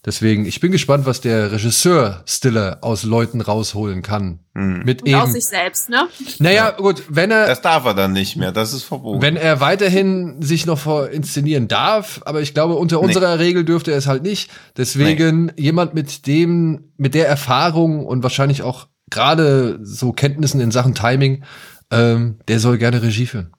Deswegen, 0.06 0.46
ich 0.46 0.62
bin 0.62 0.72
gespannt, 0.72 1.06
was 1.06 1.20
der 1.20 1.52
Regisseur 1.52 2.22
Stiller 2.26 2.78
aus 2.80 3.04
Leuten 3.04 3.42
rausholen 3.42 4.04
kann. 4.04 4.40
Hm. 4.56 4.84
Mit 4.86 5.02
Und 5.04 5.14
aus 5.16 5.24
eben. 5.24 5.34
sich 5.34 5.48
selbst, 5.48 5.90
ne? 5.90 6.08
Naja, 6.40 6.72
gut, 6.72 7.04
wenn 7.10 7.30
er, 7.30 7.46
Das 7.48 7.62
darf 7.62 7.84
er 7.84 7.94
dann 7.94 8.14
nicht 8.14 8.38
mehr, 8.38 8.54
das 8.54 8.72
ist 8.74 8.84
verboten. 8.84 9.22
Wenn 9.22 9.36
er 9.36 9.60
weiterhin 9.60 10.42
sich 10.42 10.66
noch 10.66 10.80
vor 10.80 11.10
inszenieren 11.10 11.68
darf, 11.68 12.22
aber 12.24 12.42
ich 12.42 12.54
glaube, 12.54 12.76
unter 12.76 13.00
Nee. 13.02 13.06
unserer 13.08 13.38
Regel 13.40 13.66
dürfte 13.66 13.92
er 13.92 13.98
es 13.98 14.08
halt 14.08 14.24
nicht. 14.24 14.50
Deswegen 14.78 15.52
jemand 15.58 15.94
mit 15.94 16.26
dem, 16.26 16.92
mit 16.96 17.14
der 17.14 17.28
Erfahrung 17.28 18.06
und 18.06 18.24
wahrscheinlich 18.24 18.62
auch 18.62 18.88
gerade 19.10 19.80
so 19.82 20.14
Kenntnissen 20.14 20.62
in 20.62 20.72
Sachen 20.72 20.94
Timing, 20.96 21.44
ähm, 21.92 22.38
der 22.48 22.60
soll 22.62 22.78
gerne 22.78 23.02
Regie 23.02 23.26
führen. 23.26 23.52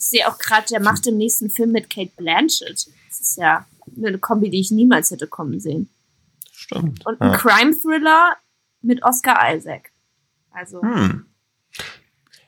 Ich 0.00 0.06
sehe 0.08 0.26
auch 0.26 0.38
gerade, 0.38 0.66
der 0.70 0.80
macht 0.80 1.06
im 1.06 1.18
nächsten 1.18 1.50
Film 1.50 1.72
mit 1.72 1.90
Kate 1.90 2.10
Blanchett. 2.16 2.88
Das 3.08 3.20
ist 3.20 3.36
ja 3.36 3.66
eine 3.96 4.18
Kombi, 4.18 4.48
die 4.48 4.60
ich 4.60 4.70
niemals 4.70 5.10
hätte 5.10 5.26
kommen 5.26 5.60
sehen. 5.60 5.90
Stimmt. 6.52 7.04
Und 7.04 7.20
ein 7.20 7.32
Ja. 7.32 7.36
Crime-Thriller 7.36 8.36
mit 8.80 9.02
Oscar 9.02 9.54
Isaac. 9.54 9.90
Also, 10.50 10.80
Hm. 10.82 11.26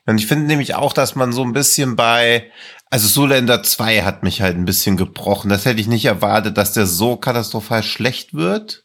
Und 0.05 0.17
ich 0.17 0.27
finde 0.27 0.47
nämlich 0.47 0.75
auch, 0.75 0.91
dass 0.93 1.15
man 1.15 1.31
so 1.31 1.43
ein 1.43 1.53
bisschen 1.53 1.95
bei, 1.95 2.51
also 2.89 3.07
Zoolander 3.07 3.63
2 3.63 4.01
hat 4.03 4.21
mich 4.23 4.41
halt 4.41 4.57
ein 4.57 4.65
bisschen 4.65 4.97
gebrochen. 4.97 5.47
Das 5.49 5.63
hätte 5.65 5.79
ich 5.79 5.87
nicht 5.87 6.03
erwartet, 6.05 6.57
dass 6.57 6.73
der 6.73 6.87
so 6.87 7.15
katastrophal 7.15 7.83
schlecht 7.83 8.33
wird, 8.33 8.83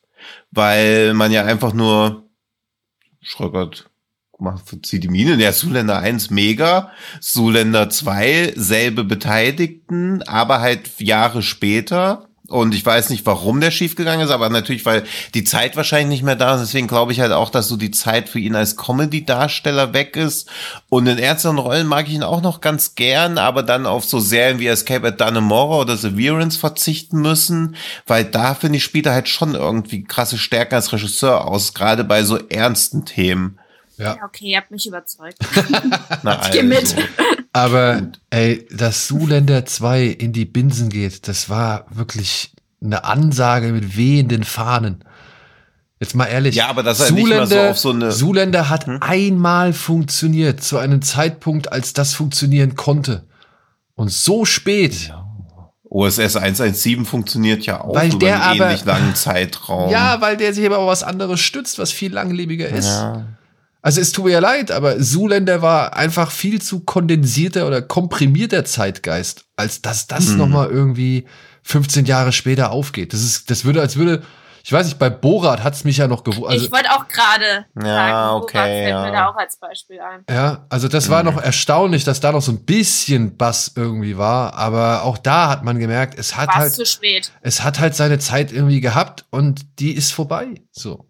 weil 0.53 1.15
man 1.15 1.33
ja 1.33 1.45
einfach 1.45 1.73
nur 1.73 2.29
Schröckert, 3.21 3.88
zieh 4.83 5.01
die 5.01 5.09
Mine. 5.09 5.35
Ja, 5.37 5.53
Zoolander 5.53 5.99
1 5.99 6.31
mega, 6.31 6.91
Zoolander 7.21 7.91
2 7.91 8.55
selbe 8.57 9.05
Beteiligten, 9.05 10.23
aber 10.23 10.61
halt 10.61 11.01
Jahre 11.01 11.43
später. 11.43 12.29
Und 12.49 12.75
ich 12.75 12.85
weiß 12.85 13.11
nicht, 13.11 13.27
warum 13.27 13.61
der 13.61 13.71
schiefgegangen 13.71 14.25
ist, 14.25 14.33
aber 14.33 14.49
natürlich, 14.49 14.87
weil 14.87 15.05
die 15.35 15.45
Zeit 15.45 15.77
wahrscheinlich 15.77 16.09
nicht 16.09 16.23
mehr 16.23 16.35
da 16.35 16.55
ist. 16.55 16.63
Deswegen 16.63 16.87
glaube 16.87 17.13
ich 17.13 17.21
halt 17.21 17.33
auch, 17.33 17.51
dass 17.51 17.69
so 17.69 17.77
die 17.77 17.91
Zeit 17.91 18.31
für 18.31 18.39
ihn 18.39 18.55
als 18.55 18.79
Comedy-Darsteller 18.79 19.93
weg 19.93 20.17
ist. 20.17 20.49
Und 20.89 21.07
in 21.09 21.19
ernsteren 21.19 21.59
Rollen 21.59 21.87
mag 21.87 22.09
ich 22.09 22.15
ihn 22.15 22.23
auch 22.23 22.41
noch 22.41 22.63
ganz 22.63 22.95
gern, 22.95 23.37
aber 23.37 23.63
dann 23.63 23.85
auf 23.85 24.07
so 24.07 24.19
Serien 24.19 24.61
wie 24.61 24.67
Escape 24.67 25.09
at 25.09 25.21
Dannemora 25.21 25.81
oder 25.81 25.99
Severance 25.99 26.57
verzichten 26.57 27.21
müssen, 27.21 27.77
weil 28.07 28.25
da 28.25 28.55
finde 28.55 28.79
ich, 28.79 28.85
spielt 28.85 29.05
er 29.05 29.13
halt 29.13 29.29
schon 29.29 29.55
irgendwie 29.55 30.05
krasse 30.05 30.39
Stärken 30.39 30.77
als 30.77 30.91
Regisseur 30.91 31.47
aus, 31.47 31.75
gerade 31.75 32.03
bei 32.03 32.25
so 32.25 32.39
ernsten 32.49 33.05
Themen. 33.05 33.59
Ja. 33.99 34.17
ja, 34.17 34.25
okay, 34.25 34.47
ihr 34.47 34.57
habt 34.59 34.71
mich 34.71 34.87
überzeugt. 34.87 35.39
Na, 36.23 36.41
Ich 36.47 36.53
geh 36.53 36.63
mit. 36.63 36.95
Aber 37.53 38.03
ey, 38.31 38.67
dass 38.71 39.07
Zuländer 39.09 39.67
2 39.67 40.05
in 40.05 40.33
die 40.33 40.45
Binsen 40.45 40.89
geht, 40.89 41.27
das 41.29 41.49
war 41.49 41.87
wirklich 41.91 42.53
eine 42.83 43.05
Ansage 43.05 43.69
mit 43.73 43.97
wehenden 43.97 44.45
Fahnen. 44.45 45.05
Jetzt 46.01 46.15
mal 46.15 46.27
ehrlich. 46.27 46.55
Ja, 46.55 46.69
aber 46.69 46.85
er 46.85 47.11
nicht 47.11 47.29
mal 47.29 47.47
so 47.49 47.59
auf 47.59 47.79
so 47.79 47.91
eine- 47.91 48.11
Zuländer 48.11 48.69
hat 48.69 48.87
Hm? 48.87 48.99
einmal 49.03 49.73
funktioniert, 49.73 50.63
zu 50.63 50.79
einem 50.79 51.03
Zeitpunkt, 51.03 51.73
als 51.73 51.93
das 51.93 52.15
funktionieren 52.15 52.77
konnte. 52.77 53.27
Und 53.97 54.13
so 54.13 54.45
spät. 54.45 55.13
OSS 55.91 56.37
117 56.37 57.05
funktioniert 57.05 57.65
ja 57.67 57.81
auch 57.81 57.95
Weil 57.97 58.11
über 58.11 58.19
der 58.19 58.43
einen 58.47 58.61
aber- 58.61 58.71
ähnlich 58.71 58.85
langen 58.85 59.15
Zeitraum. 59.17 59.91
Ja, 59.91 60.21
weil 60.21 60.37
der 60.37 60.55
sich 60.55 60.65
aber 60.67 60.79
auf 60.79 60.87
was 60.89 61.03
anderes 61.03 61.41
stützt, 61.41 61.79
was 61.81 61.91
viel 61.91 62.13
langlebiger 62.13 62.69
ist. 62.69 62.87
Ja. 62.87 63.25
Also 63.83 64.01
es 64.01 64.13
tut 64.13 64.25
mir 64.27 64.33
ja 64.33 64.39
leid, 64.41 64.71
aber 64.73 64.99
Zuländer 65.01 65.63
war 65.63 65.95
einfach 65.97 66.31
viel 66.33 66.61
zu 66.61 66.81
kondensierter 66.81 67.67
oder 67.67 67.81
komprimierter 67.81 68.65
Zeitgeist, 68.65 69.45
als 69.57 69.83
dass 69.83 70.07
das 70.09 70.29
Mhm. 70.29 70.39
noch 70.39 70.49
mal 70.49 70.69
irgendwie 70.69 71.27
15 71.63 72.05
Jahre 72.07 72.33
später 72.33 72.71
aufgeht. 72.73 73.13
Das 73.13 73.21
ist, 73.23 73.51
das 73.51 73.65
würde, 73.65 73.81
als 73.81 73.97
würde, 73.97 74.23
ich 74.65 74.73
weiß 74.73 74.87
nicht, 74.87 74.99
bei 74.99 75.09
Borat 75.11 75.63
hat's 75.63 75.85
mich 75.85 75.99
ja 75.99 76.09
noch 76.09 76.25
gewundert. 76.25 76.51
Also, 76.53 76.65
ich 76.67 76.73
wollte 76.73 76.91
auch 76.91 77.07
gerade 77.09 77.67
Ja, 77.81 77.85
sagen, 77.85 78.43
okay, 78.43 78.53
Borat 78.59 78.67
fällt 78.69 78.89
ja. 78.91 79.03
mir 79.05 79.13
da 79.13 79.27
auch 79.29 79.37
als 79.37 79.57
Beispiel 79.59 80.01
ein. 80.01 80.25
ja, 80.29 80.67
also 80.69 80.89
das 80.89 81.09
war 81.09 81.23
Mhm. 81.23 81.35
noch 81.35 81.43
erstaunlich, 81.43 82.05
dass 82.05 82.21
da 82.21 82.33
noch 82.33 82.43
so 82.43 82.53
ein 82.53 82.65
bisschen 82.65 83.37
Bass 83.37 83.73
irgendwie 83.77 84.19
war, 84.19 84.55
aber 84.55 85.05
auch 85.05 85.19
da 85.19 85.49
hat 85.49 85.63
man 85.65 85.79
gemerkt, 85.79 86.19
es 86.19 86.37
hat 86.37 86.49
War 86.49 86.55
es 86.57 86.61
halt, 86.63 86.73
zu 86.75 86.85
spät. 86.85 87.31
es 87.43 87.63
hat 87.63 87.79
halt 87.79 87.95
seine 87.95 88.19
Zeit 88.19 88.51
irgendwie 88.51 88.81
gehabt 88.81 89.25
und 89.31 89.79
die 89.79 89.93
ist 89.93 90.13
vorbei. 90.13 90.63
So. 90.73 91.08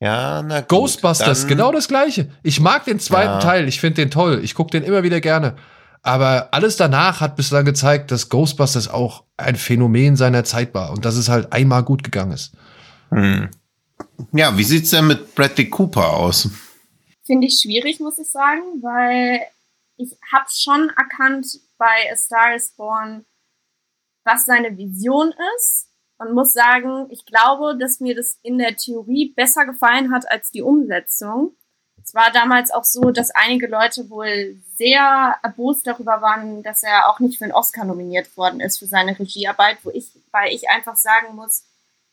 Ja, 0.00 0.42
na 0.42 0.60
gut. 0.60 0.68
Ghostbusters, 0.68 1.40
dann- 1.40 1.48
genau 1.48 1.72
das 1.72 1.86
gleiche. 1.88 2.30
Ich 2.42 2.58
mag 2.60 2.84
den 2.84 2.98
zweiten 3.00 3.32
Ja. 3.34 3.40
Teil, 3.40 3.68
ich 3.68 3.80
finde 3.80 3.96
den 4.02 4.10
toll. 4.10 4.40
Ich 4.42 4.54
gucke 4.54 4.70
den 4.70 4.82
immer 4.82 5.02
wieder 5.02 5.20
gerne. 5.20 5.56
Aber 6.02 6.48
alles 6.52 6.76
danach 6.76 7.20
hat 7.20 7.36
bislang 7.36 7.66
gezeigt, 7.66 8.10
dass 8.10 8.30
Ghostbusters 8.30 8.88
auch 8.88 9.24
ein 9.36 9.56
Phänomen 9.56 10.16
seiner 10.16 10.44
Zeit 10.44 10.72
war 10.72 10.90
und 10.92 11.04
dass 11.04 11.16
es 11.16 11.28
halt 11.28 11.52
einmal 11.52 11.82
gut 11.82 12.02
gegangen 12.02 12.32
ist. 12.32 12.52
Hm. 13.10 13.50
Ja, 14.32 14.56
wie 14.56 14.64
sieht's 14.64 14.90
denn 14.90 15.06
mit 15.08 15.34
Bradley 15.34 15.68
Cooper 15.68 16.08
aus? 16.14 16.48
Finde 17.26 17.46
ich 17.48 17.60
schwierig, 17.62 18.00
muss 18.00 18.18
ich 18.18 18.30
sagen, 18.30 18.62
weil 18.82 19.40
ich 19.98 20.16
habe 20.32 20.46
schon 20.50 20.90
erkannt 20.96 21.46
bei 21.76 22.10
A 22.10 22.16
Star 22.16 22.54
is 22.54 22.72
Born, 22.74 23.26
was 24.24 24.46
seine 24.46 24.74
Vision 24.78 25.34
ist 25.58 25.88
und 26.20 26.34
muss 26.34 26.52
sagen, 26.52 27.06
ich 27.08 27.24
glaube, 27.24 27.78
dass 27.78 27.98
mir 27.98 28.14
das 28.14 28.38
in 28.42 28.58
der 28.58 28.76
Theorie 28.76 29.32
besser 29.34 29.64
gefallen 29.64 30.12
hat 30.12 30.30
als 30.30 30.50
die 30.50 30.60
Umsetzung. 30.60 31.56
Es 32.04 32.14
war 32.14 32.30
damals 32.30 32.70
auch 32.70 32.84
so, 32.84 33.10
dass 33.10 33.30
einige 33.30 33.68
Leute 33.68 34.10
wohl 34.10 34.60
sehr 34.76 35.36
erbost 35.42 35.86
darüber 35.86 36.20
waren, 36.20 36.62
dass 36.62 36.82
er 36.82 37.08
auch 37.08 37.20
nicht 37.20 37.38
für 37.38 37.44
einen 37.44 37.54
Oscar 37.54 37.86
nominiert 37.86 38.36
worden 38.36 38.60
ist 38.60 38.78
für 38.78 38.86
seine 38.86 39.18
Regiearbeit, 39.18 39.78
wo 39.82 39.90
ich, 39.90 40.10
weil 40.30 40.52
ich 40.52 40.68
einfach 40.68 40.96
sagen 40.96 41.34
muss, 41.36 41.64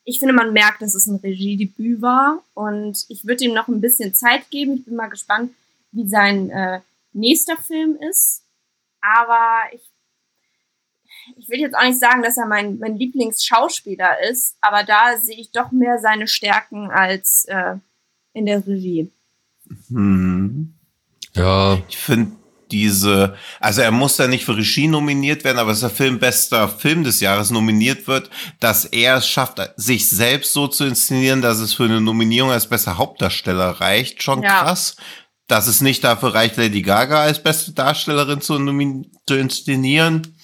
ich 0.06 0.20
finde, 0.20 0.34
man 0.34 0.54
merkt, 0.54 0.82
dass 0.82 0.96
es 0.96 1.08
ein 1.08 1.18
Regiedebüt 1.18 2.02
war 2.02 2.42
und 2.54 3.06
ich 3.10 3.28
würde 3.28 3.44
ihm 3.44 3.54
noch 3.54 3.68
ein 3.68 3.82
bisschen 3.82 4.14
Zeit 4.14 4.50
geben. 4.50 4.76
Ich 4.76 4.86
bin 4.86 4.96
mal 4.96 5.10
gespannt, 5.10 5.54
wie 5.92 6.08
sein 6.08 6.50
äh, 6.50 6.80
nächster 7.12 7.58
Film 7.58 7.98
ist. 8.10 8.46
Aber 9.02 9.74
ich, 9.74 9.82
ich 11.36 11.50
will 11.50 11.60
jetzt 11.60 11.76
auch 11.76 11.84
nicht 11.84 12.00
sagen, 12.00 12.22
dass 12.24 12.38
er 12.38 12.46
mein, 12.48 12.80
mein 12.80 12.98
Lieblingsschauspieler 12.98 14.24
ist, 14.30 14.56
aber 14.62 14.84
da 14.84 15.18
sehe 15.22 15.38
ich 15.38 15.52
doch 15.52 15.72
mehr 15.72 16.00
seine 16.00 16.28
Stärken 16.28 16.90
als 16.90 17.46
äh, 17.48 17.76
in 18.34 18.46
der 18.46 18.66
Regie. 18.66 19.12
Hm. 19.90 20.74
Ja, 21.36 21.80
Ich 21.90 21.98
finde 21.98 22.32
diese, 22.72 23.36
also 23.60 23.82
er 23.82 23.92
muss 23.92 24.18
da 24.18 24.28
nicht 24.28 24.46
für 24.46 24.58
Regie 24.58 24.88
nominiert 24.88 25.44
werden, 25.44 25.58
aber 25.58 25.72
dass 25.72 25.80
der 25.82 25.90
Film 25.90 26.20
bester 26.20 26.68
Film 26.68 27.04
des 27.04 27.20
Jahres 27.20 27.50
nominiert 27.50 28.08
wird, 28.08 28.30
dass 28.60 28.86
er 28.86 29.18
es 29.18 29.28
schafft, 29.28 29.62
sich 29.78 30.10
selbst 30.10 30.54
so 30.54 30.68
zu 30.68 30.86
inszenieren, 30.86 31.42
dass 31.42 31.60
es 31.60 31.74
für 31.74 31.86
eine 31.86 32.02
Nominierung 32.02 32.52
als 32.52 32.68
bester 32.68 32.98
Hauptdarsteller 32.98 33.70
reicht, 33.82 34.22
schon 34.24 34.44
Ja. 34.44 34.62
krass. 34.64 34.98
Dass 35.48 35.68
es 35.68 35.80
nicht 35.80 36.04
dafür 36.04 36.34
reicht, 36.34 36.58
Lady 36.58 36.82
Gaga 36.82 37.22
als 37.22 37.42
beste 37.42 37.72
Darstellerin 37.72 38.42
zu, 38.42 38.58
zu 39.26 39.36
inszenieren. 39.36 40.37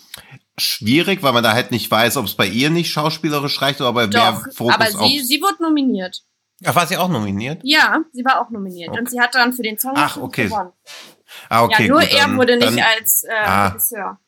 Schwierig, 0.58 1.24
weil 1.24 1.34
man 1.34 1.44
da 1.44 1.54
halt 1.54 1.72
nicht 1.72 1.90
weiß, 1.90 2.18
ob 2.18 2.26
es 2.26 2.36
bei 2.36 2.46
ihr 2.46 2.70
nicht 2.70 2.92
schauspielerisch 2.92 3.62
reicht 3.62 3.82
oder 3.82 3.94
bei 3.94 4.06
Doch, 4.08 4.20
mehr 4.44 4.54
Fokus 4.54 4.74
aber 4.76 4.86
sie, 4.86 5.20
sie 5.22 5.42
wurde 5.42 5.62
nominiert. 5.64 6.22
Ach, 6.66 6.76
war 6.76 6.86
sie 6.88 6.98
auch 6.98 7.10
nominiert? 7.10 7.60
Ja, 7.64 8.02
sie 8.14 8.24
war 8.24 8.40
auch 8.40 8.50
nominiert. 8.52 8.98
Und 8.98 9.10
sie 9.10 9.20
hat 9.20 9.34
dann 9.36 9.54
für 9.54 9.64
den 9.64 9.80
Song 9.80 9.94
Ach, 9.96 10.18
okay. 10.18 10.46
gewonnen. 10.46 10.72
Ah, 11.50 11.64
okay. 11.64 11.84
ja, 11.88 11.90
nur 11.90 12.02
gut, 12.02 12.12
er 12.12 12.20
dann- 12.20 12.38
wurde 12.38 12.58
nicht 12.58 12.68
dann- 12.78 12.80
als 13.00 13.24
äh, 13.24 13.32
Ah. 13.44 13.68
Regisseur. 13.70 14.20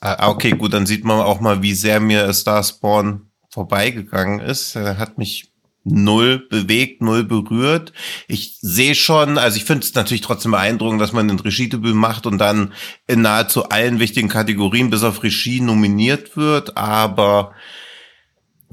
Ah, 0.00 0.28
okay, 0.30 0.50
gut, 0.50 0.72
dann 0.72 0.84
sieht 0.84 1.04
man 1.04 1.20
auch 1.20 1.38
mal, 1.40 1.62
wie 1.62 1.74
sehr 1.74 2.00
mir 2.00 2.24
A 2.24 2.32
Star 2.32 2.64
Spawn 2.64 3.30
vorbeigegangen 3.50 4.40
ist. 4.40 4.74
Er 4.74 4.98
hat 4.98 5.16
mich 5.16 5.51
null 5.84 6.46
bewegt, 6.48 7.02
null 7.02 7.24
berührt. 7.24 7.92
Ich 8.28 8.58
sehe 8.60 8.94
schon, 8.94 9.38
also 9.38 9.56
ich 9.56 9.64
finde 9.64 9.84
es 9.84 9.94
natürlich 9.94 10.20
trotzdem 10.20 10.52
beeindruckend, 10.52 11.00
dass 11.00 11.12
man 11.12 11.28
ein 11.28 11.38
Regiedebüt 11.38 11.94
macht 11.94 12.26
und 12.26 12.38
dann 12.38 12.72
in 13.06 13.22
nahezu 13.22 13.68
allen 13.68 13.98
wichtigen 13.98 14.28
Kategorien 14.28 14.90
bis 14.90 15.02
auf 15.02 15.22
Regie 15.22 15.60
nominiert 15.60 16.36
wird, 16.36 16.76
aber 16.76 17.52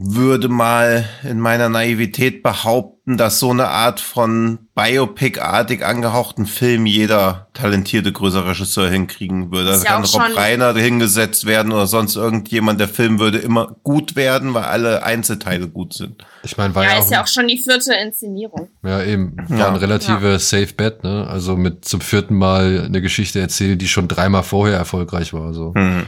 würde 0.02 0.48
mal 0.48 1.10
in 1.24 1.40
meiner 1.40 1.68
Naivität 1.68 2.42
behaupten, 2.42 2.99
dass 3.18 3.40
so 3.40 3.52
eine 3.52 3.68
Art 3.70 4.00
von 4.00 4.60
Biopic-artig 4.76 5.86
angehauchten 5.86 6.46
Film 6.46 6.86
jeder 6.86 7.48
talentierte 7.54 8.12
größere 8.12 8.50
Regisseur 8.50 8.90
hinkriegen 8.90 9.52
würde. 9.52 9.72
Da 9.72 9.78
ja 9.78 9.84
kann 9.84 10.04
Rob 10.04 10.36
Reiner 10.38 10.74
hingesetzt 10.76 11.46
werden 11.46 11.72
oder 11.72 11.88
sonst 11.88 12.16
irgendjemand. 12.16 12.80
Der 12.80 12.88
Film 12.88 13.20
würde 13.20 13.38
immer 13.40 13.76
gut 13.84 14.16
werden, 14.16 14.54
weil 14.54 14.64
alle 14.64 15.04
Einzelteile 15.04 15.68
gut 15.68 15.94
sind. 15.94 16.24
ich 16.44 16.58
meine, 16.58 16.74
war 16.76 16.84
Ja, 16.84 16.92
ja, 16.92 17.00
ist 17.00 17.08
auch, 17.08 17.12
ja 17.12 17.24
auch 17.24 17.28
schon 17.28 17.48
die 17.48 17.58
vierte 17.58 17.94
Inszenierung. 17.94 18.70
ja 18.84 19.04
eben 19.04 19.38
war 19.50 19.58
Ja. 19.58 19.68
ein 19.70 19.76
relative 19.76 20.40
Safe 20.40 20.74
Bet, 20.76 21.04
ne? 21.04 21.28
Also 21.28 21.56
mit 21.58 21.86
zum 21.86 22.02
vierten 22.02 22.36
Mal 22.36 22.84
eine 22.86 23.02
Geschichte 23.02 23.40
erzählen, 23.40 23.78
die 23.78 23.88
schon 23.88 24.08
dreimal 24.08 24.44
vorher 24.44 24.78
erfolgreich 24.78 25.34
war. 25.34 25.54
So. 25.54 25.74
Hm. 25.76 26.06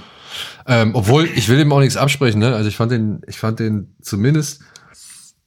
Ähm, 0.67 0.91
obwohl, 0.95 1.25
ich 1.35 1.49
will 1.49 1.59
ihm 1.59 1.71
auch 1.73 1.79
nichts 1.79 1.97
absprechen, 1.97 2.39
ne? 2.39 2.55
Also 2.55 2.69
ich 2.69 2.77
fand 2.77 2.91
den, 2.91 3.21
ich 3.27 3.37
fand 3.39 3.59
den 3.59 3.95
zumindest, 4.01 4.61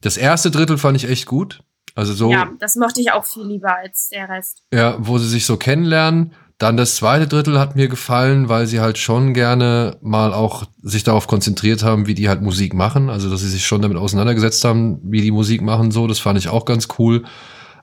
das 0.05 0.17
erste 0.17 0.51
Drittel 0.51 0.77
fand 0.77 0.97
ich 0.97 1.09
echt 1.09 1.25
gut. 1.25 1.63
Also 1.95 2.13
so, 2.13 2.29
Ja, 2.31 2.39
ja, 2.39 2.49
das 2.59 2.75
mochte 2.75 3.01
ich 3.01 3.11
auch 3.11 3.25
viel 3.25 3.43
lieber 3.43 3.75
als 3.75 4.09
der 4.09 4.29
Rest. 4.29 4.63
wo 4.99 5.17
sie 5.17 5.27
sich 5.27 5.45
so 5.45 5.57
kennenlernen. 5.57 6.33
Dann 6.57 6.77
das 6.77 6.95
zweite 6.95 7.27
Drittel 7.27 7.59
hat 7.59 7.75
mir 7.75 7.89
gefallen, 7.89 8.47
weil 8.47 8.65
sie 8.65 8.79
halt 8.79 8.97
schon 8.97 9.33
gerne 9.33 9.97
mal 10.01 10.33
auch 10.33 10.63
sich 10.81 11.03
darauf 11.03 11.27
konzentriert 11.27 11.83
haben, 11.83 12.07
wie 12.07 12.13
die 12.13 12.29
halt 12.29 12.41
Musik 12.41 12.73
machen. 12.73 13.09
Also, 13.09 13.29
dass 13.29 13.41
sie 13.41 13.49
sich 13.49 13.65
schon 13.65 13.81
damit 13.81 13.97
auseinandergesetzt 13.97 14.63
haben, 14.63 14.99
wie 15.03 15.21
die 15.21 15.31
Musik 15.31 15.61
machen, 15.61 15.91
so. 15.91 16.07
Das 16.07 16.19
fand 16.19 16.37
ich 16.39 16.47
auch 16.47 16.63
ganz 16.65 16.87
cool. 16.97 17.23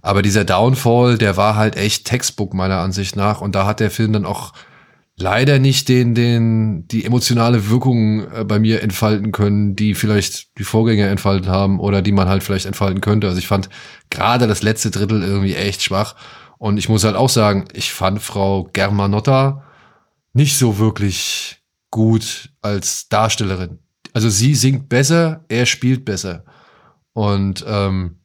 Aber 0.01 0.23
dieser 0.23 0.45
Downfall, 0.45 1.19
der 1.19 1.37
war 1.37 1.57
halt 1.57 1.77
echt 1.77 2.07
Textbook 2.07 2.55
meiner 2.55 2.79
Ansicht 2.79 3.15
nach. 3.15 3.41
Und 3.41 3.55
da 3.55 3.67
hat 3.67 3.81
der 3.81 3.91
Film 3.91 4.13
dann 4.15 4.25
auch 4.25 4.53
leider 5.23 5.61
nicht 5.61 5.89
den, 5.89 6.15
den, 6.15 6.87
die 6.89 7.05
emotionale 7.05 7.71
Wirkung 7.71 8.31
äh, 8.33 8.45
bei 8.45 8.59
mir 8.59 8.83
entfalten 8.83 9.31
können, 9.31 9.77
die 9.77 9.95
vielleicht 9.95 10.59
die 10.59 10.65
Vorgänger 10.65 11.09
entfaltet 11.09 11.47
haben 11.47 11.79
oder 11.79 12.03
die 12.03 12.13
man 12.13 12.29
halt 12.29 12.43
vielleicht 12.43 12.67
entfalten 12.67 13.01
könnte. 13.01 13.29
Also 13.29 13.39
ich 13.39 13.47
fand 13.47 13.71
gerade 14.11 14.47
das 14.47 14.63
letzte 14.63 14.91
Drittel 14.91 15.23
irgendwie 15.23 15.55
echt 15.55 15.83
schwach. 15.83 16.17
Und 16.59 16.77
ich 16.77 16.89
muss 16.89 17.05
halt 17.05 17.17
auch 17.17 17.29
sagen, 17.29 17.67
ich 17.73 17.93
fand 17.93 18.21
Frau 18.21 18.69
Germanotta 18.73 19.65
nicht 20.33 20.59
so 20.59 20.79
wirklich 20.79 21.63
gut 21.91 22.51
als 22.61 23.09
Darstellerin. 23.09 23.79
Also 24.13 24.29
sie 24.29 24.55
singt 24.55 24.89
besser, 24.89 25.45
er 25.49 25.67
spielt 25.67 26.05
besser. 26.05 26.45
Und 27.13 27.65
ähm, 27.67 28.19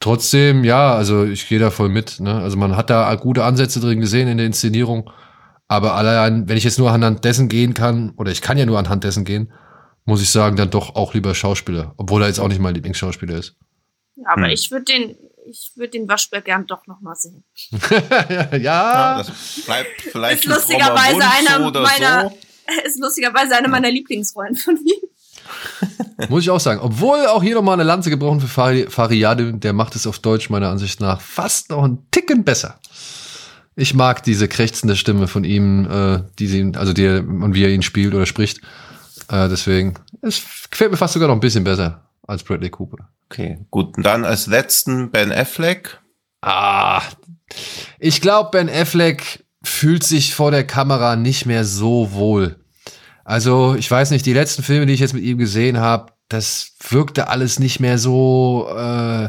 trotzdem, 0.00 0.62
ja, 0.64 0.94
also 0.94 1.24
ich 1.24 1.48
gehe 1.48 1.58
da 1.58 1.70
voll 1.70 1.88
mit. 1.88 2.20
Ne? 2.20 2.34
Also 2.34 2.56
man 2.56 2.76
hat 2.76 2.90
da 2.90 3.14
gute 3.14 3.44
Ansätze 3.44 3.80
drin 3.80 4.00
gesehen 4.00 4.28
in 4.28 4.36
der 4.36 4.46
Inszenierung. 4.46 5.10
Aber 5.68 5.94
allein, 5.94 6.48
wenn 6.48 6.56
ich 6.56 6.64
jetzt 6.64 6.78
nur 6.78 6.90
anhand 6.92 7.24
dessen 7.24 7.48
gehen 7.48 7.74
kann, 7.74 8.10
oder 8.16 8.30
ich 8.30 8.40
kann 8.42 8.56
ja 8.58 8.66
nur 8.66 8.78
anhand 8.78 9.02
dessen 9.04 9.24
gehen, 9.24 9.52
muss 10.04 10.22
ich 10.22 10.30
sagen, 10.30 10.56
dann 10.56 10.70
doch 10.70 10.94
auch 10.94 11.14
lieber 11.14 11.34
Schauspieler. 11.34 11.94
Obwohl 11.96 12.22
er 12.22 12.28
jetzt 12.28 12.38
auch 12.38 12.48
nicht 12.48 12.60
mein 12.60 12.74
Lieblingsschauspieler 12.74 13.36
ist. 13.38 13.56
Ja, 14.14 14.28
aber 14.28 14.44
Hm. 14.44 14.50
ich 14.50 14.70
würde 14.70 14.84
den, 14.84 15.16
ich 15.48 15.72
würde 15.74 15.90
den 15.90 16.08
Waschbär 16.08 16.40
gern 16.40 16.66
doch 16.66 16.86
noch 16.86 17.00
mal 17.00 17.14
sehen. 17.16 17.42
Ja, 18.30 18.56
ja, 18.56 19.18
das 19.18 19.62
bleibt 19.66 20.02
vielleicht 20.02 20.44
Ist 20.44 20.50
ein 20.50 20.54
lustigerweise 20.54 21.20
einer 21.20 21.70
meiner- 21.70 22.30
so. 22.30 22.38
Ist 22.86 22.98
lustigerweise 23.00 23.56
einer 23.56 23.68
meiner 23.68 23.90
Lieblingsrollen 23.90 24.56
von 24.56 24.76
ihm. 24.76 26.28
muss 26.28 26.42
ich 26.42 26.50
auch 26.50 26.58
sagen. 26.60 26.80
Obwohl 26.80 27.26
auch 27.26 27.42
hier 27.42 27.54
nochmal 27.54 27.74
eine 27.74 27.84
Lanze 27.84 28.10
gebrochen 28.10 28.40
für 28.40 28.46
Fari- 28.48 28.88
Fariade, 28.90 29.54
der 29.54 29.72
macht 29.72 29.94
es 29.96 30.06
auf 30.06 30.18
Deutsch 30.18 30.50
meiner 30.50 30.68
Ansicht 30.70 31.00
nach 31.00 31.20
fast 31.20 31.70
noch 31.70 31.84
einen 31.84 32.08
Ticken 32.10 32.42
besser. 32.44 32.78
Ich 33.76 33.92
mag 33.92 34.22
diese 34.22 34.48
krächzende 34.48 34.96
Stimme 34.96 35.28
von 35.28 35.44
ihm, 35.44 35.86
äh, 35.88 36.22
die 36.38 36.46
sie, 36.46 36.72
also 36.76 36.94
die, 36.94 37.06
und 37.06 37.54
wie 37.54 37.62
er 37.62 37.70
ihn 37.70 37.82
spielt 37.82 38.14
oder 38.14 38.24
spricht. 38.24 38.62
Äh, 39.28 39.48
deswegen, 39.48 39.94
es 40.22 40.42
gefällt 40.70 40.90
mir 40.90 40.96
fast 40.96 41.12
sogar 41.12 41.28
noch 41.28 41.36
ein 41.36 41.40
bisschen 41.40 41.64
besser 41.64 42.08
als 42.26 42.42
Bradley 42.42 42.70
Cooper. 42.70 43.10
Okay, 43.26 43.58
gut. 43.70 43.96
Und 43.96 44.04
dann 44.04 44.24
als 44.24 44.46
letzten 44.46 45.10
Ben 45.10 45.30
Affleck. 45.30 46.00
Ah, 46.40 47.02
ich 47.98 48.22
glaube, 48.22 48.50
Ben 48.50 48.70
Affleck 48.70 49.44
fühlt 49.62 50.04
sich 50.04 50.34
vor 50.34 50.50
der 50.50 50.66
Kamera 50.66 51.16
nicht 51.16 51.44
mehr 51.44 51.64
so 51.64 52.12
wohl. 52.12 52.56
Also, 53.24 53.74
ich 53.74 53.90
weiß 53.90 54.10
nicht, 54.10 54.24
die 54.24 54.32
letzten 54.32 54.62
Filme, 54.62 54.86
die 54.86 54.94
ich 54.94 55.00
jetzt 55.00 55.14
mit 55.14 55.24
ihm 55.24 55.36
gesehen 55.36 55.78
habe, 55.78 56.12
das 56.28 56.76
wirkte 56.88 57.28
alles 57.28 57.58
nicht 57.58 57.80
mehr 57.80 57.98
so, 57.98 58.68
äh, 58.70 59.28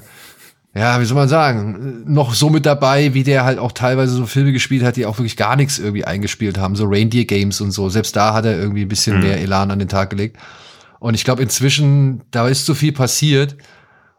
ja, 0.78 1.00
wie 1.02 1.06
soll 1.06 1.16
man 1.16 1.28
sagen, 1.30 2.04
noch 2.06 2.34
so 2.34 2.50
mit 2.50 2.66
dabei, 2.66 3.14
wie 3.14 3.24
der 3.24 3.44
halt 3.46 3.58
auch 3.58 3.72
teilweise 3.72 4.14
so 4.14 4.26
Filme 4.26 4.52
gespielt 4.52 4.84
hat, 4.84 4.96
die 4.96 5.06
auch 5.06 5.18
wirklich 5.18 5.38
gar 5.38 5.56
nichts 5.56 5.80
irgendwie 5.80 6.06
eingespielt 6.06 6.58
haben, 6.58 6.76
so 6.76 6.86
Reindeer 6.88 7.26
Games 7.26 7.62
und 7.62 7.72
so. 7.72 7.90
Selbst 7.90 8.16
da 8.16 8.34
hat 8.34 8.46
er 8.46 8.58
irgendwie 8.58 8.84
ein 8.84 8.88
bisschen 8.88 9.18
Mhm. 9.18 9.24
mehr 9.24 9.40
Elan 9.40 9.72
an 9.72 9.80
den 9.80 9.88
Tag 9.88 10.10
gelegt. 10.12 10.38
Und 11.00 11.14
ich 11.14 11.24
glaube, 11.24 11.42
inzwischen, 11.44 12.22
da 12.32 12.48
ist 12.48 12.66
so 12.66 12.74
viel 12.74 12.92
passiert. 12.92 13.58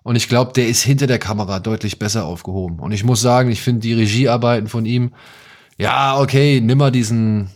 Und 0.02 0.16
ich 0.16 0.28
glaube, 0.28 0.52
der 0.54 0.68
ist 0.68 0.82
hinter 0.82 1.06
der 1.06 1.18
Kamera 1.18 1.60
deutlich 1.60 1.98
besser 1.98 2.24
aufgehoben. 2.24 2.78
Und 2.78 2.92
ich 2.92 3.04
muss 3.04 3.20
sagen, 3.20 3.50
ich 3.50 3.60
finde 3.62 3.80
die 3.80 3.92
Regiearbeiten 3.94 4.68
von 4.68 4.86
ihm, 4.86 5.12
ja, 5.76 6.18
okay, 6.18 6.60
nimm 6.62 6.78
mal 6.78 6.90
diesen 6.90 7.50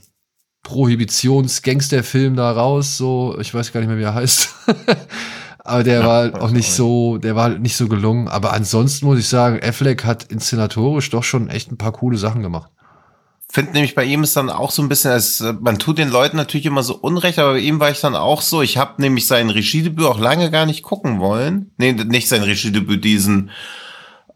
Prohibitions-Gangster-Film 0.64 2.36
da 2.36 2.52
raus, 2.52 2.96
so, 2.96 3.36
ich 3.40 3.52
weiß 3.52 3.72
gar 3.72 3.80
nicht 3.80 3.88
mehr, 3.88 3.98
wie 3.98 4.02
er 4.02 4.14
heißt. 4.14 4.48
Aber 5.64 5.84
der 5.84 6.00
Ja, 6.00 6.06
war 6.06 6.16
halt 6.22 6.34
auch 6.34 6.50
nicht 6.50 6.72
so, 6.72 7.18
der 7.18 7.36
war 7.36 7.44
halt 7.44 7.60
nicht 7.60 7.76
so 7.76 7.88
gelungen. 7.88 8.28
Aber 8.28 8.52
ansonsten 8.52 9.06
muss 9.06 9.18
ich 9.18 9.28
sagen, 9.28 9.60
Affleck 9.62 10.04
hat 10.04 10.24
inszenatorisch 10.24 11.10
doch 11.10 11.22
schon 11.22 11.48
echt 11.48 11.70
ein 11.70 11.78
paar 11.78 11.92
coole 11.92 12.18
Sachen 12.18 12.42
gemacht. 12.42 12.70
Finde 13.48 13.72
nämlich 13.72 13.94
bei 13.94 14.04
ihm 14.04 14.22
ist 14.22 14.34
dann 14.36 14.48
auch 14.48 14.70
so 14.70 14.82
ein 14.82 14.88
bisschen, 14.88 15.10
als, 15.10 15.44
man 15.60 15.78
tut 15.78 15.98
den 15.98 16.08
Leuten 16.08 16.36
natürlich 16.38 16.66
immer 16.66 16.82
so 16.82 16.96
unrecht, 16.96 17.38
aber 17.38 17.52
bei 17.52 17.58
ihm 17.58 17.80
war 17.80 17.90
ich 17.90 18.00
dann 18.00 18.16
auch 18.16 18.40
so, 18.40 18.62
ich 18.62 18.78
habe 18.78 19.00
nämlich 19.00 19.26
sein 19.26 19.50
Regiedebüt 19.50 20.06
auch 20.06 20.18
lange 20.18 20.50
gar 20.50 20.64
nicht 20.64 20.82
gucken 20.82 21.20
wollen. 21.20 21.70
Nee, 21.76 21.92
nicht 21.92 22.28
sein 22.28 22.42
Regiedebüt, 22.42 23.04
diesen 23.04 23.50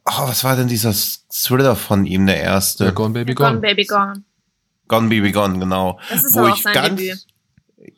oh, 0.07 0.29
was 0.29 0.45
war 0.45 0.57
denn 0.57 0.69
dieser 0.69 0.95
Thriller 1.31 1.77
von 1.77 2.07
ihm, 2.07 2.27
der 2.27 2.41
erste? 2.41 2.87
Ja, 2.87 2.91
Gone 2.93 3.15
Baby 3.15 3.35
Gone 3.35 3.51
Gone. 3.51 3.61
Baby 3.61 3.85
Gone. 3.85 4.23
Gone 4.89 5.09
Baby 5.09 5.33
Gone, 5.33 5.59
genau. 5.59 5.99
Das 6.11 6.25
ist 6.25 6.35
Wo 6.35 6.41
aber 6.41 6.53
auch 6.53 6.57
ich 6.57 6.63
sein 6.63 6.75
ganz, 6.75 7.01
Debüt. 7.01 7.27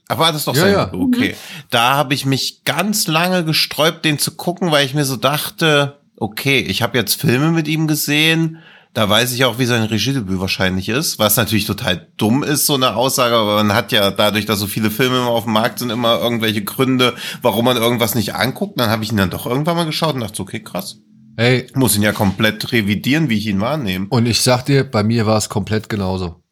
Ach, 0.09 0.19
war 0.19 0.33
das 0.33 0.47
doch 0.47 0.55
Ja, 0.55 0.61
sein 0.63 0.73
ja. 0.73 0.93
Okay. 0.93 1.37
Da 1.71 1.95
habe 1.95 2.15
ich 2.15 2.25
mich 2.27 2.65
ganz 2.65 3.07
lange 3.07 3.45
gesträubt, 3.45 4.05
den 4.05 4.19
zu 4.19 4.33
gucken, 4.33 4.71
weil 4.71 4.87
ich 4.87 4.95
mir 4.95 5.05
so 5.05 5.17
dachte, 5.17 5.99
okay, 6.17 6.61
ich 6.61 6.83
habe 6.83 6.97
jetzt 6.99 7.21
Filme 7.21 7.51
mit 7.51 7.69
ihm 7.69 7.87
gesehen, 7.87 8.59
da 8.95 9.09
weiß 9.09 9.33
ich 9.33 9.45
auch, 9.45 9.59
wie 9.59 9.67
sein 9.67 9.83
Regiedebüt 9.85 10.41
wahrscheinlich 10.41 10.89
ist, 10.89 11.19
was 11.19 11.37
natürlich 11.37 11.67
total 11.67 12.09
dumm 12.17 12.43
ist, 12.43 12.67
so 12.67 12.75
eine 12.75 12.97
Aussage, 12.97 13.37
aber 13.37 13.57
man 13.57 13.75
hat 13.75 13.93
ja 13.93 14.11
dadurch, 14.11 14.47
dass 14.47 14.59
so 14.59 14.67
viele 14.67 14.91
Filme 14.91 15.19
immer 15.19 15.29
auf 15.29 15.45
dem 15.45 15.53
Markt 15.53 15.79
sind, 15.79 15.91
immer 15.91 16.19
irgendwelche 16.19 16.65
Gründe, 16.65 17.15
warum 17.43 17.67
man 17.67 17.77
irgendwas 17.77 18.15
nicht 18.15 18.35
anguckt. 18.35 18.81
Dann 18.81 18.91
habe 18.91 19.05
ich 19.05 19.13
ihn 19.13 19.19
dann 19.19 19.31
doch 19.31 19.47
irgendwann 19.47 19.77
mal 19.77 19.85
geschaut 19.85 20.15
und 20.15 20.23
dachte, 20.23 20.37
so, 20.37 20.43
okay, 20.43 20.61
krass. 20.61 20.97
Ey, 21.37 21.67
Ich 21.69 21.77
muss 21.77 21.95
ihn 21.95 22.03
ja 22.03 22.13
komplett 22.13 22.73
revidieren, 22.73 23.29
wie 23.29 23.37
ich 23.39 23.47
ihn 23.47 23.61
wahrnehme. 23.61 24.07
und 24.09 24.27
ich 24.27 24.41
sag 24.41 24.65
dir, 24.65 24.83
bei 24.83 25.05
mir 25.05 25.27
war 25.27 25.37
es 25.37 25.49
komplett 25.49 25.89
genauso. 25.89 26.43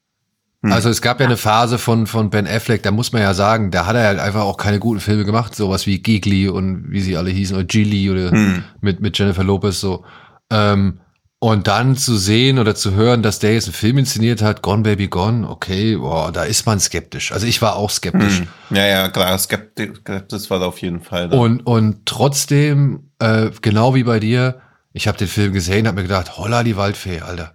Hm. 0.67 0.73
Also 0.73 0.89
es 0.91 1.01
gab 1.03 1.21
ja 1.21 1.27
eine 1.27 1.37
Phase 1.37 1.79
von, 1.79 2.07
von 2.07 2.31
Ben 2.31 2.47
Affleck, 2.47 2.83
da 2.83 2.91
muss 2.91 3.13
man 3.13 3.23
ja 3.23 3.35
sagen, 3.35 3.71
da 3.71 3.87
hat 3.87 3.97
er 3.97 4.05
halt 4.07 4.19
einfach 4.19 4.43
auch 4.43 4.57
keine 4.57 4.79
guten 4.79 5.01
Filme 5.01 5.25
gemacht, 5.25 5.55
sowas 5.55 5.87
wie 5.87 5.99
Gigli 6.01 6.49
und 6.49 6.87
wie 6.91 7.01
sie 7.01 7.17
alle 7.17 7.31
hießen, 7.31 7.57
oder 7.57 7.65
Gilly 7.65 8.11
oder 8.11 8.31
Hm. 8.31 8.65
mit, 8.81 9.01
mit 9.01 9.19
Jennifer 9.19 9.45
Lopez 9.45 9.81
so. 9.81 10.05
Ähm, 10.51 11.01
und 11.39 11.67
dann 11.69 11.97
zu 11.97 12.17
sehen 12.17 12.59
oder 12.59 12.75
zu 12.75 12.95
hören, 12.95 13.23
dass 13.23 13.39
der 13.39 13.53
jetzt 13.53 13.67
einen 13.67 13.75
Film 13.75 13.99
inszeniert 13.99 14.41
hat, 14.41 14.63
Gone 14.63 14.83
Baby 14.83 15.09
Gone, 15.09 15.47
okay, 15.49 15.97
boah, 15.97 16.33
da 16.33 16.45
ist 16.45 16.65
man 16.67 16.81
skeptisch. 16.81 17.31
Also 17.31 17.47
ich 17.47 17.61
war 17.61 17.77
auch 17.77 17.91
skeptisch. 17.91 18.39
Hm. 18.39 18.49
Ja, 18.77 18.87
ja, 18.87 19.09
klar, 19.11 19.37
Skepti- 19.39 19.95
Skepsis 19.97 20.49
war 20.51 20.61
da 20.61 20.67
auf 20.67 20.81
jeden 20.81 21.03
Fall. 21.03 21.29
Da. 21.29 21.37
Und, 21.37 21.61
und 21.67 22.07
trotzdem, 22.07 23.11
äh, 23.19 23.51
genau 23.61 23.95
wie 23.95 24.05
bei 24.05 24.19
dir, 24.19 24.61
ich 24.95 25.07
habe 25.09 25.19
den 25.19 25.29
Film 25.29 25.53
gesehen, 25.53 25.87
habe 25.87 25.97
mir 25.97 26.09
gedacht, 26.09 26.39
holla 26.39 26.63
die 26.65 26.77
Waldfee, 26.79 27.21
Alter. 27.21 27.53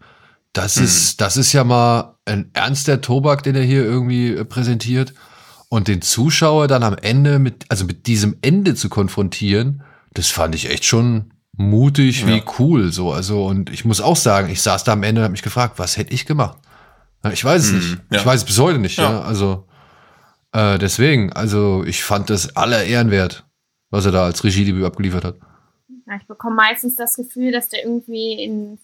Das 0.53 0.75
Mhm. 0.77 0.83
ist, 0.85 1.21
das 1.21 1.37
ist 1.37 1.53
ja 1.53 1.63
mal 1.63 2.17
ein 2.25 2.49
ernster 2.53 3.01
Tobak, 3.01 3.43
den 3.43 3.55
er 3.55 3.63
hier 3.63 3.83
irgendwie 3.83 4.33
äh, 4.33 4.45
präsentiert. 4.45 5.13
Und 5.69 5.87
den 5.87 6.01
Zuschauer 6.01 6.67
dann 6.67 6.83
am 6.83 6.95
Ende 6.97 7.39
mit, 7.39 7.63
also 7.69 7.85
mit 7.85 8.05
diesem 8.07 8.37
Ende 8.41 8.75
zu 8.75 8.89
konfrontieren, 8.89 9.83
das 10.13 10.27
fand 10.27 10.53
ich 10.53 10.69
echt 10.69 10.83
schon 10.83 11.33
mutig, 11.55 12.25
wie 12.27 12.37
Ja. 12.39 12.43
cool, 12.59 12.91
so. 12.91 13.13
Also, 13.13 13.45
und 13.45 13.69
ich 13.69 13.85
muss 13.85 14.01
auch 14.01 14.17
sagen, 14.17 14.49
ich 14.49 14.61
saß 14.61 14.83
da 14.83 14.93
am 14.93 15.03
Ende 15.03 15.21
und 15.21 15.23
habe 15.23 15.31
mich 15.31 15.41
gefragt, 15.43 15.79
was 15.79 15.95
hätte 15.95 16.13
ich 16.13 16.25
gemacht? 16.25 16.57
Ich 17.31 17.45
weiß 17.45 17.63
es 17.63 17.71
Mhm, 17.71 17.77
nicht. 17.77 17.97
ja. 18.11 18.19
Ich 18.19 18.25
weiß 18.25 18.41
es 18.41 18.45
bis 18.45 18.59
heute 18.59 18.79
nicht, 18.79 18.97
ja. 18.97 19.11
Ja. 19.11 19.21
Also, 19.21 19.65
äh, 20.51 20.77
deswegen, 20.77 21.31
also 21.31 21.83
ich 21.85 22.03
fand 22.03 22.29
das 22.29 22.57
aller 22.57 22.83
Ehren 22.83 23.09
wert, 23.11 23.45
was 23.91 24.05
er 24.05 24.11
da 24.11 24.25
als 24.25 24.43
Regiedebüt 24.43 24.83
abgeliefert 24.83 25.23
hat. 25.23 25.35
Ich 26.19 26.27
bekomme 26.27 26.55
meistens 26.57 26.95
das 26.97 27.15
Gefühl, 27.15 27.53
dass 27.53 27.69
der 27.69 27.83
irgendwie 27.85 28.43
in 28.43 28.77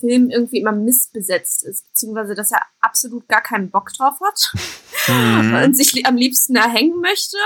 Filmen 0.00 0.30
irgendwie 0.30 0.58
immer 0.58 0.72
missbesetzt 0.72 1.64
ist, 1.64 1.86
beziehungsweise 1.88 2.34
dass 2.34 2.52
er 2.52 2.62
absolut 2.80 3.28
gar 3.28 3.42
keinen 3.42 3.70
Bock 3.70 3.92
drauf 3.92 4.14
hat 4.24 4.52
Mhm. 5.08 5.54
und 5.64 5.76
sich 5.76 6.04
am 6.06 6.16
liebsten 6.16 6.54
da 6.54 6.68
hängen 6.68 7.00
möchte. 7.00 7.36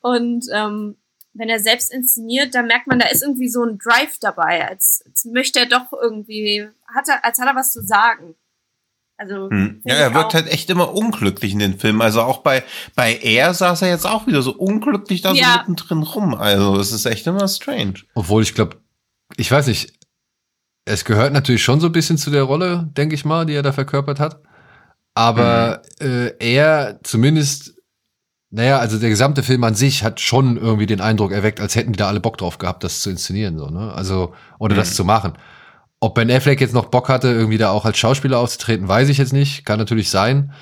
Und 0.00 0.46
ähm, 0.52 0.96
wenn 1.34 1.48
er 1.48 1.60
selbst 1.60 1.92
inszeniert, 1.92 2.54
dann 2.54 2.66
merkt 2.66 2.86
man, 2.86 2.98
da 2.98 3.08
ist 3.08 3.22
irgendwie 3.22 3.48
so 3.48 3.62
ein 3.64 3.78
Drive 3.78 4.18
dabei, 4.20 4.68
als, 4.68 5.02
als 5.06 5.24
möchte 5.26 5.58
er 5.60 5.66
doch 5.66 5.92
irgendwie, 5.92 6.68
hat 6.94 7.08
er, 7.08 7.24
als 7.24 7.38
hat 7.38 7.48
er 7.48 7.56
was 7.56 7.72
zu 7.72 7.82
sagen. 7.82 8.34
Also 9.18 9.48
Hm. 9.50 9.80
Ja, 9.84 9.94
er 9.94 10.14
wirkt 10.14 10.34
halt 10.34 10.46
echt 10.46 10.68
immer 10.70 10.94
unglücklich 10.94 11.52
in 11.52 11.58
den 11.58 11.78
Filmen. 11.78 12.02
Also 12.02 12.20
auch 12.22 12.38
bei, 12.38 12.62
bei 12.94 13.16
Er 13.16 13.54
saß 13.54 13.82
er 13.82 13.88
jetzt 13.88 14.06
auch 14.06 14.26
wieder 14.26 14.42
so 14.42 14.52
unglücklich 14.54 15.22
da 15.22 15.32
Ja. 15.32 15.52
so 15.52 15.58
mittendrin 15.60 16.02
rum. 16.02 16.34
Also 16.34 16.78
es 16.78 16.92
ist 16.92 17.06
echt 17.06 17.26
immer 17.26 17.48
strange. 17.48 17.94
Obwohl 18.14 18.42
ich 18.42 18.54
glaube, 18.54 18.76
ich 19.36 19.50
weiß 19.50 19.66
nicht, 19.68 19.95
es 20.86 21.04
gehört 21.04 21.32
natürlich 21.32 21.62
schon 21.62 21.80
so 21.80 21.86
ein 21.88 21.92
bisschen 21.92 22.16
zu 22.16 22.30
der 22.30 22.44
Rolle, 22.44 22.88
denke 22.96 23.14
ich 23.14 23.24
mal, 23.24 23.44
die 23.44 23.54
er 23.54 23.62
da 23.62 23.72
verkörpert 23.72 24.20
hat. 24.20 24.40
Aber 25.14 25.82
äh, 26.00 26.32
er 26.38 27.00
zumindest, 27.02 27.74
naja, 28.50 28.78
also 28.78 28.98
der 28.98 29.08
gesamte 29.08 29.42
Film 29.42 29.64
an 29.64 29.74
sich 29.74 30.04
hat 30.04 30.20
schon 30.20 30.56
irgendwie 30.56 30.86
den 30.86 31.00
Eindruck 31.00 31.32
erweckt, 31.32 31.60
als 31.60 31.74
hätten 31.74 31.92
die 31.92 31.98
da 31.98 32.06
alle 32.08 32.20
Bock 32.20 32.38
drauf 32.38 32.58
gehabt, 32.58 32.84
das 32.84 33.00
zu 33.00 33.10
inszenieren, 33.10 33.58
so, 33.58 33.68
ne? 33.68 33.92
Also, 33.94 34.34
oder 34.58 34.76
das 34.76 34.90
Mhm. 34.90 34.94
zu 34.94 35.04
machen. 35.04 35.32
Ob 36.00 36.14
Ben 36.14 36.30
Affleck 36.30 36.60
jetzt 36.60 36.74
noch 36.74 36.86
Bock 36.86 37.08
hatte, 37.08 37.28
irgendwie 37.28 37.58
da 37.58 37.70
auch 37.70 37.84
als 37.86 37.98
Schauspieler 37.98 38.38
aufzutreten, 38.38 38.86
weiß 38.86 39.08
ich 39.08 39.18
jetzt 39.18 39.32
nicht. 39.32 39.64
Kann 39.64 39.78
natürlich 39.78 40.10
sein, 40.10 40.52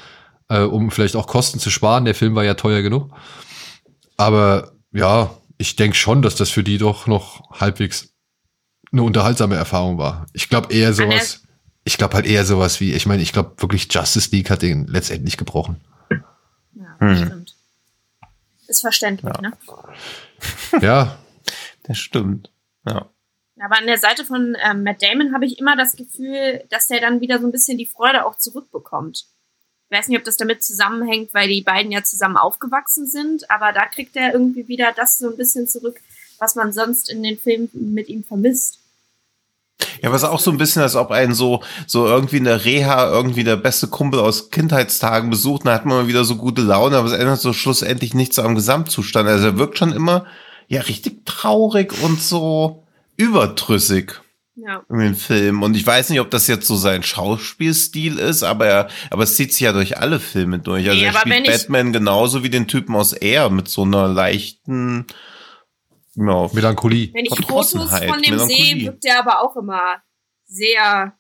äh, 0.49 0.61
um 0.61 0.91
vielleicht 0.93 1.17
auch 1.17 1.27
Kosten 1.27 1.59
zu 1.59 1.71
sparen. 1.71 2.05
Der 2.05 2.15
Film 2.15 2.35
war 2.37 2.45
ja 2.45 2.55
teuer 2.55 2.83
genug. 2.83 3.11
Aber 4.17 4.73
ja, 4.93 5.31
ich 5.59 5.75
denke 5.75 5.97
schon, 5.97 6.23
dass 6.23 6.37
das 6.37 6.51
für 6.51 6.63
die 6.63 6.79
doch 6.79 7.09
noch 7.09 7.43
halbwegs 7.61 8.14
eine 8.95 9.03
unterhaltsame 9.03 9.57
Erfahrung 9.57 9.99
war. 9.99 10.27
Ich 10.33 10.49
glaube 10.49 10.73
eher 10.73 10.95
sowas, 10.95 11.43
ich 11.85 11.99
glaube 11.99 12.15
halt 12.15 12.27
eher 12.27 12.45
sowas 12.45 12.81
wie, 12.81 12.93
ich 12.95 13.07
meine, 13.07 13.23
ich 13.23 13.33
glaube 13.33 13.61
wirklich 13.61 13.93
Justice 13.93 14.31
League 14.31 14.51
hat 14.51 14.63
den 14.63 14.87
letztendlich 14.87 15.37
gebrochen. 15.37 15.81
Ja, 16.11 16.97
Hm. 17.01 17.17
stimmt. 17.27 17.55
Ist 18.69 18.81
verständlich, 18.81 19.33
Ja. 19.35 19.41
ne? 19.43 19.53
Ja, 20.81 21.19
Das 21.83 21.99
stimmt. 21.99 22.51
Ja. 22.87 23.11
Aber 23.61 23.79
an 23.79 23.87
der 23.87 23.99
Seite 23.99 24.25
von 24.25 24.57
ähm, 24.65 24.83
Matt 24.85 25.03
Damon 25.03 25.35
habe 25.35 25.45
ich 25.45 25.59
immer 25.59 25.77
das 25.77 25.97
Gefühl, 25.97 26.65
dass 26.71 26.87
der 26.89 27.01
dann 27.01 27.21
wieder 27.21 27.39
so 27.41 27.47
ein 27.47 27.53
bisschen 27.53 27.77
die 27.79 27.87
Freude 27.87 28.25
auch 28.25 28.37
zurückbekommt. 28.39 29.27
Ich 29.91 29.97
weiß 29.99 30.09
nicht, 30.09 30.19
ob 30.19 30.25
das 30.25 30.37
damit 30.39 30.65
zusammenhängt, 30.65 31.35
weil 31.35 31.49
die 31.49 31.61
beiden 31.63 31.93
ja 31.93 32.03
zusammen 32.03 32.37
aufgewachsen 32.39 33.07
sind, 33.07 33.51
aber 33.51 33.73
da 33.73 33.87
kriegt 33.87 34.17
er 34.17 34.33
irgendwie 34.33 34.67
wieder 34.67 34.93
das 34.97 35.19
so 35.19 35.29
ein 35.31 35.37
bisschen 35.37 35.69
zurück, 35.69 36.01
was 36.39 36.55
man 36.57 36.73
sonst 36.73 37.11
in 37.11 37.23
den 37.23 37.39
Filmen 37.39 37.69
mit 37.73 38.09
ihm 38.09 38.25
vermisst. 38.25 38.81
Ja, 40.01 40.09
aber 40.09 40.17
es 40.17 40.23
ist 40.23 40.29
auch 40.29 40.41
so 40.41 40.51
ein 40.51 40.59
bisschen, 40.59 40.83
als 40.83 40.97
ob 40.97 41.11
einen 41.11 41.35
so, 41.35 41.63
so 41.87 42.07
irgendwie 42.07 42.37
in 42.37 42.45
der 42.45 42.65
Reha 42.65 43.11
irgendwie 43.11 43.43
der 43.45 43.57
beste 43.57 43.89
Kumpel 43.89 44.21
aus 44.21 44.51
Kindheitstagen 44.51 45.31
besucht, 45.31 45.67
dann 45.67 45.75
hat 45.75 45.85
man 45.87 45.97
mal 45.99 46.09
wieder 46.09 46.25
so 46.25 46.37
gute 46.37 46.63
Laune, 46.63 46.97
aber 46.97 47.09
es 47.09 47.13
ändert 47.19 47.41
so 47.41 47.53
schlussendlich 47.53 48.15
nichts 48.15 48.39
am 48.39 48.55
Gesamtzustand. 48.55 49.29
Also 49.29 49.47
er 49.47 49.59
wirkt 49.59 49.79
schon 49.79 49.93
immer, 49.93 50.27
ja, 50.69 50.83
richtig 50.83 51.27
traurig 51.27 51.93
und 52.03 52.21
so 52.21 52.85
überdrüssig 53.17 54.13
Ja. 54.57 54.83
in 54.89 54.99
den 54.99 55.15
Filmen. 55.17 55.63
Und 55.63 55.77
ich 55.77 55.87
weiß 55.87 56.11
nicht, 56.11 56.21
ob 56.21 56.31
das 56.31 56.47
jetzt 56.47 56.67
so 56.67 56.77
sein 56.77 57.03
Schauspielstil 57.03 58.19
ist, 58.19 58.43
aber 58.45 58.67
er, 58.67 58.89
aber 59.11 59.25
es 59.25 59.35
zieht 59.37 59.53
sich 59.53 59.63
ja 59.63 59.73
durch 59.73 59.99
alle 59.99 60.21
Filme 60.21 60.59
durch. 60.61 60.89
Also 60.89 61.01
Nee, 61.01 61.07
er 61.07 61.13
spielt 61.15 61.47
Batman 61.47 61.93
genauso 61.93 62.43
wie 62.45 62.51
den 62.51 62.69
Typen 62.69 62.95
aus 62.95 63.13
Air 63.13 63.51
mit 63.51 63.69
so 63.69 63.83
einer 63.83 64.07
leichten, 64.09 65.07
ja, 66.17 66.49
Melancholie. 66.53 67.11
Wenn 67.13 67.25
ich 67.25 67.47
Fotos 67.47 67.73
von 67.75 68.23
dem 68.23 68.39
sehe, 68.39 68.85
wirkt 68.87 69.05
er 69.05 69.19
aber 69.19 69.43
auch 69.43 69.57
immer 69.57 70.03
sehr 70.47 71.17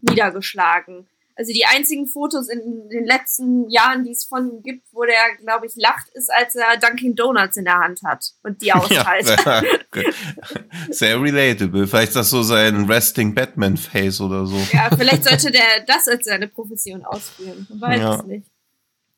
niedergeschlagen. 0.00 1.08
Also 1.34 1.50
die 1.54 1.64
einzigen 1.64 2.06
Fotos 2.06 2.48
in 2.50 2.88
den 2.90 3.06
letzten 3.06 3.68
Jahren, 3.70 4.04
die 4.04 4.10
es 4.10 4.24
von 4.26 4.50
ihm 4.50 4.62
gibt, 4.62 4.86
wo 4.92 5.02
der, 5.04 5.16
glaube 5.40 5.66
ich, 5.66 5.72
lacht, 5.76 6.06
ist, 6.12 6.30
als 6.30 6.54
er 6.54 6.76
Dunkin' 6.78 7.14
Donuts 7.14 7.56
in 7.56 7.64
der 7.64 7.78
Hand 7.78 8.00
hat 8.04 8.22
und 8.42 8.60
die 8.60 8.72
austeilt. 8.72 9.26
Ja, 9.46 9.62
sehr 10.90 11.20
relatable. 11.20 11.86
Vielleicht 11.86 12.08
ist 12.10 12.16
das 12.16 12.30
so 12.30 12.42
sein 12.42 12.84
Resting 12.84 13.34
Batman 13.34 13.76
Face 13.78 14.20
oder 14.20 14.46
so. 14.46 14.56
Ja, 14.72 14.90
vielleicht 14.96 15.24
sollte 15.24 15.50
der 15.50 15.84
das 15.86 16.06
als 16.08 16.24
seine 16.26 16.48
Profession 16.48 17.04
ausführen. 17.04 17.66
Man 17.70 17.80
weiß 17.80 18.00
Ja. 18.00 18.14
es 18.16 18.24
nicht. 18.24 18.46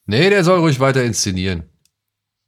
Nee, 0.06 0.30
der 0.30 0.44
soll 0.44 0.60
ruhig 0.60 0.78
weiter 0.80 1.02
inszenieren. 1.02 1.68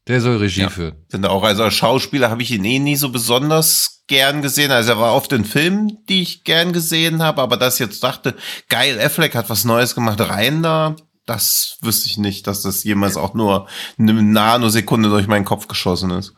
Der 0.09 0.21
soll 0.21 0.37
Regie 0.37 0.63
Ja. 0.63 0.69
führen. 0.71 0.97
Finde 1.09 1.31
auch, 1.31 1.43
also 1.43 1.65
als 1.65 1.75
Schauspieler 1.75 2.31
habe 2.31 2.43
ich 2.43 2.51
ihn 2.53 2.65
eh 2.65 2.79
nie 2.79 2.97
so 2.97 3.09
besonders 3.11 4.03
gern 4.07 4.41
gesehen. 4.41 4.71
Also 4.71 4.93
er 4.93 5.01
war 5.01 5.15
oft 5.15 5.33
in 5.33 5.45
Filmen, 5.45 5.99
die 6.09 6.23
ich 6.23 6.45
gern 6.45 6.73
gesehen 6.73 7.23
habe, 7.23 7.43
aber 7.43 7.57
dass 7.57 7.75
ich 7.75 7.81
jetzt 7.81 8.03
dachte, 8.05 8.37
geil, 8.69 9.01
Affleck 9.01 9.35
hat 9.35 9.51
was 9.51 9.65
Neues 9.65 9.95
gemacht, 9.97 10.21
rein 10.21 10.63
da, 10.63 10.95
das 11.27 11.79
wüsste 11.81 12.07
ich 12.07 12.19
nicht, 12.19 12.47
dass 12.47 12.63
das 12.63 12.85
jemals 12.85 13.17
auch 13.17 13.35
nur 13.35 13.67
eine 13.99 14.13
Nanosekunde 14.23 15.09
durch 15.09 15.27
meinen 15.27 15.45
Kopf 15.45 15.67
geschossen 15.67 16.11
ist. 16.11 16.35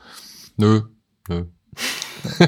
Nö, 0.56 0.82
nö. 1.28 1.44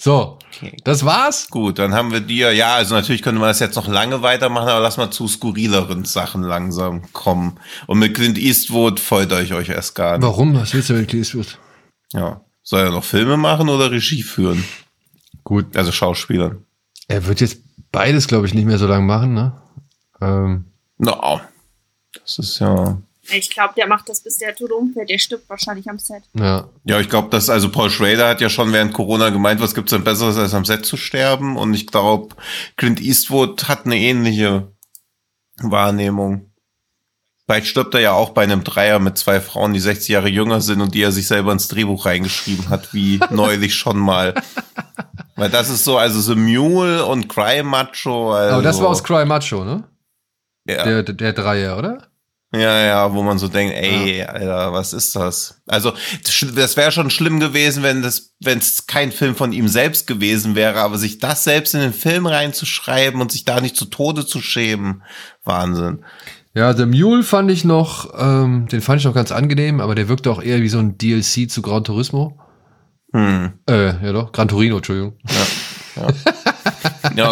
so, 0.00 0.35
Okay. 0.56 0.76
das 0.84 1.04
war's. 1.04 1.48
Gut, 1.50 1.78
dann 1.78 1.94
haben 1.94 2.12
wir 2.12 2.20
dir, 2.20 2.52
ja, 2.52 2.74
also 2.76 2.94
natürlich 2.94 3.22
könnte 3.22 3.40
man 3.40 3.48
das 3.48 3.60
jetzt 3.60 3.76
noch 3.76 3.88
lange 3.88 4.22
weitermachen, 4.22 4.68
aber 4.68 4.80
lass 4.80 4.96
mal 4.96 5.10
zu 5.10 5.28
skurrileren 5.28 6.04
Sachen 6.04 6.42
langsam 6.42 7.10
kommen. 7.12 7.58
Und 7.86 7.98
mit 7.98 8.14
Clint 8.14 8.38
Eastwood 8.38 8.98
freut 9.00 9.32
euch 9.32 9.52
euch 9.52 9.68
erst 9.68 9.94
gar 9.94 10.18
nicht. 10.18 10.26
Warum? 10.26 10.54
Was 10.54 10.72
willst 10.74 10.88
du 10.90 10.94
mit 10.94 11.08
Clint 11.08 11.24
Eastwood? 11.26 11.58
Ja. 12.12 12.40
Soll 12.62 12.80
er 12.80 12.90
noch 12.90 13.04
Filme 13.04 13.36
machen 13.36 13.68
oder 13.68 13.90
Regie 13.90 14.22
führen? 14.22 14.64
Gut, 15.44 15.76
Also 15.76 15.92
Schauspielern. 15.92 16.64
er 17.08 17.26
wird 17.26 17.40
jetzt 17.40 17.58
beides, 17.92 18.26
glaube 18.26 18.46
ich, 18.46 18.54
nicht 18.54 18.64
mehr 18.66 18.78
so 18.78 18.86
lange 18.86 19.04
machen, 19.06 19.34
ne? 19.34 19.52
Ähm, 20.20 20.64
No. 20.98 21.40
Das 22.22 22.38
ist 22.38 22.58
ja. 22.58 22.98
Ich 23.30 23.50
glaube, 23.50 23.74
der 23.76 23.86
macht 23.86 24.08
das, 24.08 24.20
bis 24.22 24.38
der 24.38 24.54
Tod 24.54 24.72
umfällt. 24.72 25.10
Der 25.10 25.18
stirbt 25.18 25.48
wahrscheinlich 25.48 25.88
am 25.88 25.98
Set. 25.98 26.22
ja. 26.34 26.68
Ja, 26.84 27.00
ich 27.00 27.08
glaube, 27.08 27.28
dass, 27.30 27.50
also 27.50 27.70
Paul 27.70 27.90
Schrader 27.90 28.28
hat 28.28 28.40
ja 28.40 28.48
schon 28.48 28.72
während 28.72 28.92
Corona 28.92 29.30
gemeint, 29.30 29.60
was 29.60 29.74
gibt's 29.74 29.90
denn 29.90 30.04
Besseres, 30.04 30.36
als 30.36 30.54
am 30.54 30.64
Set 30.64 30.86
zu 30.86 30.96
sterben? 30.96 31.56
Und 31.56 31.74
ich 31.74 31.86
glaube, 31.86 32.36
Clint 32.76 33.00
Eastwood 33.00 33.68
hat 33.68 33.86
eine 33.86 33.96
ähnliche 33.96 34.72
Wahrnehmung. 35.58 36.52
Vielleicht 37.46 37.68
stirbt 37.68 37.94
er 37.94 38.00
ja 38.00 38.12
auch 38.12 38.30
bei 38.30 38.42
einem 38.42 38.64
Dreier 38.64 38.98
mit 38.98 39.16
zwei 39.18 39.40
Frauen, 39.40 39.72
die 39.72 39.78
60 39.78 40.08
Jahre 40.08 40.28
jünger 40.28 40.60
sind 40.60 40.80
und 40.80 40.94
die 40.94 41.02
er 41.02 41.12
sich 41.12 41.28
selber 41.28 41.52
ins 41.52 41.68
Drehbuch 41.68 42.04
reingeschrieben 42.04 42.68
hat, 42.70 42.92
wie 42.92 43.20
neulich 43.30 43.74
schon 43.76 43.98
mal. 43.98 44.34
Weil 45.36 45.50
das 45.50 45.68
ist 45.70 45.84
so, 45.84 45.96
also 45.96 46.20
The 46.20 46.34
Mule 46.34 47.04
und 47.06 47.28
Cry 47.28 47.62
Macho. 47.62 48.32
Also, 48.32 48.54
Aber 48.54 48.62
das 48.62 48.80
war 48.80 48.88
aus 48.88 49.04
Cry 49.04 49.24
Macho, 49.24 49.64
ne? 49.64 49.84
ja. 50.66 50.84
Der, 50.84 51.02
der, 51.04 51.14
der 51.14 51.32
Dreier, 51.32 51.78
oder? 51.78 52.08
Ja, 52.54 52.80
ja, 52.84 53.12
wo 53.12 53.22
man 53.22 53.38
so 53.38 53.48
denkt, 53.48 53.74
ey, 53.74 54.22
Alter, 54.22 54.72
was 54.72 54.92
ist 54.92 55.16
das? 55.16 55.60
Also, 55.66 55.92
das 56.22 56.76
wäre 56.76 56.92
schon 56.92 57.10
schlimm 57.10 57.40
gewesen, 57.40 57.82
wenn 57.82 58.02
das, 58.02 58.34
wenn 58.40 58.58
es 58.58 58.86
kein 58.86 59.10
Film 59.10 59.34
von 59.34 59.52
ihm 59.52 59.66
selbst 59.68 60.06
gewesen 60.06 60.54
wäre, 60.54 60.80
aber 60.80 60.96
sich 60.96 61.18
das 61.18 61.44
selbst 61.44 61.74
in 61.74 61.80
den 61.80 61.92
Film 61.92 62.26
reinzuschreiben 62.26 63.20
und 63.20 63.32
sich 63.32 63.44
da 63.44 63.60
nicht 63.60 63.76
zu 63.76 63.86
Tode 63.86 64.26
zu 64.26 64.40
schämen, 64.40 65.02
Wahnsinn. 65.44 66.04
Ja, 66.54 66.72
The 66.72 66.86
Mule 66.86 67.24
fand 67.24 67.50
ich 67.50 67.64
noch, 67.64 68.14
ähm, 68.16 68.68
den 68.68 68.80
fand 68.80 69.00
ich 69.00 69.06
noch 69.06 69.14
ganz 69.14 69.32
angenehm, 69.32 69.80
aber 69.80 69.94
der 69.94 70.08
wirkte 70.08 70.30
auch 70.30 70.40
eher 70.40 70.62
wie 70.62 70.68
so 70.68 70.78
ein 70.78 70.96
DLC 70.96 71.50
zu 71.50 71.60
Gran 71.62 71.84
Turismo. 71.84 72.38
Hm. 73.12 73.52
Äh, 73.68 74.04
ja 74.04 74.12
doch, 74.12 74.32
Gran 74.32 74.48
Torino, 74.48 74.76
Entschuldigung. 74.76 75.18
Ja, 75.96 76.06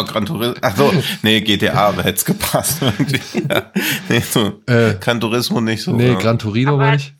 Gran 0.03 0.25
Turismo. 0.25 0.55
Ach 0.61 0.75
so, 0.75 0.91
nee, 1.23 1.41
GTA 1.41 1.93
hätte 1.93 2.09
es 2.17 2.25
gepasst. 2.25 2.81
ja. 2.81 2.91
Nee, 4.09 4.19
so, 4.19 4.61
Äh, 4.67 4.95
Gran 4.99 5.19
Turismo 5.19 5.61
nicht 5.61 5.81
so. 5.83 5.93
nee, 5.93 6.07
ja. 6.13 6.15
Gran 6.19 6.39
Aber- 6.67 6.77
meine 6.77 6.97
ich. 6.97 7.13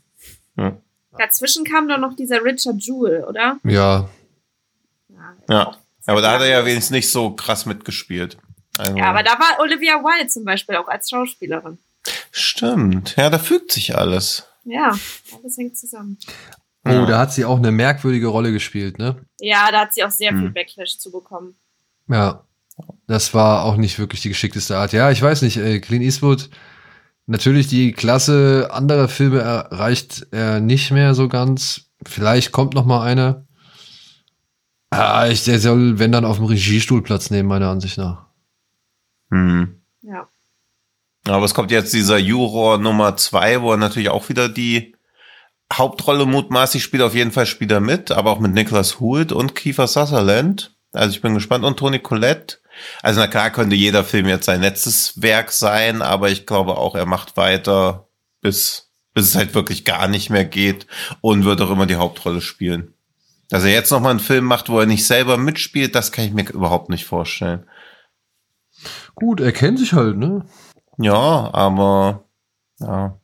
Dazwischen 1.17 1.63
kam 1.63 1.87
doch 1.87 1.97
noch 1.97 2.15
dieser 2.15 2.43
Richard 2.43 2.75
Jewell, 2.81 3.23
oder? 3.23 3.57
Ja, 3.63 4.09
Ja, 5.49 5.75
aber 6.07 6.21
da 6.21 6.33
hat 6.33 6.41
er 6.41 6.47
ja 6.49 6.65
wenigstens 6.65 6.91
nicht 6.91 7.09
so 7.09 7.31
krass 7.31 7.65
mitgespielt. 7.65 8.37
Also, 8.77 8.97
Ja, 8.97 9.05
aber 9.11 9.23
da 9.23 9.31
war 9.39 9.59
Olivia 9.59 9.93
Wilde 10.03 10.27
zum 10.27 10.43
Beispiel 10.43 10.75
auch 10.75 10.87
als 10.89 11.09
Schauspielerin. 11.09 11.77
stimmt. 12.31 13.15
Ja, 13.15 13.29
da 13.29 13.39
fügt 13.39 13.71
sich 13.71 13.97
alles. 13.97 14.43
Ja, 14.65 14.87
alles 15.37 15.57
hängt 15.57 15.77
zusammen. 15.77 16.17
Oh, 16.85 16.89
Ja. 16.89 17.05
da 17.05 17.19
hat 17.19 17.33
sie 17.33 17.45
auch 17.45 17.57
eine 17.57 17.71
merkwürdige 17.71 18.27
Rolle 18.27 18.51
gespielt, 18.51 18.99
ne? 18.99 19.15
Ja, 19.39 19.71
da 19.71 19.81
hat 19.81 19.93
sie 19.93 20.03
auch 20.03 20.11
sehr 20.11 20.31
viel 20.31 20.47
Hm. 20.47 20.53
Backlash 20.53 20.97
zu 20.97 21.11
bekommen. 21.11 21.55
Ja. 22.09 22.43
Das 23.07 23.33
war 23.33 23.63
auch 23.63 23.77
nicht 23.77 23.99
wirklich 23.99 24.21
die 24.21 24.29
geschickteste 24.29 24.77
Art. 24.77 24.93
Ja, 24.93 25.11
ich 25.11 25.21
weiß 25.21 25.41
nicht, 25.43 25.57
äh, 25.57 25.79
Clint 25.79 26.03
Eastwood, 26.03 26.49
natürlich 27.27 27.67
die 27.67 27.91
Klasse 27.91 28.69
anderer 28.71 29.07
Filme 29.07 29.39
erreicht 29.39 30.27
er 30.31 30.59
nicht 30.59 30.91
mehr 30.91 31.13
so 31.13 31.27
ganz. 31.27 31.89
Vielleicht 32.05 32.51
kommt 32.51 32.73
noch 32.73 32.85
mal 32.85 33.03
einer. 33.03 33.45
Ah, 34.89 35.27
ich, 35.27 35.43
der 35.43 35.59
soll, 35.59 35.99
wenn 35.99 36.11
dann, 36.11 36.25
auf 36.25 36.37
dem 36.37 36.45
Regiestuhl 36.45 37.03
Platz 37.03 37.29
nehmen, 37.29 37.49
meiner 37.49 37.69
Ansicht 37.69 37.97
nach. 37.97 38.27
Hm. 39.31 39.81
Ja. 40.01 40.27
Aber 41.27 41.45
es 41.45 41.53
kommt 41.53 41.71
jetzt 41.71 41.93
dieser 41.93 42.17
Juror 42.17 42.77
Nummer 42.77 43.17
zwei, 43.17 43.61
wo 43.61 43.71
er 43.71 43.77
natürlich 43.77 44.09
auch 44.09 44.29
wieder 44.29 44.47
die 44.47 44.95
Hauptrolle 45.73 46.25
mutmaßlich 46.25 46.83
spielt. 46.83 47.03
Auf 47.03 47.15
jeden 47.15 47.31
Fall 47.31 47.45
spielt 47.45 47.71
er 47.71 47.79
mit, 47.79 48.11
aber 48.11 48.31
auch 48.31 48.39
mit 48.39 48.53
Nicholas 48.53 48.99
Hoult 48.99 49.31
und 49.31 49.55
Kiefer 49.55 49.87
Sutherland. 49.87 50.75
Also 50.93 51.15
ich 51.15 51.21
bin 51.21 51.33
gespannt. 51.33 51.65
Und 51.65 51.77
Toni 51.77 51.99
Collette. 51.99 52.57
Also 53.01 53.19
na 53.19 53.27
klar 53.27 53.51
könnte 53.51 53.75
jeder 53.75 54.03
Film 54.03 54.27
jetzt 54.27 54.45
sein 54.45 54.61
letztes 54.61 55.21
Werk 55.21 55.51
sein, 55.51 56.01
aber 56.01 56.29
ich 56.29 56.45
glaube 56.45 56.77
auch, 56.77 56.95
er 56.95 57.05
macht 57.05 57.37
weiter, 57.37 58.07
bis, 58.41 58.91
bis 59.13 59.25
es 59.25 59.35
halt 59.35 59.53
wirklich 59.53 59.85
gar 59.85 60.07
nicht 60.07 60.29
mehr 60.29 60.45
geht 60.45 60.87
und 61.21 61.45
wird 61.45 61.61
auch 61.61 61.71
immer 61.71 61.85
die 61.85 61.95
Hauptrolle 61.95 62.41
spielen. 62.41 62.93
Dass 63.49 63.63
er 63.63 63.71
jetzt 63.71 63.91
nochmal 63.91 64.11
einen 64.11 64.19
Film 64.19 64.45
macht, 64.45 64.69
wo 64.69 64.79
er 64.79 64.85
nicht 64.85 65.05
selber 65.05 65.37
mitspielt, 65.37 65.95
das 65.95 66.11
kann 66.11 66.25
ich 66.25 66.33
mir 66.33 66.49
überhaupt 66.49 66.89
nicht 66.89 67.05
vorstellen. 67.05 67.67
Gut, 69.13 69.39
er 69.39 69.51
kennt 69.51 69.79
sich 69.79 69.93
halt, 69.93 70.17
ne? 70.17 70.45
Ja, 70.97 71.53
aber 71.53 72.25
ja, 72.79 73.19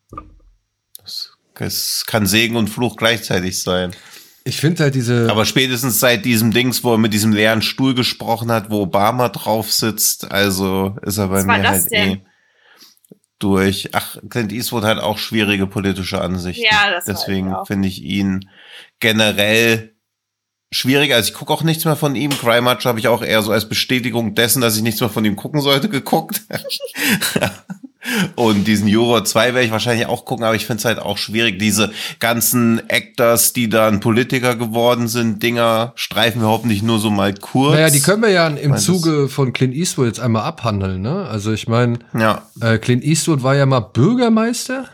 das, 0.97 1.38
das 1.56 2.04
kann 2.06 2.26
Segen 2.26 2.56
und 2.56 2.70
Fluch 2.70 2.97
gleichzeitig 2.97 3.62
sein. 3.62 3.95
Ich 4.44 4.58
finde 4.58 4.84
halt 4.84 4.96
diese. 4.96 5.30
Aber 5.30 5.46
spätestens 5.46 6.00
seit 6.00 6.26
diesem 6.26 6.52
Dings, 6.52 6.84
wo 6.84 6.94
er 6.94 6.98
mit 6.98 7.14
diesem 7.14 7.32
leeren 7.32 7.62
Stuhl 7.62 7.94
gesprochen 7.94 8.52
hat, 8.52 8.70
wo 8.72 8.82
Obama 8.82 9.30
drauf 9.30 9.72
sitzt, 9.72 10.32
also 10.32 10.98
ist 11.04 11.18
er 11.18 11.28
bei 11.28 11.38
Was 11.39 11.46
mir 11.46 11.70
halt 11.70 11.92
denn? 11.92 12.10
eh 12.12 12.22
durch. 13.38 13.89
Ach, 13.94 14.18
Clint 14.30 14.52
Eastwood 14.52 14.84
hat 14.84 15.00
auch 15.00 15.18
schwierige 15.18 15.68
politische 15.68 16.22
Ansichten. 16.22 16.64
Ja, 16.64 16.92
das 16.92 17.06
Deswegen 17.06 17.56
finde 17.66 17.88
ich 17.88 18.02
ihn 18.04 18.48
generell 19.00 19.96
schwierig. 20.72 21.14
Also 21.14 21.30
ich 21.30 21.34
gucke 21.34 21.52
auch 21.54 21.64
nichts 21.64 21.86
mehr 21.86 21.96
von 21.96 22.16
ihm. 22.16 22.32
Cry 22.32 22.62
Match 22.62 22.86
habe 22.86 23.00
ich 23.00 23.08
auch 23.08 23.22
eher 23.24 23.42
so 23.42 23.52
als 23.52 23.68
Bestätigung 23.68 24.36
dessen, 24.36 24.62
dass 24.62 24.76
ich 24.78 24.84
nichts 24.84 25.02
mehr 25.02 25.10
von 25.10 25.26
ihm 25.26 25.36
gucken 25.36 25.62
sollte, 25.62 25.89
geguckt. 25.89 26.42
Und 28.36 28.66
diesen 28.68 28.88
Juror 28.88 29.24
2 29.26 29.54
werde 29.54 29.66
ich 29.66 29.72
wahrscheinlich 29.72 30.08
auch 30.08 30.26
gucken, 30.26 30.43
aber 30.43 30.56
ich 30.56 30.66
finde 30.66 30.80
es 30.80 30.86
halt 30.86 30.97
auch 30.99 31.18
schwierig. 31.20 31.60
Diese 31.60 31.91
ganzen 32.20 32.89
Actors, 32.89 33.54
die 33.54 33.70
dann 33.70 33.99
Politiker 33.99 34.56
geworden 34.56 35.08
sind, 35.08 35.43
Dinger, 35.43 35.93
streifen 35.95 36.41
wir 36.41 36.47
hoffentlich 36.47 36.82
nur 36.82 36.97
so 36.99 37.12
mal 37.12 37.34
kurz. 37.36 37.76
naja, 37.76 37.89
die 37.91 37.99
können 38.02 38.24
wir 38.24 38.30
ja 38.32 38.47
im 38.47 38.72
das- 38.72 38.86
Zuge 38.86 39.30
von 39.30 39.54
Clint 39.54 39.76
Eastwood 39.76 40.08
jetzt 40.08 40.20
einmal 40.20 40.43
abhandeln, 40.43 41.02
ne? 41.02 41.26
Also 41.28 41.52
ich 41.52 41.68
meine, 41.68 41.99
Ja, 42.18 42.47
Äh, 42.60 42.78
Clint 42.80 43.04
Eastwood 43.04 43.43
war 43.43 43.56
ja 43.56 43.66
mal 43.68 43.82
Bürgermeister, 43.82 44.86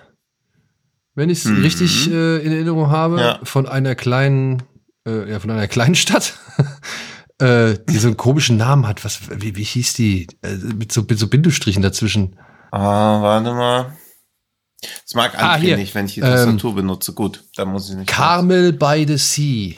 wenn 1.15 1.29
ich 1.29 1.39
es 1.39 1.45
Mhm. 1.45 1.61
richtig 1.61 2.11
äh, 2.11 2.37
in 2.45 2.51
Erinnerung 2.51 2.89
habe, 2.89 3.19
Ja. 3.19 3.39
von 3.43 3.67
einer 3.67 3.95
kleinen, 3.95 4.63
äh, 5.07 5.31
ja, 5.31 5.39
von 5.39 5.49
einer 5.49 5.67
kleinen 5.67 5.95
Stadt, 5.95 6.33
äh, 7.39 7.75
die 7.89 7.97
so 7.97 8.07
einen 8.07 8.17
komischen 8.17 8.57
Namen 8.57 8.87
hat. 8.87 9.05
Was, 9.05 9.19
wie, 9.41 9.55
wie 9.55 9.63
hieß 9.63 9.93
die? 9.93 10.27
Äh, 10.41 10.55
mit, 10.77 10.91
so, 10.91 11.03
mit 11.07 11.17
so 11.17 11.27
Bindestrichen 11.27 11.81
dazwischen. 11.81 12.35
Ah, 12.77 13.21
warte 13.21 13.53
mal. 13.53 13.97
Es 15.05 15.13
mag 15.15 15.33
Ah, 15.37 15.55
André 15.55 15.59
hier. 15.59 15.77
nicht, 15.77 15.95
wenn 15.95 16.05
ich 16.05 16.13
die 16.15 16.19
Ähm, 16.21 16.27
Tastatur 16.27 16.75
benutze. 16.75 17.13
Gut, 17.13 17.43
dann 17.55 17.69
muss 17.69 17.89
ich 17.89 17.95
nicht. 17.95 18.07
Carmel 18.09 18.73
by 18.73 19.05
the 19.07 19.17
Sea. 19.17 19.75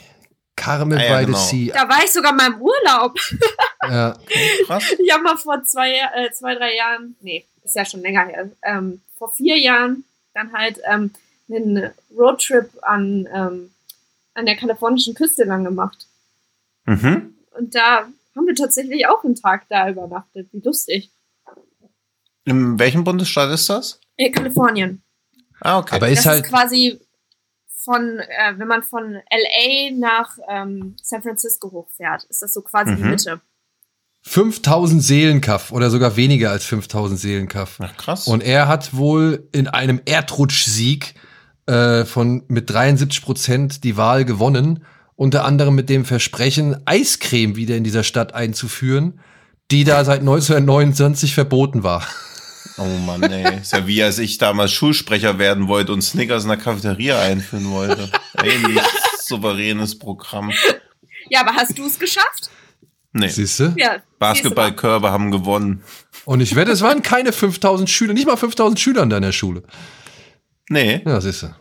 Carmel 0.56 0.98
Ah, 0.98 1.02
ja, 1.02 1.18
by 1.20 1.24
genau. 1.26 1.38
the 1.38 1.44
Sea. 1.68 1.72
Da 1.72 1.88
war 1.88 2.04
ich 2.04 2.12
sogar 2.12 2.32
mal 2.34 2.48
im 2.48 2.60
Urlaub. 2.60 3.18
Ja. 3.88 4.16
Krass. 4.66 4.84
Ich 4.98 5.10
habe 5.12 5.22
mal 5.22 5.36
vor 5.36 5.62
zwei, 5.64 5.92
äh, 5.92 6.30
zwei, 6.32 6.54
drei 6.54 6.74
Jahren, 6.76 7.16
nee, 7.22 7.46
ist 7.64 7.74
ja 7.76 7.84
schon 7.84 8.02
länger 8.02 8.26
her, 8.26 8.50
ähm, 8.62 9.00
vor 9.16 9.32
vier 9.32 9.58
Jahren 9.58 10.04
dann 10.34 10.52
halt 10.52 10.80
ähm, 10.90 11.12
einen 11.50 11.90
Roadtrip 12.16 12.68
an, 12.82 13.26
ähm, 13.32 13.70
an 14.34 14.46
der 14.46 14.56
kalifornischen 14.56 15.14
Küste 15.14 15.44
lang 15.44 15.64
gemacht. 15.64 16.06
Mhm. 16.84 17.34
Und 17.56 17.74
da 17.74 18.06
haben 18.36 18.46
wir 18.46 18.54
tatsächlich 18.54 19.06
auch 19.08 19.24
einen 19.24 19.34
Tag 19.34 19.64
da 19.70 19.88
übernachtet. 19.88 20.48
Wie 20.52 20.60
lustig. 20.60 21.10
In 22.50 22.78
welchem 22.78 23.04
Bundesstaat 23.04 23.50
ist 23.50 23.70
das? 23.70 24.00
In 24.16 24.32
Kalifornien. 24.32 25.02
Ah, 25.60 25.78
okay. 25.78 25.94
Aber 25.96 26.08
Das 26.10 26.18
ist 26.20 26.26
halt, 26.26 26.44
ist 26.44 26.50
quasi 26.50 27.00
von, 27.84 28.18
äh, 28.18 28.58
wenn 28.58 28.68
man 28.68 28.82
von 28.82 29.14
LA 29.14 29.96
nach 29.96 30.36
ähm, 30.48 30.96
San 31.02 31.22
Francisco 31.22 31.70
hochfährt, 31.70 32.24
ist 32.24 32.42
das 32.42 32.52
so 32.52 32.60
quasi 32.62 32.94
die 32.96 33.02
Mhm. 33.02 33.10
Mitte. 33.10 33.40
5000 34.22 35.02
Seelenkaff 35.02 35.72
oder 35.72 35.88
sogar 35.88 36.16
weniger 36.16 36.50
als 36.50 36.64
5000 36.66 37.18
Seelenkaff. 37.18 37.78
Ach, 37.80 37.96
krass. 37.96 38.26
Und 38.28 38.42
er 38.42 38.68
hat 38.68 38.94
wohl 38.94 39.48
in 39.52 39.66
einem 39.66 40.00
Erdrutschsieg 40.04 41.14
äh, 41.66 42.04
von 42.04 42.44
mit 42.48 42.68
73 42.68 43.22
Prozent 43.22 43.84
die 43.84 43.96
Wahl 43.96 44.24
gewonnen. 44.26 44.84
Unter 45.16 45.44
anderem 45.44 45.74
mit 45.74 45.88
dem 45.88 46.04
Versprechen, 46.04 46.76
Eiscreme 46.86 47.56
wieder 47.56 47.76
in 47.76 47.84
dieser 47.84 48.02
Stadt 48.02 48.34
einzuführen, 48.34 49.20
die 49.70 49.84
da 49.84 50.04
seit 50.04 50.20
1929 50.20 51.34
verboten 51.34 51.82
war. 51.82 52.06
Oh 52.78 52.84
Mann, 52.84 53.22
ey. 53.22 53.60
Ist 53.60 53.72
ja 53.72 53.86
wie 53.86 54.02
als 54.02 54.18
ich 54.18 54.38
damals 54.38 54.72
Schulsprecher 54.72 55.38
werden 55.38 55.68
wollte 55.68 55.92
und 55.92 56.02
Snickers 56.02 56.44
in 56.44 56.48
der 56.48 56.58
Cafeteria 56.58 57.20
einführen 57.20 57.70
wollte. 57.70 58.10
Ähnlich 58.42 58.80
souveränes 59.24 59.98
Programm. 59.98 60.52
Ja, 61.28 61.40
aber 61.40 61.54
hast 61.54 61.78
du 61.78 61.86
es 61.86 61.98
geschafft? 61.98 62.50
Nee. 63.12 63.28
Siehst 63.28 63.60
du? 63.60 63.74
Ja. 63.76 64.02
Basketballkörbe 64.18 65.10
haben 65.10 65.30
gewonnen. 65.30 65.82
Und 66.24 66.40
ich 66.40 66.54
wette, 66.54 66.70
es 66.70 66.82
waren 66.82 67.02
keine 67.02 67.32
5000 67.32 67.88
Schüler, 67.88 68.12
nicht 68.12 68.26
mal 68.26 68.36
5000 68.36 68.78
Schüler 68.78 69.02
in 69.02 69.10
deiner 69.10 69.32
Schule. 69.32 69.62
Nee. 70.68 71.02
Ja, 71.04 71.20
siehst 71.20 71.42
du. 71.42 71.54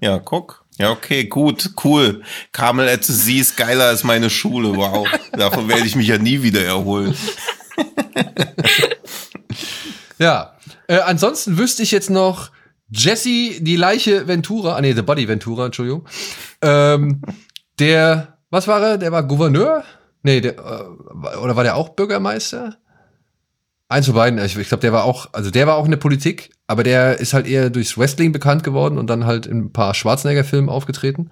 Ja, 0.00 0.18
guck. 0.18 0.64
Ja, 0.78 0.90
okay, 0.90 1.24
gut, 1.24 1.70
cool. 1.84 2.22
Carmel 2.52 2.88
at 2.88 3.04
the 3.04 3.12
Sea 3.12 3.40
ist 3.40 3.56
geiler 3.56 3.86
als 3.86 4.04
meine 4.04 4.28
Schule. 4.28 4.76
Wow. 4.76 5.08
Davon 5.32 5.68
werde 5.68 5.86
ich 5.86 5.96
mich 5.96 6.08
ja 6.08 6.18
nie 6.18 6.42
wieder 6.42 6.62
erholen. 6.64 7.14
Ja. 10.18 10.54
Äh, 10.88 10.98
ansonsten 11.00 11.58
wüsste 11.58 11.82
ich 11.82 11.90
jetzt 11.90 12.10
noch 12.10 12.50
Jesse, 12.90 13.60
die 13.60 13.76
Leiche 13.76 14.28
Ventura, 14.28 14.76
ah 14.76 14.80
nee, 14.80 14.92
The 14.92 15.02
Body 15.02 15.26
Ventura, 15.28 15.66
Entschuldigung. 15.66 16.06
Ähm, 16.62 17.20
der, 17.78 18.38
was 18.50 18.68
war 18.68 18.80
er? 18.82 18.98
Der 18.98 19.12
war 19.12 19.22
Gouverneur? 19.24 19.84
Nee, 20.22 20.40
der, 20.40 20.56
äh, 20.56 21.36
oder 21.38 21.56
war 21.56 21.64
der 21.64 21.76
auch 21.76 21.90
Bürgermeister? 21.90 22.76
Eins 23.88 24.06
von 24.06 24.14
beiden. 24.16 24.38
Ich, 24.44 24.56
ich 24.56 24.68
glaube, 24.68 24.80
der 24.80 24.92
war 24.92 25.04
auch, 25.04 25.28
also 25.32 25.50
der 25.50 25.66
war 25.66 25.76
auch 25.76 25.84
in 25.84 25.92
der 25.92 25.98
Politik, 25.98 26.50
aber 26.66 26.82
der 26.82 27.20
ist 27.20 27.34
halt 27.34 27.46
eher 27.46 27.70
durchs 27.70 27.96
Wrestling 27.96 28.32
bekannt 28.32 28.64
geworden 28.64 28.98
und 28.98 29.08
dann 29.08 29.26
halt 29.26 29.46
in 29.46 29.58
ein 29.58 29.72
paar 29.72 29.94
Schwarzenegger-Filmen 29.94 30.68
aufgetreten. 30.68 31.30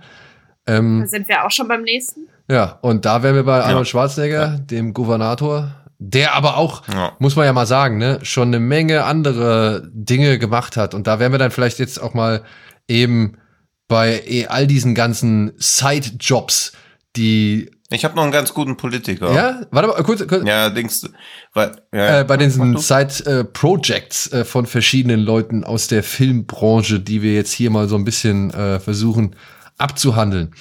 Ähm, 0.67 1.01
Da 1.01 1.07
sind 1.09 1.29
wir 1.29 1.45
auch 1.45 1.51
schon 1.51 1.67
beim 1.69 1.83
nächsten. 1.83 2.29
ja, 2.49 2.79
und 2.83 3.05
da 3.05 3.23
wären 3.25 3.35
wir 3.35 3.43
bei 3.45 3.63
Arnold 3.63 3.89
Schwarzenegger, 3.89 4.59
dem 4.59 4.95
Gouvernator, 4.95 5.75
der 5.99 6.35
aber 6.35 6.57
auch, 6.57 6.87
Ja. 6.89 7.13
muss 7.19 7.37
man 7.37 7.45
ja 7.47 7.53
mal 7.53 7.67
sagen, 7.67 7.99
ne, 7.99 8.19
schon 8.23 8.49
eine 8.49 8.61
Menge 8.61 9.05
andere 9.05 9.89
Dinge 9.93 10.39
gemacht 10.39 10.77
hat. 10.77 10.95
Und 10.95 11.07
da 11.07 11.19
wären 11.19 11.33
wir 11.33 11.39
dann 11.39 11.51
vielleicht 11.51 11.79
jetzt 11.79 12.01
auch 12.01 12.15
mal 12.15 12.43
eben 12.89 13.39
bei 13.89 14.23
eh 14.27 14.47
all 14.47 14.67
diesen 14.67 14.95
ganzen 14.95 15.53
Side-Jobs, 15.59 16.73
die 17.17 17.71
Ich 17.91 18.05
habe 18.05 18.17
noch 18.17 18.23
einen 18.25 18.33
ganz 18.33 18.53
guten 18.55 18.77
Politiker. 18.77 19.33
Ja, 19.33 19.61
warte 19.71 19.89
mal, 19.89 20.03
kurz, 20.03 20.27
kurz. 20.27 20.45
Ja, 20.47 20.69
denkst 20.71 21.03
weil, 21.53 21.77
ja, 21.93 22.21
Äh, 22.21 22.25
bei 22.25 22.37
diesen. 22.37 22.77
Side-Projects 22.77 24.33
äh, 24.33 24.45
von 24.45 24.67
verschiedenen 24.67 25.21
Leuten 25.21 25.65
aus 25.65 25.87
der 25.87 26.03
Filmbranche, 26.03 26.99
die 27.01 27.23
wir 27.23 27.35
jetzt 27.35 27.53
hier 27.53 27.71
mal 27.71 27.87
so 27.89 27.97
ein 27.97 28.05
bisschen 28.05 28.51
äh, 28.53 28.81
versuchen 28.81 29.37
abzuhandeln. 29.79 30.55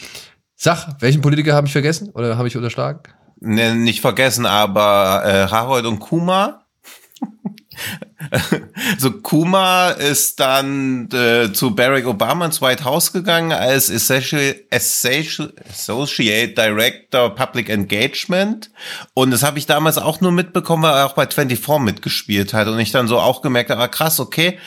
Sag, 0.56 0.96
welchen 1.02 1.22
Politiker 1.22 1.54
habe 1.56 1.68
ich 1.68 1.74
vergessen 1.74 2.10
oder 2.10 2.38
habe 2.38 2.48
ich 2.48 2.56
unterschlagen? 2.58 3.00
Ne, 3.46 3.76
nicht 3.76 4.00
vergessen, 4.00 4.46
aber 4.46 5.22
äh, 5.26 5.52
Harold 5.52 5.86
und 5.86 6.00
Kuma. 6.00 6.64
so 8.98 9.12
Kuma 9.12 9.89
ist 9.89 10.39
dann 10.39 11.10
äh, 11.12 11.52
zu 11.52 11.76
Barack 11.76 12.06
Obama 12.06 12.46
ins 12.46 12.62
White 12.62 12.86
House 12.86 13.12
gegangen 13.12 13.52
als 13.52 13.91
Associate, 13.91 14.64
Director 16.54 17.36
Public 17.36 17.68
Engagement 17.68 18.72
und 19.14 19.32
das 19.32 19.44
habe 19.44 19.60
ich 19.60 19.66
damals 19.66 19.98
auch 19.98 20.22
nur 20.22 20.32
mitbekommen, 20.32 20.84
weil 20.84 20.94
er 20.96 21.08
auch 21.08 21.16
bei 21.16 21.28
24 21.28 21.80
mitgespielt 21.80 22.54
hat 22.54 22.70
und 22.70 22.80
ich 22.80 22.91
dann 22.91 23.10
so 23.10 23.20
auch 23.20 23.41
gemerkt 23.41 23.72
habe, 23.72 23.82
ah, 23.82 23.89
krass, 23.89 24.22
okay, 24.22 24.58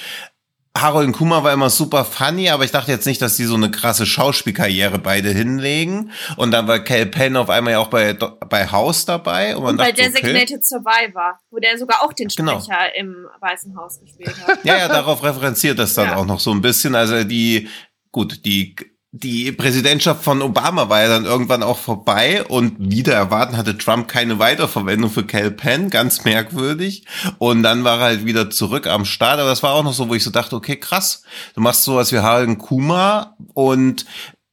Harold 0.81 1.07
und 1.09 1.13
Kuma 1.13 1.43
war 1.43 1.53
immer 1.53 1.71
super 1.71 2.05
funny, 2.05 2.51
aber 2.51 2.65
ich 2.65 2.71
dachte 2.71 2.91
jetzt 2.93 3.07
nicht, 3.07 3.21
dass 3.23 3.37
die 3.37 3.45
so 3.45 3.55
eine 3.55 3.71
krasse 3.71 4.07
Schauspielkarriere 4.07 4.99
beide 4.99 5.31
hinlegen. 5.31 6.11
Und 6.37 6.51
dann 6.51 6.69
war 6.69 6.79
Cal 6.81 7.07
Penn 7.07 7.37
auf 7.37 7.51
einmal 7.51 7.73
ja 7.75 7.79
auch 7.79 7.89
bei, 7.89 8.13
bei 8.15 8.71
House 8.71 9.05
dabei. 9.05 9.57
Und, 9.57 9.63
man 9.63 9.71
Und 9.73 9.77
bei 9.79 9.93
dachte, 9.93 10.11
okay. 10.11 10.21
Designated 10.23 10.65
Survivor, 10.65 11.39
wo 11.51 11.59
der 11.59 11.79
sogar 11.79 12.03
auch 12.03 12.13
den 12.13 12.29
Genau. 12.29 12.61
Sprecher 12.61 12.95
im 12.97 13.27
Weißen 13.41 13.77
Haus 13.77 14.01
gespielt 14.01 14.35
hat. 14.47 14.65
Ja, 14.65 14.77
ja, 14.79 14.89
darauf 14.89 15.23
referenziert 15.23 15.79
das 15.79 15.95
dann 15.95 16.09
Ja. 16.09 16.17
auch 16.17 16.27
noch 16.27 16.41
so 16.41 16.51
ein 16.53 16.61
bisschen. 16.61 16.95
Also 16.95 17.25
die, 17.25 17.69
gut, 18.13 18.45
die, 18.45 18.75
die 19.23 19.51
Präsidentschaft 19.53 20.23
von 20.23 20.43
Obama 20.43 20.91
war 20.91 21.03
ja 21.03 21.09
dann 21.09 21.25
irgendwann 21.25 21.63
auch 21.63 21.79
vorbei 21.79 22.45
und 22.45 22.75
wieder 22.79 23.15
erwarten 23.15 23.57
hatte 23.57 23.79
Trump 23.79 24.09
keine 24.09 24.39
Weiterverwendung 24.39 25.11
für 25.11 25.25
Cal 25.25 25.51
Penn, 25.51 25.89
ganz 25.89 26.25
merkwürdig. 26.25 27.07
Und 27.39 27.63
dann 27.63 27.83
war 27.83 27.99
er 27.99 28.05
halt 28.05 28.27
wieder 28.27 28.51
zurück 28.51 28.87
am 28.87 29.07
Start. 29.07 29.41
Aber 29.41 29.49
das 29.49 29.63
war 29.63 29.73
auch 29.73 29.85
noch 29.85 29.95
so, 29.95 30.09
wo 30.09 30.15
ich 30.15 30.23
so 30.23 30.31
dachte, 30.31 30.55
okay, 30.55 30.77
krass, 30.77 31.23
du 31.55 31.63
machst 31.63 31.85
sowas 31.85 32.13
wie 32.13 32.19
Harlan 32.19 32.59
Kuma 32.59 33.37
und 33.55 34.05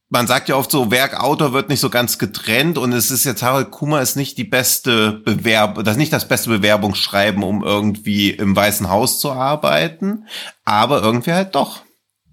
man 0.08 0.26
sagt 0.26 0.48
ja 0.48 0.54
oft 0.54 0.70
so, 0.70 0.90
Werk, 0.90 1.20
Autor 1.20 1.52
wird 1.52 1.68
nicht 1.68 1.80
so 1.80 1.90
ganz 1.90 2.18
getrennt 2.18 2.78
und 2.78 2.92
es 2.92 3.10
ist 3.10 3.24
jetzt 3.24 3.42
Harald 3.42 3.70
Kuma 3.70 4.00
ist 4.00 4.16
nicht 4.16 4.38
die 4.38 4.44
beste 4.44 5.12
Bewerb, 5.12 5.82
das 5.84 5.96
nicht 5.96 6.12
das 6.12 6.28
beste 6.28 6.50
Bewerbungsschreiben, 6.50 7.42
um 7.42 7.64
irgendwie 7.64 8.30
im 8.30 8.54
Weißen 8.54 8.88
Haus 8.88 9.18
zu 9.18 9.32
arbeiten, 9.32 10.26
aber 10.64 11.02
irgendwie 11.02 11.32
halt 11.32 11.54
doch. 11.54 11.80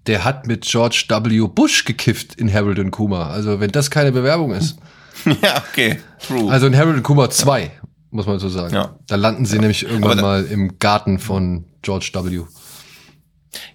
Der 0.06 0.24
hat 0.24 0.46
mit 0.46 0.62
George 0.62 1.04
W. 1.08 1.48
Bush 1.48 1.84
gekifft 1.84 2.34
in 2.34 2.52
Harold 2.52 2.78
und 2.78 2.90
Kuma. 2.90 3.28
Also 3.28 3.60
wenn 3.60 3.70
das 3.70 3.90
keine 3.90 4.12
Bewerbung 4.12 4.52
ist. 4.52 4.76
ja, 5.42 5.62
okay, 5.70 6.00
true. 6.26 6.50
Also 6.50 6.66
in 6.66 6.76
Harold 6.76 6.96
und 6.96 7.02
Kuma 7.02 7.30
2, 7.30 7.70
muss 8.10 8.26
man 8.26 8.38
so 8.38 8.48
sagen. 8.48 8.74
Ja. 8.74 8.96
Da 9.06 9.16
landen 9.16 9.46
sie 9.46 9.58
nämlich 9.58 9.84
irgendwann 9.84 10.20
mal 10.20 10.44
im 10.44 10.78
Garten 10.78 11.18
von 11.18 11.66
George 11.82 12.10
W. 12.14 12.42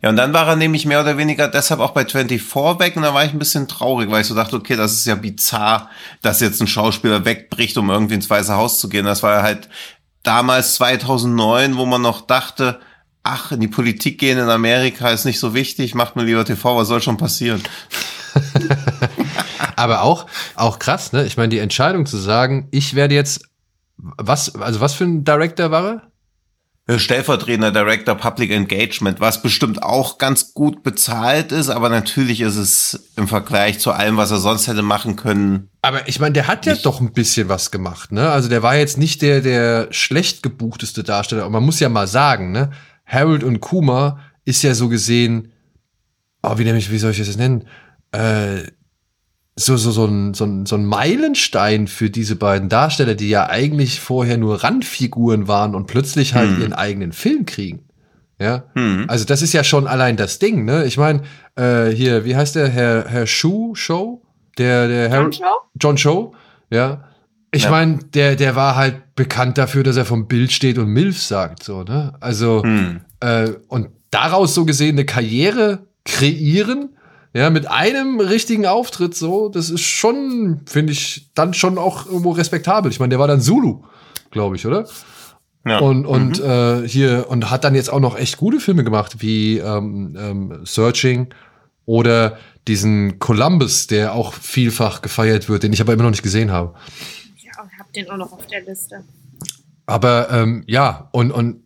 ja, 0.02 0.10
und 0.10 0.16
dann 0.16 0.34
war 0.34 0.48
er 0.48 0.56
nämlich 0.56 0.86
mehr 0.86 1.02
oder 1.02 1.18
weniger 1.18 1.48
deshalb 1.48 1.80
auch 1.80 1.92
bei 1.92 2.06
24 2.06 2.56
weg 2.80 2.96
und 2.96 3.04
da 3.04 3.14
war 3.14 3.26
ich 3.26 3.32
ein 3.32 3.40
bisschen 3.40 3.68
traurig, 3.68 4.10
weil 4.10 4.22
ich 4.22 4.28
so 4.28 4.36
dachte, 4.36 4.56
okay, 4.56 4.76
das 4.76 4.94
ist 4.94 5.06
ja 5.06 5.16
bizarr, 5.16 5.90
dass 6.22 6.42
jetzt 6.42 6.62
ein 6.62 6.68
Schauspieler 6.68 7.26
wegbricht, 7.26 7.78
um 7.78 7.90
irgendwie 7.90 8.16
ins 8.16 8.30
Weiße 8.30 8.56
Haus 8.56 8.80
zu 8.80 8.90
gehen. 8.90 9.06
Das 9.06 9.24
war 9.24 9.36
ja 9.36 9.42
halt 9.44 9.70
damals 10.24 10.76
2009, 10.76 11.78
wo 11.78 11.86
man 11.86 12.02
noch 12.02 12.22
dachte, 12.22 12.80
ach, 13.28 13.52
in 13.52 13.60
die 13.60 13.68
Politik 13.68 14.20
gehen 14.20 14.38
in 14.38 14.50
Amerika 14.50 15.10
ist 15.10 15.26
nicht 15.26 15.40
so 15.40 15.54
wichtig, 15.54 15.96
macht 15.96 16.16
mir 16.16 16.24
lieber 16.24 16.46
TV, 16.46 16.78
was 16.78 16.88
soll 16.88 17.02
schon 17.02 17.18
passieren? 17.18 17.62
Aber 19.76 20.02
auch, 20.02 20.26
auch 20.56 20.80
krass, 20.80 21.12
ne? 21.12 21.26
Ich 21.26 21.38
meine, 21.38 21.50
die 21.50 21.60
Entscheidung 21.60 22.06
zu 22.06 22.18
sagen, 22.18 22.68
ich 22.72 22.96
werde 22.96 23.16
jetzt, 23.16 23.42
was, 23.98 24.56
also 24.56 24.80
was 24.80 24.94
für 24.94 25.04
ein 25.04 25.24
Director 25.24 25.72
war 25.72 26.02
er? 26.88 27.00
Stellvertretender 27.00 27.72
Director 27.74 28.16
Public 28.16 28.50
Engagement, 28.50 29.20
was 29.20 29.42
bestimmt 29.42 29.84
auch 29.84 30.18
ganz 30.20 30.54
gut 30.54 30.84
bezahlt 30.84 31.52
ist, 31.52 31.70
aber 31.70 31.90
natürlich 31.90 32.40
ist 32.40 32.56
es 32.56 33.10
im 33.18 33.28
Vergleich 33.28 33.80
zu 33.80 33.92
allem, 33.92 34.16
was 34.16 34.32
er 34.32 34.38
sonst 34.38 34.68
hätte 34.68 34.84
machen 34.84 35.18
können, 35.18 35.70
Aber 35.82 36.08
ich 36.08 36.22
meine, 36.22 36.32
der 36.32 36.48
hat 36.48 36.66
ja 36.66 36.76
doch 36.76 37.02
ein 37.02 37.12
bisschen 37.12 37.50
was 37.50 37.72
gemacht, 37.72 38.14
ne? 38.14 38.30
Also 38.30 38.48
der 38.48 38.64
war 38.64 38.78
jetzt 38.78 38.98
nicht 38.98 39.22
der, 39.22 39.42
der 39.42 39.90
schlecht 39.92 40.44
gebuchteste 40.44 41.04
Darsteller. 41.04 41.46
Und 41.46 41.52
man 41.52 41.64
muss 41.64 41.82
ja 41.82 41.90
mal 41.90 42.08
sagen, 42.08 42.52
ne? 42.52 42.72
Harold 43.08 43.44
und 43.44 43.60
Kuma 43.62 44.20
ist 44.46 44.62
ja 44.62 44.76
so 44.76 44.90
gesehen, 44.90 45.54
oh, 46.44 46.58
wie 46.58 46.64
nämlich, 46.64 46.92
wie 46.92 46.98
soll 47.00 47.12
ich 47.12 47.18
das 47.18 47.28
jetzt 47.28 47.40
nennen? 47.40 47.66
Äh, 48.12 48.64
so, 49.56 49.76
so, 49.76 49.90
so, 49.90 50.06
ein, 50.06 50.36
so, 50.36 50.46
ein, 50.46 50.66
so 50.68 50.76
ein 50.76 50.86
Meilenstein 50.86 51.88
für 51.88 52.12
diese 52.12 52.36
beiden 52.36 52.70
Darsteller, 52.70 53.16
die 53.16 53.30
ja 53.30 53.50
eigentlich 53.50 54.00
vorher 54.00 54.38
nur 54.38 54.64
Randfiguren 54.64 55.48
waren 55.48 55.74
und 55.74 55.88
plötzlich 55.88 56.36
halt 56.36 56.52
Hm. 56.52 56.62
ihren 56.62 56.74
eigenen 56.74 57.12
Film 57.12 57.46
kriegen. 57.46 57.86
Ja. 58.40 58.66
Hm. 58.74 59.06
Also 59.08 59.26
das 59.26 59.42
ist 59.42 59.54
ja 59.54 59.64
schon 59.64 59.88
allein 59.88 60.16
das 60.16 60.38
Ding, 60.38 60.64
ne? 60.64 60.86
Ich 60.86 60.98
meine, 60.98 61.24
äh, 61.56 61.88
hier, 61.88 62.24
wie 62.24 62.36
heißt 62.36 62.56
der, 62.56 62.70
Herr, 62.70 63.06
Herr 63.08 63.26
Schuh, 63.26 63.74
Show? 63.74 64.22
Der, 64.60 64.88
der 64.88 65.10
Harold, 65.10 65.36
John 65.36 65.48
Show? 65.48 65.70
John 65.80 65.98
Show, 65.98 66.36
ja. 66.70 67.07
Ich 67.58 67.64
Ja. 67.64 67.72
meine, 67.72 67.98
der, 68.14 68.36
der 68.36 68.56
war 68.56 68.76
halt 68.76 69.16
bekannt 69.16 69.58
dafür, 69.58 69.84
dass 69.84 69.98
er 69.98 70.06
vom 70.06 70.28
Bild 70.28 70.52
steht 70.52 70.78
und 70.78 70.88
Milf 70.90 71.20
sagt, 71.22 71.64
so, 71.64 71.84
ne? 71.84 72.14
Also, 72.20 72.62
Hm. 72.64 73.02
äh, 73.20 73.50
und 73.68 73.90
daraus 74.12 74.54
so 74.54 74.64
gesehen 74.66 74.96
eine 74.96 75.06
Karriere 75.06 75.80
kreieren, 76.06 76.90
ja, 77.34 77.50
mit 77.50 77.68
einem 77.70 78.20
richtigen 78.20 78.66
Auftritt, 78.66 79.16
so, 79.16 79.50
das 79.50 79.70
ist 79.70 79.82
schon, 79.82 80.62
finde 80.66 80.94
ich, 80.94 81.30
dann 81.34 81.54
schon 81.54 81.78
auch 81.78 82.06
irgendwo 82.06 82.32
respektabel. 82.32 82.92
Ich 82.92 83.00
meine, 83.00 83.10
der 83.10 83.20
war 83.20 83.28
dann 83.28 83.42
Zulu, 83.42 83.82
glaube 84.32 84.56
ich, 84.56 84.66
oder? 84.66 84.86
Ja. 85.66 85.80
Und, 85.80 86.06
und 86.06 86.40
äh, 86.40 86.88
hier, 86.88 87.26
und 87.30 87.50
hat 87.52 87.64
dann 87.64 87.76
jetzt 87.76 87.92
auch 87.92 88.00
noch 88.00 88.18
echt 88.18 88.38
gute 88.38 88.60
Filme 88.60 88.84
gemacht, 88.84 89.18
wie 89.20 89.58
ähm, 89.58 90.16
ähm, 90.18 90.60
Searching 90.64 91.28
oder 91.86 92.38
diesen 92.68 93.20
Columbus, 93.20 93.88
der 93.88 94.14
auch 94.14 94.34
vielfach 94.34 95.02
gefeiert 95.02 95.50
wird, 95.50 95.64
den 95.64 95.74
ich 95.74 95.82
aber 95.82 95.94
immer 95.94 96.04
noch 96.04 96.12
nicht 96.12 96.24
gesehen 96.24 96.52
habe. 96.52 96.74
Den 97.98 98.10
auch 98.10 98.18
noch 98.18 98.32
auf 98.32 98.48
der 98.48 98.62
Liste. 98.62 99.04
Aber 99.86 100.30
ähm, 100.32 100.64
ja, 100.68 101.10
und, 101.12 101.32
und 101.32 101.64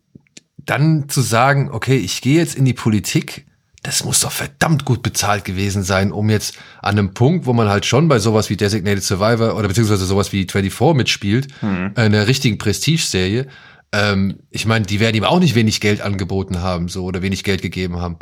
dann 0.58 1.10
zu 1.10 1.22
sagen, 1.22 1.70
okay, 1.72 1.98
ich 1.98 2.22
gehe 2.22 2.38
jetzt 2.38 2.56
in 2.56 2.66
die 2.66 2.74
Politik, 2.74 3.46
das 3.84 4.04
muss 4.04 4.20
doch 4.20 4.32
verdammt 4.32 4.86
gut 4.86 5.02
bezahlt 5.02 5.44
gewesen 5.44 5.84
sein, 5.84 6.12
um 6.12 6.30
jetzt 6.30 6.56
an 6.82 6.98
einem 7.00 7.14
Punkt, 7.14 7.48
wo 7.48 7.54
man 7.54 7.68
halt 7.68 7.86
schon 7.86 8.08
bei 8.08 8.20
sowas 8.20 8.50
wie 8.50 8.58
Designated 8.58 9.04
Survivor 9.04 9.56
oder 9.58 9.68
beziehungsweise 9.68 10.06
sowas 10.06 10.32
wie 10.32 10.48
24 10.48 10.96
mitspielt, 10.96 11.48
Hm. 11.62 11.94
äh, 11.96 12.02
einer 12.02 12.28
richtigen 12.28 12.58
Prestige-Serie, 12.60 13.48
ähm, 13.92 14.40
ich 14.52 14.66
meine, 14.66 14.86
die 14.86 15.00
werden 15.00 15.16
ihm 15.16 15.24
auch 15.24 15.40
nicht 15.40 15.56
wenig 15.56 15.82
Geld 15.82 16.02
angeboten 16.02 16.62
haben, 16.62 16.88
so 16.88 17.04
oder 17.06 17.22
wenig 17.22 17.44
Geld 17.44 17.62
gegeben 17.62 17.98
haben. 18.00 18.18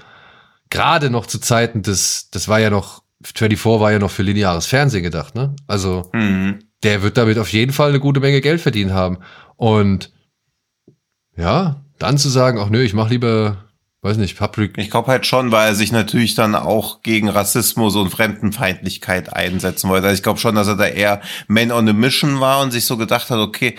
Gerade 0.69 1.09
noch 1.09 1.25
zu 1.25 1.39
Zeiten 1.39 1.81
des, 1.81 2.29
das 2.31 2.47
war 2.47 2.59
ja 2.59 2.69
noch, 2.69 3.03
24 3.23 3.65
war 3.81 3.91
ja 3.91 3.99
noch 3.99 4.11
für 4.11 4.23
lineares 4.23 4.65
Fernsehen 4.65 5.03
gedacht, 5.03 5.35
ne? 5.35 5.55
Also 5.67 6.09
Hm. 6.13 6.59
Der 6.83 7.01
wird 7.01 7.17
damit 7.17 7.37
auf 7.37 7.51
jeden 7.51 7.73
Fall 7.73 7.89
eine 7.89 7.99
gute 7.99 8.19
Menge 8.19 8.41
Geld 8.41 8.61
verdient 8.61 8.91
haben. 8.91 9.19
Und 9.55 10.13
ja, 11.35 11.83
dann 11.97 12.17
zu 12.17 12.29
sagen, 12.29 12.59
ach 12.59 12.69
nö, 12.69 12.81
ich 12.81 12.93
mach 12.93 13.09
lieber, 13.09 13.69
weiß 14.01 14.17
nicht, 14.17 14.37
Public. 14.37 14.77
Ich 14.77 14.89
glaube 14.89 15.07
halt 15.07 15.25
schon, 15.25 15.51
weil 15.51 15.69
er 15.69 15.75
sich 15.75 15.91
natürlich 15.91 16.35
dann 16.35 16.55
auch 16.55 17.01
gegen 17.01 17.29
Rassismus 17.29 17.95
und 17.95 18.09
Fremdenfeindlichkeit 18.09 19.33
einsetzen 19.33 19.89
wollte. 19.89 20.07
Also 20.07 20.17
ich 20.17 20.23
glaube 20.23 20.39
schon, 20.39 20.55
dass 20.55 20.67
er 20.67 20.77
da 20.77 20.85
eher 20.85 21.21
Man 21.47 21.71
on 21.71 21.89
a 21.89 21.93
Mission 21.93 22.39
war 22.39 22.61
und 22.61 22.71
sich 22.71 22.85
so 22.85 22.97
gedacht 22.97 23.29
hat, 23.29 23.39
okay, 23.39 23.75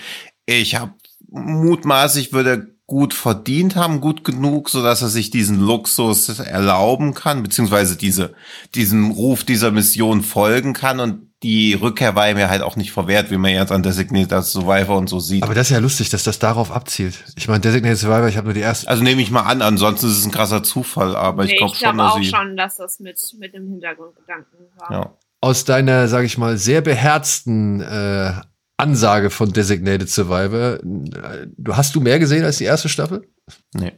ich 0.47 0.77
habe 0.77 0.93
mutmaßlich 1.31 2.33
würde 2.33 2.75
gut 2.87 3.15
verdient 3.15 3.77
haben, 3.77 4.01
gut 4.01 4.25
genug, 4.25 4.69
so 4.69 4.83
dass 4.83 5.01
er 5.01 5.09
sich 5.09 5.31
diesen 5.31 5.61
Luxus 5.61 6.29
erlauben 6.41 7.15
kann, 7.15 7.43
beziehungsweise 7.43 7.97
diese, 7.97 8.35
diesem 8.75 9.13
Ruf 9.13 9.45
dieser 9.45 9.71
Mission 9.71 10.23
folgen 10.23 10.73
kann 10.73 10.99
und 10.99 11.30
die 11.43 11.73
Rückkehr 11.75 12.15
war 12.15 12.29
ja 12.29 12.49
halt 12.51 12.61
auch 12.63 12.77
nicht 12.77 12.93
verwehrt, 12.93 13.31
wie 13.31 13.39
man 13.39 13.53
jetzt 13.53 13.73
an 13.73 13.83
Designated 13.83 14.45
Survivor 14.45 14.99
und 14.99 15.09
so 15.09 15.21
sieht. 15.21 15.43
Aber 15.43 15.55
das 15.55 15.69
ist 15.69 15.73
ja 15.75 15.79
lustig, 15.79 16.11
dass 16.11 16.23
das 16.23 16.39
darauf 16.39 16.71
abzielt. 16.71 17.25
Ich 17.37 17.49
meine, 17.49 17.61
Designated 17.61 17.99
Survivor, 17.99 18.29
ich 18.29 18.37
habe 18.37 18.47
nur 18.47 18.55
die 18.55 18.61
erste. 18.61 18.89
also 18.89 19.03
nehme 19.03 19.23
ich 19.23 19.31
mal 19.31 19.43
an, 19.43 19.63
ansonsten 19.63 20.07
ist 20.07 20.19
es 20.19 20.25
ein 20.27 20.31
krasser 20.33 20.63
Zufall, 20.63 21.17
aber 21.17 21.45
Nee, 21.45 21.53
ich 21.53 21.59
glaube 21.59 21.73
ich 21.73 21.79
schon, 21.81 21.93
glaube 21.97 21.99
dass 22.09 22.13
auch 22.13 22.19
sie, 22.19 22.25
schon, 22.31 22.57
dass 22.57 22.77
das 22.77 23.01
mit, 23.01 23.19
mit 23.39 23.55
dem 23.55 23.69
Hintergrundgedanken 23.69 24.59
war. 24.77 24.91
ja. 24.93 25.15
Aus 25.43 25.65
deiner, 25.65 26.07
sage 26.09 26.27
ich 26.27 26.37
mal, 26.37 26.59
sehr 26.59 26.83
beherzten 26.83 27.81
äh, 27.81 28.33
Ansage 28.77 29.31
von 29.31 29.51
Designated 29.53 30.11
Survivor, 30.11 30.75
äh, 30.75 31.47
du 31.57 31.77
hast 31.77 31.95
du 31.95 32.01
mehr 32.03 32.19
gesehen 32.19 32.45
als 32.45 32.59
die 32.59 32.65
erste 32.65 32.91
Staffel? 32.91 33.27
Nee. 33.73 33.93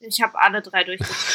Ich 0.00 0.20
habe 0.22 0.38
alle 0.38 0.60
drei 0.60 0.84
durchgeguckt. 0.84 1.16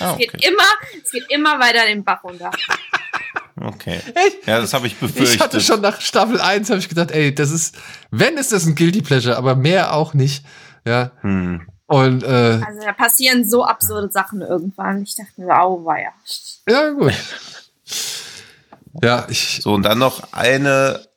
Ah, 0.00 0.12
Es 0.12 0.18
geht 0.18 0.32
okay. 0.32 0.48
immer, 0.48 1.02
es 1.04 1.10
geht 1.10 1.26
immer 1.28 1.58
weiter 1.60 1.84
den 1.86 2.02
Bach 2.04 2.22
runter. 2.24 2.50
Okay. 3.60 4.00
Echt? 4.14 4.46
Ja, 4.46 4.60
das 4.60 4.74
habe 4.74 4.86
ich 4.86 4.96
befürchtet. 4.96 5.34
Ich 5.34 5.40
hatte 5.40 5.60
schon 5.60 5.80
nach 5.80 6.00
Staffel 6.00 6.40
1 6.40 6.70
habe 6.70 6.78
ich 6.78 6.88
gedacht, 6.88 7.10
ey, 7.10 7.34
das 7.34 7.50
ist, 7.50 7.76
wenn 8.10 8.36
ist 8.36 8.52
das 8.52 8.66
ein 8.66 8.74
Guilty 8.74 9.02
Pleasure, 9.02 9.36
aber 9.36 9.56
mehr 9.56 9.94
auch 9.94 10.14
nicht. 10.14 10.44
Ja. 10.84 11.10
Hm. 11.20 11.66
Und 11.86 12.22
äh, 12.22 12.60
Also 12.66 12.80
da 12.84 12.92
passieren 12.92 13.48
so 13.48 13.64
absurde 13.64 14.10
Sachen 14.10 14.42
irgendwann. 14.42 15.02
Ich 15.02 15.16
dachte 15.16 15.40
mir, 15.40 15.58
auweia. 15.58 16.10
ja, 16.68 16.90
gut. 16.90 17.14
Ja, 19.02 19.26
ich. 19.28 19.60
So, 19.62 19.72
und 19.74 19.82
dann 19.84 19.98
noch 19.98 20.32
eine 20.32 21.07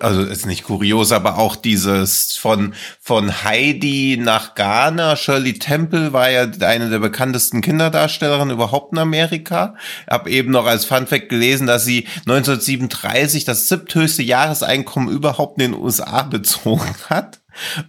also 0.00 0.22
ist 0.22 0.46
nicht 0.46 0.64
kurios, 0.64 1.12
aber 1.12 1.38
auch 1.38 1.56
dieses 1.56 2.36
von, 2.36 2.74
von 3.00 3.44
Heidi 3.44 4.18
nach 4.20 4.54
Ghana. 4.54 5.16
Shirley 5.16 5.58
Temple 5.58 6.12
war 6.12 6.30
ja 6.30 6.46
eine 6.60 6.90
der 6.90 6.98
bekanntesten 6.98 7.60
Kinderdarstellerinnen 7.60 8.54
überhaupt 8.54 8.92
in 8.92 8.98
Amerika. 8.98 9.74
Hab 10.08 10.26
eben 10.28 10.50
noch 10.50 10.66
als 10.66 10.84
Funfact 10.84 11.28
gelesen, 11.28 11.66
dass 11.66 11.84
sie 11.84 12.06
1937 12.26 13.44
das 13.44 13.68
siebthöchste 13.68 14.22
Jahreseinkommen 14.22 15.08
überhaupt 15.08 15.60
in 15.60 15.72
den 15.72 15.80
USA 15.80 16.22
bezogen 16.22 16.94
hat. 17.08 17.40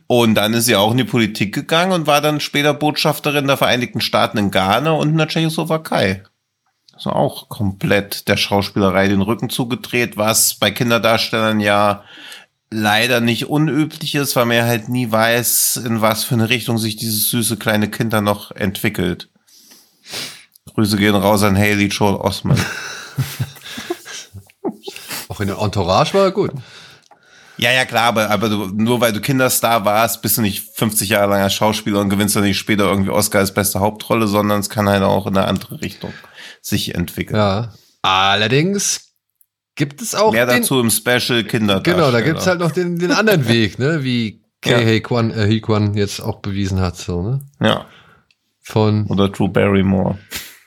Und 0.08 0.36
dann 0.36 0.54
ist 0.54 0.66
sie 0.66 0.76
auch 0.76 0.92
in 0.92 0.98
die 0.98 1.04
Politik 1.04 1.54
gegangen 1.54 1.92
und 1.92 2.08
war 2.08 2.22
dann 2.22 2.40
später 2.40 2.74
Botschafterin 2.74 3.48
der 3.48 3.58
Vereinigten 3.58 4.02
Staaten 4.02 4.38
in 4.38 4.52
Ghana 4.52 4.92
und 4.92 5.10
in 5.10 5.18
der 5.18 5.28
Tschechoslowakei. 5.28 6.24
Also 7.04 7.18
auch 7.18 7.49
komplett 7.49 8.28
der 8.28 8.38
Schauspielerei 8.38 9.08
den 9.08 9.24
Rücken 9.24 9.49
zugedreht, 9.49 10.18
was 10.18 10.54
bei 10.54 10.70
Kinderdarstellern 10.70 11.60
ja 11.60 12.04
leider 12.70 13.22
nicht 13.22 13.49
unüblich 13.49 14.14
ist, 14.14 14.36
weil 14.36 14.45
man 14.45 14.58
ja 14.58 14.66
halt 14.66 14.88
nie 14.88 15.12
weiß, 15.12 15.82
in 15.84 16.02
was 16.02 16.24
für 16.24 16.36
eine 16.36 16.49
Richtung 16.49 16.78
sich 16.78 16.97
dieses 16.97 17.32
süße 17.32 17.58
kleine 17.58 17.89
Kind 17.89 18.14
dann 18.14 18.26
noch 18.26 18.52
entwickelt. 18.52 19.30
Grüße 20.76 20.97
gehen 20.97 21.16
raus 21.16 21.41
an 21.41 21.58
Haley 21.58 21.88
Joel 21.88 22.18
Osman. 22.18 22.60
Auch 25.28 25.39
in 25.39 25.47
der 25.47 25.58
Entourage 25.58 26.14
war 26.14 26.26
er 26.26 26.32
gut. 26.32 26.52
Ja, 27.58 27.72
ja, 27.72 27.86
klar, 27.86 28.04
aber, 28.04 28.30
aber 28.30 28.47
du, 28.47 28.68
nur 28.68 29.02
weil 29.02 29.12
du 29.12 29.22
Kinderstar 29.22 29.86
warst, 29.86 30.22
bist 30.22 30.38
du 30.38 30.41
nicht 30.41 30.70
50 30.76 31.10
Jahre 31.10 31.32
lang 31.32 31.41
als 31.41 31.56
Schauspieler 31.56 31.99
und 31.99 32.10
gewinnst 32.10 32.36
dann 32.36 32.43
nicht 32.43 32.60
später 32.60 32.84
irgendwie 32.84 33.10
Oscar 33.10 33.39
als 33.39 33.56
beste 33.56 33.80
Hauptrolle, 33.80 34.28
sondern 34.28 34.60
es 34.60 34.70
kann 34.70 34.88
halt 34.88 35.02
auch 35.02 35.26
in 35.26 35.36
eine 35.36 35.47
andere 35.47 35.82
Richtung 35.82 36.14
sich 36.62 36.95
entwickeln. 36.95 37.38
Ja. 37.38 37.74
Allerdings 38.01 39.14
gibt 39.76 40.01
es 40.01 40.16
auch. 40.16 40.32
Mehr 40.32 40.45
dazu 40.45 40.80
im 40.80 40.89
Special 40.89 41.43
Kinder. 41.43 41.82
Genau, 41.82 42.12
da 42.12 42.22
gibt 42.22 42.39
es 42.39 42.47
halt 42.47 42.59
noch 42.59 42.72
den, 42.72 42.99
den 42.99 43.12
anderen 43.12 43.47
Weg, 43.47 43.80
ne? 43.80 44.03
Wie 44.03 44.41
Kei 44.62 44.93
ja. 44.93 44.99
Kwan, 44.99 45.32
äh, 45.32 45.47
Hikwan 45.47 45.95
jetzt 45.95 46.20
auch 46.20 46.39
bewiesen 46.39 46.80
hat, 46.80 46.97
so, 46.97 47.22
ne? 47.22 47.41
Ja. 47.59 47.88
Von. 48.62 49.07
Oder 49.07 49.30
Drew 49.30 49.47
Barrymore. 49.47 50.20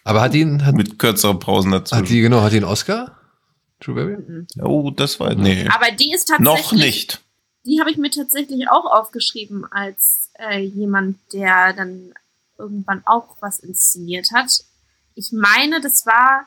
Aber 0.02 0.20
hat 0.20 0.34
ihn. 0.34 0.66
Hat, 0.66 0.74
Mit 0.74 0.98
kürzeren 0.98 1.38
Pausen 1.38 1.70
dazu. 1.70 1.96
Hat 1.96 2.08
die, 2.08 2.20
genau, 2.20 2.42
hat 2.42 2.52
die 2.52 2.56
einen 2.56 2.66
Oscar? 2.66 3.16
Drew 3.80 3.94
Barry? 3.94 4.16
Mhm. 4.16 4.46
Oh, 4.62 4.90
das 4.90 5.20
war, 5.20 5.34
nee. 5.34 5.68
Aber 5.68 5.90
die 5.92 6.12
ist 6.12 6.26
tatsächlich. 6.26 6.62
Noch 6.64 6.72
nicht. 6.72 7.20
Die 7.66 7.80
habe 7.80 7.90
ich 7.90 7.96
mir 7.96 8.10
tatsächlich 8.10 8.68
auch 8.68 8.84
aufgeschrieben 8.84 9.64
als 9.70 10.30
äh, 10.38 10.60
jemand, 10.60 11.16
der 11.32 11.72
dann 11.72 12.12
irgendwann 12.58 13.02
auch 13.06 13.36
was 13.40 13.58
inszeniert 13.60 14.32
hat. 14.34 14.64
Ich 15.14 15.32
meine, 15.32 15.80
das 15.80 16.06
war. 16.06 16.46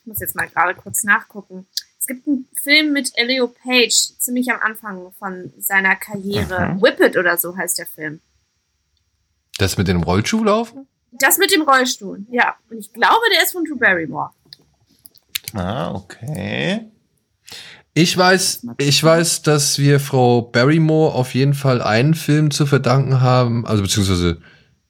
Ich 0.00 0.06
muss 0.06 0.20
jetzt 0.20 0.34
mal 0.34 0.48
gerade 0.48 0.74
kurz 0.74 1.04
nachgucken. 1.04 1.66
Es 1.98 2.06
gibt 2.06 2.26
einen 2.26 2.48
Film 2.60 2.92
mit 2.92 3.12
Elio 3.14 3.46
Page, 3.46 3.94
ziemlich 4.18 4.50
am 4.50 4.60
Anfang 4.60 5.12
von 5.12 5.52
seiner 5.58 5.94
Karriere. 5.94 6.74
Mhm. 6.74 6.82
Whip 6.82 6.98
It 7.00 7.16
oder 7.16 7.38
so 7.38 7.56
heißt 7.56 7.78
der 7.78 7.86
Film. 7.86 8.20
Das 9.58 9.78
mit 9.78 9.86
dem 9.86 10.02
Rollstuhl 10.02 10.46
laufen? 10.46 10.88
Das 11.12 11.38
mit 11.38 11.52
dem 11.52 11.62
Rollstuhl, 11.62 12.26
ja. 12.30 12.56
Und 12.70 12.78
ich 12.78 12.92
glaube, 12.92 13.24
der 13.32 13.44
ist 13.44 13.52
von 13.52 13.64
Drew 13.64 13.76
Barrymore. 13.76 14.30
Ah, 15.52 15.92
okay. 15.94 16.90
Ich 17.94 18.16
weiß, 18.16 18.66
ich 18.78 19.04
weiß, 19.04 19.42
dass 19.42 19.78
wir 19.78 20.00
Frau 20.00 20.40
Barrymore 20.40 21.14
auf 21.14 21.34
jeden 21.34 21.52
Fall 21.52 21.82
einen 21.82 22.14
Film 22.14 22.50
zu 22.50 22.64
verdanken 22.64 23.20
haben, 23.20 23.66
also 23.66 23.82
beziehungsweise 23.82 24.40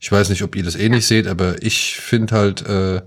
ich 0.03 0.11
weiß 0.11 0.31
nicht, 0.31 0.43
ob 0.43 0.57
ihr 0.57 0.65
das 0.65 0.75
ähnlich 0.75 1.07
seht, 1.07 1.29
aber 1.29 1.63
ich 1.63 1.95
finde 1.95 2.35
halt 2.35 2.67
äh, 2.67 3.03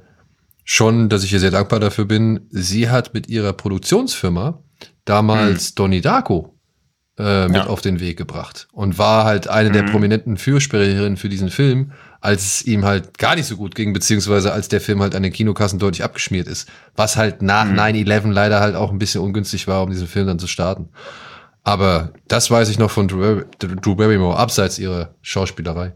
schon, 0.64 1.10
dass 1.10 1.26
ich 1.26 1.34
ihr 1.34 1.42
sehr 1.42 1.52
dankbar 1.52 1.82
dafür 1.82 2.06
bin. 2.06 2.48
Sie 2.52 2.90
hat 2.90 3.14
mit 3.14 3.28
ihrer 3.28 3.52
Produktionsfirma 3.52 4.64
damals 5.04 5.68
hm. 5.68 5.76
Donnie 5.76 6.00
Darko 6.00 6.58
äh, 7.20 7.48
mit 7.48 7.58
ja. 7.58 7.68
auf 7.68 7.82
den 7.82 8.00
Weg 8.00 8.16
gebracht 8.18 8.70
und 8.72 8.98
war 8.98 9.26
halt 9.26 9.50
eine 9.50 9.70
mhm. 9.70 9.74
der 9.74 9.84
prominenten 9.84 10.38
Fürsprecherinnen 10.38 11.18
für 11.18 11.28
diesen 11.28 11.50
Film, 11.50 11.92
als 12.22 12.46
es 12.46 12.66
ihm 12.66 12.86
halt 12.86 13.18
gar 13.18 13.36
nicht 13.36 13.46
so 13.46 13.58
gut 13.58 13.76
ging, 13.76 13.92
beziehungsweise 13.92 14.54
als 14.54 14.70
der 14.70 14.80
Film 14.80 15.02
halt 15.02 15.16
an 15.16 15.24
den 15.24 15.34
Kinokassen 15.34 15.80
deutlich 15.80 16.06
abgeschmiert 16.06 16.48
ist. 16.48 16.70
Was 16.96 17.18
halt 17.18 17.42
nach 17.42 17.66
mhm. 17.66 17.78
9-11 17.78 18.32
leider 18.32 18.62
halt 18.62 18.76
auch 18.76 18.92
ein 18.92 19.00
bisschen 19.00 19.20
ungünstig 19.20 19.68
war, 19.68 19.84
um 19.84 19.90
diesen 19.90 20.08
Film 20.08 20.28
dann 20.28 20.40
zu 20.40 20.48
starten. 20.48 20.88
Aber 21.66 22.14
das 22.30 22.50
weiß 22.50 22.70
ich 22.70 22.80
noch 22.80 22.92
von 22.92 23.10
Drew, 23.10 23.42
Drew 23.60 23.96
Barrymore, 23.96 24.38
abseits 24.38 24.80
ihrer 24.80 25.14
Schauspielerei. 25.22 25.92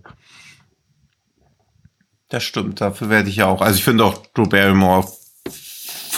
Das 2.29 2.43
stimmt, 2.43 2.79
dafür 2.79 3.09
werde 3.09 3.29
ich 3.29 3.37
ja 3.37 3.47
auch. 3.47 3.61
Also 3.61 3.77
ich 3.77 3.83
finde 3.83 4.05
auch 4.05 4.25
Drew 4.33 4.47
Barrymore 4.47 5.07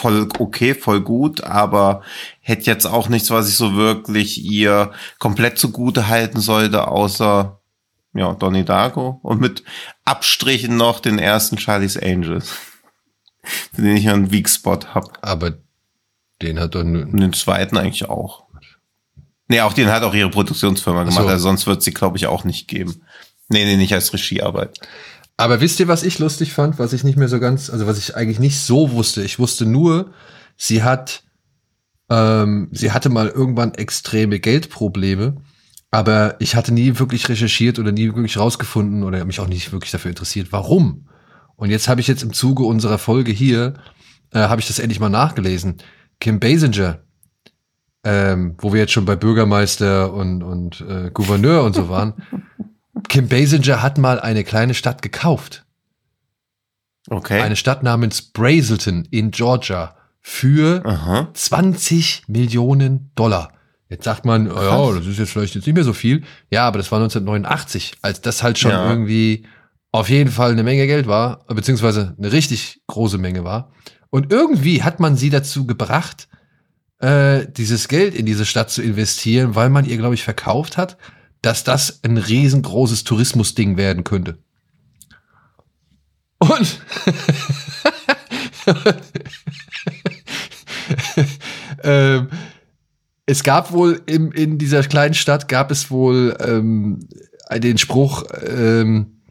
voll 0.01 0.27
okay, 0.39 0.73
voll 0.73 1.01
gut, 1.01 1.43
aber 1.43 2.01
hätte 2.39 2.65
jetzt 2.65 2.85
auch 2.85 3.07
nichts, 3.07 3.29
was 3.29 3.47
ich 3.47 3.55
so 3.55 3.75
wirklich 3.75 4.43
ihr 4.43 4.91
komplett 5.19 5.57
zugute 5.57 6.07
halten 6.07 6.41
sollte, 6.41 6.87
außer 6.87 7.59
ja, 8.13 8.33
Donnie 8.33 8.65
Darko 8.65 9.19
und 9.21 9.39
mit 9.39 9.63
Abstrichen 10.03 10.75
noch 10.75 10.99
den 10.99 11.19
ersten 11.19 11.57
Charlie's 11.57 11.97
Angels, 11.97 12.55
den 13.77 13.95
ich 13.95 14.09
einen 14.09 14.31
Weak 14.31 14.49
Spot 14.49 14.79
hab. 14.93 15.19
Aber 15.21 15.53
den 16.41 16.59
hat 16.59 16.75
er 16.75 16.81
Und 16.81 17.17
den 17.17 17.33
zweiten 17.33 17.77
eigentlich 17.77 18.09
auch. 18.09 18.45
Nee, 19.47 19.61
auch 19.61 19.73
den 19.73 19.89
hat 19.89 20.03
auch 20.03 20.13
ihre 20.13 20.29
Produktionsfirma 20.29 21.03
gemacht, 21.03 21.23
so. 21.23 21.27
also 21.27 21.43
sonst 21.43 21.67
wird 21.67 21.83
sie, 21.83 21.93
glaube 21.93 22.17
ich, 22.17 22.27
auch 22.27 22.43
nicht 22.43 22.67
geben. 22.67 23.03
Nee, 23.49 23.65
nee, 23.65 23.75
nicht 23.75 23.93
als 23.93 24.13
Regiearbeit. 24.13 24.79
Aber 25.41 25.59
wisst 25.59 25.79
ihr, 25.79 25.87
was 25.87 26.03
ich 26.03 26.19
lustig 26.19 26.53
fand, 26.53 26.77
was 26.77 26.93
ich 26.93 27.03
nicht 27.03 27.17
mehr 27.17 27.27
so 27.27 27.39
ganz, 27.39 27.71
also 27.71 27.87
was 27.87 27.97
ich 27.97 28.15
eigentlich 28.15 28.37
nicht 28.37 28.59
so 28.59 28.91
wusste? 28.91 29.23
Ich 29.23 29.39
wusste 29.39 29.65
nur, 29.65 30.13
sie 30.55 30.83
hat, 30.83 31.23
ähm, 32.11 32.69
sie 32.71 32.91
hatte 32.91 33.09
mal 33.09 33.27
irgendwann 33.27 33.73
extreme 33.73 34.39
Geldprobleme, 34.39 35.37
aber 35.89 36.35
ich 36.37 36.55
hatte 36.55 36.71
nie 36.71 36.99
wirklich 36.99 37.27
recherchiert 37.27 37.79
oder 37.79 37.91
nie 37.91 38.05
wirklich 38.05 38.37
rausgefunden 38.37 39.01
oder 39.01 39.25
mich 39.25 39.39
auch 39.39 39.47
nicht 39.47 39.71
wirklich 39.71 39.89
dafür 39.89 40.09
interessiert, 40.09 40.51
warum. 40.51 41.07
Und 41.55 41.71
jetzt 41.71 41.87
habe 41.87 42.01
ich 42.01 42.07
jetzt 42.07 42.21
im 42.21 42.33
Zuge 42.33 42.61
unserer 42.61 42.99
Folge 42.99 43.31
hier, 43.31 43.73
äh, 44.33 44.41
habe 44.41 44.61
ich 44.61 44.67
das 44.67 44.77
endlich 44.77 44.99
mal 44.99 45.09
nachgelesen. 45.09 45.77
Kim 46.19 46.39
Basinger, 46.39 46.99
ähm, 48.03 48.53
wo 48.59 48.73
wir 48.73 48.81
jetzt 48.81 48.93
schon 48.93 49.05
bei 49.05 49.15
Bürgermeister 49.15 50.13
und, 50.13 50.43
und 50.43 50.81
äh, 50.81 51.09
Gouverneur 51.11 51.63
und 51.63 51.73
so 51.73 51.89
waren, 51.89 52.13
Kim 53.07 53.27
Basinger 53.27 53.81
hat 53.81 53.97
mal 53.97 54.19
eine 54.19 54.43
kleine 54.43 54.73
Stadt 54.73 55.01
gekauft. 55.01 55.65
Okay. 57.09 57.41
Eine 57.41 57.55
Stadt 57.55 57.83
namens 57.83 58.21
Brazelton 58.21 59.07
in 59.09 59.31
Georgia 59.31 59.95
für 60.19 60.85
Aha. 60.85 61.29
20 61.33 62.23
Millionen 62.27 63.11
Dollar. 63.15 63.53
Jetzt 63.89 64.05
sagt 64.05 64.23
man, 64.23 64.49
oh 64.49 64.55
ja, 64.55 64.97
das 64.97 65.07
ist 65.07 65.19
jetzt 65.19 65.31
vielleicht 65.31 65.55
jetzt 65.55 65.65
nicht 65.65 65.75
mehr 65.75 65.83
so 65.83 65.93
viel. 65.93 66.23
Ja, 66.49 66.67
aber 66.67 66.77
das 66.77 66.91
war 66.91 66.99
1989, 66.99 67.95
als 68.01 68.21
das 68.21 68.41
halt 68.43 68.57
schon 68.57 68.71
ja. 68.71 68.89
irgendwie 68.89 69.45
auf 69.91 70.09
jeden 70.09 70.31
Fall 70.31 70.51
eine 70.51 70.63
Menge 70.63 70.87
Geld 70.87 71.07
war, 71.07 71.43
beziehungsweise 71.47 72.15
eine 72.17 72.31
richtig 72.31 72.81
große 72.87 73.17
Menge 73.17 73.43
war. 73.43 73.71
Und 74.09 74.31
irgendwie 74.31 74.83
hat 74.83 74.99
man 74.99 75.17
sie 75.17 75.29
dazu 75.29 75.65
gebracht, 75.65 76.29
äh, 76.99 77.47
dieses 77.51 77.87
Geld 77.87 78.15
in 78.15 78.25
diese 78.25 78.45
Stadt 78.45 78.69
zu 78.69 78.81
investieren, 78.81 79.55
weil 79.55 79.69
man 79.69 79.85
ihr, 79.85 79.97
glaube 79.97 80.15
ich, 80.15 80.23
verkauft 80.23 80.77
hat, 80.77 80.97
dass 81.41 81.63
das 81.63 82.03
ein 82.03 82.17
riesengroßes 82.17 83.03
Tourismusding 83.03 83.77
werden 83.77 84.03
könnte. 84.03 84.37
Und 86.37 86.79
ähm, 91.83 92.29
es 93.25 93.43
gab 93.43 93.71
wohl 93.71 94.01
im, 94.07 94.31
in 94.31 94.57
dieser 94.57 94.83
kleinen 94.83 95.13
Stadt 95.13 95.47
gab 95.47 95.69
es 95.71 95.91
wohl 95.91 96.35
ähm, 96.39 97.07
den 97.53 97.77
Spruch, 97.77 98.23
ähm, 98.43 99.21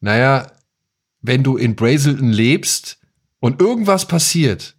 naja, 0.00 0.50
wenn 1.20 1.42
du 1.42 1.56
in 1.56 1.76
Brazelton 1.76 2.30
lebst 2.30 2.98
und 3.40 3.60
irgendwas 3.60 4.06
passiert, 4.06 4.76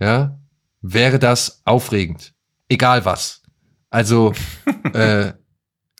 ja, 0.00 0.40
wäre 0.80 1.18
das 1.18 1.62
aufregend. 1.64 2.34
Egal 2.68 3.04
was. 3.04 3.42
Also, 3.90 4.32
äh, 4.92 5.34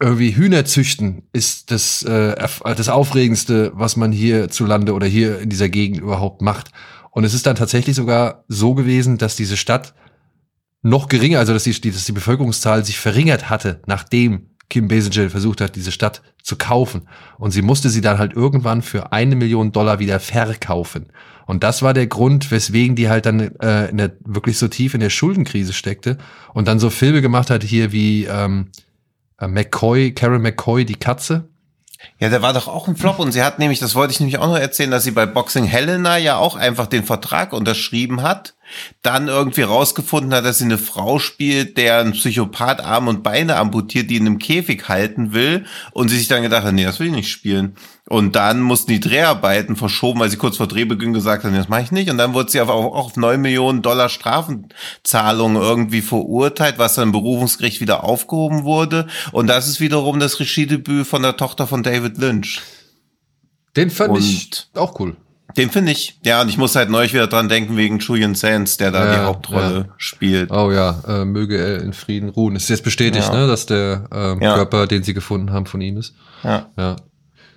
irgendwie 0.04 0.36
Hühner 0.36 0.64
züchten 0.66 1.22
ist 1.32 1.70
das, 1.70 2.02
äh, 2.02 2.36
das 2.62 2.88
Aufregendste, 2.88 3.72
was 3.74 3.96
man 3.96 4.12
hier 4.12 4.50
zu 4.50 4.66
Lande 4.66 4.92
oder 4.92 5.06
hier 5.06 5.40
in 5.40 5.48
dieser 5.48 5.70
Gegend 5.70 6.00
überhaupt 6.00 6.42
macht. 6.42 6.70
Und 7.10 7.24
es 7.24 7.32
ist 7.32 7.46
dann 7.46 7.56
tatsächlich 7.56 7.96
sogar 7.96 8.44
so 8.48 8.74
gewesen, 8.74 9.18
dass 9.18 9.34
diese 9.34 9.56
Stadt 9.56 9.94
noch 10.82 11.08
geringer, 11.08 11.38
also 11.38 11.54
dass 11.54 11.64
die, 11.64 11.90
dass 11.90 12.04
die 12.04 12.12
Bevölkerungszahl 12.12 12.84
sich 12.84 12.98
verringert 12.98 13.48
hatte, 13.48 13.80
nachdem 13.86 14.50
Kim 14.68 14.88
Basinger 14.88 15.30
versucht 15.30 15.60
hat, 15.60 15.76
diese 15.76 15.92
Stadt 15.92 16.22
zu 16.42 16.56
kaufen. 16.56 17.08
Und 17.38 17.52
sie 17.52 17.62
musste 17.62 17.88
sie 17.88 18.00
dann 18.00 18.18
halt 18.18 18.34
irgendwann 18.34 18.82
für 18.82 19.12
eine 19.12 19.36
Million 19.36 19.72
Dollar 19.72 20.00
wieder 20.00 20.20
verkaufen. 20.20 21.12
Und 21.46 21.62
das 21.62 21.82
war 21.82 21.94
der 21.94 22.08
Grund, 22.08 22.50
weswegen 22.50 22.96
die 22.96 23.08
halt 23.08 23.26
dann 23.26 23.40
äh, 23.60 23.88
in 23.88 23.96
der, 23.96 24.16
wirklich 24.24 24.58
so 24.58 24.68
tief 24.68 24.92
in 24.92 25.00
der 25.00 25.10
Schuldenkrise 25.10 25.72
steckte 25.72 26.18
und 26.52 26.68
dann 26.68 26.78
so 26.78 26.90
Filme 26.90 27.22
gemacht 27.22 27.48
hat 27.50 27.62
hier 27.62 27.92
wie 27.92 28.24
ähm, 28.24 28.68
äh, 28.68 28.83
McCoy, 29.40 30.12
Karen 30.12 30.42
McCoy, 30.42 30.84
die 30.84 30.94
Katze. 30.94 31.48
Ja, 32.18 32.28
der 32.28 32.42
war 32.42 32.52
doch 32.52 32.68
auch 32.68 32.86
ein 32.86 32.96
Flop 32.96 33.18
und 33.18 33.32
sie 33.32 33.42
hat 33.42 33.58
nämlich, 33.58 33.78
das 33.78 33.94
wollte 33.94 34.12
ich 34.12 34.20
nämlich 34.20 34.38
auch 34.38 34.46
noch 34.46 34.58
erzählen, 34.58 34.90
dass 34.90 35.04
sie 35.04 35.10
bei 35.10 35.26
Boxing 35.26 35.64
Helena 35.64 36.16
ja 36.18 36.36
auch 36.36 36.54
einfach 36.54 36.86
den 36.86 37.04
Vertrag 37.04 37.52
unterschrieben 37.52 38.22
hat 38.22 38.54
dann 39.02 39.28
irgendwie 39.28 39.62
rausgefunden 39.62 40.32
hat, 40.34 40.44
dass 40.44 40.58
sie 40.58 40.64
eine 40.64 40.78
Frau 40.78 41.18
spielt, 41.18 41.76
der 41.76 41.98
ein 42.00 42.12
Psychopath 42.12 42.80
Arme 42.80 43.10
und 43.10 43.22
Beine 43.22 43.56
amputiert, 43.56 44.10
die 44.10 44.16
in 44.16 44.26
einem 44.26 44.38
Käfig 44.38 44.88
halten 44.88 45.32
will 45.32 45.64
und 45.92 46.08
sie 46.08 46.16
sich 46.18 46.28
dann 46.28 46.42
gedacht 46.42 46.64
hat, 46.64 46.74
nee, 46.74 46.84
das 46.84 47.00
will 47.00 47.08
ich 47.08 47.12
nicht 47.12 47.30
spielen. 47.30 47.76
Und 48.06 48.36
dann 48.36 48.60
mussten 48.60 48.92
die 48.92 49.00
Dreharbeiten 49.00 49.76
verschoben, 49.76 50.20
weil 50.20 50.28
sie 50.28 50.36
kurz 50.36 50.58
vor 50.58 50.66
Drehbeginn 50.66 51.14
gesagt 51.14 51.44
haben, 51.44 51.54
das 51.54 51.70
mache 51.70 51.82
ich 51.82 51.90
nicht. 51.92 52.10
Und 52.10 52.18
dann 52.18 52.34
wurde 52.34 52.50
sie 52.50 52.60
auch 52.60 52.68
auf 52.68 53.16
neun 53.16 53.40
Millionen 53.40 53.80
Dollar 53.80 54.10
Strafenzahlungen 54.10 55.60
irgendwie 55.60 56.02
verurteilt, 56.02 56.78
was 56.78 56.94
dann 56.96 57.04
im 57.08 57.12
Berufungsgericht 57.12 57.80
wieder 57.80 58.04
aufgehoben 58.04 58.64
wurde. 58.64 59.06
Und 59.32 59.46
das 59.46 59.68
ist 59.68 59.80
wiederum 59.80 60.20
das 60.20 60.38
Regiedebüt 60.38 61.06
von 61.06 61.22
der 61.22 61.36
Tochter 61.38 61.66
von 61.66 61.82
David 61.82 62.18
Lynch. 62.18 62.60
Den 63.76 63.90
fand 63.90 64.10
Und- 64.12 64.20
ich 64.22 64.66
auch 64.74 65.00
cool. 65.00 65.16
Den 65.56 65.70
finde 65.70 65.92
ich. 65.92 66.18
Ja, 66.24 66.40
und 66.42 66.48
ich 66.48 66.56
muss 66.58 66.74
halt 66.74 66.90
neu 66.90 67.04
wieder 67.06 67.26
dran 67.28 67.48
denken 67.48 67.76
wegen 67.76 67.98
Julian 68.00 68.34
Sands, 68.34 68.76
der 68.76 68.90
da 68.90 69.06
Ja, 69.06 69.12
die 69.14 69.20
Hauptrolle 69.26 69.88
spielt. 69.98 70.50
Oh 70.50 70.72
ja, 70.72 71.00
äh, 71.06 71.24
möge 71.24 71.58
er 71.58 71.80
in 71.82 71.92
Frieden 71.92 72.28
ruhen. 72.30 72.56
Ist 72.56 72.68
jetzt 72.70 72.82
bestätigt, 72.82 73.28
Ja. 73.28 73.34
ne, 73.40 73.46
dass 73.46 73.66
der 73.66 74.06
ähm, 74.12 74.40
Ja. 74.42 74.54
Körper, 74.56 74.86
den 74.86 75.02
sie 75.04 75.14
gefunden 75.14 75.52
haben, 75.52 75.66
von 75.66 75.80
ihm 75.80 75.96
ist. 75.98 76.14
Ja. 76.42 76.66
Ja. 76.76 76.96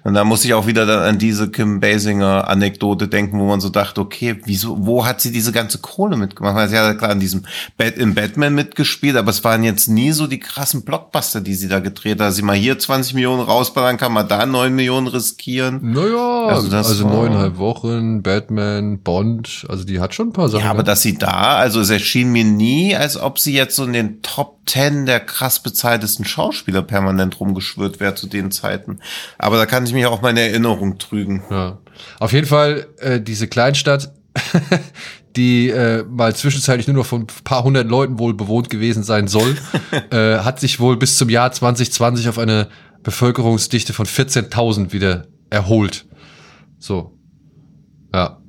Und 0.07 0.13
da 0.13 0.23
muss 0.23 0.45
ich 0.45 0.53
auch 0.53 0.67
wieder 0.67 0.85
dann 0.85 0.99
an 1.03 1.17
diese 1.17 1.51
Kim 1.51 1.81
Basinger 1.81 2.47
Anekdote 2.47 3.09
denken, 3.09 3.41
wo 3.41 3.45
man 3.45 3.59
so 3.59 3.67
dachte, 3.67 3.99
okay, 3.99 4.39
wieso, 4.45 4.85
wo 4.85 5.05
hat 5.05 5.19
sie 5.19 5.33
diese 5.33 5.51
ganze 5.51 5.79
Kohle 5.79 6.15
mitgemacht? 6.15 6.55
Weil 6.55 6.69
sie 6.69 6.77
hat 6.77 6.85
ja 6.85 6.93
klar 6.93 7.11
in 7.11 7.19
diesem 7.19 7.43
Bat 7.75 7.97
in 7.97 8.15
Batman 8.15 8.55
mitgespielt, 8.55 9.17
aber 9.17 9.31
es 9.31 9.43
waren 9.43 9.65
jetzt 9.65 9.89
nie 9.89 10.13
so 10.13 10.25
die 10.25 10.39
krassen 10.39 10.85
Blockbuster, 10.85 11.41
die 11.41 11.55
sie 11.55 11.67
da 11.67 11.81
gedreht 11.81 12.21
hat. 12.21 12.33
Sie 12.33 12.41
mal 12.41 12.55
hier 12.55 12.79
20 12.79 13.15
Millionen 13.15 13.41
rausballern 13.41 13.97
kann, 13.97 14.13
mal 14.13 14.23
da 14.23 14.45
9 14.45 14.73
Millionen 14.73 15.07
riskieren. 15.07 15.79
Naja, 15.91 16.45
Also 16.47 16.67
also, 16.67 16.69
das 16.69 17.03
war- 17.03 17.11
neuneinhalb 17.11 17.57
Wochen, 17.57 18.21
Batman, 18.23 18.99
Bond, 18.99 19.65
also 19.67 19.83
die 19.83 19.99
hat 19.99 20.13
schon 20.15 20.29
ein 20.29 20.33
paar 20.33 20.47
Sachen. 20.47 20.63
Ja, 20.63 20.71
aber 20.71 20.83
dass 20.83 21.01
sie 21.01 21.17
da, 21.17 21.57
also 21.57 21.81
es 21.81 21.89
erschien 21.89 22.31
mir 22.31 22.45
nie, 22.45 22.95
als 22.95 23.17
ob 23.19 23.39
sie 23.39 23.53
jetzt 23.53 23.75
so 23.75 23.83
in 23.83 23.91
den 23.91 24.21
Top 24.21 24.55
10 24.67 25.05
der 25.05 25.19
krass 25.21 25.61
bezahltesten 25.61 26.25
Schauspieler 26.25 26.81
permanent 26.81 27.39
rumgeschwört 27.39 27.99
wäre 27.99 28.15
zu 28.15 28.27
den 28.27 28.51
Zeiten. 28.51 28.99
Aber 29.37 29.55
da 29.57 29.65
kann 29.65 29.85
ich 29.85 29.93
mich 29.97 30.05
auch 30.05 30.21
meine 30.21 30.41
Erinnerung 30.41 30.97
trügen. 30.97 31.43
Ja. 31.49 31.79
Auf 32.19 32.31
jeden 32.31 32.47
Fall, 32.47 32.87
äh, 32.99 33.19
diese 33.19 33.47
Kleinstadt, 33.47 34.13
die 35.35 35.69
äh, 35.69 36.03
mal 36.03 36.35
zwischenzeitlich 36.35 36.87
nur 36.87 36.97
noch 36.97 37.05
von 37.05 37.21
ein 37.21 37.43
paar 37.43 37.63
hundert 37.63 37.87
Leuten 37.87 38.19
wohl 38.19 38.33
bewohnt 38.33 38.69
gewesen 38.69 39.03
sein 39.03 39.27
soll, 39.27 39.57
äh, 40.11 40.39
hat 40.39 40.59
sich 40.59 40.79
wohl 40.79 40.97
bis 40.97 41.17
zum 41.17 41.29
Jahr 41.29 41.51
2020 41.51 42.29
auf 42.29 42.39
eine 42.39 42.69
Bevölkerungsdichte 43.03 43.93
von 43.93 44.05
14.000 44.05 44.91
wieder 44.91 45.27
erholt. 45.49 46.05
So. 46.79 47.17
Ja. 48.13 48.41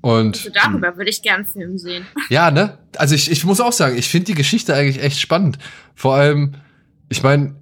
Und 0.00 0.36
Also 0.36 0.50
darüber 0.50 0.96
würde 0.96 1.10
ich 1.10 1.22
gern 1.22 1.36
einen 1.36 1.46
Film 1.46 1.78
sehen. 1.78 2.06
ja, 2.28 2.50
ne? 2.50 2.78
Also 2.96 3.14
ich, 3.14 3.30
ich 3.30 3.44
muss 3.44 3.60
auch 3.60 3.72
sagen, 3.72 3.96
ich 3.96 4.08
finde 4.08 4.26
die 4.26 4.34
Geschichte 4.34 4.74
eigentlich 4.74 5.02
echt 5.02 5.18
spannend. 5.18 5.58
Vor 5.94 6.14
allem, 6.14 6.54
ich 7.08 7.22
meine, 7.22 7.56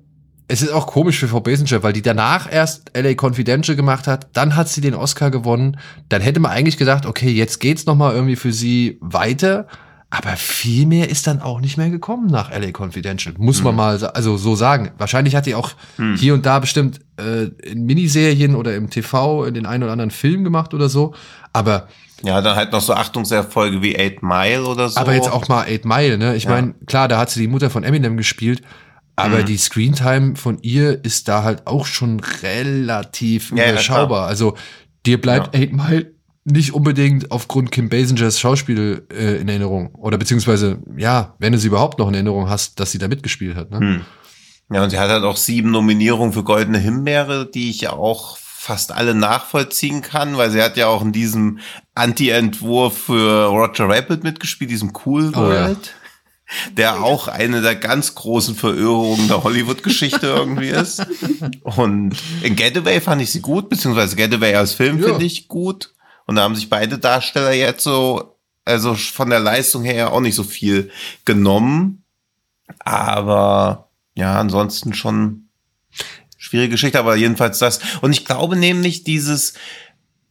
es 0.49 0.63
ist 0.63 0.73
auch 0.73 0.87
komisch 0.87 1.19
für 1.19 1.29
Frau 1.29 1.41
Basinger, 1.41 1.83
weil 1.83 1.93
die 1.95 2.03
danach 2.03 2.51
erst 2.53 2.91
LA 2.97 3.15
Confidential 3.19 3.77
gemacht 3.77 4.07
hat, 4.07 4.29
dann 4.35 4.57
hat 4.57 4.69
sie 4.69 4.81
den 4.83 4.95
Oscar 4.95 5.31
gewonnen. 5.31 5.79
Dann 6.11 6.21
hätte 6.21 6.39
man 6.41 6.51
eigentlich 6.53 6.77
gedacht, 6.77 7.07
okay, 7.07 7.31
jetzt 7.31 7.61
geht's 7.61 7.87
noch 7.87 7.95
mal 7.95 8.15
irgendwie 8.15 8.37
für 8.37 8.53
sie 8.53 8.99
weiter. 9.01 9.67
Aber 10.11 10.37
viel 10.37 10.87
mehr 10.87 11.09
ist 11.11 11.27
dann 11.27 11.41
auch 11.41 11.61
nicht 11.61 11.77
mehr 11.77 11.91
gekommen 11.91 12.27
nach 12.29 12.51
LA 12.53 12.71
Confidential. 12.79 13.35
Muss 13.39 13.63
man 13.65 13.75
mal 13.75 14.05
also 14.05 14.37
so 14.37 14.55
sagen. 14.55 14.93
Wahrscheinlich 14.99 15.35
hat 15.35 15.47
die 15.47 15.57
auch 15.57 15.71
hier 16.17 16.35
und 16.35 16.47
da 16.47 16.59
bestimmt 16.61 17.01
äh, 17.19 17.45
in 17.69 17.85
Miniserien 17.87 18.55
oder 18.55 18.77
im 18.77 18.91
TV 18.91 19.45
in 19.45 19.55
den 19.55 19.67
einen 19.67 19.83
oder 19.83 19.93
anderen 19.93 20.13
Film 20.13 20.45
gemacht 20.45 20.73
oder 20.73 20.89
so. 20.89 21.15
Aber 21.53 21.89
Ja, 22.23 22.41
dann 22.43 22.55
halt 22.55 22.71
noch 22.71 22.81
so 22.83 22.93
Achtungserfolge 22.95 23.83
wie 23.83 23.99
Eight 23.99 24.23
Mile 24.23 24.65
oder 24.67 24.89
so. 24.89 25.01
aber 25.01 25.15
jetzt 25.15 25.33
auch 25.33 25.49
mal 25.49 25.65
Eight 25.67 25.85
Mile, 25.85 26.17
ne? 26.17 26.37
Ich 26.37 26.45
Ja. 26.45 26.51
meine, 26.51 26.75
klar, 26.87 27.09
da 27.09 27.19
hat 27.19 27.31
sie 27.31 27.41
die 27.41 27.49
Mutter 27.49 27.69
von 27.71 27.83
Eminem 27.83 28.17
gespielt, 28.17 28.63
aber 29.17 29.39
Mhm. 29.41 29.45
die 29.47 29.57
Screentime 29.57 30.37
von 30.37 30.59
ihr 30.63 31.05
ist 31.05 31.29
da 31.29 31.43
halt 31.43 31.67
auch 31.67 31.87
schon 31.87 32.21
relativ 32.43 33.51
Ja, 33.51 33.65
ja, 33.65 33.71
überschaubar. 33.73 34.27
also 34.27 34.57
dir 35.07 35.21
bleibt 35.21 35.55
Eight 35.55 35.73
Mile 35.73 36.13
nicht 36.47 36.75
unbedingt 36.75 37.31
aufgrund 37.31 37.71
Kim 37.73 37.89
Basingers 37.89 38.39
Schauspiel 38.39 39.07
äh, 39.11 39.37
in 39.41 39.49
Erinnerung. 39.49 39.95
Oder 39.95 40.19
beziehungsweise, 40.19 40.79
ja, 40.97 41.35
wenn 41.39 41.53
du 41.53 41.59
sie 41.59 41.69
überhaupt 41.69 41.99
noch 41.99 42.09
in 42.09 42.15
Erinnerung 42.15 42.51
hast, 42.51 42.79
dass 42.81 42.93
sie 42.93 42.99
da 42.99 43.09
mitgespielt 43.09 43.57
hat. 43.57 43.71
Ne? 43.71 43.79
Hm. 43.79 44.01
Ja, 44.71 44.83
und 44.85 44.91
sie 44.91 44.99
hat 44.99 45.09
halt 45.09 45.25
auch 45.25 45.37
sieben 45.39 45.71
Nominierungen 45.71 46.33
für 46.35 46.43
Goldene 46.45 46.79
Himbeere, 46.79 47.47
die 47.51 47.71
ich 47.71 47.83
ja 47.83 47.93
auch 47.95 48.37
fast 48.39 48.93
alle 48.93 49.15
nachvollziehen 49.15 50.03
kann, 50.03 50.37
weil 50.37 50.51
sie 50.51 50.63
hat 50.63 50.77
ja 50.77 50.87
auch 50.87 51.03
in 51.03 51.13
diesem 51.13 51.59
Anti-Entwurf 51.95 52.97
für 52.99 53.47
Roger 53.47 53.89
Rabbit 53.89 54.25
mitgespielt, 54.25 54.71
diesem 54.71 54.93
Cool 55.05 55.33
Oh 55.37 55.51
ja. 55.53 55.75
Der 56.77 57.03
auch 57.03 57.27
eine 57.29 57.63
der 57.63 57.75
ganz 57.75 58.15
großen 58.15 58.55
Verirrungen 58.55 59.29
der 59.29 59.45
Hollywood-Geschichte 59.45 60.27
irgendwie 60.27 60.69
ist. 60.69 61.05
Und 61.63 62.17
in 62.43 62.55
Getaway 62.55 63.01
fand 63.01 63.23
ich 63.23 63.31
sie 63.33 63.41
gut, 63.41 63.69
beziehungsweise 63.71 64.15
Getaway 64.17 64.55
als 64.55 64.75
Film 64.75 65.01
Ja. 65.01 65.09
finde 65.09 65.25
ich 65.25 65.49
gut. 65.49 65.95
Und 66.27 66.37
da 66.37 66.43
haben 66.43 66.55
sich 66.55 66.69
beide 66.69 66.99
Darsteller 66.99 67.53
jetzt 67.53 67.83
so, 67.83 68.37
also 68.65 68.95
von 68.95 69.31
der 69.31 69.41
Leistung 69.41 69.85
her 69.85 70.13
auch 70.13 70.21
nicht 70.21 70.35
so 70.35 70.45
viel 70.45 70.91
genommen. 71.25 72.05
Aber 72.79 73.91
ja, 74.15 74.39
ansonsten 74.39 74.95
schon 74.95 75.49
schwierige 76.39 76.73
Geschichte, 76.73 76.99
aber 76.99 77.17
jedenfalls 77.17 77.59
das. 77.59 77.81
Und 78.01 78.13
ich 78.13 78.25
glaube 78.25 78.57
nämlich 78.57 79.05
dieses, 79.05 79.55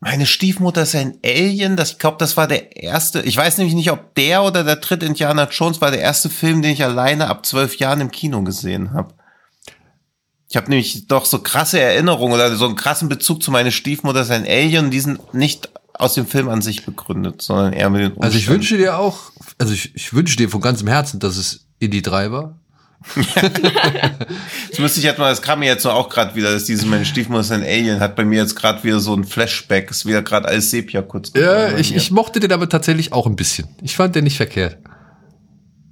meine 0.04 0.26
Stiefmutter 0.26 0.84
ist 0.84 0.96
ein 0.96 1.18
Alien, 1.26 1.76
das, 1.76 1.94
ich 1.94 1.98
glaube, 2.00 2.18
das 2.20 2.38
war 2.38 2.48
der 2.48 2.76
erste, 2.76 3.22
ich 3.22 3.38
weiß 3.38 3.58
nämlich 3.58 3.76
nicht, 3.76 3.92
ob 3.92 4.14
der 4.16 4.44
oder 4.44 4.64
der 4.64 4.76
dritte 4.78 5.06
Indiana 5.06 5.48
Jones 5.50 5.82
war 5.82 5.92
der 5.92 6.02
erste 6.02 6.30
Film, 6.30 6.62
den 6.62 6.72
ich 6.74 6.84
alleine 6.84 7.28
ab 7.28 7.46
zwölf 7.46 7.78
Jahren 7.78 8.02
im 8.02 8.12
Kino 8.12 8.42
gesehen 8.44 8.94
habe. 8.94 9.14
Ich 10.50 10.58
habe 10.58 10.70
nämlich 10.70 11.08
doch 11.08 11.26
so 11.26 11.40
krasse 11.40 11.80
Erinnerungen 11.80 12.36
oder 12.36 12.56
so 12.56 12.66
einen 12.66 12.76
krassen 12.76 13.10
Bezug 13.10 13.42
zu 13.42 13.50
meiner 13.50 13.72
Stiefmutter 13.72 14.22
ist 14.22 14.32
ein 14.32 14.46
Alien, 14.46 14.92
die 14.92 15.00
sind 15.00 15.34
nicht 15.34 15.70
aus 15.94 16.14
dem 16.14 16.28
Film 16.28 16.50
an 16.50 16.62
sich 16.62 16.86
begründet, 16.86 17.42
sondern 17.42 17.74
eher 17.74 17.90
mit 17.90 18.02
den 18.02 18.22
Also 18.22 18.38
ich 18.38 18.48
Umständen. 18.48 18.54
wünsche 18.54 18.78
dir 18.78 18.98
auch, 18.98 19.32
also 19.58 19.74
ich, 19.74 19.96
ich 19.96 20.14
wünsche 20.14 20.36
dir 20.38 20.50
von 20.50 20.62
ganzem 20.62 20.88
Herzen, 20.88 21.20
dass 21.20 21.38
es 21.38 21.66
Indie 21.80 22.02
3 22.02 22.32
war. 22.32 22.60
Das 24.70 24.80
müsste 24.80 25.00
ich 25.00 25.06
jetzt 25.06 25.20
mal, 25.20 25.30
das 25.30 25.42
kam 25.42 25.60
mir 25.60 25.66
jetzt 25.68 25.84
nur 25.84 25.94
auch 25.94 26.10
gerade 26.10 26.34
wieder, 26.36 26.52
dass 26.52 26.66
diese 26.66 26.86
meine 26.88 27.06
Stiefmutter 27.06 27.42
ist 27.42 27.52
ein 27.52 27.62
Alien 27.64 28.00
hat 28.00 28.16
bei 28.16 28.26
mir 28.26 28.40
jetzt 28.40 28.56
gerade 28.56 28.84
wieder 28.84 29.00
so 29.00 29.14
ein 29.14 29.24
Flashback, 29.24 29.92
ist 29.92 30.06
wieder 30.06 30.22
gerade 30.24 30.48
alles 30.48 30.72
Sepia 30.72 31.02
kurz. 31.02 31.32
Ja, 31.36 31.78
ich, 31.78 31.96
ich 31.96 32.12
mochte 32.12 32.40
den 32.40 32.52
aber 32.52 32.68
tatsächlich 32.70 33.14
auch 33.14 33.28
ein 33.28 33.36
bisschen. 33.36 33.68
Ich 33.82 33.96
fand 33.96 34.16
den 34.16 34.24
nicht 34.24 34.38
verkehrt. 34.38 34.78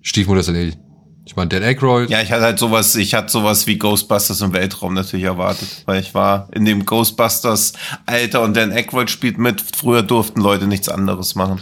Stiefmutter 0.02 0.40
ist 0.40 0.50
ein 0.50 0.56
Alien. 0.56 0.78
Ich 1.24 1.36
meine, 1.36 1.50
Dan 1.50 1.64
Aykroyd. 1.64 2.10
Ja, 2.10 2.22
ich 2.22 2.32
hatte 2.32 2.42
halt 2.42 2.60
sowas, 2.60 2.96
ich 2.96 3.14
hatte 3.14 3.32
sowas 3.32 3.68
wie 3.68 3.78
Ghostbusters 3.78 4.42
im 4.42 4.54
Weltraum 4.54 4.96
natürlich 4.96 5.26
erwartet, 5.26 5.68
weil 5.86 6.02
ich 6.02 6.16
war 6.16 6.48
in 6.52 6.66
dem 6.66 6.86
Ghostbusters 6.86 7.74
Alter 8.08 8.42
und 8.42 8.58
Dan 8.58 8.72
Aykroyd 8.72 9.10
spielt 9.10 9.38
mit. 9.38 9.64
Früher 9.78 10.02
durften 10.02 10.42
Leute 10.42 10.66
nichts 10.66 10.90
anderes 10.90 11.36
machen. 11.36 11.62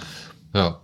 ja. 0.53 0.79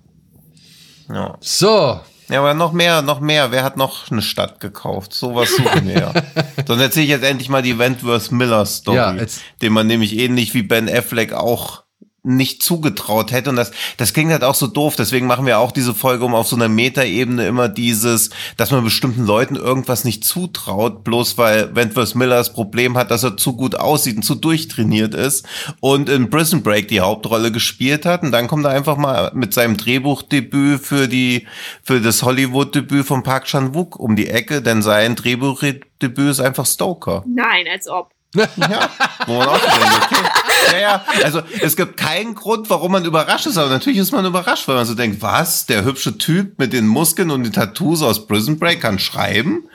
Ja. 1.07 1.38
So, 1.39 1.99
Ja, 2.30 2.39
aber 2.39 2.53
noch 2.53 2.71
mehr, 2.71 3.01
noch 3.01 3.19
mehr. 3.19 3.51
Wer 3.51 3.63
hat 3.63 3.78
noch 3.78 4.11
eine 4.11 4.21
Stadt 4.21 4.59
gekauft? 4.59 5.13
Sowas 5.13 5.49
suchen 5.55 5.88
wir 5.88 5.95
ja. 5.99 6.13
Dann 6.65 6.80
erzähle 6.80 7.03
ich 7.05 7.11
jetzt 7.11 7.23
endlich 7.23 7.49
mal 7.49 7.61
die 7.61 7.78
Wentworth 7.78 8.32
Miller 8.32 8.65
Story, 8.65 8.97
Ja, 8.97 9.15
den 9.61 9.73
man 9.73 9.88
nämlich 9.88 10.17
ähnlich 10.17 10.53
wie 10.53 10.63
Ben 10.63 10.89
Affleck 10.89 11.34
auch 11.34 11.84
nicht 12.26 12.63
zugetraut 12.63 13.32
hätte. 13.32 13.49
Und 13.49 13.55
das, 13.55 13.71
das 13.97 14.13
klingt 14.13 14.32
halt 14.32 14.43
auch 14.43 14.55
so 14.55 14.67
doof. 14.67 14.95
Deswegen 14.95 15.28
machen 15.28 15.45
wir 15.45 15.59
auch 15.59 15.71
diese 15.71 15.93
Folge, 15.93 16.26
um 16.26 16.36
auf 16.36 16.47
so 16.47 16.55
einer 16.55 16.67
Metaebene 16.67 17.47
immer 17.47 17.69
dieses, 17.69 18.32
dass 18.57 18.71
man 18.71 18.84
bestimmten 18.84 19.26
Leuten 19.26 19.55
irgendwas 19.55 20.03
nicht 20.03 20.26
zutraut, 20.26 21.03
bloß 21.03 21.38
weil 21.38 21.76
Wentworth 21.76 22.15
Miller 22.15 22.38
das 22.38 22.53
Problem 22.53 22.97
hat, 22.97 23.11
dass 23.11 23.23
er 23.23 23.38
zu 23.38 23.55
gut 23.55 23.76
aussieht 23.76 24.17
und 24.17 24.23
zu 24.23 24.36
durchtrainiert 24.36 25.13
ist 25.13 25.45
und 25.80 26.09
in 26.09 26.30
Prison 26.30 26.63
Break 26.63 26.88
die 26.88 27.01
Hauptrolle 27.01 27.51
gespielt 27.51 28.05
hat. 28.05 28.23
Und 28.23 28.32
dann 28.32 28.47
kommt 28.47 28.65
er 28.65 28.71
einfach 28.71 28.97
mal 28.97 29.32
mit 29.34 29.53
seinem 29.53 29.78
Drehbuchdebüt 29.78 30.82
für 30.82 31.07
die, 31.07 31.47
für 31.84 32.01
das 32.01 32.23
Hollywood-Debüt 32.23 33.05
von 33.05 33.23
Park 33.23 33.45
Chan-wook 33.45 33.99
um 33.99 34.15
die 34.15 34.30
Ecke, 34.30 34.61
denn 34.61 34.82
sein 34.82 35.15
Drehbuchdebüt 35.15 36.30
ist 36.30 36.39
einfach 36.39 36.65
Stoker. 36.65 37.23
Nein, 37.28 37.65
als 37.71 37.88
ob. 37.88 38.09
Ja, 38.36 38.89
wo 39.28 39.38
man 39.38 39.47
auch 39.47 39.59
denkt, 39.59 40.11
okay. 40.11 40.45
Ja, 40.72 40.80
ja, 40.80 41.05
also 41.24 41.41
es 41.61 41.76
gibt 41.76 41.97
keinen 41.97 42.36
Grund, 42.36 42.70
warum 42.70 42.91
man 42.91 43.05
überrascht 43.05 43.45
ist, 43.45 43.57
aber 43.57 43.70
natürlich 43.70 43.99
ist 43.99 44.11
man 44.11 44.26
überrascht, 44.26 44.68
weil 44.68 44.76
man 44.76 44.86
so 44.86 44.95
denkt, 44.95 45.22
was, 45.22 45.66
der 45.66 45.84
hübsche 45.84 46.18
Typ 46.18 46.59
mit 46.59 46.74
den 46.74 46.88
Muskeln 46.88 47.32
und 47.32 47.43
den 47.43 47.53
Tattoos 47.53 48.01
aus 48.01 48.28
Prison 48.28 48.57
Break 48.59 48.82
kann 48.82 48.99
schreiben? 48.99 49.70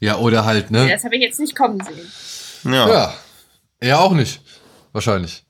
ja, 0.00 0.16
oder 0.16 0.44
halt, 0.44 0.70
ne? 0.70 0.88
Das 0.88 1.04
habe 1.04 1.16
ich 1.16 1.22
jetzt 1.22 1.40
nicht 1.40 1.56
kommen 1.56 1.80
sehen. 1.80 2.72
Ja, 2.72 2.88
ja. 2.88 2.88
Ja. 2.88 3.14
Er 3.80 4.00
auch 4.00 4.12
nicht. 4.12 4.40
Wahrscheinlich. 4.92 5.44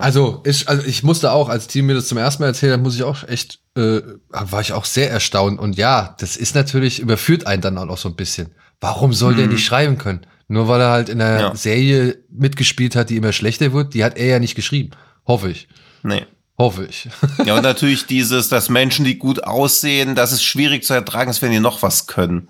Also, 0.00 0.42
ich, 0.44 0.68
also 0.68 0.84
ich 0.84 1.04
musste 1.04 1.30
auch, 1.30 1.48
als 1.48 1.68
Team 1.68 1.86
mir 1.86 1.94
das 1.94 2.08
zum 2.08 2.18
ersten 2.18 2.42
Mal 2.42 2.48
erzählt 2.48 2.72
hat, 2.72 2.80
muss 2.80 2.96
ich 2.96 3.04
auch 3.04 3.22
echt, 3.28 3.60
äh, 3.76 4.00
war 4.30 4.60
ich 4.60 4.72
auch 4.72 4.84
sehr 4.84 5.10
erstaunt. 5.10 5.60
Und 5.60 5.76
ja, 5.76 6.16
das 6.18 6.36
ist 6.36 6.54
natürlich, 6.54 6.98
überführt 6.98 7.46
einen 7.46 7.62
dann 7.62 7.78
auch 7.78 7.84
noch 7.84 7.98
so 7.98 8.08
ein 8.08 8.16
bisschen. 8.16 8.54
Warum 8.80 9.12
soll 9.12 9.34
der 9.34 9.46
nicht 9.46 9.64
schreiben 9.64 9.98
können? 9.98 10.26
Nur 10.48 10.66
weil 10.68 10.80
er 10.80 10.90
halt 10.90 11.08
in 11.10 11.20
einer 11.20 11.40
Ja. 11.40 11.54
Serie 11.54 12.18
mitgespielt 12.30 12.96
hat, 12.96 13.10
die 13.10 13.16
immer 13.16 13.32
schlechter 13.32 13.72
wird, 13.72 13.92
die 13.94 14.02
hat 14.04 14.16
er 14.16 14.26
ja 14.26 14.38
nicht 14.38 14.54
geschrieben. 14.54 14.90
Hoffe 15.26 15.50
ich. 15.50 15.68
Nee. 16.02 16.24
Hoffe 16.56 16.86
ich. 16.88 17.08
Ja, 17.44 17.54
und 17.56 17.62
natürlich 17.62 18.06
dieses, 18.06 18.48
dass 18.48 18.68
Menschen, 18.70 19.04
die 19.04 19.18
gut 19.18 19.44
aussehen, 19.44 20.14
das 20.14 20.32
ist 20.32 20.42
schwierig 20.42 20.84
zu 20.84 20.94
ertragen, 20.94 21.30
ist, 21.30 21.42
wenn 21.42 21.52
die 21.52 21.60
noch 21.60 21.82
was 21.82 22.06
können. 22.06 22.48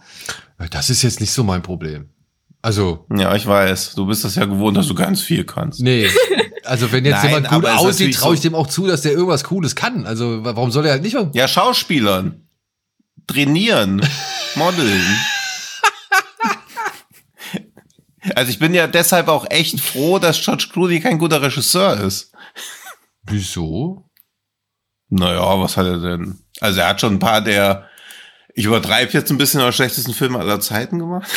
Das 0.70 0.90
ist 0.90 1.02
jetzt 1.02 1.20
nicht 1.20 1.32
so 1.32 1.42
mein 1.44 1.62
Problem. 1.62 2.08
Also, 2.62 3.06
Ja, 3.14 3.34
ich 3.34 3.46
weiß. 3.46 3.94
Du 3.94 4.06
bist 4.06 4.24
das 4.24 4.34
ja 4.36 4.44
gewohnt, 4.44 4.76
dass 4.76 4.86
du 4.88 4.94
ganz 4.94 5.20
viel 5.20 5.44
kannst. 5.44 5.80
nee. 5.80 6.08
Also, 6.64 6.92
wenn 6.92 7.04
jetzt 7.04 7.14
Nein, 7.22 7.34
jemand 7.34 7.48
gut 7.48 7.64
aussieht, 7.66 8.14
traue 8.14 8.34
ich 8.34 8.40
so- 8.42 8.48
dem 8.48 8.54
auch 8.54 8.66
zu, 8.66 8.86
dass 8.86 9.00
der 9.02 9.12
irgendwas 9.12 9.44
Cooles 9.44 9.74
kann. 9.74 10.04
Also, 10.06 10.44
wa- 10.44 10.54
warum 10.54 10.70
soll 10.70 10.84
er 10.86 10.92
halt 10.92 11.02
nicht. 11.02 11.16
Ja, 11.32 11.48
Schauspielern. 11.48 12.42
Trainieren. 13.26 14.02
Modeln. 14.54 15.02
Also 18.36 18.50
ich 18.50 18.58
bin 18.58 18.74
ja 18.74 18.86
deshalb 18.86 19.28
auch 19.28 19.46
echt 19.50 19.80
froh, 19.80 20.18
dass 20.18 20.40
George 20.42 20.68
Clooney 20.72 21.00
kein 21.00 21.18
guter 21.18 21.40
Regisseur 21.42 21.98
ist. 22.00 22.32
Wieso? 23.22 24.08
Naja, 25.10 25.58
was 25.60 25.76
hat 25.76 25.86
er 25.86 25.98
denn? 25.98 26.38
Also 26.60 26.80
er 26.80 26.88
hat 26.88 27.00
schon 27.00 27.14
ein 27.14 27.18
paar 27.18 27.40
der, 27.40 27.88
ich 28.54 28.64
übertreibe 28.64 29.12
jetzt 29.12 29.30
ein 29.30 29.38
bisschen, 29.38 29.60
aber 29.60 29.72
schlechtesten 29.72 30.12
Filme 30.14 30.38
aller 30.38 30.60
Zeiten 30.60 30.98
gemacht. 30.98 31.28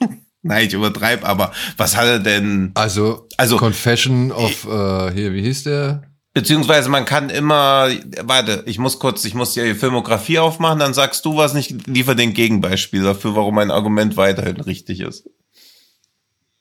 Nein, 0.42 0.66
ich 0.66 0.74
übertreibe, 0.74 1.24
aber 1.26 1.52
was 1.76 1.96
hat 1.96 2.06
er 2.06 2.18
denn? 2.18 2.72
Also, 2.74 3.28
Also- 3.36 3.58
Confession 3.58 4.32
of, 4.32 4.64
äh, 4.66 5.12
hier, 5.12 5.32
wie 5.34 5.42
hieß 5.42 5.64
der? 5.64 6.02
Beziehungsweise 6.34 6.88
man 6.88 7.04
kann 7.04 7.28
immer, 7.28 7.88
warte, 8.22 8.62
ich 8.66 8.78
muss 8.78 8.98
kurz, 8.98 9.22
ich 9.26 9.34
muss 9.34 9.52
die 9.52 9.74
Filmografie 9.74 10.38
aufmachen, 10.38 10.78
dann 10.78 10.94
sagst 10.94 11.26
du 11.26 11.36
was 11.36 11.52
nicht, 11.52 11.86
liefer 11.86 12.14
den 12.14 12.32
Gegenbeispiel 12.32 13.02
dafür, 13.02 13.36
warum 13.36 13.54
mein 13.54 13.70
Argument 13.70 14.16
weiterhin 14.16 14.58
richtig 14.58 15.00
ist. 15.00 15.28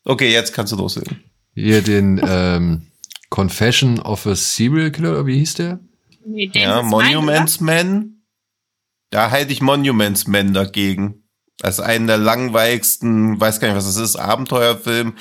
Okay, 0.03 0.31
jetzt 0.31 0.53
kannst 0.53 0.73
du 0.73 0.77
loslegen. 0.77 1.23
Hier 1.53 1.81
den 1.81 2.21
ähm, 2.25 2.87
Confession 3.29 3.99
of 3.99 4.25
a 4.25 4.35
Serial 4.35 4.91
Killer, 4.91 5.11
oder 5.11 5.25
wie 5.25 5.39
hieß 5.39 5.55
der? 5.55 5.79
Nee, 6.25 6.47
den 6.47 6.61
Ja, 6.61 6.81
ist 6.81 6.89
mein, 6.89 7.13
Monuments 7.13 7.59
Man. 7.59 8.23
Da 9.09 9.31
halte 9.31 9.51
ich 9.51 9.61
Monuments 9.61 10.27
Man 10.27 10.53
dagegen. 10.53 11.23
Als 11.61 11.79
einen 11.79 12.07
der 12.07 12.17
langweiligsten, 12.17 13.39
weiß 13.39 13.59
gar 13.59 13.67
nicht, 13.67 13.77
was 13.77 13.85
das 13.85 13.97
ist, 13.97 14.15
Abenteuerfilm. 14.15 15.15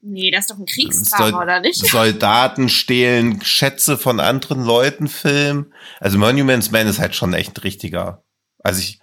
Nee, 0.00 0.30
das 0.30 0.42
ist 0.42 0.50
doch 0.50 0.58
ein 0.58 0.66
Kriegsdrama, 0.66 1.42
oder 1.42 1.60
nicht? 1.60 1.84
Soldaten 1.90 2.68
stehlen 2.68 3.40
Schätze 3.42 3.98
von 3.98 4.20
anderen 4.20 4.64
Leuten 4.64 5.08
Film. 5.08 5.72
Also 6.00 6.18
Monuments 6.18 6.70
Man 6.70 6.86
ist 6.86 6.98
halt 6.98 7.14
schon 7.14 7.34
echt 7.34 7.56
ein 7.56 7.62
richtiger. 7.62 8.24
Also 8.62 8.80
ich 8.80 9.00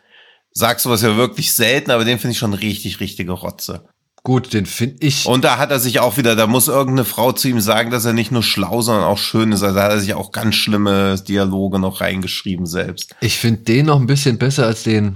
sag 0.52 0.80
sowas 0.80 1.02
ja 1.02 1.16
wirklich 1.18 1.54
selten, 1.54 1.92
aber 1.92 2.06
den 2.06 2.20
finde 2.20 2.34
ich 2.34 2.38
schon 2.38 2.54
richtig, 2.54 3.00
richtige 3.00 3.34
Rotze. 3.34 3.90
Gut, 4.26 4.54
den 4.54 4.66
finde 4.66 5.06
ich. 5.06 5.26
Und 5.26 5.44
da 5.44 5.58
hat 5.58 5.70
er 5.70 5.80
sich 5.80 6.00
auch 6.00 6.16
wieder, 6.16 6.38
da 6.38 6.48
muss 6.48 6.70
irgendeine 6.70 7.04
Frau 7.04 7.34
zu 7.34 7.50
ihm 7.50 7.60
sagen, 7.60 7.92
dass 7.92 8.06
er 8.06 8.14
nicht 8.14 8.32
nur 8.32 8.42
schlau, 8.42 8.82
sondern 8.82 9.04
auch 9.04 9.18
schön 9.18 9.52
ist. 9.52 9.64
Also 9.64 9.76
da 9.76 9.84
hat 9.84 9.92
er 9.92 10.00
sich 10.00 10.14
auch 10.14 10.32
ganz 10.32 10.56
schlimme 10.56 11.16
Dialoge 11.20 11.78
noch 11.78 12.00
reingeschrieben 12.00 12.66
selbst. 12.66 13.16
Ich 13.20 13.38
finde 13.38 13.64
den 13.64 13.88
noch 13.88 14.00
ein 14.00 14.08
bisschen 14.08 14.38
besser 14.38 14.66
als 14.66 14.84
den, 14.84 15.16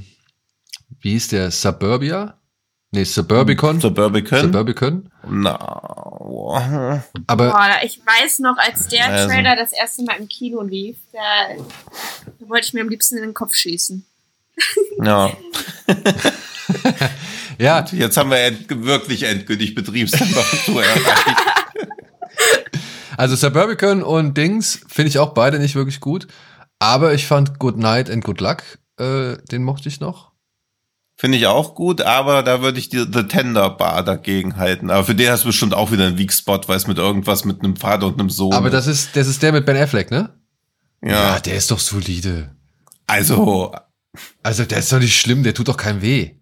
wie 0.99 1.11
hieß 1.11 1.29
der, 1.29 1.51
Suburbia? 1.51 2.37
Nee, 2.91 3.05
Suburbicon. 3.05 3.79
Suburbicon? 3.79 4.41
Suburbicon. 4.41 5.09
Na, 5.29 5.57
boah. 5.57 7.03
Aber 7.27 7.51
Boah, 7.51 7.75
ich 7.83 8.01
weiß 8.05 8.39
noch, 8.39 8.57
als 8.57 8.89
der 8.89 9.05
Also. 9.05 9.29
Trailer 9.29 9.55
das 9.55 9.71
erste 9.71 10.03
Mal 10.03 10.17
im 10.17 10.27
Kino 10.27 10.61
lief, 10.63 10.97
da, 11.13 11.19
da 12.39 12.49
wollte 12.49 12.67
ich 12.67 12.73
mir 12.73 12.81
am 12.81 12.89
liebsten 12.89 13.15
in 13.15 13.23
den 13.23 13.33
Kopf 13.33 13.55
schießen. 13.55 14.05
ja. 15.01 15.31
ja, 17.57 17.85
Jetzt 17.91 18.17
haben 18.17 18.29
wir 18.29 18.39
end 18.39 18.85
wirklich 18.85 19.23
endgültig 19.23 19.75
Betriebstemperatur 19.75 20.83
erreicht. 20.83 21.37
also 23.17 23.35
Suburbicon 23.35 24.03
und 24.03 24.37
Dings 24.37 24.81
finde 24.87 25.09
ich 25.09 25.19
auch 25.19 25.33
beide 25.33 25.59
nicht 25.59 25.75
wirklich 25.75 25.99
gut. 25.99 26.27
Aber 26.79 27.13
ich 27.13 27.25
fand 27.25 27.59
Good 27.59 27.77
Night 27.77 28.09
and 28.09 28.23
Good 28.23 28.39
Luck, 28.41 28.63
äh, 28.99 29.37
den 29.51 29.63
mochte 29.63 29.89
ich 29.89 29.99
noch. 29.99 30.31
Finde 31.19 31.39
ich 31.39 31.47
auch 31.47 31.73
gut, 31.73 32.01
aber 32.01 32.43
da 32.43 32.61
würde 32.61 32.77
ich 32.77 32.89
die 32.89 32.99
The 33.11 33.23
Tender 33.23 33.71
Bar 33.71 34.03
dagegen 34.03 34.57
halten. 34.57 34.91
Aber 34.91 35.03
für 35.03 35.15
den 35.15 35.31
hast 35.31 35.43
du 35.43 35.47
bestimmt 35.47 35.73
auch 35.73 35.91
wieder 35.91 36.05
einen 36.05 36.19
Weak 36.19 36.31
Spot, 36.31 36.61
weil 36.67 36.77
es 36.77 36.85
mit 36.85 36.99
irgendwas 36.99 37.43
mit 37.43 37.63
einem 37.63 37.75
Vater 37.75 38.05
und 38.05 38.19
einem 38.19 38.29
Sohn. 38.29 38.53
Aber 38.53 38.69
das 38.69 38.85
ist, 38.85 39.15
das 39.15 39.27
ist 39.27 39.41
der 39.41 39.51
mit 39.51 39.65
Ben 39.65 39.77
Affleck, 39.77 40.11
ne? 40.11 40.29
ja. 41.01 41.39
der 41.39 41.55
ist 41.55 41.71
doch 41.71 41.79
solide. 41.79 42.55
Also, 43.07 43.73
Also, 44.43 44.65
der 44.65 44.77
ist 44.79 44.91
doch 44.91 44.99
nicht 44.99 45.19
schlimm, 45.19 45.43
der 45.43 45.53
tut 45.53 45.67
doch 45.67 45.77
keinem 45.77 46.01
weh. 46.01 46.36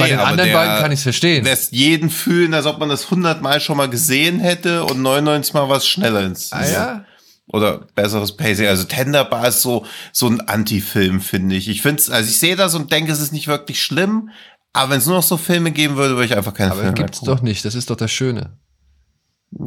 Bei 0.00 0.08
den 0.08 0.18
aber 0.18 0.28
anderen 0.28 0.48
der 0.50 0.56
beiden 0.56 0.78
kann 0.82 0.92
ich 0.92 0.98
es 1.00 1.02
verstehen. 1.02 1.44
Lässt 1.44 1.72
jeden 1.72 2.08
fühlen, 2.10 2.54
als 2.54 2.66
ob 2.66 2.78
man 2.78 2.88
das 2.88 3.10
hundertmal 3.10 3.60
schon 3.60 3.76
mal 3.76 3.90
gesehen 3.90 4.40
hätte 4.40 4.84
und 4.84 5.02
99 5.02 5.52
Mal 5.54 5.68
was 5.68 5.86
schneller 5.86 6.24
ins 6.24 6.52
Ah 6.52 6.66
ja? 6.66 7.04
oder 7.46 7.86
besseres 7.94 8.36
Pacing. 8.36 8.66
Also 8.68 8.84
Tender 8.84 9.24
Bar 9.24 9.48
ist 9.48 9.60
so 9.60 9.84
so 10.12 10.28
ein 10.28 10.40
Anti-Film, 10.40 11.20
finde 11.20 11.56
ich. 11.56 11.68
Ich 11.68 11.82
finde 11.82 12.02
also 12.12 12.28
ich 12.28 12.38
sehe 12.38 12.56
das 12.56 12.74
und 12.74 12.90
denke, 12.90 13.12
es 13.12 13.20
ist 13.20 13.32
nicht 13.32 13.48
wirklich 13.48 13.82
schlimm, 13.82 14.30
aber 14.72 14.92
wenn 14.92 14.98
es 14.98 15.06
nur 15.06 15.16
noch 15.16 15.22
so 15.22 15.36
Filme 15.36 15.70
geben 15.72 15.96
würde, 15.96 16.14
würde 16.14 16.24
ich 16.26 16.36
einfach 16.36 16.54
keine 16.54 16.70
Aber 16.70 16.80
Filme 16.80 16.92
mehr 16.92 17.04
gibt's 17.04 17.18
gucken. 17.18 17.34
doch 17.36 17.42
nicht, 17.42 17.64
das 17.64 17.74
ist 17.74 17.90
doch 17.90 17.96
das 17.96 18.10
Schöne. 18.10 18.56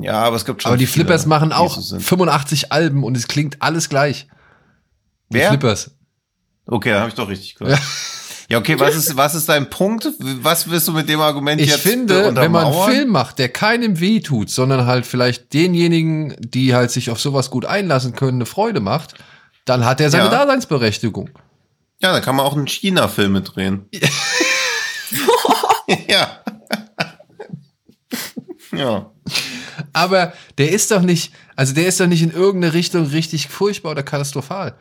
Ja, 0.01 0.23
aber 0.23 0.35
es 0.37 0.45
gibt 0.45 0.63
schon 0.63 0.69
Aber 0.71 0.77
die 0.77 0.87
viele, 0.87 1.05
Flippers 1.05 1.27
machen 1.27 1.53
auch 1.53 1.75
so 1.75 1.81
sind. 1.81 2.01
85 2.01 2.71
Alben 2.71 3.03
und 3.03 3.15
es 3.15 3.27
klingt 3.27 3.61
alles 3.61 3.89
gleich. 3.89 4.27
Die 5.29 5.35
Wer? 5.37 5.49
Flippers. 5.49 5.91
Okay, 6.65 6.89
dann 6.89 7.01
habe 7.01 7.09
ich 7.09 7.15
doch 7.15 7.29
richtig 7.29 7.53
gehört. 7.53 7.77
Ja. 7.77 7.85
Okay, 8.53 8.79
was 8.79 8.95
ist, 8.95 9.17
was 9.17 9.33
ist 9.33 9.49
dein 9.49 9.69
Punkt? 9.69 10.07
Was 10.19 10.69
willst 10.69 10.87
du 10.87 10.91
mit 10.91 11.09
dem 11.09 11.19
Argument 11.19 11.59
Ich 11.59 11.69
jetzt 11.69 11.81
finde, 11.81 12.35
wenn 12.35 12.51
man 12.51 12.67
einen? 12.67 12.91
Film 12.91 13.09
macht, 13.09 13.39
der 13.39 13.49
keinem 13.49 13.99
weh 13.99 14.19
tut, 14.19 14.49
sondern 14.49 14.85
halt 14.85 15.05
vielleicht 15.05 15.53
denjenigen, 15.53 16.35
die 16.39 16.75
halt 16.75 16.91
sich 16.91 17.09
auf 17.09 17.19
sowas 17.19 17.49
gut 17.49 17.65
einlassen 17.65 18.15
können, 18.15 18.37
eine 18.37 18.45
Freude 18.45 18.81
macht, 18.81 19.15
dann 19.65 19.85
hat 19.85 19.99
er 19.99 20.11
seine 20.11 20.25
Ja. 20.25 20.29
Daseinsberechtigung. 20.29 21.31
Ja, 22.01 22.13
dann 22.13 22.21
kann 22.21 22.35
man 22.35 22.45
auch 22.45 22.55
einen 22.55 22.67
China-Film 22.67 23.43
drehen. 23.43 23.89
ja. 26.07 26.39
ja. 28.75 29.11
Aber 29.93 30.33
der 30.57 30.71
ist 30.71 30.91
doch 30.91 31.01
nicht, 31.01 31.33
also 31.55 31.73
der 31.73 31.87
ist 31.87 31.99
doch 31.99 32.07
nicht 32.07 32.21
in 32.21 32.31
irgendeine 32.31 32.73
Richtung 32.73 33.05
richtig 33.07 33.47
furchtbar 33.47 33.91
oder 33.91 34.03
katastrophal. 34.03 34.75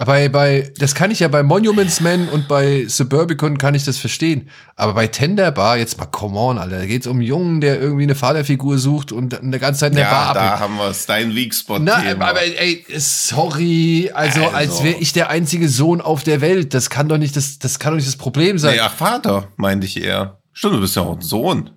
Bei, 0.00 0.28
bei, 0.28 0.72
das 0.78 0.94
kann 0.94 1.10
ich 1.10 1.18
ja 1.18 1.26
bei 1.26 1.42
Monuments 1.42 2.00
Man 2.00 2.28
und 2.28 2.46
bei 2.46 2.86
Suburbicon 2.86 3.58
kann 3.58 3.74
ich 3.74 3.84
das 3.84 3.98
verstehen. 3.98 4.48
Aber 4.76 4.94
bei 4.94 5.08
Tender 5.08 5.50
Bar, 5.50 5.76
jetzt 5.76 5.98
mal 5.98 6.06
come 6.06 6.38
on, 6.38 6.56
Alter, 6.56 6.78
da 6.78 6.86
geht's 6.86 7.08
um 7.08 7.16
einen 7.16 7.26
Jungen, 7.26 7.60
der 7.60 7.80
irgendwie 7.80 8.04
eine 8.04 8.14
Vaterfigur 8.14 8.78
sucht 8.78 9.10
und 9.10 9.36
eine 9.40 9.58
ganze 9.58 9.80
Zeit 9.80 9.90
in 9.90 9.96
der 9.96 10.04
Ja, 10.04 10.10
Bar 10.12 10.34
da 10.34 10.40
abhängt. 10.40 10.60
haben 10.60 10.76
wir 10.76 10.90
es. 10.90 11.06
Dein 11.06 11.34
Weak 11.34 11.52
Spot. 11.52 11.80
Na, 11.80 11.96
aber 12.20 12.40
ey, 12.42 12.84
sorry, 12.96 14.12
also, 14.14 14.44
Also. 14.44 14.54
als 14.56 14.84
wäre 14.84 14.98
ich 15.00 15.12
der 15.12 15.30
einzige 15.30 15.68
Sohn 15.68 16.00
auf 16.00 16.22
der 16.22 16.40
Welt. 16.40 16.74
Das 16.74 16.90
kann 16.90 17.08
doch 17.08 17.18
nicht 17.18 17.34
das, 17.34 17.58
das 17.58 17.80
kann 17.80 17.92
doch 17.92 17.96
nicht 17.96 18.08
das 18.08 18.16
Problem 18.16 18.56
sein. 18.58 18.74
nee, 18.76 18.80
ach, 18.80 18.94
Vater, 18.94 19.48
meinte 19.56 19.84
ich 19.86 20.00
eher. 20.00 20.38
Stimmt, 20.52 20.74
du 20.74 20.80
bist 20.80 20.94
ja 20.94 21.02
auch 21.02 21.16
ein 21.16 21.22
Sohn. 21.22 21.70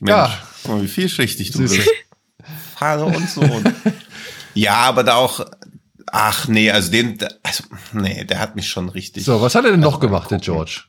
Mensch, 0.00 0.10
Ja. 0.10 0.36
guck 0.64 0.74
mal, 0.74 0.82
wie 0.82 0.88
vielschichtig 0.88 1.52
du 1.52 1.60
bist. 1.60 1.78
Vater 2.76 3.06
und 3.06 3.30
Sohn. 3.30 3.64
ja, 4.54 4.74
aber 4.74 5.04
da 5.04 5.14
auch, 5.14 5.46
ach 6.12 6.48
nee, 6.48 6.70
also 6.70 6.90
den, 6.90 7.18
also, 7.42 7.64
nee, 7.92 8.24
der 8.24 8.38
hat 8.40 8.56
mich 8.56 8.68
schon 8.68 8.88
richtig. 8.88 9.24
So, 9.24 9.40
was 9.40 9.54
hat 9.54 9.64
er 9.64 9.70
denn 9.72 9.80
noch 9.80 9.94
Also, 9.94 10.00
gemacht, 10.06 10.30
der. 10.30 10.38
George? 10.38 10.82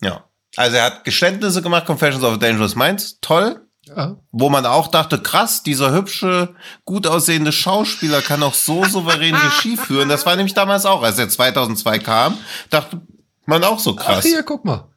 Ja. 0.00 0.24
Also 0.56 0.76
er 0.76 0.84
hat 0.84 1.04
Geständnisse 1.04 1.62
gemacht, 1.62 1.86
Confessions 1.86 2.22
of 2.24 2.34
a 2.34 2.36
Dangerous 2.36 2.76
Minds, 2.76 3.18
toll. 3.20 3.60
Ja. 3.86 4.16
Wo 4.32 4.48
man 4.48 4.64
auch 4.64 4.88
dachte, 4.88 5.20
krass, 5.20 5.62
dieser 5.62 5.92
hübsche, 5.92 6.54
gut 6.86 7.06
aussehende 7.06 7.52
Schauspieler 7.52 8.22
kann 8.22 8.42
auch 8.42 8.54
so 8.54 8.82
souverän 8.84 9.34
Regie 9.34 9.76
führen. 9.76 10.08
Das 10.08 10.24
war 10.24 10.36
nämlich 10.36 10.54
damals 10.54 10.86
auch, 10.86 11.02
als 11.02 11.18
er 11.18 11.28
2002 11.28 11.98
kam, 11.98 12.38
dachte 12.70 13.02
man 13.44 13.62
auch 13.62 13.78
so 13.78 13.94
Ach, 13.98 14.02
krass. 14.04 14.24
hier, 14.24 14.42
guck 14.42 14.64
mal. 14.64 14.88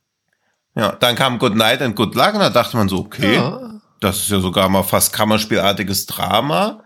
Ja, 0.74 0.94
dann 0.94 1.16
kam 1.16 1.38
Good 1.38 1.56
Night 1.56 1.82
and 1.82 1.96
Good 1.98 2.16
Luck 2.16 2.34
und 2.36 2.40
da 2.40 2.50
dachte 2.50 2.78
man 2.78 2.88
so, 2.88 3.00
okay, 3.00 3.36
Ja. 3.36 3.82
das 4.00 4.18
ist 4.20 4.30
ja 4.30 4.40
sogar 4.40 4.70
mal 4.70 4.84
fast 4.84 5.12
Kammerspielartiges 5.12 6.06
Drama. 6.06 6.84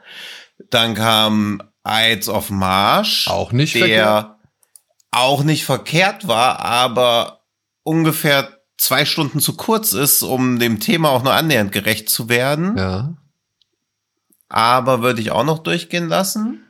Dann 0.72 0.95
kam 0.95 1.62
Ides 1.88 2.30
of 2.30 2.49
Marsh. 2.49 3.28
Auch 3.28 3.52
nicht 3.52 3.76
der 3.76 3.82
verkehrt. 3.82 4.32
auch 5.12 5.44
nicht 5.44 5.66
verkehrt 5.66 6.28
war, 6.28 6.60
aber 6.60 7.41
ungefähr 7.84 8.60
zwei 8.78 9.06
Stunden 9.06 9.40
zu 9.40 9.56
kurz 9.56 9.94
ist, 9.94 10.24
um 10.24 10.60
dem 10.60 10.80
Thema 10.80 11.10
auch 11.10 11.24
nur 11.24 11.34
annähernd 11.34 11.72
gerecht 11.72 12.10
zu 12.10 12.30
werden. 12.30 12.78
Ja. 12.78 13.14
Aber 14.49 15.02
würde 15.02 15.22
ich 15.22 15.32
auch 15.32 15.44
noch 15.45 15.60
durchgehen 15.60 16.08
lassen. 16.10 16.66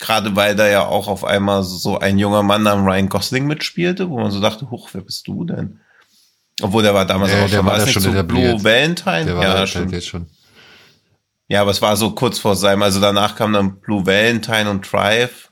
Gerade 0.00 0.34
weil 0.34 0.56
da 0.56 0.66
ja 0.66 0.84
auch 0.86 1.06
auf 1.06 1.24
einmal 1.24 1.62
so 1.62 1.98
ein 1.98 2.18
junger 2.18 2.42
Mann 2.42 2.62
namens 2.64 2.88
Ryan 2.88 3.08
Gosling 3.08 3.46
mitspielte, 3.46 4.08
wo 4.10 4.18
man 4.18 4.30
so 4.32 4.40
dachte, 4.40 4.70
huch, 4.70 4.88
wer 4.92 5.02
bist 5.02 5.28
du 5.28 5.44
denn? 5.44 5.78
Obwohl 6.60 6.82
der 6.82 6.94
war 6.94 7.04
damals 7.06 7.32
Ja, 7.32 7.44
auch 7.44 7.48
der 7.48 7.56
schon, 7.58 7.66
war 7.66 7.78
war 7.78 7.86
schon 7.86 8.02
so. 8.02 8.22
Blue 8.24 8.64
Valentine? 8.64 9.24
Der 9.26 9.36
war 9.36 9.44
ja, 9.44 9.66
stimmt. 9.66 9.92
jetzt 9.92 10.08
schon. 10.08 10.26
Ja, 11.52 11.60
aber 11.60 11.70
es 11.70 11.82
war 11.82 11.96
so 11.98 12.12
kurz 12.12 12.38
vor 12.38 12.56
seinem, 12.56 12.82
also 12.82 12.98
danach 12.98 13.36
kam 13.36 13.52
dann 13.52 13.78
Blue 13.80 14.06
Valentine 14.06 14.70
und 14.70 14.90
Drive. 14.90 15.50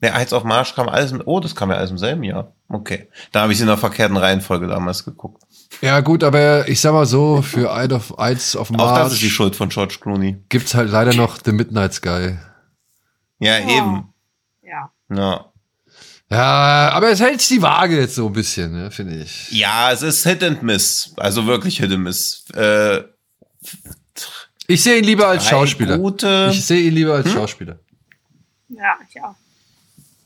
Der 0.00 0.14
Eins 0.14 0.32
auf 0.32 0.44
Marsch 0.44 0.76
kam 0.76 0.88
alles 0.88 1.10
im, 1.10 1.20
oh, 1.24 1.40
das 1.40 1.56
kam 1.56 1.70
ja 1.70 1.76
alles 1.76 1.90
im 1.90 1.98
selben 1.98 2.22
Jahr. 2.22 2.52
Okay. 2.68 3.08
Da 3.32 3.42
habe 3.42 3.52
ich 3.52 3.60
in 3.60 3.66
der 3.66 3.76
verkehrten 3.76 4.16
Reihenfolge 4.16 4.68
damals 4.68 5.04
geguckt. 5.04 5.42
Ja, 5.82 5.98
gut, 6.00 6.22
aber 6.22 6.68
ich 6.68 6.80
sag 6.80 6.92
mal 6.92 7.04
so, 7.04 7.42
für 7.42 7.72
Eid 7.74 7.92
of, 7.92 8.16
Eids 8.16 8.54
of 8.54 8.70
Auch 8.78 8.94
das 8.96 9.14
ist 9.14 9.22
die 9.22 9.28
Schuld 9.28 9.56
von 9.56 9.70
George 9.70 9.96
Clooney. 10.00 10.36
gibt's 10.48 10.74
halt 10.76 10.88
leider 10.90 11.14
noch 11.14 11.36
The 11.44 11.50
Midnight 11.52 11.94
Sky. 11.94 12.36
Ja, 13.40 13.54
Oh. 13.66 13.68
eben. 13.70 14.14
Ja. 14.62 14.92
Ja. 15.12 15.46
Ja, 16.30 16.90
aber 16.92 17.10
es 17.10 17.20
hält 17.20 17.50
die 17.50 17.60
Waage 17.60 17.98
jetzt 17.98 18.14
so 18.14 18.26
ein 18.28 18.32
bisschen, 18.32 18.70
ne, 18.72 18.90
finde 18.92 19.16
ich. 19.16 19.50
ja, 19.50 19.90
es 19.90 20.02
ist 20.02 20.24
Hit 20.24 20.44
and 20.44 20.62
Miss. 20.62 21.12
Also 21.16 21.44
wirklich 21.46 21.78
Hit 21.78 21.90
and 21.90 22.04
Miss. 22.04 22.44
Äh, 22.54 23.00
Ich 24.70 24.82
sehe 24.82 24.98
ihn 24.98 25.04
lieber 25.04 25.26
als 25.28 25.46
Schauspieler. 25.46 25.98
Gute. 25.98 26.48
Ich 26.52 26.64
sehe 26.64 26.80
ihn 26.80 26.94
lieber 26.94 27.14
als 27.14 27.30
Schauspieler. 27.30 27.78
Ja, 28.68 28.96
ich 29.08 29.22
auch. 29.22 29.34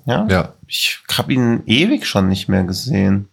ja. 0.07 0.27
Ja. 0.29 0.55
Ich 0.67 1.01
habe 1.13 1.33
ihn 1.33 1.63
ewig 1.67 2.07
schon 2.07 2.29
nicht 2.29 2.49
mehr 2.49 2.65
gesehen. 2.65 3.29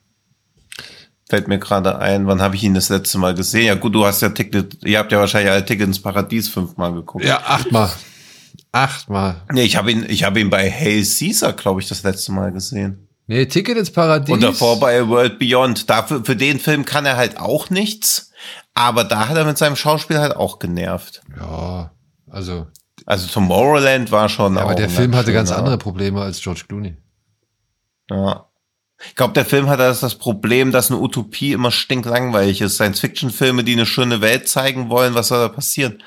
Fällt 1.30 1.48
mir 1.48 1.60
gerade 1.60 2.00
ein, 2.00 2.28
wann 2.28 2.42
habe 2.42 2.56
ich 2.56 2.64
ihn 2.64 2.74
das 2.74 2.90
letzte 2.90 3.18
Mal 3.18 3.34
gesehen? 3.34 3.66
Ja 3.66 3.76
gut, 3.76 3.96
du 3.96 4.06
hast 4.06 4.22
ja 4.22 4.30
Ticket, 4.30 4.84
ihr 4.84 5.00
habt 5.00 5.12
ja 5.12 5.20
wahrscheinlich 5.20 5.52
alle 5.52 5.66
Ticket 5.66 5.88
ins 5.88 6.02
Paradies 6.02 6.50
fünfmal 6.50 6.94
geguckt. 6.94 7.24
Ja, 7.24 7.38
achtmal. 7.46 7.90
Achtmal. 8.74 9.42
Nee, 9.52 9.64
ich 9.64 9.76
habe 9.76 9.92
ihn, 9.92 10.06
ich 10.08 10.24
habe 10.24 10.40
ihn 10.40 10.50
bei 10.50 10.70
Hail 10.72 11.06
Caesar, 11.06 11.54
glaube 11.54 11.82
ich, 11.82 11.88
das 11.88 12.04
letzte 12.04 12.32
Mal 12.32 12.52
gesehen. 12.52 13.08
Nee, 13.28 13.46
Ticket 13.46 13.78
ins 13.78 13.92
Paradies. 13.92 14.34
Und 14.34 14.42
davor 14.42 14.80
bei 14.80 15.08
World 15.08 15.40
Beyond. 15.40 15.90
Dafür, 15.90 16.24
für 16.26 16.36
den 16.36 16.60
Film 16.60 16.84
kann 16.84 17.06
er 17.06 17.16
halt 17.16 17.38
auch 17.38 17.70
nichts. 17.70 18.31
Aber 18.74 19.04
da 19.04 19.28
hat 19.28 19.38
er 19.38 19.46
mit 19.46 19.58
seinem 19.58 19.76
Schauspiel 19.76 20.20
halt 20.20 20.36
auch 20.36 20.60
genervt. 20.60 21.22
Ja, 21.40 21.92
also. 22.30 22.68
Also 23.06 23.28
Tomorrowland 23.28 24.12
war 24.12 24.30
schon 24.30 24.56
Ja, 24.56 24.62
auch 24.62 24.66
aber 24.66 24.76
der 24.76 24.90
Film 24.90 25.16
hatte 25.16 25.34
ganz 25.34 25.50
schöner- 25.50 25.60
andere 25.60 25.78
Probleme 25.78 26.22
als 26.22 26.40
George 26.42 26.64
Clooney. 26.68 26.98
Ja. 28.10 28.46
Ich 29.08 29.16
glaube, 29.16 29.34
der 29.34 29.46
Film 29.46 29.68
hat 29.68 29.80
das, 29.80 30.02
das 30.02 30.14
Problem, 30.16 30.72
dass 30.72 30.92
eine 30.92 31.00
Utopie 31.00 31.54
immer 31.54 31.72
stinklangweilig 31.72 32.62
ist. 32.62 32.76
Science-Fiction-Filme, 32.76 33.64
die 33.64 33.74
eine 33.74 33.88
schöne 33.88 34.22
Welt 34.22 34.48
zeigen 34.48 34.90
wollen, 34.90 35.16
was 35.16 35.30
soll 35.30 35.40
da 35.40 35.48
passieren? 35.50 36.04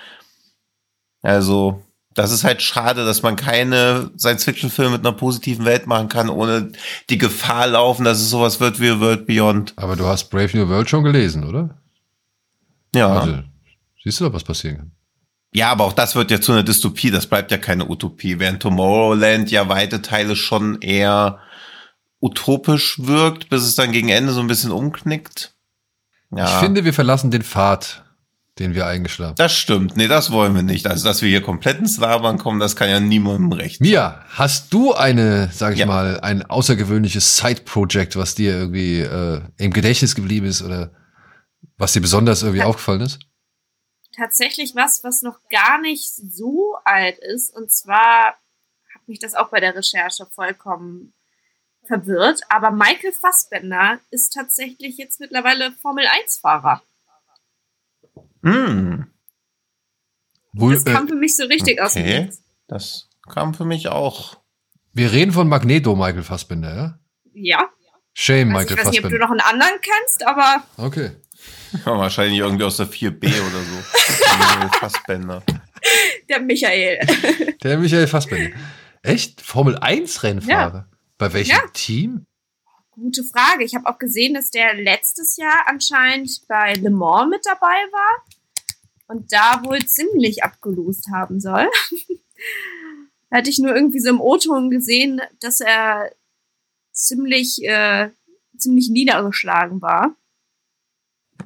Also, 1.23 1.83
das 2.15 2.31
ist 2.31 2.45
halt 2.45 2.63
schade, 2.63 3.05
dass 3.05 3.23
man 3.23 3.35
keine 3.35 4.13
Science-Fiction-Filme 4.17 4.93
mit 4.93 5.01
einer 5.07 5.17
positiven 5.17 5.65
Welt 5.65 5.89
machen 5.89 6.09
kann, 6.09 6.29
ohne 6.29 6.71
die 7.11 7.19
Gefahr 7.19 7.67
laufen, 7.67 8.05
dass 8.05 8.21
es 8.21 8.31
sowas 8.31 8.61
wird 8.61 8.79
wie 8.81 9.01
World 9.01 9.27
Beyond. 9.27 9.73
Aber 9.75 9.97
du 9.97 10.07
hast 10.07 10.31
Brave 10.31 10.57
New 10.57 10.69
World 10.69 10.89
schon 10.89 11.03
gelesen, 11.03 11.43
oder? 11.45 11.71
Ja. 12.95 13.09
Also, 13.09 13.39
siehst 14.03 14.21
du 14.21 14.25
doch, 14.25 14.33
was 14.33 14.45
passieren 14.45 14.77
kann. 14.79 14.93
Ja, 15.53 15.71
aber 15.71 15.85
auch 15.85 15.93
das 15.93 16.17
wird 16.17 16.31
ja 16.33 16.41
zu 16.41 16.51
einer 16.53 16.65
Dystopie, 16.65 17.11
das 17.13 17.27
bleibt 17.27 17.51
ja 17.53 17.59
keine 17.59 17.89
Utopie, 17.89 18.39
während 18.41 18.61
Tomorrowland 18.61 19.51
ja 19.53 19.69
weite 19.69 20.03
Teile 20.03 20.35
schon 20.35 20.81
eher 20.81 21.39
utopisch 22.21 22.99
wirkt, 23.03 23.49
bis 23.51 23.63
es 23.63 23.75
dann 23.75 23.93
gegen 23.93 24.09
Ende 24.09 24.33
so 24.33 24.41
ein 24.41 24.47
bisschen 24.47 24.71
umknickt. 24.73 25.55
Ja, 26.35 26.47
Ich 26.47 26.65
finde, 26.65 26.85
wir 26.85 26.95
verlassen 26.95 27.31
den 27.31 27.43
Pfad, 27.43 28.05
den 28.59 28.75
wir 28.75 28.87
eingeschlagen 28.87 29.35
das 29.37 29.55
stimmt. 29.57 29.97
Nee, 29.97 30.09
das 30.09 30.31
wollen 30.33 30.55
wir 30.55 30.63
nicht. 30.63 30.87
Also, 30.87 31.05
dass 31.05 31.23
wir 31.23 31.29
hier 31.29 31.43
komplett 31.43 31.79
ins 31.79 31.99
Labern 31.99 32.39
kommen, 32.39 32.59
das 32.61 32.77
kann 32.77 32.89
ja 32.89 32.99
niemandem 32.99 33.53
recht. 33.53 33.81
Mia, 33.81 34.25
hast 34.31 34.73
du 34.73 34.95
eine, 34.95 35.51
sag 35.53 35.75
ich 35.75 35.81
Ja. 35.81 35.87
mal, 35.87 36.19
ein 36.21 36.43
außergewöhnliches 36.43 37.37
Side-Project, 37.37 38.17
was 38.17 38.35
dir 38.35 38.53
irgendwie 38.57 39.01
äh, 39.01 39.41
im 39.59 39.73
Gedächtnis 39.73 40.15
geblieben 40.15 40.47
ist 40.47 40.63
oder 40.63 40.91
was 41.77 41.93
dir 41.93 42.01
besonders 42.01 42.43
irgendwie 42.43 42.61
Ja. 42.61 42.67
aufgefallen 42.67 43.01
ist? 43.03 43.19
Tatsächlich 44.17 44.75
was, 44.77 45.03
was 45.03 45.23
noch 45.23 45.41
gar 45.49 45.81
nicht 45.81 46.15
so 46.15 46.77
alt 46.85 47.19
ist. 47.19 47.55
Und 47.55 47.73
zwar 47.73 48.37
hat 48.95 49.09
mich 49.09 49.19
das 49.19 49.35
auch 49.35 49.49
bei 49.51 49.59
der 49.61 49.75
Recherche 49.75 50.27
vollkommen 50.27 51.15
verwirrt. 51.85 52.41
Aber 52.49 52.71
Michael 52.71 53.13
Fassbender 53.13 53.99
ist 54.11 54.33
tatsächlich 54.33 54.99
jetzt 54.99 55.19
mittlerweile 55.21 55.73
Formel-1-Fahrer. 55.83 56.83
Hm, 58.43 59.11
Wohl, 60.53 60.75
Das 60.75 60.85
äh, 60.87 60.93
kam 60.93 61.09
für 61.09 61.15
mich 61.17 61.35
so 61.35 61.45
richtig 61.47 61.81
aus 61.81 61.95
dem 61.95 62.03
okay. 62.05 62.21
Nichts. 62.25 62.43
Das 62.69 63.09
kam 63.29 63.55
für 63.55 63.65
mich 63.65 63.89
auch. 63.89 64.37
wir 64.93 65.11
reden 65.13 65.33
von 65.33 65.49
Magneto, 65.49 65.97
Michael 65.97 66.23
Fassbender, 66.23 66.75
ja? 66.77 66.99
Ja. 67.33 67.69
Shame, 68.13 68.55
Also 68.55 68.63
ich 68.65 68.71
Michael 68.71 68.77
weiß 68.87 68.91
nicht, 68.93 69.05
ob 69.05 69.11
du 69.11 69.19
Fassbender. 69.19 69.19
noch 69.27 69.31
einen 69.33 69.41
anderen 69.63 69.81
kennst, 69.81 70.25
aber 70.27 70.63
Okay. 70.77 71.17
Ja, 71.85 71.99
wahrscheinlich 71.99 72.39
irgendwie 72.41 72.65
aus 72.65 72.77
der 72.77 72.87
4B 72.87 73.27
oder 73.27 73.63
so. 73.63 74.69
Fassbänder. 74.79 75.43
der 76.29 76.41
Michael. 76.41 76.99
Der 77.63 77.79
Michael 77.79 78.07
Fassbender. 78.07 78.57
Echt? 79.03 79.41
Formel 79.41 79.77
1 79.79 80.23
Rennfahrer? 80.23 80.89
Bei 81.19 81.33
welchem 81.33 81.51
Ja. 81.57 81.63
Team? 81.73 82.27
Gute 82.91 83.25
Frage. 83.25 83.65
Ich 83.65 83.75
habe 83.75 83.87
auch 83.87 83.99
gesehen, 83.99 84.35
dass 84.35 84.51
der 84.51 84.75
letztes 84.75 85.37
Jahr 85.37 85.65
anscheinend 85.67 86.31
bei 86.49 86.75
Le 86.75 86.91
Mans 86.91 87.29
mit 87.31 87.45
dabei 87.45 87.67
war 87.91 88.25
und 89.09 89.33
da 89.33 89.61
wohl 89.65 89.85
ziemlich 89.85 90.45
abgelost 90.45 91.09
haben 91.13 91.41
soll. 91.41 91.69
da 93.31 93.37
hatte 93.39 93.51
ich 93.51 93.59
nur 93.59 93.75
irgendwie 93.75 94.01
so 94.01 94.11
im 94.11 94.21
O-Ton 94.21 94.71
gesehen, 94.71 95.21
dass 95.41 95.61
er 95.61 96.11
ziemlich, 96.93 97.63
äh, 97.65 98.11
ziemlich 98.57 98.89
niedergeschlagen 98.91 99.83
war. 99.83 100.15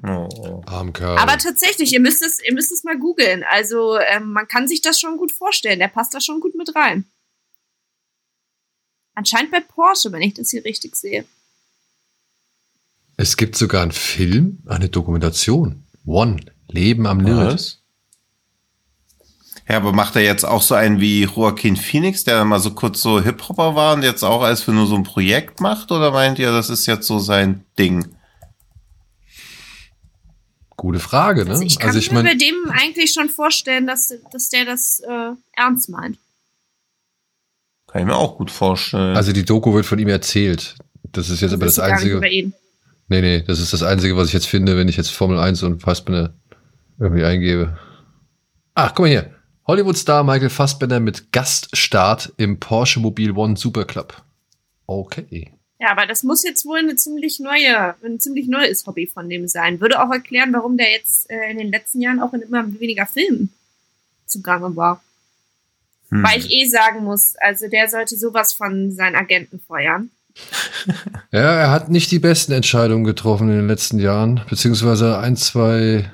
Oh. 0.06 0.62
Arm 0.66 0.92
Kerl. 0.92 1.18
Aber 1.18 1.38
tatsächlich, 1.38 1.92
ihr 1.92 2.00
müsst 2.00 2.22
es, 2.22 2.42
ihr 2.42 2.54
müsst 2.54 2.70
es 2.72 2.84
mal 2.84 2.98
googeln. 2.98 3.44
Also 3.50 3.98
ähm, 3.98 4.32
man 4.32 4.46
kann 4.46 4.68
sich 4.68 4.80
das 4.80 5.00
schon 5.00 5.16
gut 5.16 5.32
vorstellen. 5.32 5.78
Der 5.78 5.88
passt 5.88 6.14
da 6.14 6.20
schon 6.20 6.40
gut 6.40 6.54
mit 6.54 6.74
rein. 6.74 7.04
Anscheinend 9.14 9.50
bei 9.50 9.60
Porsche, 9.60 10.12
wenn 10.12 10.22
ich 10.22 10.34
das 10.34 10.50
hier 10.50 10.64
richtig 10.64 10.94
sehe. 10.94 11.24
es 13.16 13.36
gibt 13.36 13.56
sogar 13.56 13.82
einen 13.82 13.92
Film, 13.92 14.62
eine 14.66 14.88
Dokumentation. 14.88 15.84
One, 16.06 16.40
Leben 16.68 17.06
am 17.06 17.20
Limit. 17.20 17.80
Ja, 19.68 19.76
aber 19.76 19.92
macht 19.92 20.16
er 20.16 20.22
jetzt 20.22 20.44
auch 20.44 20.62
so 20.62 20.74
einen 20.74 21.00
wie 21.00 21.24
Joaquin 21.24 21.76
Phoenix, 21.76 22.24
der 22.24 22.44
mal 22.44 22.60
so 22.60 22.70
kurz 22.70 23.02
so 23.02 23.20
Hip-Hopper 23.20 23.74
war 23.74 23.94
und 23.94 24.02
jetzt 24.02 24.22
auch 24.22 24.40
als 24.42 24.62
für 24.62 24.72
nur 24.72 24.86
so 24.86 24.94
ein 24.94 25.02
Projekt 25.02 25.60
macht? 25.60 25.90
Oder 25.90 26.12
meint 26.12 26.38
ihr, 26.38 26.52
das 26.52 26.70
ist 26.70 26.86
jetzt 26.86 27.06
so 27.06 27.18
sein 27.18 27.64
Ding? 27.78 28.06
Gute 30.78 31.00
Frage, 31.00 31.44
ne? 31.44 31.50
Also 31.50 31.64
ich 31.64 31.80
kann 31.80 31.88
also 31.88 31.98
ich 31.98 32.12
mir 32.12 32.22
bei 32.22 32.36
dem 32.36 32.70
eigentlich 32.70 33.12
schon 33.12 33.28
vorstellen, 33.28 33.88
dass, 33.88 34.14
dass 34.30 34.48
der 34.48 34.64
das 34.64 35.00
äh, 35.00 35.32
ernst 35.56 35.88
meint. 35.88 36.18
Kann 37.88 38.02
ich 38.02 38.06
mir 38.06 38.14
auch 38.14 38.38
gut 38.38 38.52
vorstellen. 38.52 39.16
also 39.16 39.32
die 39.32 39.44
Doku 39.44 39.74
wird 39.74 39.86
von 39.86 39.98
ihm 39.98 40.06
erzählt. 40.06 40.76
Das 41.10 41.30
ist 41.30 41.40
jetzt 41.40 41.52
aber 41.52 41.64
das 41.64 41.72
ist 41.74 41.78
gar 41.78 41.88
nicht 41.88 41.94
Einzige. 41.94 42.16
über 42.16 42.28
ihn. 42.28 42.54
Nee, 43.08 43.20
nee, 43.22 43.42
das 43.42 43.58
ist 43.58 43.72
das 43.72 43.82
Einzige, 43.82 44.16
was 44.16 44.28
ich 44.28 44.34
jetzt 44.34 44.46
finde, 44.46 44.76
wenn 44.76 44.86
ich 44.86 44.96
jetzt 44.96 45.10
Formel 45.10 45.40
1 45.40 45.64
und 45.64 45.82
Fassbender 45.82 46.34
irgendwie 47.00 47.24
eingebe. 47.24 47.76
Ach, 48.74 48.94
guck 48.94 49.06
mal 49.06 49.08
hier. 49.08 49.34
Hollywood-Star 49.66 50.22
Michael 50.22 50.50
Fassbender 50.50 51.00
mit 51.00 51.32
Gaststart 51.32 52.32
im 52.36 52.60
Porsche 52.60 53.00
Mobil 53.00 53.32
One 53.32 53.56
Superclub. 53.56 54.22
Okay. 54.86 55.57
Ja, 55.80 55.92
aber 55.92 56.06
das 56.06 56.24
muss 56.24 56.42
jetzt 56.42 56.66
wohl 56.66 56.78
eine 56.78 56.96
ziemlich 56.96 57.38
neue, 57.38 57.94
ein 58.04 58.18
ziemlich 58.18 58.48
neues 58.48 58.86
Hobby 58.86 59.06
von 59.06 59.28
dem 59.28 59.46
sein. 59.46 59.80
Würde 59.80 60.02
auch 60.02 60.10
erklären, 60.10 60.52
warum 60.52 60.76
der 60.76 60.90
jetzt 60.90 61.30
äh, 61.30 61.50
in 61.50 61.58
den 61.58 61.70
letzten 61.70 62.00
Jahren 62.00 62.20
auch 62.20 62.32
in 62.32 62.42
immer 62.42 62.80
weniger 62.80 63.06
Filmen 63.06 63.52
zugange 64.26 64.74
war. 64.74 65.02
Hm. 66.10 66.24
Weil 66.24 66.38
ich 66.38 66.50
eh 66.50 66.66
sagen 66.66 67.04
muss, 67.04 67.36
also 67.36 67.68
der 67.68 67.88
sollte 67.88 68.16
sowas 68.16 68.52
von 68.52 68.90
seinen 68.90 69.14
Agenten 69.14 69.60
feuern. 69.60 70.10
Ja, 71.30 71.40
er 71.40 71.70
hat 71.70 71.90
nicht 71.90 72.10
die 72.10 72.20
besten 72.20 72.52
Entscheidungen 72.52 73.04
getroffen 73.04 73.50
in 73.50 73.56
den 73.56 73.68
letzten 73.68 73.98
Jahren, 73.98 74.40
beziehungsweise 74.48 75.18
ein, 75.18 75.36
zwei 75.36 76.10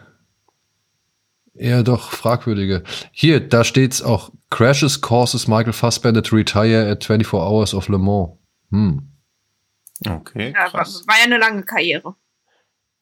eher 1.55 1.85
doch 1.85 2.11
fragwürdige. 2.11 2.83
Hier, 3.13 3.39
da 3.39 3.63
steht's 3.63 4.03
auch. 4.03 4.33
Crashes 4.51 5.01
causes 5.01 5.47
Michael 5.47 5.73
Fassbender 5.73 6.23
to 6.23 6.35
retire 6.35 6.91
at 6.91 7.05
24 7.05 7.33
Hours 7.33 7.75
of 7.75 7.89
Le 7.89 7.99
Mans. 7.99 8.31
Hm. 8.73 9.14
Okay, 10.07 10.53
Ja, 10.55 10.73
war, 10.73 10.87
war 10.87 11.19
ja 11.19 11.25
eine 11.25 11.39
lange 11.39 11.63
Karriere. 11.63 12.15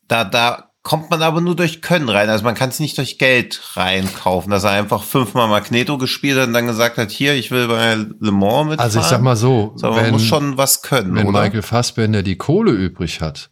Da, 0.09 0.25
da 0.25 0.73
kommt 0.83 1.11
man 1.11 1.23
aber 1.23 1.41
nur 1.41 1.55
durch 1.55 1.81
Können 1.81 2.09
rein. 2.09 2.29
Also 2.29 2.45
man 2.45 2.55
kann 2.55 2.69
es 2.69 2.81
nicht 2.81 2.99
durch 2.99 3.19
Geld 3.19 3.77
reinkaufen, 3.77 4.51
dass 4.51 4.65
er 4.65 4.71
einfach 4.71 5.05
fünfmal 5.05 5.49
Magneto 5.49 5.97
gespielt 5.97 6.39
hat 6.39 6.49
und 6.49 6.55
dann 6.55 6.67
gesagt 6.67 6.99
hat, 6.99 7.11
hier, 7.11 7.35
ich 7.35 7.51
will 7.51 7.69
bei 7.69 7.95
Le 7.95 8.33
Mans 8.33 8.71
mitfahren. 8.71 8.81
Also 8.81 9.01
ich 9.01 9.07
sag 9.07 9.23
mal 9.23 9.37
so, 9.37 9.73
so, 9.77 9.91
man 9.91 10.05
wenn, 10.05 10.11
muss 10.13 10.25
schon 10.25 10.59
was 10.59 10.83
können, 10.83 11.15
wenn 11.15 11.29
oder? 11.29 11.43
Michael 11.43 11.63
Fassbender 11.63 12.23
die 12.23 12.37
Kohle 12.37 12.73
übrig 12.73 13.21
hat 13.21 13.51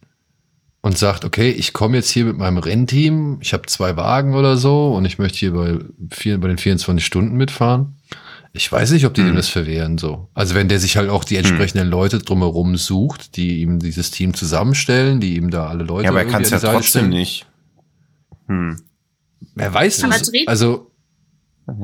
und 0.81 0.97
sagt, 0.97 1.23
okay, 1.23 1.51
ich 1.51 1.73
komme 1.73 1.97
jetzt 1.97 2.09
hier 2.09 2.25
mit 2.25 2.37
meinem 2.37 2.57
Rennteam, 2.57 3.37
ich 3.41 3.53
habe 3.53 3.65
zwei 3.67 3.95
Wagen 3.95 4.35
oder 4.35 4.57
so 4.57 4.93
und 4.93 5.05
ich 5.05 5.17
möchte 5.17 5.39
hier 5.39 5.53
bei, 5.53 5.79
vier, 6.11 6.39
bei 6.39 6.47
den 6.47 6.57
24 6.57 7.05
Stunden 7.05 7.37
mitfahren. 7.37 7.97
Ich 8.53 8.69
weiß 8.69 8.91
nicht, 8.91 9.05
ob 9.05 9.13
die 9.13 9.21
Hm. 9.21 9.29
ihm 9.29 9.35
das 9.35 9.47
verwehren 9.47 9.97
so. 9.97 10.27
Also 10.33 10.55
wenn 10.55 10.67
der 10.67 10.79
sich 10.79 10.97
halt 10.97 11.09
auch 11.09 11.23
die 11.23 11.37
entsprechenden 11.37 11.87
Leute 11.87 12.19
drumherum 12.19 12.75
sucht, 12.75 13.37
die 13.37 13.61
ihm 13.61 13.79
dieses 13.79 14.11
Team 14.11 14.33
zusammenstellen, 14.33 15.21
die 15.21 15.35
ihm 15.35 15.51
da 15.51 15.67
alle 15.67 15.83
Leute 15.83 16.05
ja, 16.05 16.09
aber 16.09 16.23
er 16.23 16.29
kann 16.29 16.41
es 16.41 16.49
ja 16.49 16.59
Seite 16.59 16.73
trotzdem 16.75 17.05
stellen. 17.05 17.09
nicht. 17.09 17.45
Hm. 18.47 18.81
Wer 19.55 19.73
weiß 19.73 20.03
Aber 20.03 20.13
das? 20.17 20.31
Also 20.47 20.91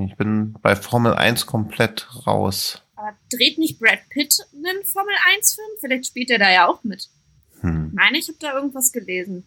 Ich 0.05 0.15
bin 0.17 0.55
bei 0.61 0.75
Formel 0.75 1.13
1 1.13 1.45
komplett 1.45 2.07
raus. 2.27 2.81
Aber 2.95 3.13
dreht 3.31 3.57
nicht 3.57 3.79
Brad 3.79 3.99
Pitt 4.09 4.35
einen 4.53 4.83
Formel-1-Film? 4.83 5.67
Vielleicht 5.79 6.07
spielt 6.07 6.31
er 6.31 6.39
da 6.39 6.51
ja 6.51 6.67
auch 6.67 6.83
mit. 6.83 7.07
Hm. 7.61 7.91
Meine, 7.93 8.17
ich 8.17 8.27
habe 8.27 8.37
da 8.39 8.53
irgendwas 8.53 8.91
gelesen. 8.91 9.45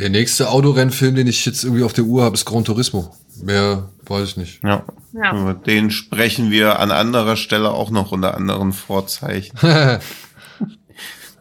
Der 0.00 0.08
nächste 0.08 0.48
Autorennfilm, 0.48 1.14
den 1.14 1.26
ich 1.26 1.44
jetzt 1.44 1.62
irgendwie 1.62 1.84
auf 1.84 1.92
der 1.92 2.04
Uhr 2.04 2.22
habe, 2.24 2.34
ist 2.34 2.46
Gran 2.46 2.64
Turismo. 2.64 3.14
Mehr 3.42 3.90
weiß 4.06 4.30
ich 4.30 4.36
nicht. 4.38 4.64
Ja. 4.64 4.82
Ja. 5.12 5.38
Über 5.38 5.52
den 5.52 5.90
sprechen 5.90 6.50
wir 6.50 6.78
an 6.78 6.90
anderer 6.90 7.36
Stelle 7.36 7.70
auch 7.70 7.90
noch 7.90 8.10
unter 8.10 8.34
anderen 8.34 8.72
Vorzeichen. 8.72 9.58
der 9.60 10.00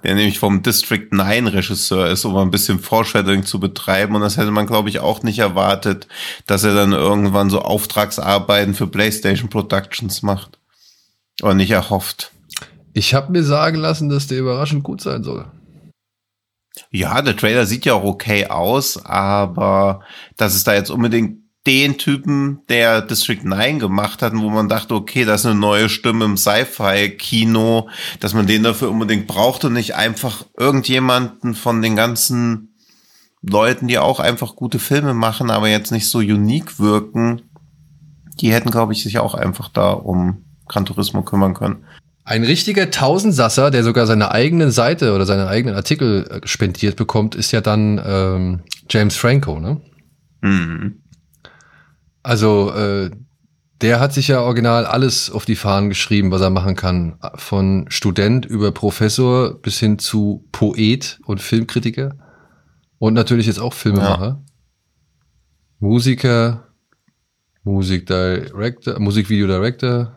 nämlich 0.03 0.40
vom 0.40 0.61
District 0.61 1.07
9 1.10 1.48
Regisseur 1.48 2.07
ist, 2.07 2.26
um 2.26 2.36
ein 2.36 2.52
bisschen 2.52 2.80
Foreshadowing 2.80 3.45
zu 3.45 3.61
betreiben. 3.61 4.15
Und 4.15 4.22
das 4.22 4.36
hätte 4.36 4.52
man, 4.52 4.68
glaube 4.68 4.90
ich, 4.90 4.99
auch 4.99 5.23
nicht 5.23 5.40
erwartet, 5.40 6.10
dass 6.45 6.65
er 6.65 6.76
dann 6.76 6.91
irgendwann 6.91 7.49
so 7.49 7.61
Auftragsarbeiten 7.61 8.73
für 8.73 8.88
PlayStation 8.88 9.49
Productions 9.49 10.22
macht. 10.22 10.60
Oder 11.41 11.53
nicht 11.53 11.72
erhofft. 11.72 12.31
Ich 12.91 13.14
habe 13.14 13.31
mir 13.31 13.44
sagen 13.45 13.77
lassen, 13.77 14.10
dass 14.10 14.27
der 14.27 14.40
überraschend 14.40 14.84
gut 14.84 14.99
sein 14.99 15.23
soll. 15.23 15.45
Ja, 16.91 17.22
der 17.22 17.35
Trailer 17.35 17.65
sieht 17.65 17.85
ja 17.85 17.93
auch 17.93 18.03
okay 18.03 18.47
aus, 18.47 19.03
aber 19.03 20.01
dass 20.38 20.56
es 20.56 20.64
da 20.64 20.73
jetzt 20.73 20.89
unbedingt 20.89 21.39
den 21.68 21.97
Typen, 21.97 22.61
der 22.69 23.01
District 23.01 23.43
9 23.43 23.80
gemacht 23.80 24.22
hat, 24.22 24.34
wo 24.34 24.49
man 24.49 24.69
dachte, 24.69 24.95
okay, 24.95 25.26
das 25.26 25.41
ist 25.41 25.45
eine 25.47 25.60
neue 25.60 25.89
Stimme 25.89 26.26
im 26.26 26.38
Sci-Fi-Kino, 26.38 27.89
dass 28.19 28.34
man 28.34 28.47
den 28.47 28.64
dafür 28.64 28.89
unbedingt 28.89 29.27
braucht 29.27 29.65
und 29.65 29.73
nicht 29.73 29.95
einfach 29.95 30.45
irgendjemanden 30.57 31.53
von 31.53 31.81
den 31.81 31.95
ganzen 31.95 32.73
Leuten, 33.41 33.88
die 33.88 33.99
auch 33.99 34.19
einfach 34.19 34.56
gute 34.56 34.80
Filme 34.80 35.14
machen, 35.14 35.49
aber 35.49 35.69
jetzt 35.69 35.91
nicht 35.91 36.10
so 36.10 36.19
unique 36.19 36.80
wirken, 36.80 37.41
die 38.39 38.53
hätten, 38.53 38.72
glaube 38.72 38.93
ich, 38.93 39.03
sich 39.03 39.19
auch 39.19 39.34
einfach 39.34 39.69
da 39.69 39.91
um 39.91 40.45
Gran 40.68 40.85
Turismo 40.85 41.23
kümmern 41.23 41.53
können. 41.53 41.85
Ein 42.30 42.43
richtiger 42.43 42.91
Tausendsasser, 42.91 43.72
der 43.72 43.84
sogar 43.84 44.06
seine 44.06 44.30
eigene 44.30 44.69
Seite 44.69 45.15
oder 45.15 45.26
seine 45.26 45.47
eigenen 45.47 45.73
Artikel 45.73 46.27
äh, 46.30 46.47
spendiert 46.47 46.95
bekommt, 46.95 47.34
ist 47.34 47.51
ja 47.51 47.60
dann 47.60 47.99
ähm, 48.06 48.60
James 48.88 49.15
Franco, 49.15 49.60
ne? 49.60 49.81
Mhm. 50.41 51.01
Also 52.22 52.72
äh, 52.72 53.10
der 53.81 53.99
hat 53.99 54.14
sich 54.14 54.27
ja 54.27 54.41
original 54.41 54.85
alles 54.85 55.31
auf 55.31 55.45
die 55.45 55.56
Fahnen 55.56 55.89
geschrieben, 55.89 56.30
was 56.30 56.41
er 56.41 56.51
machen 56.51 56.76
kann. 56.76 57.18
Von 57.34 57.88
Student 57.89 58.45
über 58.45 58.72
Professor 58.73 59.60
bis 59.60 59.80
hin 59.80 59.97
zu 59.97 60.45
Poet 60.51 61.19
und 61.26 61.41
Filmkritiker. 61.41 62.15
Und 62.99 63.15
natürlich 63.15 63.47
jetzt 63.47 63.60
auch 63.60 63.73
Filmemacher. 63.73 64.43
Musiker, 65.80 66.68
Musikdirector, 67.64 68.99
Musikvideodirector, 68.99 70.15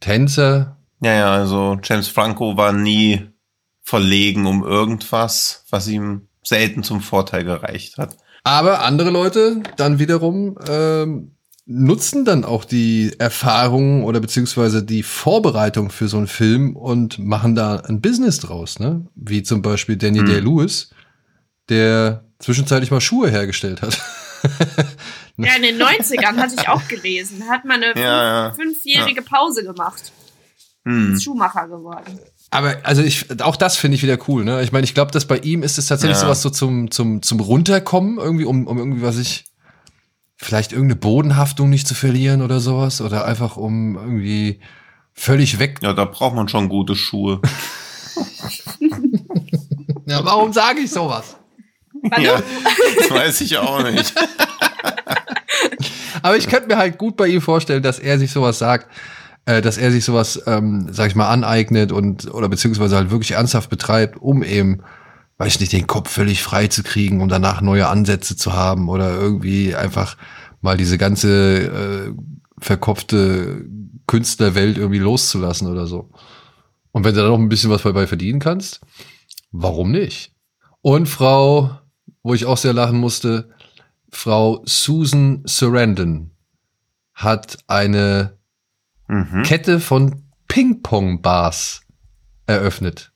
Tänzer. 0.00 0.76
Ja, 1.00 1.14
ja, 1.14 1.32
also 1.32 1.78
James 1.82 2.08
Franco 2.08 2.56
war 2.56 2.72
nie 2.72 3.26
verlegen 3.82 4.46
um 4.46 4.62
irgendwas, 4.64 5.64
was 5.70 5.88
ihm 5.88 6.28
selten 6.42 6.82
zum 6.82 7.00
Vorteil 7.00 7.44
gereicht 7.44 7.98
hat. 7.98 8.16
Aber 8.44 8.82
andere 8.84 9.10
Leute 9.10 9.62
dann 9.76 9.98
wiederum 9.98 10.56
ähm, 10.68 11.32
nutzen 11.66 12.24
dann 12.24 12.44
auch 12.44 12.64
die 12.64 13.12
Erfahrung 13.18 14.04
oder 14.04 14.20
beziehungsweise 14.20 14.82
die 14.82 15.02
Vorbereitung 15.02 15.90
für 15.90 16.08
so 16.08 16.16
einen 16.16 16.26
Film 16.26 16.76
und 16.76 17.18
machen 17.18 17.54
da 17.54 17.76
ein 17.76 18.00
Business 18.00 18.38
draus, 18.38 18.78
ne? 18.78 19.06
Wie 19.14 19.42
zum 19.42 19.62
Beispiel 19.62 19.96
Danny 19.96 20.18
Hm. 20.18 20.26
Day-Lewis, 20.26 20.90
der 21.68 22.24
zwischenzeitlich 22.38 22.90
mal 22.90 23.00
Schuhe 23.00 23.30
hergestellt 23.30 23.82
hat. 23.82 23.98
Ja, 25.36 25.54
in 25.56 25.62
den 25.62 25.80
90ern 25.80 26.36
hatte 26.36 26.54
ich 26.58 26.68
auch 26.68 26.86
gelesen. 26.88 27.48
Hat 27.48 27.64
man 27.64 27.82
eine 27.82 27.98
Ja, 28.00 28.46
ja. 28.46 28.52
fünf, 28.52 28.74
fünfjährige 28.74 29.22
Pause 29.22 29.64
gemacht. 29.64 30.12
Hm. 30.84 31.14
Ist 31.14 31.24
Schuhmacher 31.24 31.68
geworden. 31.68 32.18
Aber 32.50 32.76
also 32.84 33.02
ich, 33.02 33.26
auch 33.42 33.56
das 33.56 33.76
finde 33.76 33.96
ich 33.96 34.02
wieder 34.02 34.18
cool, 34.28 34.44
ne? 34.44 34.62
Ich 34.62 34.72
meine, 34.72 34.84
ich 34.84 34.94
glaube, 34.94 35.12
dass 35.12 35.26
bei 35.26 35.38
ihm 35.38 35.62
ist 35.62 35.78
es 35.78 35.86
tatsächlich 35.86 36.16
Ja. 36.16 36.22
sowas 36.22 36.42
so 36.42 36.50
zum, 36.50 36.90
zum, 36.90 37.22
zum 37.22 37.40
Runterkommen, 37.40 38.18
irgendwie, 38.18 38.44
um, 38.44 38.66
um 38.66 38.78
irgendwie, 38.78 39.02
was 39.02 39.18
ich, 39.18 39.44
vielleicht 40.36 40.72
irgendeine 40.72 40.96
Bodenhaftung 40.96 41.68
nicht 41.68 41.86
zu 41.86 41.94
verlieren 41.94 42.40
oder 42.42 42.60
sowas. 42.60 43.00
Oder 43.02 43.26
einfach 43.26 43.56
um 43.56 43.96
irgendwie 43.96 44.60
völlig 45.12 45.58
weg. 45.58 45.78
Ja, 45.82 45.92
da 45.92 46.06
braucht 46.06 46.34
man 46.34 46.48
schon 46.48 46.68
gute 46.68 46.96
Schuhe. 46.96 47.40
Ja, 50.06 50.24
warum 50.24 50.52
sage 50.52 50.80
ich 50.80 50.90
sowas? 50.90 51.36
ja, 52.18 52.42
das 52.98 53.10
weiß 53.10 53.40
ich 53.42 53.56
auch 53.58 53.82
nicht. 53.84 54.12
Aber 56.22 56.36
ich 56.36 56.48
könnte 56.48 56.66
mir 56.68 56.76
halt 56.78 56.98
gut 56.98 57.16
bei 57.16 57.28
ihm 57.28 57.40
vorstellen, 57.40 57.82
dass 57.82 57.98
er 58.00 58.18
sich 58.18 58.32
sowas 58.32 58.58
sagt, 58.58 58.88
äh, 59.50 59.62
dass 59.62 59.78
er 59.78 59.90
sich 59.90 60.04
sowas, 60.04 60.42
ähm, 60.46 60.88
sag 60.90 61.08
ich 61.08 61.16
mal, 61.16 61.28
aneignet 61.28 61.92
und 61.92 62.32
oder 62.32 62.48
beziehungsweise 62.48 62.96
halt 62.96 63.10
wirklich 63.10 63.32
ernsthaft 63.32 63.70
betreibt, 63.70 64.20
um 64.20 64.42
eben, 64.42 64.82
weiß 65.38 65.54
ich 65.54 65.60
nicht, 65.60 65.72
den 65.72 65.86
Kopf 65.86 66.10
völlig 66.10 66.42
frei 66.42 66.68
zu 66.68 66.82
kriegen, 66.82 67.20
um 67.20 67.28
danach 67.28 67.60
neue 67.60 67.88
Ansätze 67.88 68.36
zu 68.36 68.52
haben 68.52 68.88
oder 68.88 69.14
irgendwie 69.14 69.74
einfach 69.74 70.16
mal 70.60 70.76
diese 70.76 70.98
ganze 70.98 71.64
äh, 71.64 72.12
verkopfte 72.58 73.64
Künstlerwelt 74.06 74.78
irgendwie 74.78 74.98
loszulassen 74.98 75.68
oder 75.68 75.86
so. 75.86 76.10
Und 76.92 77.04
wenn 77.04 77.14
du 77.14 77.22
da 77.22 77.28
noch 77.28 77.38
ein 77.38 77.48
bisschen 77.48 77.70
was 77.70 77.82
dabei 77.82 78.06
verdienen 78.06 78.40
kannst, 78.40 78.80
warum 79.52 79.90
nicht? 79.90 80.32
Und 80.82 81.08
Frau, 81.08 81.78
wo 82.22 82.34
ich 82.34 82.46
auch 82.46 82.56
sehr 82.56 82.72
lachen 82.72 82.98
musste, 82.98 83.50
Frau 84.10 84.62
Susan 84.64 85.42
Sarandon 85.44 86.32
hat 87.14 87.58
eine 87.68 88.39
Mhm. 89.10 89.42
Kette 89.42 89.80
von 89.80 90.22
Ping-Pong-Bars 90.48 91.82
eröffnet. 92.46 93.12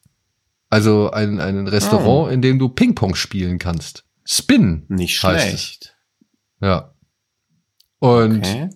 Also 0.70 1.10
ein, 1.10 1.40
ein 1.40 1.68
Restaurant, 1.68 2.32
in 2.32 2.42
dem 2.42 2.58
du 2.58 2.68
Ping-Pong 2.68 3.14
spielen 3.14 3.58
kannst. 3.58 4.04
Spin. 4.24 4.84
Nicht 4.88 5.16
schlecht. 5.16 5.94
Es. 6.60 6.66
Ja. 6.66 6.94
Und 8.00 8.38
Okay. 8.38 8.70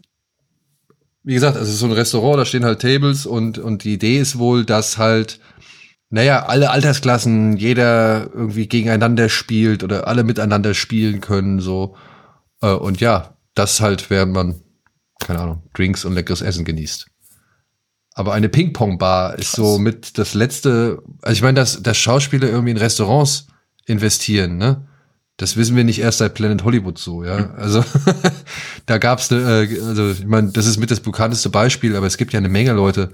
wie 1.24 1.34
gesagt, 1.34 1.56
es 1.56 1.68
ist 1.68 1.80
so 1.80 1.86
ein 1.86 1.92
Restaurant, 1.92 2.38
da 2.38 2.44
stehen 2.44 2.64
halt 2.64 2.80
Tables 2.80 3.26
und, 3.26 3.58
und 3.58 3.84
die 3.84 3.94
Idee 3.94 4.18
ist 4.18 4.38
wohl, 4.38 4.64
dass 4.64 4.96
halt, 4.98 5.40
naja, 6.10 6.46
alle 6.46 6.70
Altersklassen, 6.70 7.56
jeder 7.56 8.30
irgendwie 8.32 8.68
gegeneinander 8.68 9.28
spielt 9.28 9.82
oder 9.82 10.06
alle 10.06 10.22
miteinander 10.24 10.74
spielen 10.74 11.20
können, 11.20 11.60
so. 11.60 11.96
Äh, 12.62 12.68
Und 12.72 13.00
ja, 13.00 13.36
das 13.54 13.80
halt, 13.80 14.08
während 14.10 14.32
man, 14.32 14.62
keine 15.18 15.40
Ahnung, 15.40 15.62
Drinks 15.74 16.04
und 16.04 16.14
leckeres 16.14 16.42
Essen 16.42 16.64
genießt. 16.64 17.06
Aber 18.14 18.32
eine 18.32 18.48
Ping-Pong-Bar 18.48 19.38
ist 19.38 19.52
so 19.52 19.78
mit 19.78 20.18
das 20.18 20.34
letzte, 20.34 21.02
also 21.22 21.32
ich 21.34 21.42
meine, 21.42 21.54
dass, 21.54 21.82
dass 21.82 21.96
Schauspieler 21.96 22.48
irgendwie 22.48 22.72
in 22.72 22.76
Restaurants 22.76 23.46
investieren, 23.86 24.56
ne? 24.56 24.88
Das 25.36 25.56
wissen 25.56 25.76
wir 25.76 25.84
nicht 25.84 26.00
erst 26.00 26.18
seit 26.18 26.34
Planet 26.34 26.64
Hollywood 26.64 26.98
so, 26.98 27.22
ja. 27.22 27.50
Also 27.54 27.84
da 28.86 28.98
gab's 28.98 29.30
ne, 29.30 29.68
äh, 29.70 29.80
also 29.82 30.10
ich 30.10 30.26
meine, 30.26 30.50
das 30.50 30.66
ist 30.66 30.78
mit 30.78 30.90
das 30.90 30.98
bekannteste 30.98 31.48
Beispiel, 31.48 31.94
aber 31.94 32.06
es 32.06 32.16
gibt 32.16 32.32
ja 32.32 32.38
eine 32.38 32.48
Menge 32.48 32.72
Leute, 32.72 33.12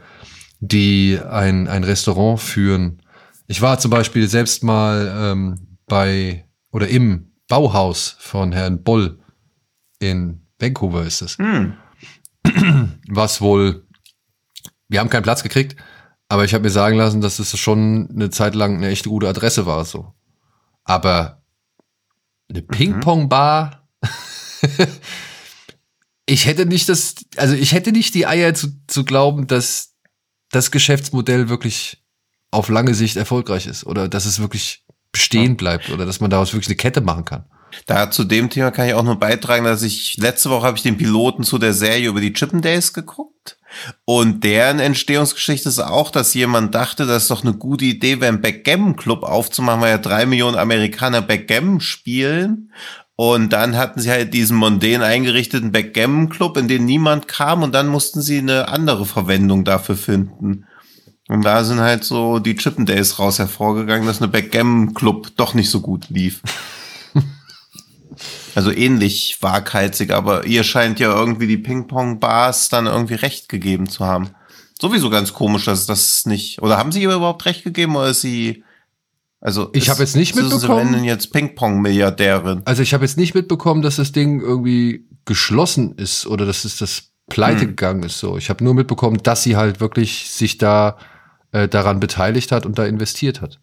die 0.61 1.21
ein, 1.29 1.69
ein 1.69 1.85
Restaurant 1.85 2.41
führen. 2.41 3.03
Ich 3.47 3.61
war 3.61 3.79
zum 3.79 3.91
Beispiel 3.91 4.27
selbst 4.27 4.65
mal 4.65 5.15
ähm, 5.15 5.79
bei 5.87 6.47
oder 6.71 6.89
im 6.89 7.33
Bauhaus 7.47 8.17
von 8.19 8.53
Herrn 8.53 8.83
Boll 8.83 9.19
in 9.99 10.41
Vancouver 10.59 11.05
ist 11.05 11.21
es 11.21 11.37
Hm. 11.37 11.75
was 13.09 13.41
wohl, 13.41 13.87
wir 14.89 15.01
haben 15.01 15.11
keinen 15.11 15.23
Platz 15.23 15.43
gekriegt, 15.43 15.77
aber 16.29 16.45
ich 16.45 16.55
habe 16.55 16.65
mir 16.65 16.71
sagen 16.71 16.97
lassen, 16.97 17.21
dass 17.21 17.39
es 17.39 17.59
schon 17.59 18.09
eine 18.11 18.31
Zeit 18.31 18.55
lang 18.55 18.77
eine 18.77 18.89
echt 18.89 19.07
gute 19.07 19.29
Adresse 19.29 19.67
war, 19.67 19.85
so. 19.85 20.15
Aber 20.85 21.43
eine 22.49 22.63
Ping-Pong-Bar, 22.63 23.89
ich 26.27 26.47
hätte 26.47 26.67
nicht 26.67 26.89
das, 26.89 27.15
also 27.37 27.55
ich 27.55 27.73
hätte 27.73 27.93
nicht 27.93 28.15
die 28.15 28.27
Eier 28.27 28.55
zu, 28.55 28.69
zu 28.87 29.05
glauben, 29.05 29.47
dass 29.47 29.95
das 30.51 30.71
Geschäftsmodell 30.71 31.49
wirklich 31.49 32.03
auf 32.51 32.69
lange 32.69 32.95
Sicht 32.95 33.17
erfolgreich 33.17 33.67
ist 33.67 33.85
oder 33.85 34.09
dass 34.09 34.27
es 34.27 34.39
wirklich 34.39 34.85
bestehen 35.11 35.57
bleibt 35.57 35.91
oder 35.91 36.07
dass 36.07 36.21
man 36.21 36.31
daraus 36.31 36.53
wirklich 36.53 36.69
eine 36.69 36.77
Kette 36.77 37.01
machen 37.01 37.25
kann. 37.25 37.47
Da 37.87 38.11
zu 38.11 38.25
dem 38.25 38.51
Thema 38.51 38.71
kann 38.71 38.89
ich 38.89 38.95
auch 38.95 39.03
nur 39.03 39.19
beitragen, 39.19 39.65
dass 39.65 39.83
ich 39.83 40.17
letzte 40.17 40.51
Woche 40.51 40.67
habe 40.67 40.77
ich 40.77 40.83
den 40.83 40.97
Piloten 40.97 41.45
zu 41.45 41.59
der 41.59 41.73
Serie 41.73 42.09
über 42.09 42.21
die 42.21 42.33
Chippendales 42.33 42.93
geguckt 42.93 43.59
und 44.05 44.45
deren 44.45 44.79
Entstehungsgeschichte 44.79 45.69
ist 45.69 45.81
auch, 45.81 46.11
dass 46.11 46.35
jemand 46.35 46.75
dachte, 46.75 47.07
das 47.07 47.25
ist 47.25 47.31
doch 47.31 47.43
eine 47.43 47.55
gute 47.55 47.85
Idee, 47.85 48.21
wäre 48.21 48.33
einen 48.33 48.43
Backgammon 48.43 48.97
Club 48.97 49.23
aufzumachen, 49.23 49.81
weil 49.81 49.91
ja 49.91 49.99
drei 49.99 50.27
Millionen 50.27 50.57
Amerikaner 50.57 51.23
Backgammon 51.23 51.81
spielen 51.81 52.71
und 53.17 53.53
dann 53.53 53.77
hatten 53.77 54.01
sie 54.01 54.11
halt 54.11 54.35
diesen 54.35 54.57
mondän 54.57 55.03
eingerichteten 55.03 55.73
Backgammon 55.73 56.29
Club, 56.29 56.57
in 56.57 56.69
den 56.69 56.85
niemand 56.85 57.29
kam 57.29 57.63
und 57.63 57.75
dann 57.75 57.87
mussten 57.89 58.21
sie 58.21 58.39
eine 58.39 58.69
andere 58.69 59.07
Verwendung 59.07 59.65
dafür 59.65 59.97
finden. 59.97 60.67
Und 61.29 61.43
da 61.43 61.65
sind 61.65 61.81
halt 61.81 62.05
so 62.05 62.39
die 62.39 62.57
Chippendales 62.57 63.19
raus 63.19 63.39
hervorgegangen, 63.39 64.07
dass 64.07 64.21
eine 64.21 64.31
Backgammon 64.31 64.95
Club 64.95 65.29
doch 65.37 65.55
nicht 65.55 65.71
so 65.71 65.81
gut 65.81 66.11
lief. 66.11 66.43
Also 68.55 68.71
ähnlich 68.71 69.39
waghalsig, 69.41 70.13
aber 70.13 70.47
ihr 70.47 70.63
scheint 70.65 71.01
ja 71.01 71.13
irgendwie 71.15 71.47
die 71.47 71.59
Ping-Pong-Bars 71.59 72.69
dann 72.69 72.87
irgendwie 72.87 73.15
recht 73.15 73.49
gegeben 73.49 73.89
zu 73.89 74.05
haben. 74.05 74.31
Sowieso 74.81 75.11
ganz 75.11 75.33
komisch, 75.33 75.65
dass 75.65 75.87
das 75.87 76.27
nicht. 76.27 76.61
Oder 76.63 76.77
haben 76.79 76.93
sie 76.93 77.03
ihr 77.03 77.15
überhaupt 77.15 77.45
recht 77.47 77.65
gegeben 77.65 77.97
oder 77.97 78.09
ist 78.11 78.21
sie 78.21 78.63
Also 79.41 79.69
Ich 79.75 79.91
habe 79.91 80.01
jetzt 80.01 80.17
nicht 80.17 80.35
Susan 80.35 80.51
mitbekommen- 80.53 80.79
Sarandon 80.79 81.05
jetzt 81.05 81.33
Ping-Pong-Milliardärin. 81.33 82.63
Also 82.65 82.83
ich 82.83 82.95
habe 82.95 83.05
jetzt 83.05 83.19
nicht 83.19 83.35
mitbekommen, 83.35 83.83
dass 83.83 83.97
das 83.97 84.13
Ding 84.13 84.41
irgendwie 84.41 85.07
geschlossen 85.27 85.95
ist 85.97 86.27
oder 86.27 86.47
dass 86.47 86.65
es 86.65 86.79
das 86.79 87.11
pleite 87.29 87.63
Hm. 87.63 87.69
gegangen 87.69 88.03
ist. 88.05 88.19
So, 88.19 88.37
ich 88.39 88.51
habe 88.51 88.63
nur 88.65 88.75
mitbekommen, 88.75 89.19
dass 89.23 89.43
sie 89.43 89.57
halt 89.57 89.81
wirklich 89.81 90.31
sich 90.31 90.59
da 90.59 90.97
äh, 91.53 91.69
daran 91.69 92.01
beteiligt 92.01 92.53
hat 92.53 92.67
und 92.67 92.79
da 92.79 92.85
investiert 92.87 93.41
hat. 93.41 93.61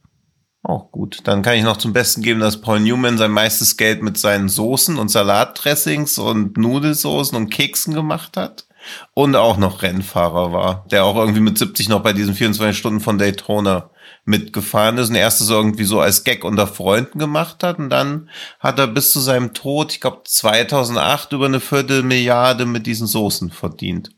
Auch 0.64 0.92
gut. 0.92 1.20
Dann 1.24 1.42
kann 1.42 1.56
ich 1.56 1.64
noch 1.64 1.78
zum 1.78 1.94
Besten 1.94 2.22
geben, 2.22 2.40
dass 2.40 2.62
Paul 2.62 2.80
Newman 2.82 3.18
sein 3.18 3.32
meistes 3.32 3.78
Geld 3.78 4.04
mit 4.04 4.18
seinen 4.18 4.48
Soßen 4.48 4.98
und 4.98 5.10
Salatdressings 5.10 6.20
und 6.20 6.58
Nudelsoßen 6.58 7.36
und 7.36 7.50
Keksen 7.50 7.94
gemacht 7.94 8.38
hat. 8.38 8.66
Und 9.14 9.36
auch 9.36 9.58
noch 9.58 9.82
Rennfahrer 9.84 10.54
war, 10.54 10.86
der 10.92 11.06
auch 11.06 11.16
irgendwie 11.16 11.40
mit 11.40 11.58
70 11.58 11.90
noch 11.90 12.02
bei 12.02 12.14
diesen 12.14 12.34
24 12.34 12.78
Stunden 12.78 13.00
von 13.00 13.18
Daytona 13.18 13.92
mitgefahren 14.26 14.98
ist 14.98 15.10
und 15.10 15.16
erstes 15.16 15.50
irgendwie 15.50 15.84
so 15.84 16.00
als 16.00 16.24
Gag 16.24 16.44
unter 16.44 16.68
Freunden 16.68 17.18
gemacht 17.20 17.64
hat. 17.64 17.80
Und 17.80 17.90
dann 17.90 18.30
hat 18.60 18.80
er 18.80 18.88
bis 18.88 19.12
zu 19.12 19.20
seinem 19.20 19.54
Tod, 19.54 19.94
ich 19.94 20.02
glaube 20.02 20.22
2008, 20.26 21.32
über 21.34 21.46
eine 21.46 21.60
Viertelmilliarde 21.60 22.66
mit 22.66 22.86
diesen 22.86 23.08
Soßen 23.08 23.50
verdient. 23.50 24.12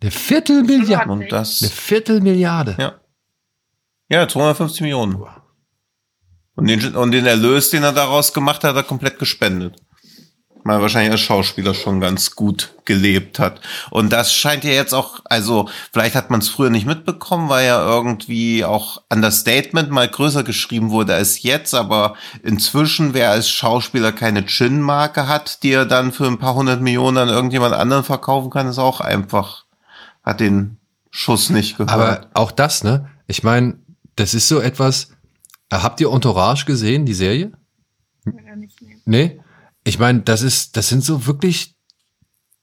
Eine 0.00 0.10
Viertelmilliarde. 0.10 1.10
Und 1.10 1.32
das, 1.32 1.62
Eine 1.62 1.70
Viertelmilliarde. 1.70 2.76
ja. 2.78 2.94
Ja, 4.08 4.26
250 4.26 4.80
Millionen. 4.80 5.22
Und 6.60 6.66
den, 6.68 6.94
und 6.94 7.12
den 7.12 7.26
Erlös, 7.26 7.70
den 7.70 7.82
er 7.82 7.92
daraus 7.92 8.32
gemacht 8.32 8.62
hat, 8.62 8.70
hat 8.70 8.76
er 8.76 8.82
komplett 8.82 9.18
gespendet. 9.18 9.76
Weil 10.62 10.76
er 10.76 10.82
wahrscheinlich 10.82 11.12
als 11.12 11.22
Schauspieler 11.22 11.72
schon 11.72 12.00
ganz 12.00 12.36
gut 12.36 12.74
gelebt 12.84 13.38
hat. 13.38 13.62
Und 13.88 14.12
das 14.12 14.34
scheint 14.34 14.62
ja 14.62 14.72
jetzt 14.72 14.92
auch, 14.92 15.20
also 15.24 15.70
vielleicht 15.90 16.14
hat 16.14 16.28
man 16.28 16.40
es 16.40 16.50
früher 16.50 16.68
nicht 16.68 16.84
mitbekommen, 16.84 17.48
weil 17.48 17.66
ja 17.66 17.82
irgendwie 17.82 18.62
auch 18.66 19.00
Understatement 19.10 19.90
mal 19.90 20.06
größer 20.06 20.44
geschrieben 20.44 20.90
wurde 20.90 21.14
als 21.14 21.42
jetzt, 21.42 21.74
aber 21.74 22.14
inzwischen, 22.42 23.14
wer 23.14 23.30
als 23.30 23.48
Schauspieler 23.48 24.12
keine 24.12 24.44
Chin-Marke 24.44 25.26
hat, 25.28 25.62
die 25.62 25.72
er 25.72 25.86
dann 25.86 26.12
für 26.12 26.26
ein 26.26 26.38
paar 26.38 26.54
hundert 26.54 26.82
Millionen 26.82 27.16
an 27.16 27.28
irgendjemand 27.30 27.74
anderen 27.74 28.04
verkaufen 28.04 28.50
kann, 28.50 28.68
ist 28.68 28.78
auch 28.78 29.00
einfach, 29.00 29.64
hat 30.22 30.40
den 30.40 30.76
Schuss 31.10 31.48
nicht 31.48 31.78
gehört. 31.78 31.90
Aber 31.90 32.26
auch 32.34 32.52
das, 32.52 32.84
ne? 32.84 33.08
Ich 33.26 33.42
meine, 33.42 33.78
das 34.16 34.34
ist 34.34 34.48
so 34.48 34.60
etwas. 34.60 35.08
Äh, 35.70 35.76
Habt 35.78 36.00
ihr 36.00 36.10
Entourage 36.12 36.64
gesehen, 36.66 37.06
die 37.06 37.14
Serie? 37.14 37.52
Oder 38.26 38.56
nicht. 38.56 38.78
Nee? 39.04 39.40
Ich 39.84 39.98
meine, 39.98 40.20
das 40.20 40.42
ist, 40.42 40.76
das 40.76 40.88
sind 40.88 41.02
so 41.04 41.26
wirklich 41.26 41.74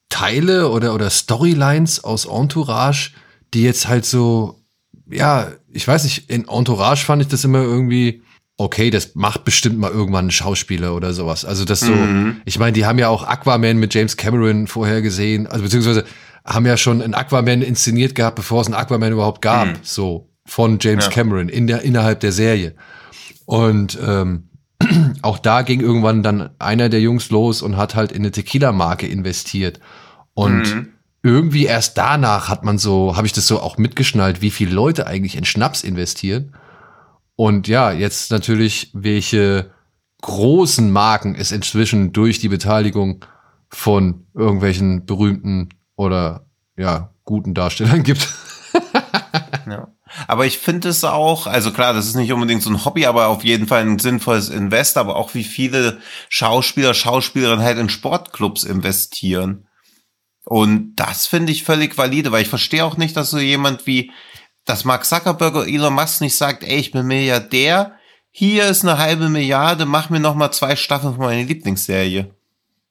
Teile 0.09 0.69
oder, 0.69 0.93
oder 0.93 1.09
Storylines 1.09 2.03
aus 2.03 2.25
Entourage, 2.25 3.11
die 3.53 3.63
jetzt 3.63 3.87
halt 3.87 4.05
so, 4.05 4.61
ja, 5.09 5.51
ich 5.71 5.87
weiß 5.87 6.03
nicht, 6.03 6.29
in 6.29 6.47
Entourage 6.47 7.05
fand 7.05 7.21
ich 7.21 7.27
das 7.27 7.43
immer 7.43 7.61
irgendwie, 7.61 8.21
okay, 8.57 8.89
das 8.89 9.15
macht 9.15 9.43
bestimmt 9.45 9.77
mal 9.79 9.91
irgendwann 9.91 10.27
ein 10.27 10.31
Schauspieler 10.31 10.95
oder 10.95 11.13
sowas. 11.13 11.43
Also 11.45 11.65
das 11.65 11.81
so, 11.81 11.91
Mhm. 11.91 12.41
ich 12.45 12.57
meine, 12.59 12.71
die 12.73 12.85
haben 12.85 12.99
ja 12.99 13.09
auch 13.09 13.23
Aquaman 13.23 13.77
mit 13.77 13.93
James 13.93 14.15
Cameron 14.17 14.67
vorher 14.67 15.01
gesehen, 15.01 15.47
also 15.47 15.63
beziehungsweise 15.63 16.05
haben 16.45 16.65
ja 16.65 16.77
schon 16.77 17.01
einen 17.01 17.13
Aquaman 17.13 17.61
inszeniert 17.61 18.15
gehabt, 18.15 18.37
bevor 18.37 18.61
es 18.61 18.67
einen 18.67 18.75
Aquaman 18.75 19.11
überhaupt 19.11 19.41
gab, 19.41 19.67
Mhm. 19.67 19.73
so 19.83 20.29
von 20.45 20.77
James 20.79 21.05
Ja. 21.05 21.11
Cameron 21.11 21.49
in 21.49 21.67
der, 21.67 21.81
innerhalb 21.81 22.21
der 22.21 22.31
Serie. 22.31 22.73
Und 23.47 23.97
ähm, 24.05 24.49
auch 25.21 25.39
da 25.39 25.61
ging 25.61 25.79
irgendwann 25.79 26.21
dann 26.21 26.49
einer 26.59 26.89
der 26.89 26.99
Jungs 26.99 27.29
los 27.31 27.61
und 27.61 27.77
hat 27.77 27.95
halt 27.95 28.11
in 28.11 28.17
eine 28.23 28.31
Tequila-Marke 28.31 29.07
investiert. 29.07 29.79
Und 30.33 30.75
Mhm. 30.75 30.87
irgendwie 31.23 31.65
erst 31.65 31.97
danach 31.97 32.49
hat 32.49 32.65
man 32.65 32.77
so, 32.77 33.15
habe 33.15 33.25
ich 33.25 33.31
das 33.33 33.47
so 33.47 33.61
auch 33.61 33.77
mitgeschnallt, 33.77 34.41
wie 34.41 34.51
viele 34.51 34.71
Leute 34.73 35.07
eigentlich 35.07 35.37
in 35.37 35.45
Schnaps 35.45 35.83
investieren. 35.83 36.53
Und 37.37 37.67
ja, 37.69 37.91
jetzt 37.93 38.31
natürlich, 38.31 38.91
welche 38.93 39.71
großen 40.21 40.91
Marken 40.91 41.33
es 41.35 41.51
inzwischen 41.53 42.11
durch 42.11 42.39
die 42.39 42.49
Beteiligung 42.49 43.23
von 43.69 44.25
irgendwelchen 44.33 45.05
berühmten 45.05 45.69
oder 45.95 46.45
ja, 46.75 47.13
guten 47.23 47.53
Darstellern 47.53 48.03
gibt. 48.03 48.27
Ja. 49.65 49.87
Aber 50.27 50.45
ich 50.45 50.57
finde 50.57 50.89
es 50.89 51.03
auch, 51.03 51.47
also 51.47 51.71
klar, 51.71 51.93
das 51.93 52.07
ist 52.07 52.15
nicht 52.15 52.31
unbedingt 52.31 52.63
so 52.63 52.69
ein 52.69 52.85
Hobby, 52.85 53.05
aber 53.05 53.27
auf 53.27 53.43
jeden 53.43 53.67
Fall 53.67 53.81
ein 53.81 53.99
sinnvolles 53.99 54.49
Invest, 54.49 54.97
aber 54.97 55.15
auch 55.15 55.33
wie 55.33 55.43
viele 55.43 55.99
Schauspieler, 56.29 56.93
Schauspielerinnen 56.93 57.63
halt 57.63 57.77
in 57.77 57.89
Sportclubs 57.89 58.63
investieren. 58.63 59.67
Und 60.43 60.95
das 60.95 61.27
finde 61.27 61.51
ich 61.51 61.63
völlig 61.63 61.97
valide, 61.97 62.31
weil 62.31 62.41
ich 62.41 62.47
verstehe 62.47 62.85
auch 62.85 62.97
nicht, 62.97 63.17
dass 63.17 63.31
so 63.31 63.37
jemand 63.37 63.85
wie, 63.85 64.11
dass 64.65 64.85
Mark 64.85 65.05
Zuckerberg 65.05 65.55
oder 65.55 65.67
Elon 65.67 65.93
Musk 65.93 66.21
nicht 66.21 66.35
sagt, 66.35 66.63
ey, 66.63 66.77
ich 66.77 66.91
bin 66.91 67.05
Milliardär, 67.05 67.93
hier 68.31 68.67
ist 68.67 68.83
eine 68.83 68.97
halbe 68.97 69.29
Milliarde, 69.29 69.85
mach 69.85 70.09
mir 70.09 70.19
noch 70.19 70.35
mal 70.35 70.51
zwei 70.51 70.75
Staffeln 70.75 71.15
von 71.15 71.25
meiner 71.25 71.43
Lieblingsserie. 71.43 72.33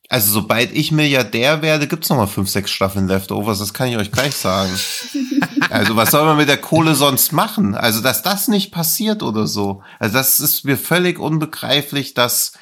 Also 0.09 0.33
sobald 0.33 0.73
ich 0.73 0.93
Milliardär 0.93 1.63
werde, 1.63 1.87
gibt's 1.89 2.11
noch 2.11 2.17
mal 2.17 2.27
fünf, 2.27 2.49
sechs 2.49 2.71
Staffeln 2.71 3.09
Leftovers, 3.09 3.59
das 3.59 3.75
kann 3.75 3.89
ich 3.89 3.97
euch 3.97 4.13
gleich 4.13 4.37
sagen. 4.37 4.73
Also 5.77 5.97
was 5.97 6.11
soll 6.11 6.25
man 6.25 6.37
mit 6.37 6.49
der 6.49 6.57
Kohle 6.57 6.95
sonst 6.95 7.33
machen? 7.33 7.75
Also 7.75 8.01
dass 8.01 8.23
das 8.23 8.49
nicht 8.49 8.73
passiert 8.73 9.23
oder 9.23 9.47
so. 9.47 9.83
Also 9.99 10.15
das 10.15 10.41
ist 10.41 10.65
mir 10.65 10.77
völlig 10.77 11.19
unbegreiflich, 11.19 12.15
dass 12.15 12.53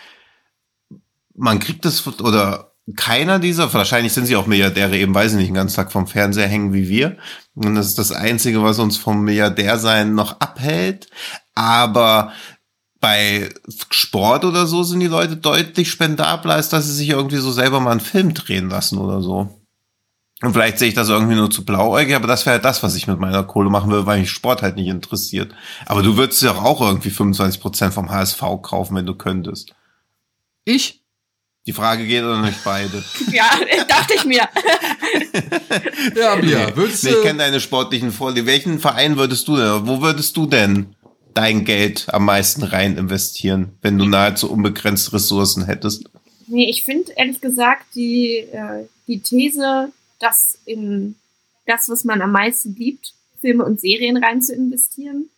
man 1.35 1.59
kriegt 1.59 1.85
es 1.86 2.07
oder 2.20 2.73
keiner 2.97 3.39
dieser, 3.39 3.73
wahrscheinlich 3.73 4.12
sind 4.12 4.27
sie 4.27 4.36
auch 4.36 4.47
Milliardäre, 4.47 4.97
eben 4.99 5.15
weil 5.15 5.28
sie 5.28 5.36
nicht 5.36 5.49
den 5.49 5.55
ganzen 5.55 5.77
Tag 5.77 5.91
vom 5.91 6.07
Fernseher 6.07 6.49
hängen 6.49 6.74
wie 6.74 6.89
wir. 6.89 7.16
Und 7.55 7.74
das 7.77 7.86
ist 7.86 7.99
das 7.99 8.12
Einzige, 8.12 8.62
was 8.62 8.78
uns 8.78 8.99
vom 8.99 9.23
Milliardärsein 9.23 10.15
noch 10.15 10.41
abhält. 10.41 11.09
Aber 11.55 12.32
bei 13.01 13.51
Sport 13.91 14.45
oder 14.45 14.66
so 14.66 14.82
sind 14.82 15.01
die 15.01 15.07
Leute 15.07 15.36
deutlich 15.36 15.91
spendabler, 15.91 16.55
als 16.55 16.69
dass 16.69 16.86
sie 16.86 16.95
sich 16.95 17.09
irgendwie 17.11 17.39
so 17.39 17.53
selber 17.53 17.81
mal 17.81 17.93
einen 17.93 18.01
Film 18.01 18.35
drehen 18.35 18.69
lassen 18.69 18.99
oder 18.99 19.23
so. 19.23 19.64
Und 20.45 20.53
vielleicht 20.53 20.79
sehe 20.79 20.89
ich 20.89 20.95
das 20.95 21.09
irgendwie 21.09 21.37
nur 21.37 21.51
zu 21.51 21.65
blauäugig, 21.65 22.15
aber 22.15 22.27
das 22.27 22.45
wäre 22.45 22.55
halt 22.55 22.65
das, 22.66 22.83
was 22.83 22.95
ich 22.97 23.07
mit 23.07 23.19
meiner 23.19 23.45
Kohle 23.45 23.71
machen 23.71 23.91
will, 23.91 24.05
weil 24.05 24.21
mich 24.21 24.31
Sport 24.31 24.61
halt 24.61 24.77
nicht 24.77 24.89
interessiert. 24.89 25.55
Aber 25.87 26.03
du 26.03 26.19
würdest 26.19 26.43
ja 26.43 26.53
auch 26.53 26.83
irgendwie 26.83 27.09
25 27.09 27.62
Prozent 27.62 27.95
vom 27.95 28.11
HSV 28.11 28.41
kaufen, 28.61 28.95
wenn 28.97 29.07
du 29.07 29.15
könntest. 29.15 29.75
Ich? 30.66 31.01
Die 31.66 31.73
Frage 31.73 32.07
geht 32.07 32.23
an 32.23 32.45
euch 32.45 32.59
beide. 32.62 33.03
Ja, 33.33 33.51
dachte 33.89 34.15
ich 34.15 34.25
mir. 34.27 34.43
Ja, 36.15 36.37
Bia, 36.37 36.77
würdest 36.77 37.05
Nee, 37.05 37.11
ich 37.11 37.23
kenne 37.23 37.39
deine 37.39 37.61
sportlichen 37.61 38.12
Vorlieben. 38.12 38.47
Welchen 38.47 38.79
Verein 38.79 39.16
würdest 39.16 39.49
du 39.49 39.57
denn, 39.57 39.87
wo 39.87 40.03
würdest 40.03 40.37
du 40.37 40.47
denn 40.47 40.95
dein 41.33 41.65
Geld 41.65 42.07
am 42.12 42.27
meisten 42.27 42.62
rein 42.62 42.99
investieren, 42.99 43.79
wenn 43.81 43.97
du 43.97 44.05
nahezu 44.05 44.51
unbegrenzt 44.51 45.15
Ressourcen 45.15 45.65
hättest? 45.65 46.05
Nee, 46.47 46.69
ich 46.69 46.85
finde 46.85 47.12
ehrlich 47.16 47.41
gesagt 47.41 47.87
die, 47.95 48.41
äh, 48.53 48.87
die 49.09 49.21
These, 49.21 49.91
dass 50.19 50.61
in 50.65 51.16
das, 51.66 51.89
was 51.89 52.05
man 52.05 52.23
am 52.23 52.32
meisten 52.32 52.74
liebt, 52.74 53.15
Filme 53.41 53.65
und 53.65 53.81
Serien 53.81 54.16
rein 54.16 54.43
zu 54.43 54.55
investieren, 54.55 55.31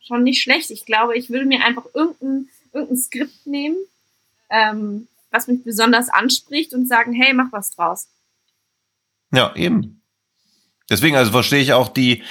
schon 0.00 0.22
nicht 0.22 0.42
schlecht. 0.42 0.70
Ich 0.70 0.86
glaube, 0.86 1.16
ich 1.16 1.30
würde 1.30 1.46
mir 1.46 1.64
einfach 1.64 1.84
irgendein, 1.94 2.48
irgendein 2.72 2.96
Skript 2.96 3.46
nehmen, 3.46 3.76
ähm, 4.50 5.08
was 5.30 5.46
mich 5.46 5.62
besonders 5.64 6.08
anspricht 6.08 6.74
und 6.74 6.88
sagen, 6.88 7.12
hey, 7.12 7.32
mach 7.32 7.52
was 7.52 7.70
draus. 7.70 8.08
Ja, 9.32 9.54
eben. 9.56 10.02
Deswegen, 10.90 11.16
also 11.16 11.32
verstehe 11.32 11.60
ich 11.60 11.72
auch 11.72 11.88
die, 11.88 12.22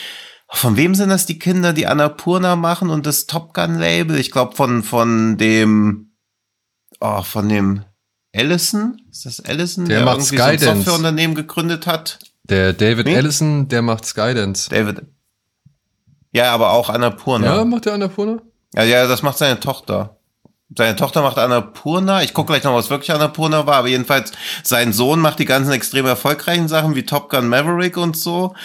von 0.50 0.78
wem 0.78 0.94
sind 0.94 1.10
das 1.10 1.26
die 1.26 1.40
Kinder, 1.40 1.74
die 1.74 1.88
Annapurna 1.88 2.56
machen 2.56 2.90
und 2.90 3.06
das 3.06 3.26
Top 3.26 3.54
Gun 3.54 3.80
Label? 3.80 4.20
Ich 4.20 4.32
glaube 4.32 4.56
von, 4.56 4.84
von 4.84 5.38
dem, 5.38 6.16
oh, 7.00 7.24
von 7.24 7.50
dem 7.50 7.84
Ellison? 8.34 9.02
Ist 9.12 9.26
das 9.26 9.40
Ellison? 9.40 9.86
Der 9.86 10.04
macht 10.04 10.18
irgendwie 10.18 10.38
so 10.38 10.44
ein 10.44 10.58
Skydance. 10.58 10.76
Softwareunternehmen 10.76 11.36
gegründet 11.36 11.88
hat? 11.88 12.20
Der 12.44 12.74
David 12.74 13.06
Wen? 13.06 13.16
Ellison, 13.16 13.68
der 13.70 13.82
macht 13.82 14.06
Skydance. 14.06 14.70
David. 14.70 15.04
Ja, 16.32 16.52
aber 16.52 16.72
auch 16.72 16.90
Annapurna. 16.90 17.58
Ja, 17.58 17.64
macht 17.64 17.86
der 17.86 17.94
Annapurna? 17.94 18.42
Ja, 18.76 18.84
ja, 18.84 19.08
das 19.08 19.22
macht 19.22 19.38
seine 19.38 19.60
Tochter. 19.60 20.18
Seine 20.76 20.96
Tochter 20.96 21.22
macht 21.22 21.38
Annapurna. 21.38 22.24
Ich 22.24 22.34
gucke 22.34 22.52
gleich 22.52 22.64
noch, 22.64 22.74
was 22.74 22.90
wirklich 22.90 23.12
Annapurna 23.12 23.68
war, 23.68 23.76
aber 23.76 23.90
jedenfalls 23.90 24.32
sein 24.64 24.92
Sohn 24.92 25.20
macht 25.20 25.38
die 25.38 25.46
ganzen 25.46 25.72
extrem 25.72 26.08
erfolgreichen 26.08 26.68
Sachen 26.68 26.96
wie 26.96 27.06
Top 27.06 27.30
Gun 27.30 27.48
Maverick 27.48 27.98
und 27.98 28.18
so. 28.18 28.56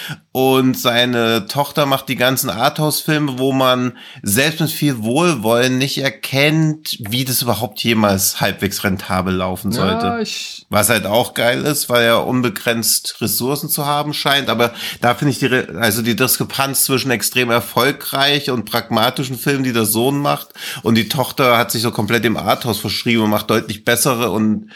Und 0.40 0.78
seine 0.78 1.48
Tochter 1.48 1.85
macht 1.85 2.09
die 2.09 2.15
ganzen 2.15 2.48
Arthouse-Filme, 2.48 3.40
wo 3.40 3.51
man 3.51 3.98
selbst 4.23 4.60
mit 4.60 4.70
viel 4.70 5.02
Wohlwollen 5.02 5.78
nicht 5.78 5.98
erkennt, 5.98 6.97
wie 7.01 7.24
das 7.24 7.43
überhaupt 7.43 7.82
jemals 7.82 8.40
halbwegs 8.40 8.85
rentabel 8.85 9.35
laufen 9.35 9.73
sollte. 9.73 10.06
Ja, 10.06 10.24
Was 10.69 10.90
halt 10.90 11.06
auch 11.06 11.35
geil 11.35 11.65
ist, 11.65 11.89
weil 11.89 12.05
er 12.05 12.24
unbegrenzt 12.24 13.20
Ressourcen 13.20 13.69
zu 13.69 13.85
haben 13.85 14.15
scheint. 14.15 14.48
Aber 14.48 14.73
da 15.01 15.16
finde 15.16 15.32
ich 15.32 15.40
die, 15.40 15.77
also 15.77 16.02
die 16.02 16.15
Diskrepanz 16.15 16.85
zwischen 16.85 17.10
extrem 17.10 17.51
erfolgreich 17.51 18.48
und 18.52 18.65
pragmatischen 18.65 19.36
Filmen, 19.36 19.65
die 19.65 19.73
der 19.73 19.86
Sohn 19.86 20.20
macht, 20.20 20.51
und 20.85 20.94
die 20.94 21.09
Tochter 21.09 21.59
hat 21.59 21.73
sich 21.73 21.82
so 21.82 21.90
komplett 21.90 22.23
dem 22.23 22.36
Arthouse 22.36 22.78
verschrieben 22.78 23.24
und 23.24 23.31
macht 23.31 23.51
deutlich 23.51 23.85
bessere 23.85 24.31
und 24.31 24.70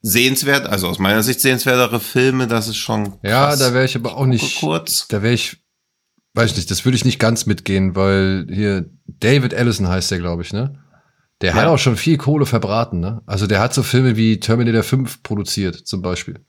sehenswert, 0.00 0.66
also 0.66 0.88
aus 0.88 0.98
meiner 0.98 1.22
Sicht 1.22 1.40
sehenswertere 1.40 2.00
Filme. 2.00 2.46
Das 2.46 2.68
ist 2.68 2.76
schon 2.76 3.18
ja, 3.22 3.54
da 3.56 3.72
wäre 3.74 3.84
ich 3.84 3.96
aber 3.96 4.16
auch 4.16 4.26
nicht, 4.26 4.60
kurz. 4.60 5.08
da 5.08 5.22
wäre 5.22 5.34
ich 5.34 5.58
weiß 6.34 6.54
nicht, 6.56 6.70
das 6.70 6.84
würde 6.84 6.96
ich 6.96 7.04
nicht 7.04 7.18
ganz 7.18 7.46
mitgehen, 7.46 7.96
weil 7.96 8.46
hier 8.50 8.88
David 9.06 9.54
Allison 9.54 9.88
heißt 9.88 10.10
der, 10.10 10.18
glaube 10.18 10.42
ich, 10.42 10.52
ne? 10.52 10.78
Der 11.40 11.50
Ja. 11.50 11.56
hat 11.56 11.66
auch 11.66 11.78
schon 11.78 11.96
viel 11.96 12.16
Kohle 12.16 12.46
verbraten, 12.46 13.00
ne? 13.00 13.22
Also 13.26 13.46
der 13.46 13.60
hat 13.60 13.74
so 13.74 13.82
Filme 13.82 14.16
wie 14.16 14.38
Terminator 14.40 14.82
5 14.82 15.22
produziert, 15.22 15.74
zum 15.86 16.02
Beispiel. 16.02 16.44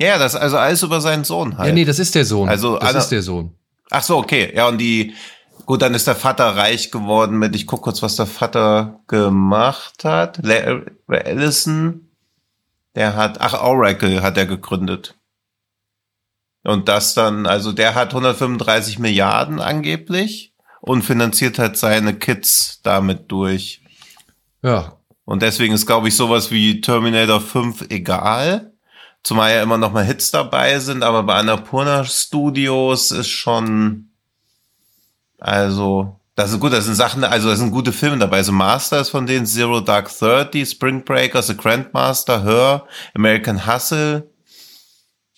Ja, 0.00 0.18
das 0.18 0.34
also 0.34 0.56
alles 0.56 0.82
über 0.82 1.00
seinen 1.00 1.24
Sohn 1.24 1.58
halt. 1.58 1.68
Ja, 1.68 1.74
nee, 1.74 1.84
das 1.84 1.98
ist 1.98 2.14
der 2.14 2.24
Sohn. 2.24 2.48
Also, 2.48 2.78
das 2.78 2.88
Anna- 2.90 2.98
ist 2.98 3.08
der 3.08 3.22
Sohn. 3.22 3.54
Ach 3.90 4.02
so, 4.02 4.16
okay. 4.18 4.52
Ja, 4.54 4.68
und 4.68 4.78
die, 4.78 5.14
gut, 5.70 5.82
dann 5.82 5.94
ist 5.94 6.08
der 6.08 6.16
Vater 6.16 6.56
reich 6.56 6.90
geworden 6.90 7.38
mit, 7.38 7.54
ich 7.54 7.64
guck 7.64 7.82
kurz, 7.82 8.02
was 8.02 8.16
der 8.16 8.26
Vater 8.26 8.98
gemacht 9.06 10.02
hat. 10.02 10.40
Larry 10.42 10.82
Ellison, 11.06 12.10
der 12.96 13.14
hat, 13.14 13.40
ach, 13.40 13.54
Oracle 13.62 14.20
hat 14.20 14.36
er 14.36 14.46
gegründet. 14.46 15.14
Und 16.64 16.88
das 16.88 17.14
dann, 17.14 17.46
also 17.46 17.70
der 17.70 17.94
hat 17.94 18.10
135 18.10 18.98
Milliarden 18.98 19.60
angeblich 19.60 20.54
und 20.80 21.02
finanziert 21.02 21.60
halt 21.60 21.76
seine 21.76 22.14
Kids 22.14 22.80
damit 22.82 23.30
durch. 23.30 23.80
Ja, 24.62 24.96
Und 25.24 25.40
deswegen 25.40 25.74
ist, 25.74 25.86
glaube 25.86 26.08
ich, 26.08 26.16
sowas 26.16 26.50
wie 26.50 26.80
Terminator 26.80 27.40
5 27.40 27.90
egal. 27.90 28.72
Zumal 29.22 29.52
ja 29.52 29.62
immer 29.62 29.78
noch 29.78 29.92
mal 29.92 30.04
Hits 30.04 30.32
dabei 30.32 30.80
sind, 30.80 31.04
aber 31.04 31.22
bei 31.22 31.34
Annapurna 31.34 32.04
Studios 32.04 33.12
ist 33.12 33.28
schon, 33.28 34.09
also, 35.40 36.20
das 36.36 36.52
ist 36.52 36.60
gut, 36.60 36.72
das 36.72 36.84
sind 36.84 36.94
Sachen, 36.94 37.24
also 37.24 37.48
das 37.48 37.58
sind 37.58 37.70
gute 37.70 37.92
Filme 37.92 38.18
dabei. 38.18 38.38
Also 38.38 38.52
Master 38.52 39.00
ist 39.00 39.08
von 39.08 39.26
denen 39.26 39.46
Zero 39.46 39.80
Dark 39.80 40.10
Thirty, 40.16 40.64
Spring 40.64 41.02
Breakers, 41.04 41.48
The 41.48 41.56
Grandmaster, 41.56 42.44
Her, 42.44 42.86
American 43.14 43.66
Hustle 43.66 44.30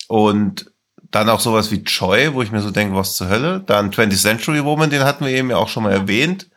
und 0.07 0.71
dann 1.11 1.29
auch 1.29 1.39
sowas 1.39 1.71
wie 1.71 1.83
Choi, 1.83 2.33
wo 2.33 2.41
ich 2.41 2.51
mir 2.51 2.61
so 2.61 2.71
denke, 2.71 2.95
was 2.95 3.15
zur 3.15 3.29
Hölle. 3.29 3.63
Dann 3.65 3.91
20th 3.91 4.21
Century 4.21 4.63
Woman, 4.63 4.89
den 4.89 5.03
hatten 5.03 5.25
wir 5.25 5.31
eben 5.31 5.49
ja 5.49 5.57
auch 5.57 5.69
schon 5.69 5.83
mal 5.83 5.91
erwähnt. 5.91 6.49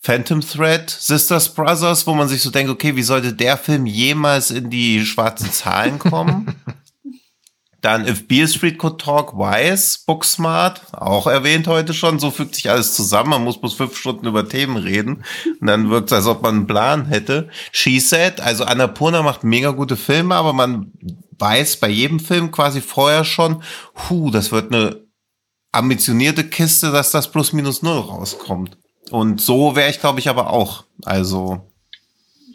Phantom 0.00 0.42
Thread, 0.42 0.90
Sisters 0.90 1.54
Brothers, 1.54 2.06
wo 2.06 2.14
man 2.14 2.28
sich 2.28 2.42
so 2.42 2.50
denkt, 2.50 2.70
okay, 2.70 2.94
wie 2.94 3.02
sollte 3.02 3.32
der 3.32 3.56
Film 3.56 3.86
jemals 3.86 4.50
in 4.50 4.68
die 4.68 5.04
schwarzen 5.06 5.50
Zahlen 5.50 5.98
kommen? 5.98 6.54
Dann 7.84 8.08
If 8.08 8.26
Beale 8.26 8.48
Street 8.48 8.78
Could 8.78 8.98
Talk, 8.98 9.36
Wise, 9.36 9.98
Booksmart, 10.06 10.94
auch 10.94 11.26
erwähnt 11.26 11.66
heute 11.66 11.92
schon. 11.92 12.18
So 12.18 12.30
fügt 12.30 12.54
sich 12.54 12.70
alles 12.70 12.94
zusammen. 12.94 13.28
Man 13.28 13.44
muss 13.44 13.60
bloß 13.60 13.74
fünf 13.74 13.94
Stunden 13.98 14.26
über 14.26 14.48
Themen 14.48 14.78
reden. 14.78 15.22
Und 15.60 15.66
dann 15.66 15.90
wirkt 15.90 16.10
es, 16.10 16.14
als 16.14 16.26
ob 16.26 16.40
man 16.40 16.54
einen 16.54 16.66
Plan 16.66 17.04
hätte. 17.04 17.50
She 17.72 18.00
Said, 18.00 18.40
also 18.40 18.64
Annapurna 18.64 19.20
macht 19.22 19.44
mega 19.44 19.72
gute 19.72 19.98
Filme, 19.98 20.34
aber 20.34 20.54
man 20.54 20.92
weiß 21.38 21.76
bei 21.76 21.90
jedem 21.90 22.20
Film 22.20 22.50
quasi 22.50 22.80
vorher 22.80 23.22
schon, 23.22 23.62
hu, 24.08 24.30
das 24.30 24.50
wird 24.50 24.72
eine 24.72 25.04
ambitionierte 25.70 26.44
Kiste, 26.48 26.90
dass 26.90 27.10
das 27.10 27.30
plus 27.30 27.52
minus 27.52 27.82
null 27.82 27.98
rauskommt. 27.98 28.78
Und 29.10 29.42
so 29.42 29.76
wäre 29.76 29.90
ich, 29.90 30.00
glaube 30.00 30.20
ich, 30.20 30.30
aber 30.30 30.48
auch. 30.48 30.84
Also, 31.04 31.68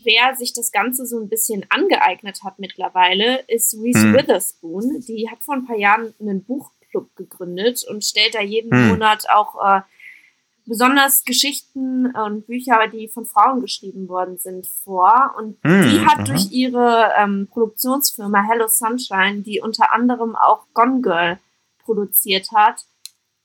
Wer 0.10 0.36
sich 0.36 0.54
das 0.54 0.72
Ganze 0.72 1.06
so 1.06 1.20
ein 1.20 1.30
bisschen 1.30 1.68
angeeignet 1.70 2.40
hat 2.44 2.58
mittlerweile, 2.58 3.44
ist 3.48 3.76
Reese 3.76 4.06
Hm. 4.08 4.14
Witherspoon. 4.16 5.02
Die 5.08 5.30
hat 5.30 5.44
vor 5.44 5.54
ein 5.54 5.68
paar 5.68 5.78
Jahren 5.78 6.16
einen 6.20 6.44
Buchclub 6.44 7.16
gegründet 7.16 7.86
und 7.88 8.04
stellt 8.04 8.34
da 8.34 8.42
jeden 8.42 8.72
Hm. 8.72 8.88
Monat 8.88 9.30
auch 9.30 9.54
äh, 9.64 9.82
besonders 10.66 11.24
Geschichten 11.26 12.08
und 12.16 12.48
Bücher, 12.48 12.88
die 12.92 13.08
von 13.08 13.26
Frauen 13.26 13.62
geschrieben 13.62 14.08
worden 14.08 14.40
sind, 14.40 14.66
vor. 14.66 15.36
Und 15.38 15.58
Hm, 15.64 15.84
die 15.84 16.00
hat 16.04 16.28
durch 16.28 16.52
ihre 16.52 17.12
ähm, 17.16 17.48
Produktionsfirma 17.52 18.42
Hello 18.50 18.68
Sunshine, 18.68 19.42
die 19.42 19.62
unter 19.62 19.94
anderem 19.94 20.36
auch 20.36 20.66
Gone 20.74 21.02
Girl 21.02 21.40
produziert 21.86 22.48
hat, 22.56 22.84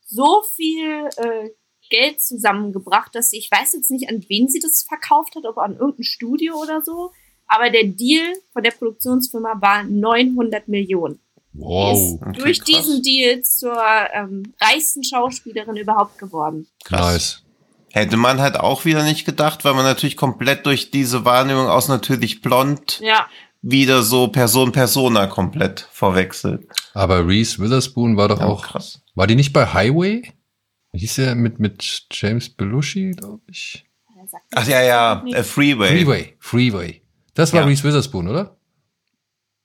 so 0.03 0.41
viel 0.55 1.09
äh, 1.17 1.49
Geld 1.89 2.21
zusammengebracht, 2.21 3.13
dass 3.15 3.29
sie, 3.29 3.37
ich 3.37 3.49
weiß 3.51 3.73
jetzt 3.73 3.91
nicht, 3.91 4.09
an 4.09 4.23
wen 4.27 4.47
sie 4.47 4.59
das 4.59 4.83
verkauft 4.87 5.35
hat, 5.35 5.45
ob 5.45 5.57
an 5.57 5.77
irgendein 5.77 6.03
Studio 6.03 6.55
oder 6.61 6.81
so, 6.81 7.11
aber 7.47 7.69
der 7.69 7.83
Deal 7.85 8.33
von 8.53 8.63
der 8.63 8.71
Produktionsfirma 8.71 9.61
war 9.61 9.83
900 9.83 10.67
Millionen. 10.67 11.19
Die 11.53 11.59
wow. 11.61 11.95
ist 11.97 12.21
Okay, 12.21 12.39
durch 12.39 12.59
krass. 12.59 12.65
diesen 12.65 13.01
Deal 13.03 13.41
zur 13.43 13.77
ähm, 14.13 14.53
reichsten 14.59 15.03
Schauspielerin 15.03 15.77
überhaupt 15.77 16.17
geworden. 16.17 16.67
krass. 16.83 17.41
Hätte 17.93 18.17
man 18.17 18.41
halt 18.41 18.59
auch 18.59 18.83
wieder 18.83 19.03
nicht 19.03 19.23
gedacht, 19.25 19.63
weil 19.63 19.73
man 19.73 19.85
natürlich 19.85 20.17
komplett 20.17 20.65
durch 20.65 20.91
diese 20.91 21.23
Wahrnehmung 21.23 21.67
aus 21.67 21.87
natürlich 21.87 22.41
blond 22.41 22.99
Ja, 23.01 23.27
wieder 23.61 24.03
so 24.03 24.27
Person 24.27 24.73
Persona 24.73 25.27
komplett 25.27 25.87
verwechselt. 25.93 26.67
Aber 26.93 27.25
Reese 27.25 27.57
Witherspoon 27.59 28.17
war 28.17 28.27
doch 28.27 28.41
Ja, 28.41 28.47
auch, 28.47 28.63
krass. 28.65 29.01
war 29.15 29.27
die 29.27 29.35
nicht 29.35 29.53
bei 29.53 29.65
Highway? 29.73 30.23
Hieß 30.95 31.17
er 31.19 31.35
mit, 31.35 31.59
mit 31.59 32.05
James 32.11 32.49
Belushi, 32.49 33.11
glaube 33.11 33.41
ich? 33.47 33.85
Ach 34.53 34.67
ja, 34.67 34.81
ja, 34.81 35.23
äh, 35.27 35.43
Freeway. 35.43 35.89
Freeway, 36.03 36.35
Freeway. 36.39 37.01
Das 37.33 37.53
war 37.53 37.61
Ja. 37.61 37.67
Reese 37.67 37.83
Witherspoon, 37.83 38.27
oder? 38.27 38.57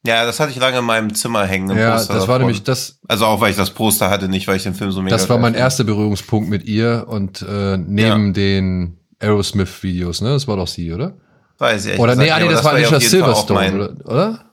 Ja, 0.05 0.25
das 0.25 0.41
hatte 0.41 0.51
ich 0.51 0.57
lange 0.59 0.79
in 0.79 0.85
meinem 0.85 1.15
Zimmer 1.15 1.45
hängen. 1.47 1.77
Ja, 1.77 1.93
Poster 1.93 2.15
das 2.15 2.23
war 2.23 2.39
davon. 2.39 2.43
nämlich 2.43 2.63
das, 2.63 2.99
Also 3.07 3.27
auch, 3.27 3.41
weil 3.41 3.51
ich 3.51 3.57
das 3.57 3.71
Poster 3.71 4.09
hatte, 4.11 4.29
nicht, 4.29 4.49
weil 4.49 4.57
ich 4.57 4.63
den 4.63 4.75
Film 4.75 4.91
so 4.93 5.03
mega 5.03 5.15
das 5.15 5.29
war 5.29 5.39
mein 5.39 5.55
erster 5.55 5.85
Berührungspunkt 5.85 6.49
mit 6.49 6.65
ihr 6.65 7.05
und 7.07 7.43
äh, 7.43 7.77
neben 7.77 8.33
den 8.33 8.99
Aerosmith-Videos, 9.19 10.23
ne? 10.23 10.31
Das 10.31 10.49
war 10.49 10.57
doch 10.57 10.67
sie, 10.69 10.93
oder? 10.93 11.19
Weiß 11.59 11.85
ich 11.85 11.99
Oder 11.99 12.17
nee, 12.17 12.25
gesagt 12.25 12.41
ah, 12.41 12.45
nee, 12.45 12.51
das 12.51 12.61
aber 12.61 12.73
war 12.73 12.79
ja 12.81 12.89
Alicia 12.89 13.11
Silverstone, 13.11 13.75
oder? 13.75 14.07
oder? 14.11 14.51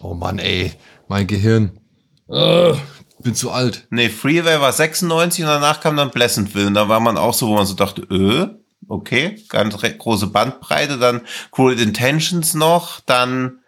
Oh 0.00 0.12
Mann, 0.12 0.38
ey, 0.38 0.72
mein 1.08 1.26
Gehirn. 1.26 1.80
Ugh, 2.28 2.76
bin 3.20 3.34
zu 3.34 3.50
alt. 3.50 3.86
Nee, 3.90 4.08
Freeway 4.08 4.60
war 4.60 4.72
96 4.72 5.44
und 5.44 5.50
danach 5.50 5.80
kam 5.80 5.96
dann 5.96 6.10
Pleasantville. 6.10 6.66
Und 6.66 6.74
da 6.74 6.88
war 6.88 7.00
man 7.00 7.16
auch 7.16 7.34
so, 7.34 7.48
wo 7.48 7.54
man 7.54 7.66
so 7.66 7.74
dachte, 7.74 8.02
äh, 8.02 8.48
okay, 8.88 9.42
ganz 9.48 9.76
große 9.76 10.28
Bandbreite. 10.28 10.98
Dann 10.98 11.22
Cruel 11.50 11.78
Intentions 11.78 12.54
noch, 12.54 13.00
dann, 13.00 13.60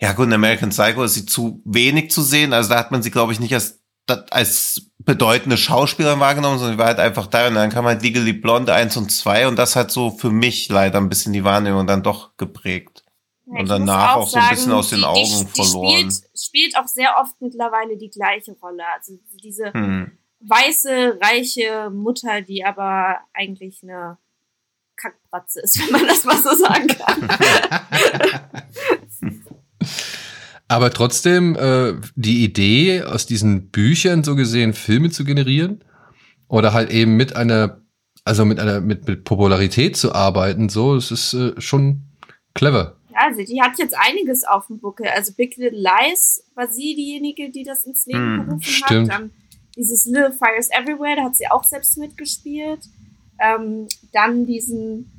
ja 0.00 0.12
gut, 0.12 0.26
in 0.26 0.32
American 0.32 0.70
Psycho 0.70 1.04
ist 1.04 1.14
sie 1.14 1.26
zu 1.26 1.62
wenig 1.64 2.10
zu 2.10 2.22
sehen. 2.22 2.52
Also 2.52 2.70
da 2.70 2.78
hat 2.78 2.90
man 2.90 3.02
sie, 3.02 3.10
glaube 3.10 3.32
ich, 3.32 3.40
nicht 3.40 3.54
als, 3.54 3.80
als 4.30 4.90
bedeutende 4.98 5.56
Schauspielerin 5.56 6.20
wahrgenommen, 6.20 6.58
sondern 6.58 6.76
sie 6.76 6.78
war 6.78 6.86
halt 6.86 6.98
einfach 6.98 7.26
da. 7.26 7.48
Und 7.48 7.54
dann 7.54 7.70
kam 7.70 7.86
halt 7.86 8.02
Legally 8.02 8.32
Blonde 8.32 8.74
1 8.74 8.96
und 8.96 9.10
2 9.10 9.48
und 9.48 9.56
das 9.56 9.76
hat 9.76 9.90
so 9.90 10.10
für 10.10 10.30
mich 10.30 10.68
leider 10.68 10.98
ein 10.98 11.08
bisschen 11.08 11.32
die 11.32 11.44
Wahrnehmung 11.44 11.86
dann 11.86 12.02
doch 12.02 12.36
geprägt. 12.36 12.97
Ja, 13.50 13.60
Und 13.60 13.68
danach 13.68 14.16
muss 14.16 14.26
auch 14.26 14.30
so 14.30 14.38
ein 14.38 14.48
bisschen 14.50 14.72
aus 14.72 14.90
den 14.90 14.98
die, 14.98 15.04
Augen 15.04 15.22
die, 15.22 15.44
die 15.44 15.62
verloren. 15.62 16.10
Spielt, 16.10 16.38
spielt 16.38 16.76
auch 16.76 16.86
sehr 16.86 17.16
oft 17.20 17.40
mittlerweile 17.40 17.96
die 17.96 18.10
gleiche 18.10 18.52
Rolle. 18.52 18.82
Also 18.94 19.18
diese 19.42 19.72
Hm. 19.72 20.12
weiße, 20.40 21.18
reiche 21.22 21.90
Mutter, 21.90 22.42
die 22.42 22.64
aber 22.64 23.18
eigentlich 23.32 23.82
eine 23.82 24.18
Kackbratze 24.96 25.60
ist, 25.60 25.78
wenn 25.80 25.92
man 25.92 26.06
das 26.06 26.24
mal 26.24 26.36
so 26.36 26.54
sagen 26.54 26.88
kann. 26.88 27.28
Aber 30.70 30.90
trotzdem, 30.90 31.56
äh, 31.56 31.94
die 32.14 32.44
Idee, 32.44 33.02
aus 33.02 33.24
diesen 33.24 33.70
Büchern 33.70 34.22
so 34.22 34.36
gesehen 34.36 34.74
Filme 34.74 35.08
zu 35.08 35.24
generieren 35.24 35.82
oder 36.46 36.74
halt 36.74 36.90
eben 36.90 37.16
mit 37.16 37.34
einer, 37.34 37.80
also 38.24 38.44
mit 38.44 38.60
einer, 38.60 38.82
mit, 38.82 39.08
mit 39.08 39.24
Popularität 39.24 39.96
zu 39.96 40.14
arbeiten, 40.14 40.68
so, 40.68 40.94
es 40.94 41.10
ist 41.10 41.32
äh, 41.32 41.58
schon 41.58 42.02
clever. 42.52 42.97
Also 43.18 43.42
die 43.44 43.60
hat 43.60 43.78
jetzt 43.78 43.94
einiges 43.98 44.44
auf 44.44 44.66
dem 44.68 44.78
Buckel. 44.78 45.06
Also 45.08 45.32
Big 45.32 45.56
Little 45.56 45.78
Lies 45.78 46.44
war 46.54 46.68
sie 46.68 46.94
diejenige, 46.94 47.50
die 47.50 47.64
das 47.64 47.84
ins 47.84 48.06
Leben 48.06 48.38
Hm, 48.38 48.46
gerufen 48.46 48.62
stimmt. 48.62 49.12
hat. 49.12 49.20
Dann 49.20 49.30
dieses 49.76 50.06
Little 50.06 50.32
Fires 50.32 50.68
Everywhere, 50.70 51.16
da 51.16 51.24
hat 51.24 51.36
sie 51.36 51.48
auch 51.50 51.64
selbst 51.64 51.96
mitgespielt. 51.98 52.80
Ähm, 53.40 53.86
dann 54.12 54.46
diesen 54.46 55.12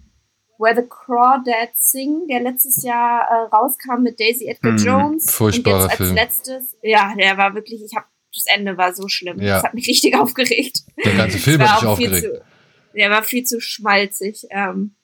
Where 0.57 0.75
the 0.75 0.87
Crawdads 0.89 1.91
Sing, 1.91 2.27
der 2.27 2.41
letztes 2.41 2.83
Jahr 2.83 3.21
äh, 3.29 3.55
rauskam 3.55 4.01
mit 4.03 4.19
Daisy 4.19 4.47
Edgar 4.47 4.73
Hm, 4.77 4.85
Jones. 4.85 5.31
furchtbarer 5.31 5.75
Und 5.75 5.81
jetzt 5.83 5.89
als 5.91 5.97
Film. 5.97 6.15
letztes, 6.15 6.77
ja, 6.83 7.13
der 7.17 7.37
war 7.37 7.53
wirklich, 7.55 7.81
ich 7.83 7.95
habe 7.95 8.05
das 8.35 8.45
Ende 8.53 8.77
war 8.77 8.93
so 8.93 9.07
schlimm. 9.07 9.41
Ja. 9.41 9.55
Das 9.55 9.63
hat 9.63 9.73
mich 9.73 9.87
richtig 9.87 10.15
aufgeregt. 10.19 10.81
Der 11.03 11.15
ganze 11.15 11.39
Film 11.39 11.61
hat 11.61 11.81
mich 11.81 11.89
aufgeregt. 11.89 12.23
Zu, 12.25 12.41
der 12.95 13.09
war 13.09 13.23
viel 13.23 13.43
zu 13.43 13.59
schmalzig. 13.61 14.45
Ähm, 14.51 14.95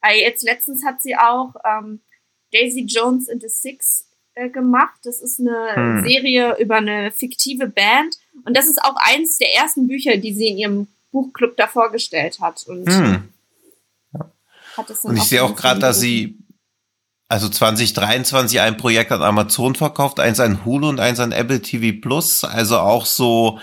aber 0.00 0.14
jetzt 0.14 0.42
letztens 0.44 0.84
hat 0.84 1.00
sie 1.02 1.16
auch 1.16 1.54
ähm, 1.64 2.00
Daisy 2.52 2.84
Jones 2.86 3.28
and 3.28 3.42
the 3.42 3.48
Six 3.48 4.06
äh, 4.34 4.48
gemacht. 4.48 4.98
Das 5.04 5.20
ist 5.20 5.40
eine 5.40 5.74
Hm. 5.74 6.04
Serie 6.04 6.56
über 6.58 6.76
eine 6.76 7.10
fiktive 7.10 7.66
Band. 7.68 8.16
Und 8.44 8.56
das 8.56 8.66
ist 8.68 8.82
auch 8.82 8.96
eins 8.96 9.38
der 9.38 9.54
ersten 9.54 9.88
Bücher, 9.88 10.16
die 10.16 10.32
sie 10.32 10.48
in 10.48 10.58
ihrem 10.58 10.86
Buchclub 11.12 11.56
da 11.56 11.66
vorgestellt 11.66 12.40
hat. 12.40 12.64
Und 12.66 12.88
Hm. 12.88 13.28
hat 14.76 14.90
das 14.90 15.02
dann 15.02 15.10
Und 15.12 15.16
ich 15.16 15.24
sehe 15.24 15.42
auch 15.42 15.56
gerade, 15.56 15.80
dass 15.80 16.00
sie 16.00 16.38
also 17.30 17.48
2023 17.48 18.60
ein 18.60 18.76
Projekt 18.78 19.12
an 19.12 19.22
Amazon 19.22 19.74
verkauft, 19.74 20.18
eins 20.18 20.40
an 20.40 20.64
Hulu 20.64 20.88
und 20.88 21.00
eins 21.00 21.20
an 21.20 21.32
Apple 21.32 21.60
TV 21.60 22.00
Plus, 22.00 22.42
also 22.44 22.78
auch 22.78 23.04
so 23.04 23.58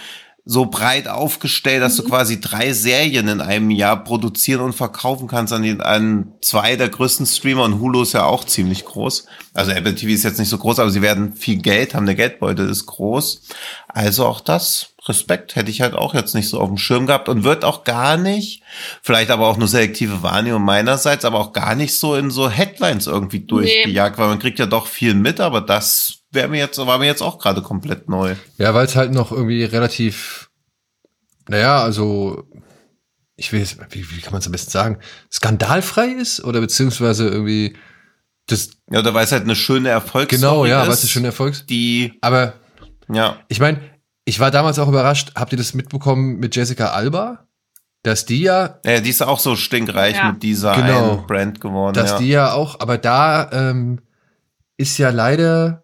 so 0.48 0.68
breit 0.68 1.08
aufgestellt, 1.08 1.82
dass 1.82 1.96
du 1.96 2.04
Mhm. 2.04 2.10
quasi 2.10 2.40
drei 2.40 2.72
Serien 2.72 3.28
in 3.28 3.42
einem 3.42 3.72
Jahr 3.72 4.04
produzieren 4.04 4.62
und 4.62 4.74
verkaufen 4.74 5.28
kannst 5.28 5.52
an, 5.52 5.64
den, 5.64 5.82
an 5.82 6.34
zwei 6.42 6.76
der 6.76 6.90
größten 6.90 7.26
Streamer 7.26 7.64
und 7.64 7.80
Hulu 7.80 8.04
ist 8.04 8.14
ja 8.14 8.26
auch 8.26 8.44
ziemlich 8.44 8.86
groß. 8.86 9.26
Also 9.56 9.72
Apple 9.72 9.96
TV 9.96 10.12
ist 10.12 10.24
jetzt 10.24 10.38
nicht 10.38 10.50
so 10.50 10.60
groß, 10.60 10.78
aber 10.78 10.92
sie 10.92 11.02
werden 11.02 11.34
viel 11.34 11.58
Geld 11.58 11.96
haben, 11.96 12.06
der 12.06 12.14
Geldbeutel 12.14 12.70
ist 12.70 12.86
groß. 12.86 13.42
Also 13.88 14.28
auch 14.28 14.40
das 14.40 14.94
Respekt, 15.08 15.56
hätte 15.56 15.72
ich 15.72 15.82
halt 15.82 15.96
auch 15.96 16.14
jetzt 16.14 16.36
nicht 16.36 16.50
so 16.50 16.60
auf 16.60 16.68
dem 16.68 16.78
Schirm 16.78 17.08
gehabt 17.08 17.28
und 17.28 17.44
wird 17.44 17.64
auch 17.64 17.84
gar 17.84 18.18
nicht, 18.18 18.62
vielleicht 19.02 19.32
aber 19.32 19.48
auch 19.48 19.58
nur 19.58 19.68
selektive 19.68 20.22
Wahrnehmung 20.22 20.64
meinerseits, 20.64 21.26
aber 21.26 21.40
auch 21.40 21.54
gar 21.54 21.76
nicht 21.76 21.98
so 21.98 22.16
in 22.16 22.30
so 22.30 22.50
Headlines 22.50 23.08
irgendwie 23.08 23.40
durchgejagt, 23.40 24.18
nee. 24.18 24.22
weil 24.22 24.30
man 24.30 24.40
kriegt 24.40 24.60
ja 24.60 24.66
doch 24.66 24.88
viel 24.88 25.16
mit, 25.16 25.40
aber 25.40 25.62
das 25.62 26.25
wäre 26.36 26.48
mir 26.48 26.60
jetzt, 26.60 26.78
war 26.78 27.00
mir 27.00 27.06
jetzt 27.06 27.22
auch 27.22 27.40
gerade 27.40 27.62
komplett 27.62 28.10
neu. 28.10 28.36
Ja, 28.58 28.74
weil 28.74 28.86
es 28.86 28.96
halt 28.96 29.12
noch 29.12 29.32
irgendwie 29.32 29.64
relativ, 29.64 30.50
naja, 31.48 31.82
also 31.82 32.48
ich 33.38 33.52
will 33.52 33.60
jetzt, 33.60 33.78
wie, 33.90 34.10
wie 34.12 34.22
kann 34.22 34.32
man 34.32 34.40
es 34.40 34.46
am 34.46 34.52
besten 34.52 34.72
sagen, 34.72 35.00
skandalfrei 35.32 36.08
ist 36.08 36.44
oder 36.44 36.62
beziehungsweise 36.62 37.28
irgendwie 37.28 37.76
das. 38.48 38.70
Ja, 38.90 39.00
oder 39.00 39.14
weil 39.14 39.26
es 39.26 39.32
halt 39.32 39.44
eine 39.44 39.56
schöne 39.56 39.90
Erfolgsstory 39.90 40.40
Genau, 40.40 40.66
ja, 40.66 40.86
es 40.86 41.02
eine 41.02 41.10
schöne 41.10 41.28
Erfolgs. 41.28 41.66
Die. 41.66 42.14
Aber. 42.22 42.54
Ja. 43.12 43.38
Ich 43.50 43.60
meine, 43.60 43.82
ich 44.26 44.40
war 44.40 44.52
damals 44.52 44.80
auch 44.80 44.88
überrascht. 44.88 45.32
Habt 45.36 45.52
ihr 45.52 45.58
das 45.58 45.74
mitbekommen 45.74 46.38
mit 46.38 46.56
Jessica 46.56 46.88
Alba? 46.88 47.48
Dass 48.04 48.26
die 48.26 48.42
ja. 48.42 48.80
Ja, 48.86 49.00
die 49.00 49.10
ist 49.10 49.24
auch 49.24 49.40
so 49.40 49.56
stinkreich 49.56 50.16
ja. 50.16 50.32
mit 50.32 50.44
dieser 50.44 50.76
genau, 50.76 51.24
Brand 51.28 51.60
geworden. 51.60 51.96
Dass 51.96 52.12
ja. 52.12 52.18
die 52.20 52.30
ja 52.30 52.54
auch, 52.54 52.80
aber 52.80 52.98
da 52.98 53.50
ähm, 53.52 54.00
ist 54.78 54.98
ja 54.98 55.10
leider 55.10 55.84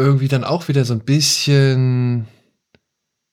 irgendwie 0.00 0.28
dann 0.28 0.44
auch 0.44 0.68
wieder 0.68 0.84
so 0.84 0.94
ein 0.94 1.04
bisschen 1.04 2.26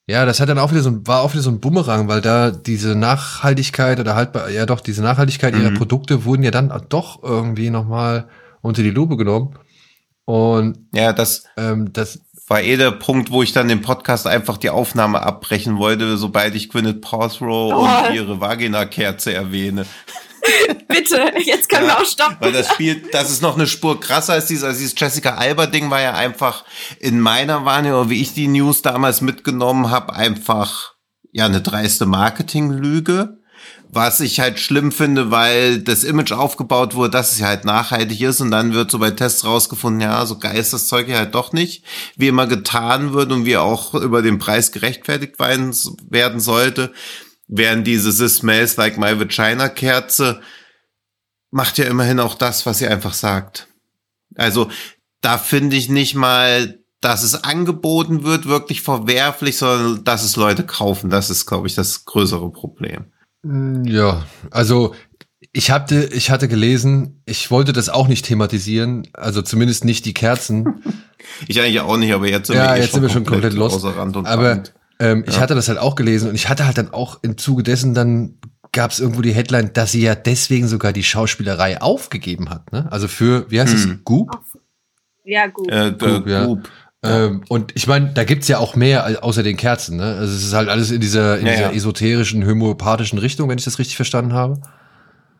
ja, 0.10 0.26
das 0.26 0.40
hat 0.40 0.48
dann 0.48 0.58
auch 0.58 0.72
wieder 0.72 0.82
so, 0.82 1.06
war 1.06 1.22
auch 1.22 1.34
wieder 1.34 1.44
so 1.44 1.50
ein 1.50 1.60
Bumerang, 1.60 2.08
weil 2.08 2.22
da 2.22 2.50
diese 2.50 2.96
Nachhaltigkeit 2.96 4.00
oder 4.00 4.16
halt, 4.16 4.30
ja 4.54 4.66
doch, 4.66 4.80
diese 4.80 5.04
Nachhaltigkeit 5.04 5.54
mhm. 5.54 5.62
ihrer 5.62 5.72
Produkte 5.72 6.24
wurden 6.24 6.44
ja 6.44 6.52
dann 6.52 6.72
doch 6.88 7.22
irgendwie 7.24 7.70
nochmal 7.70 8.30
unter 8.62 8.84
die 8.84 8.90
Lupe 8.90 9.18
genommen. 9.18 9.56
Und 10.24 10.78
ja, 10.94 11.12
das, 11.12 11.44
ähm, 11.58 11.92
das 11.92 12.22
war 12.48 12.62
eh 12.62 12.78
der 12.78 12.92
Punkt, 12.92 13.32
wo 13.32 13.44
ich 13.44 13.52
dann 13.52 13.68
den 13.68 13.82
Podcast 13.82 14.28
einfach 14.28 14.58
die 14.58 14.70
Aufnahme 14.70 15.22
abbrechen 15.22 15.78
wollte, 15.78 16.16
sobald 16.16 16.56
ich 16.56 16.70
Gwyneth 16.70 17.02
Paltrow 17.02 17.74
oh. 17.74 17.80
und 17.84 18.16
ihre 18.16 18.40
Vagina-Kerze 18.40 19.34
erwähne. 19.34 19.86
Bitte, 20.88 21.34
jetzt 21.44 21.70
können 21.70 21.88
ja, 21.88 21.96
wir 21.96 22.00
auch 22.00 22.06
stoppen. 22.06 22.38
Weil 22.40 22.52
das 22.52 22.72
Spiel, 22.72 23.04
das 23.12 23.30
ist 23.30 23.42
noch 23.42 23.56
eine 23.56 23.68
Spur 23.68 24.00
krasser 24.00 24.34
als 24.34 24.48
dieses, 24.48 24.64
also 24.64 24.80
dieses 24.80 25.00
Jessica 25.00 25.36
Alba-Ding 25.36 25.90
war 25.90 26.02
ja 26.02 26.14
einfach 26.14 26.64
in 27.00 27.20
meiner 27.20 27.66
Wahrnehmung, 27.66 28.10
wie 28.10 28.22
ich 28.22 28.34
die 28.34 28.48
News 28.48 28.82
damals 28.82 29.22
mitgenommen 29.22 29.90
habe, 29.90 30.14
einfach 30.14 30.96
ja 31.32 31.46
eine 31.46 31.62
dreiste 31.62 32.06
Marketinglüge. 32.06 33.38
Was 33.90 34.20
ich 34.20 34.42
halt 34.42 34.60
schlimm 34.60 34.92
finde, 34.92 35.32
weil 35.32 35.80
das 35.80 36.04
Image 36.04 36.34
aufgebaut 36.34 36.94
wurde, 36.94 37.12
dass 37.12 37.32
es 37.32 37.40
ja 37.40 37.48
halt 37.48 37.64
nachhaltig 37.64 38.20
ist 38.20 38.42
und 38.42 38.52
dann 38.52 38.74
wird 38.74 38.92
so 38.92 39.00
bei 39.00 39.12
Tests 39.12 39.46
rausgefunden, 39.46 40.02
ja, 40.02 40.26
so 40.26 40.38
geil 40.38 40.58
ist 40.58 40.74
das 40.74 40.88
Zeug 40.88 41.08
ja 41.08 41.18
halt 41.18 41.34
doch 41.34 41.54
nicht, 41.54 41.86
wie 42.18 42.28
immer 42.28 42.48
getan 42.48 43.14
wird 43.14 43.32
und 43.32 43.46
wie 43.46 43.56
auch 43.56 43.94
über 43.94 44.22
den 44.22 44.40
Preis 44.40 44.74
gerechtfertigt 44.74 45.40
werden 45.40 46.40
sollte. 46.42 46.92
Während 47.48 47.88
diese 47.88 48.16
This 48.16 48.38
Smells 48.38 48.76
Like 48.78 48.98
My 48.98 49.20
Vagina 49.20 49.70
Kerze 49.70 50.42
macht 51.50 51.78
ja 51.78 51.86
immerhin 51.86 52.20
auch 52.20 52.36
das, 52.36 52.66
was 52.66 52.80
sie 52.80 52.88
einfach 52.88 53.14
sagt. 53.14 53.68
Also 54.36 54.70
da 55.22 55.38
finde 55.38 55.76
ich 55.78 55.90
nicht 55.90 56.14
mal, 56.14 56.80
dass 57.02 57.24
es 57.24 57.44
angeboten 57.44 58.24
wird, 58.24 58.48
wirklich 58.48 58.82
verwerflich, 58.82 59.58
sondern 59.58 60.04
dass 60.04 60.24
es 60.24 60.36
Leute 60.36 60.66
kaufen. 60.66 61.10
Das 61.10 61.30
ist, 61.30 61.46
glaube 61.46 61.68
ich, 61.68 61.76
das 61.76 62.06
größere 62.06 62.52
Problem. 62.52 63.06
Mm, 63.44 63.86
ja, 63.86 64.26
also 64.52 64.94
ich 65.54 65.72
hatte, 65.72 66.10
ich 66.12 66.30
hatte 66.30 66.48
gelesen, 66.48 67.22
ich 67.26 67.50
wollte 67.52 67.74
das 67.74 67.90
auch 67.90 68.08
nicht 68.08 68.26
thematisieren, 68.26 69.08
also 69.14 69.42
zumindest 69.42 69.86
nicht 69.86 70.06
die 70.06 70.14
Kerzen. 70.14 70.84
ich 71.48 71.60
eigentlich 71.60 71.80
auch 71.80 71.98
nicht, 71.98 72.14
aber 72.14 72.28
jetzt 72.28 72.48
sind 72.48 72.58
ja, 72.58 72.74
wir, 72.74 72.78
eh 72.78 72.82
jetzt 72.82 72.94
sind 72.94 73.04
wir 73.04 73.10
schon 73.10 73.26
komplett, 73.26 73.56
komplett 73.56 73.72
los. 73.72 73.86
aber 74.26 74.64
ähm, 75.00 75.24
ja. 75.26 75.34
Ich 75.34 75.40
hatte 75.40 75.56
das 75.56 75.68
halt 75.68 75.80
auch 75.80 75.96
gelesen 75.96 76.30
und 76.30 76.36
ich 76.36 76.50
hatte 76.50 76.66
halt 76.66 76.78
dann 76.78 76.94
auch 76.94 77.20
im 77.22 77.38
Zuge 77.38 77.64
dessen 77.64 77.94
dann 77.94 78.40
gab 78.72 78.92
es 78.92 79.00
irgendwo 79.00 79.22
die 79.22 79.32
Headline, 79.32 79.72
dass 79.74 79.92
sie 79.92 80.02
ja 80.02 80.16
deswegen 80.16 80.68
sogar 80.68 80.94
die 80.94 81.04
Schauspielerei 81.04 81.82
aufgegeben 81.82 82.50
hat. 82.50 82.72
Ne? 82.72 82.88
Also 82.92 83.08
für, 83.08 83.50
wie 83.50 83.60
heißt 83.60 83.74
hm. 83.74 83.92
es, 83.92 84.04
Goop? 84.04 84.40
Ja, 85.24 85.48
Goop. 85.48 85.72
Äh, 85.72 85.92
Goop, 85.92 86.28
ja. 86.28 86.46
Goop. 86.46 86.70
Ähm, 87.04 87.44
und 87.48 87.76
ich 87.76 87.88
meine, 87.88 88.14
da 88.14 88.24
gibt's 88.24 88.48
ja 88.48 88.58
auch 88.58 88.76
mehr 88.76 89.24
außer 89.24 89.44
den 89.44 89.58
Kerzen. 89.58 89.98
Ne? 89.98 90.16
Also 90.16 90.34
es 90.34 90.44
ist 90.44 90.54
halt 90.54 90.70
alles 90.70 90.92
in 90.92 91.00
dieser, 91.00 91.38
in 91.40 91.46
ja, 91.46 91.54
dieser 91.54 91.70
ja. 91.70 91.72
esoterischen, 91.72 92.46
homöopathischen 92.46 93.20
Richtung, 93.20 93.50
wenn 93.50 93.58
ich 93.58 93.66
das 93.66 93.80
richtig 93.80 93.96
verstanden 93.96 94.34
habe. 94.34 94.62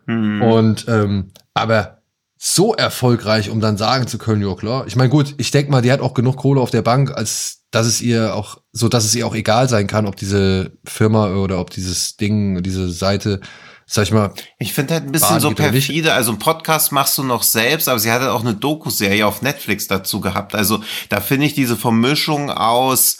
Mhm. 0.06 0.42
Und 0.42 0.86
ähm, 0.88 1.32
aber 1.54 2.02
so 2.38 2.74
erfolgreich, 2.74 3.50
um 3.50 3.60
dann 3.60 3.78
sagen 3.78 4.08
zu 4.08 4.18
können, 4.20 4.48
ja 4.48 4.54
klar. 4.56 4.86
Ich 4.88 4.96
meine, 4.96 5.10
gut, 5.10 5.34
ich 5.38 5.50
denke 5.52 5.72
mal, 5.72 5.82
die 5.82 5.92
hat 5.92 6.02
auch 6.02 6.14
genug 6.14 6.38
Kohle 6.38 6.62
auf 6.62 6.70
der 6.70 6.84
Bank, 6.84 7.12
als 7.12 7.64
dass 7.72 7.86
es 7.86 8.02
ihr 8.02 8.36
auch, 8.36 8.58
so 8.72 8.88
dass 8.88 9.06
es 9.06 9.16
ihr 9.16 9.28
auch 9.28 9.36
egal 9.36 9.68
sein 9.70 9.88
kann, 9.88 10.08
ob 10.08 10.16
diese 10.16 10.72
Firma 10.86 11.34
oder 11.36 11.60
ob 11.60 11.70
dieses 11.70 12.16
Ding, 12.16 12.64
diese 12.64 12.90
Seite, 12.92 13.42
sag 13.86 14.04
ich 14.04 14.12
mal. 14.12 14.34
Ich 14.60 14.74
finde 14.74 14.96
halt 14.96 15.06
ein 15.06 15.12
bisschen 15.12 15.40
so 15.40 15.52
perfide. 15.52 16.14
Also 16.14 16.32
ein 16.32 16.40
Podcast 16.40 16.92
machst 16.92 17.18
du 17.18 17.24
noch 17.24 17.44
selbst, 17.44 17.90
aber 17.90 18.00
sie 18.00 18.12
hat 18.12 18.22
halt 18.22 18.32
auch 18.32 18.42
eine 18.42 18.54
Doku-Serie 18.54 19.26
auf 19.26 19.42
Netflix 19.42 19.88
dazu 19.88 20.22
gehabt. 20.22 20.56
Also 20.56 20.82
da 21.10 21.20
finde 21.20 21.46
ich 21.46 21.54
diese 21.54 21.76
Vermischung 21.76 22.52
aus, 22.52 23.18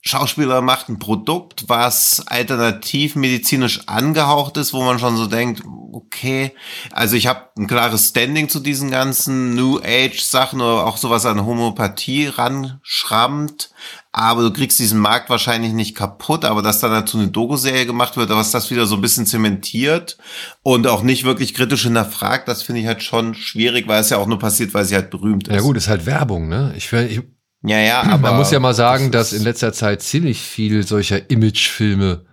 Schauspieler 0.00 0.60
macht 0.62 0.88
ein 0.88 1.00
Produkt, 1.00 1.68
was 1.68 2.24
alternativ 2.28 3.16
medizinisch 3.16 3.88
angehaucht 3.88 4.56
ist, 4.56 4.72
wo 4.72 4.82
man 4.82 5.00
schon 5.00 5.16
so 5.16 5.26
denkt, 5.26 5.62
okay, 5.92 6.52
also 6.92 7.16
ich 7.16 7.26
habe 7.26 7.48
ein 7.58 7.66
klares 7.66 8.08
Standing 8.08 8.48
zu 8.48 8.60
diesen 8.60 8.92
ganzen 8.92 9.56
New 9.56 9.80
Age 9.80 10.20
Sachen 10.20 10.60
oder 10.60 10.86
auch 10.86 10.98
sowas 10.98 11.26
an 11.26 11.44
Homöopathie 11.44 12.28
ranschrammt, 12.28 13.70
aber 14.12 14.42
du 14.42 14.52
kriegst 14.52 14.78
diesen 14.78 15.00
Markt 15.00 15.30
wahrscheinlich 15.30 15.72
nicht 15.72 15.96
kaputt, 15.96 16.44
aber 16.44 16.62
dass 16.62 16.78
dann 16.78 16.92
dazu 16.92 17.18
eine 17.18 17.28
Doku-Serie 17.28 17.84
gemacht 17.84 18.16
wird, 18.16 18.30
was 18.30 18.52
das 18.52 18.70
wieder 18.70 18.86
so 18.86 18.94
ein 18.94 19.00
bisschen 19.00 19.26
zementiert 19.26 20.16
und 20.62 20.86
auch 20.86 21.02
nicht 21.02 21.24
wirklich 21.24 21.54
kritisch 21.54 21.82
hinterfragt, 21.82 22.46
das 22.46 22.62
finde 22.62 22.82
ich 22.82 22.86
halt 22.86 23.02
schon 23.02 23.34
schwierig, 23.34 23.88
weil 23.88 24.00
es 24.00 24.10
ja 24.10 24.18
auch 24.18 24.26
nur 24.28 24.38
passiert, 24.38 24.74
weil 24.74 24.84
sie 24.84 24.94
halt 24.94 25.10
berühmt 25.10 25.48
ist. 25.48 25.54
Ja 25.54 25.60
gut, 25.60 25.76
ist 25.76 25.88
halt 25.88 26.06
Werbung, 26.06 26.48
ne? 26.48 26.72
Ich, 26.76 26.92
ich 26.92 27.20
ja, 27.62 27.78
ja, 27.78 28.02
aber. 28.02 28.30
Man 28.30 28.36
muss 28.36 28.50
ja 28.50 28.60
mal 28.60 28.74
sagen, 28.74 29.10
dass 29.10 29.32
in 29.32 29.42
letzter 29.42 29.72
Zeit 29.72 30.02
ziemlich 30.02 30.40
viel 30.40 30.86
solcher 30.86 31.30
Imagefilme 31.30 32.24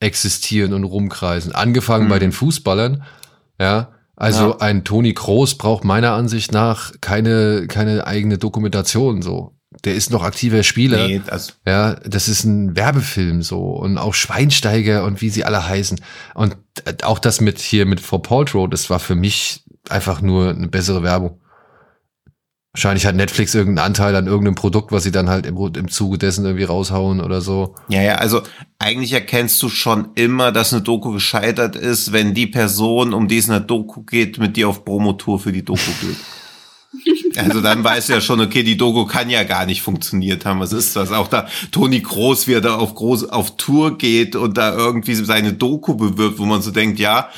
existieren 0.00 0.72
und 0.72 0.84
rumkreisen. 0.84 1.52
Angefangen 1.52 2.06
mhm. 2.06 2.10
bei 2.10 2.18
den 2.18 2.32
Fußballern. 2.32 3.04
Ja. 3.60 3.92
Also 4.16 4.50
ja. 4.50 4.60
ein 4.60 4.84
Toni 4.84 5.14
Kroos 5.14 5.56
braucht 5.56 5.84
meiner 5.84 6.12
Ansicht 6.12 6.52
nach 6.52 6.92
keine, 7.00 7.66
keine 7.68 8.06
eigene 8.06 8.38
Dokumentation, 8.38 9.22
so. 9.22 9.56
Der 9.84 9.94
ist 9.94 10.10
noch 10.10 10.22
aktiver 10.22 10.62
Spieler. 10.62 11.06
Nee, 11.06 11.22
das 11.26 11.54
ja, 11.66 11.94
das 11.94 12.28
ist 12.28 12.44
ein 12.44 12.76
Werbefilm 12.76 13.42
so 13.42 13.70
und 13.70 13.96
auch 13.96 14.12
Schweinsteiger 14.12 15.04
und 15.04 15.22
wie 15.22 15.30
sie 15.30 15.44
alle 15.44 15.66
heißen. 15.66 15.98
Und 16.34 16.56
auch 17.02 17.18
das 17.18 17.40
mit 17.40 17.58
hier 17.58 17.86
mit 17.86 18.00
For 18.00 18.22
Paltrow, 18.22 18.68
das 18.68 18.90
war 18.90 19.00
für 19.00 19.14
mich 19.14 19.64
einfach 19.88 20.20
nur 20.20 20.50
eine 20.50 20.68
bessere 20.68 21.02
Werbung. 21.02 21.40
Wahrscheinlich 22.74 23.04
hat 23.04 23.16
Netflix 23.16 23.54
irgendeinen 23.54 23.86
Anteil 23.86 24.16
an 24.16 24.26
irgendeinem 24.26 24.54
Produkt, 24.54 24.92
was 24.92 25.02
sie 25.02 25.12
dann 25.12 25.28
halt 25.28 25.44
im, 25.44 25.58
im 25.58 25.88
Zuge 25.88 26.16
dessen 26.16 26.46
irgendwie 26.46 26.64
raushauen 26.64 27.20
oder 27.20 27.42
so. 27.42 27.74
Ja, 27.88 28.00
ja, 28.00 28.14
also 28.14 28.40
eigentlich 28.78 29.12
erkennst 29.12 29.62
du 29.62 29.68
schon 29.68 30.08
immer, 30.14 30.52
dass 30.52 30.72
eine 30.72 30.80
Doku 30.80 31.12
gescheitert 31.12 31.76
ist, 31.76 32.12
wenn 32.12 32.32
die 32.32 32.46
Person, 32.46 33.12
um 33.12 33.28
die 33.28 33.36
es 33.36 33.44
in 33.44 33.52
der 33.52 33.60
Doku 33.60 34.04
geht, 34.04 34.38
mit 34.38 34.56
dir 34.56 34.70
auf 34.70 34.86
Promotour 34.86 35.38
für 35.38 35.52
die 35.52 35.64
Doku 35.64 35.90
geht. 36.00 36.16
Also 37.34 37.62
dann 37.62 37.82
weißt 37.82 38.10
du 38.10 38.12
ja 38.12 38.20
schon, 38.20 38.42
okay, 38.42 38.62
die 38.62 38.76
Doku 38.76 39.06
kann 39.06 39.30
ja 39.30 39.44
gar 39.44 39.64
nicht 39.64 39.80
funktioniert 39.80 40.44
haben. 40.44 40.60
Was 40.60 40.74
ist 40.74 40.94
das? 40.96 41.12
Auch 41.12 41.28
da 41.28 41.48
Toni 41.70 42.00
Groß, 42.00 42.46
wie 42.46 42.52
er 42.52 42.60
da 42.60 42.76
auf 42.76 42.94
groß 42.94 43.30
auf 43.30 43.56
Tour 43.56 43.96
geht 43.96 44.36
und 44.36 44.58
da 44.58 44.76
irgendwie 44.76 45.14
seine 45.14 45.54
Doku 45.54 45.94
bewirbt, 45.94 46.38
wo 46.38 46.44
man 46.44 46.60
so 46.60 46.70
denkt, 46.70 46.98
ja, 46.98 47.30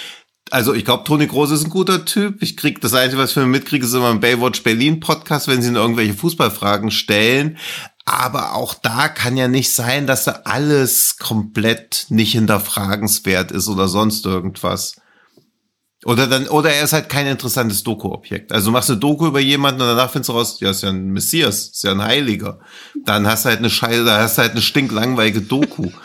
also 0.55 0.73
ich 0.73 0.85
glaube, 0.85 1.03
Toni 1.03 1.27
Groß 1.27 1.51
ist 1.51 1.65
ein 1.65 1.71
guter 1.71 2.05
Typ. 2.05 2.41
Ich 2.41 2.57
krieg 2.57 2.81
das 2.81 2.95
Einzige, 2.95 3.21
was 3.21 3.31
ich 3.31 3.35
für 3.35 3.45
mitkriege, 3.45 3.85
ist 3.85 3.93
immer 3.93 4.11
ein 4.11 4.21
Baywatch 4.21 4.63
Berlin 4.63 5.01
Podcast, 5.01 5.49
wenn 5.49 5.61
sie 5.61 5.69
in 5.69 5.75
irgendwelche 5.75 6.15
Fußballfragen 6.15 6.93
stellen. 6.93 7.59
Aber 8.05 8.55
auch 8.55 8.75
da 8.75 9.09
kann 9.09 9.37
ja 9.37 9.49
nicht 9.49 9.73
sein, 9.73 10.07
dass 10.07 10.23
da 10.23 10.43
alles 10.45 11.17
komplett 11.19 12.07
nicht 12.11 12.31
hinterfragenswert 12.33 13.51
ist 13.51 13.67
oder 13.67 13.89
sonst 13.89 14.27
irgendwas. 14.27 14.95
Oder 16.05 16.29
dann, 16.29 16.47
oder 16.47 16.71
er 16.71 16.85
ist 16.85 16.93
halt 16.93 17.09
kein 17.09 17.27
interessantes 17.27 17.83
Doku-Objekt. 17.83 18.53
Also 18.53 18.67
du 18.67 18.73
machst 18.75 18.91
eine 18.91 19.01
Doku 19.01 19.27
über 19.27 19.41
jemanden 19.41 19.81
und 19.81 19.89
danach 19.89 20.11
findest 20.11 20.29
du 20.29 20.35
raus, 20.35 20.61
ja, 20.61 20.71
ist 20.71 20.85
ja 20.85 20.91
ein 20.91 21.11
Messias, 21.11 21.71
ist 21.71 21.83
ja 21.83 21.91
ein 21.91 22.03
Heiliger. 22.05 22.61
Dann 23.05 23.27
hast 23.27 23.45
du 23.45 23.49
halt 23.49 23.59
eine 23.59 23.71
Scheiße, 23.71 24.05
da 24.05 24.21
hast 24.21 24.39
du 24.39 24.43
halt 24.43 24.53
eine 24.53 24.63
stinklangweilige 24.63 25.41
Doku. 25.41 25.91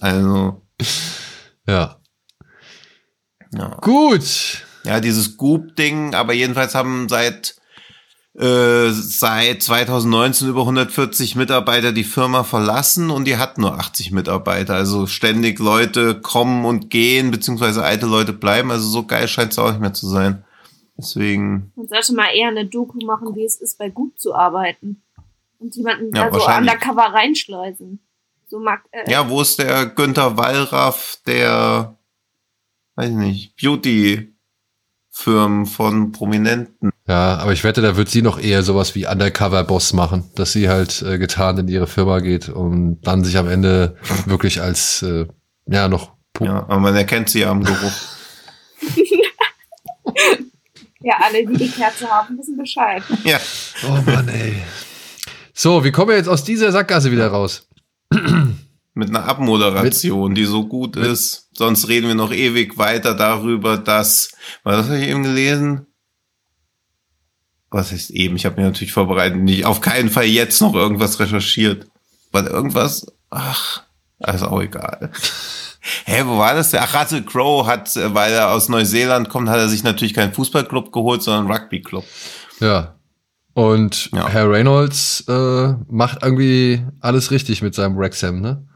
Also. 0.00 0.62
Ja. 1.66 1.97
Ja. 3.52 3.76
Gut. 3.80 4.64
Ja, 4.84 5.00
dieses 5.00 5.36
Goop-Ding, 5.36 6.14
aber 6.14 6.32
jedenfalls 6.32 6.74
haben 6.74 7.08
seit 7.08 7.56
äh, 8.38 8.90
seit 8.90 9.62
2019 9.62 10.48
über 10.48 10.60
140 10.60 11.34
Mitarbeiter 11.34 11.90
die 11.90 12.04
Firma 12.04 12.44
verlassen 12.44 13.10
und 13.10 13.24
die 13.24 13.36
hat 13.36 13.58
nur 13.58 13.74
80 13.74 14.12
Mitarbeiter. 14.12 14.74
Also 14.74 15.06
ständig 15.08 15.58
Leute 15.58 16.20
kommen 16.20 16.64
und 16.64 16.88
gehen, 16.88 17.32
beziehungsweise 17.32 17.82
alte 17.82 18.06
Leute 18.06 18.32
bleiben. 18.32 18.70
Also 18.70 18.88
so 18.88 19.04
geil 19.04 19.26
scheint 19.26 19.52
es 19.52 19.58
auch 19.58 19.70
nicht 19.70 19.80
mehr 19.80 19.92
zu 19.92 20.06
sein. 20.06 20.44
Deswegen. 20.96 21.72
Man 21.74 21.88
sollte 21.88 22.14
mal 22.14 22.28
eher 22.32 22.48
eine 22.48 22.66
Doku 22.66 23.04
machen, 23.04 23.34
wie 23.34 23.44
es 23.44 23.56
ist, 23.56 23.76
bei 23.76 23.88
Goop 23.88 24.18
zu 24.18 24.34
arbeiten. 24.34 25.02
Und 25.58 25.74
jemanden 25.74 26.14
ja, 26.14 26.30
da 26.30 26.38
so 26.38 26.46
undercover 26.46 27.12
reinschleusen. 27.12 28.00
So 28.46 28.60
mag, 28.60 28.84
äh, 28.92 29.10
Ja, 29.10 29.28
wo 29.28 29.42
ist 29.42 29.58
der 29.58 29.86
Günther 29.86 30.36
Wallraff, 30.36 31.18
der, 31.26 31.97
weiß 32.98 33.10
ich 33.10 33.16
nicht, 33.16 33.56
Beauty-Firmen 33.62 35.66
von 35.66 36.10
Prominenten? 36.12 36.90
Ja, 37.06 37.36
aber 37.38 37.52
ich 37.52 37.62
wette, 37.64 37.80
da 37.80 37.96
wird 37.96 38.08
sie 38.08 38.22
noch 38.22 38.38
eher 38.40 38.62
sowas 38.64 38.94
wie 38.96 39.06
Undercover-Boss 39.06 39.92
machen, 39.92 40.24
dass 40.34 40.52
sie 40.52 40.68
halt 40.68 41.00
äh, 41.02 41.18
getan 41.18 41.58
in 41.58 41.68
ihre 41.68 41.86
Firma 41.86 42.18
geht 42.20 42.48
und 42.48 43.00
dann 43.02 43.22
sich 43.24 43.38
am 43.38 43.48
Ende 43.48 43.96
wirklich 44.26 44.60
als, 44.60 45.02
äh, 45.02 45.26
ja, 45.66 45.86
noch 45.88 46.12
Pu- 46.36 46.44
Ja, 46.46 46.64
aber 46.64 46.78
man 46.80 46.96
erkennt 46.96 47.30
sie 47.30 47.40
ja 47.40 47.50
am 47.50 47.62
Geruch. 47.62 47.92
ja, 51.00 51.14
alle, 51.22 51.46
die 51.46 51.56
die 51.56 51.68
Kerze 51.70 52.08
haben, 52.10 52.36
wissen 52.38 52.56
Bescheid. 52.56 53.02
ja. 53.24 53.38
Oh 53.86 54.00
Mann, 54.10 54.28
ey. 54.28 54.56
So, 55.54 55.84
wie 55.84 55.92
kommen 55.92 56.08
wir 56.10 56.16
jetzt 56.16 56.28
aus 56.28 56.42
dieser 56.44 56.72
Sackgasse 56.72 57.10
wieder 57.12 57.28
raus? 57.28 57.68
Mit 58.98 59.10
einer 59.10 59.26
Abmoderation, 59.28 60.34
die 60.34 60.44
so 60.44 60.66
gut 60.66 60.96
ist. 60.96 61.50
Sonst 61.52 61.86
reden 61.86 62.08
wir 62.08 62.16
noch 62.16 62.32
ewig 62.32 62.78
weiter 62.78 63.14
darüber, 63.14 63.76
dass, 63.76 64.32
was 64.64 64.86
habe 64.86 64.98
ich 64.98 65.06
eben 65.08 65.22
gelesen? 65.22 65.86
Was 67.70 67.92
heißt 67.92 68.10
eben? 68.10 68.34
Ich 68.34 68.44
habe 68.44 68.60
mir 68.60 68.66
natürlich 68.66 68.92
vorbereitet, 68.92 69.38
nicht 69.38 69.64
auf 69.64 69.80
keinen 69.80 70.10
Fall 70.10 70.24
jetzt 70.24 70.60
noch 70.60 70.74
irgendwas 70.74 71.20
recherchiert. 71.20 71.86
Weil 72.32 72.46
irgendwas, 72.48 73.06
ach, 73.30 73.84
ist 74.18 74.42
auch 74.42 74.60
egal. 74.60 75.12
Hä, 76.04 76.22
wo 76.24 76.36
war 76.36 76.54
das? 76.54 76.74
Ach, 76.74 77.00
Russell 77.00 77.22
Crowe 77.22 77.66
hat, 77.68 77.94
äh, 77.96 78.12
weil 78.12 78.32
er 78.32 78.50
aus 78.50 78.68
Neuseeland 78.68 79.28
kommt, 79.28 79.48
hat 79.48 79.58
er 79.58 79.68
sich 79.68 79.84
natürlich 79.84 80.12
keinen 80.12 80.32
Fußballclub 80.32 80.90
geholt, 80.92 81.22
sondern 81.22 81.46
einen 81.46 81.56
Rugbyclub. 81.56 82.04
Ja. 82.58 82.96
Und 83.54 84.10
Ja. 84.12 84.28
Herr 84.28 84.50
Reynolds 84.50 85.24
äh, 85.28 85.74
macht 85.88 86.18
irgendwie 86.22 86.84
alles 87.00 87.30
richtig 87.30 87.62
mit 87.62 87.76
seinem 87.76 87.96
Wrexham, 87.96 88.40
ne? 88.40 88.67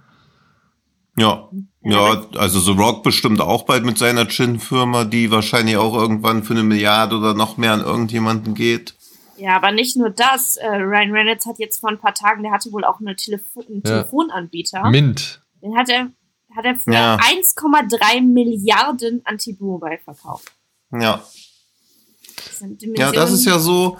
Ja, 1.16 1.50
ja, 1.82 2.24
also 2.36 2.60
The 2.60 2.70
Rock 2.72 3.02
bestimmt 3.02 3.40
auch 3.40 3.64
bald 3.64 3.84
mit 3.84 3.98
seiner 3.98 4.26
Gin-Firma, 4.26 5.04
die 5.04 5.30
wahrscheinlich 5.30 5.76
auch 5.76 5.94
irgendwann 5.94 6.42
für 6.42 6.54
eine 6.54 6.62
Milliarde 6.62 7.16
oder 7.18 7.34
noch 7.34 7.58
mehr 7.58 7.72
an 7.72 7.80
irgendjemanden 7.82 8.54
geht. 8.54 8.94
Ja, 9.36 9.56
aber 9.56 9.72
nicht 9.72 9.96
nur 9.96 10.08
das. 10.10 10.56
Äh, 10.56 10.68
Ryan 10.68 11.10
Reynolds 11.12 11.44
hat 11.46 11.58
jetzt 11.58 11.80
vor 11.80 11.90
ein 11.90 11.98
paar 11.98 12.14
Tagen, 12.14 12.42
der 12.44 12.52
hatte 12.52 12.72
wohl 12.72 12.84
auch 12.84 13.00
eine 13.00 13.16
Telefo 13.16 13.60
einen 13.60 13.82
Ja. 13.84 14.02
Telefonanbieter. 14.02 14.88
Mint. 14.88 15.42
Den 15.62 15.76
hat 15.76 15.88
er, 15.90 16.10
hat 16.56 16.64
er 16.64 16.76
für 16.76 16.92
Ja. 16.92 17.16
1,3 17.16 18.20
Milliarden 18.22 19.20
an 19.24 19.36
T-Mobile 19.38 19.98
verkauft. 20.04 20.50
Ja, 20.92 21.22
Das 22.36 22.58
sind 22.58 22.82
ja, 22.96 23.10
das 23.12 23.32
ist 23.32 23.44
ja 23.44 23.58
so, 23.58 23.98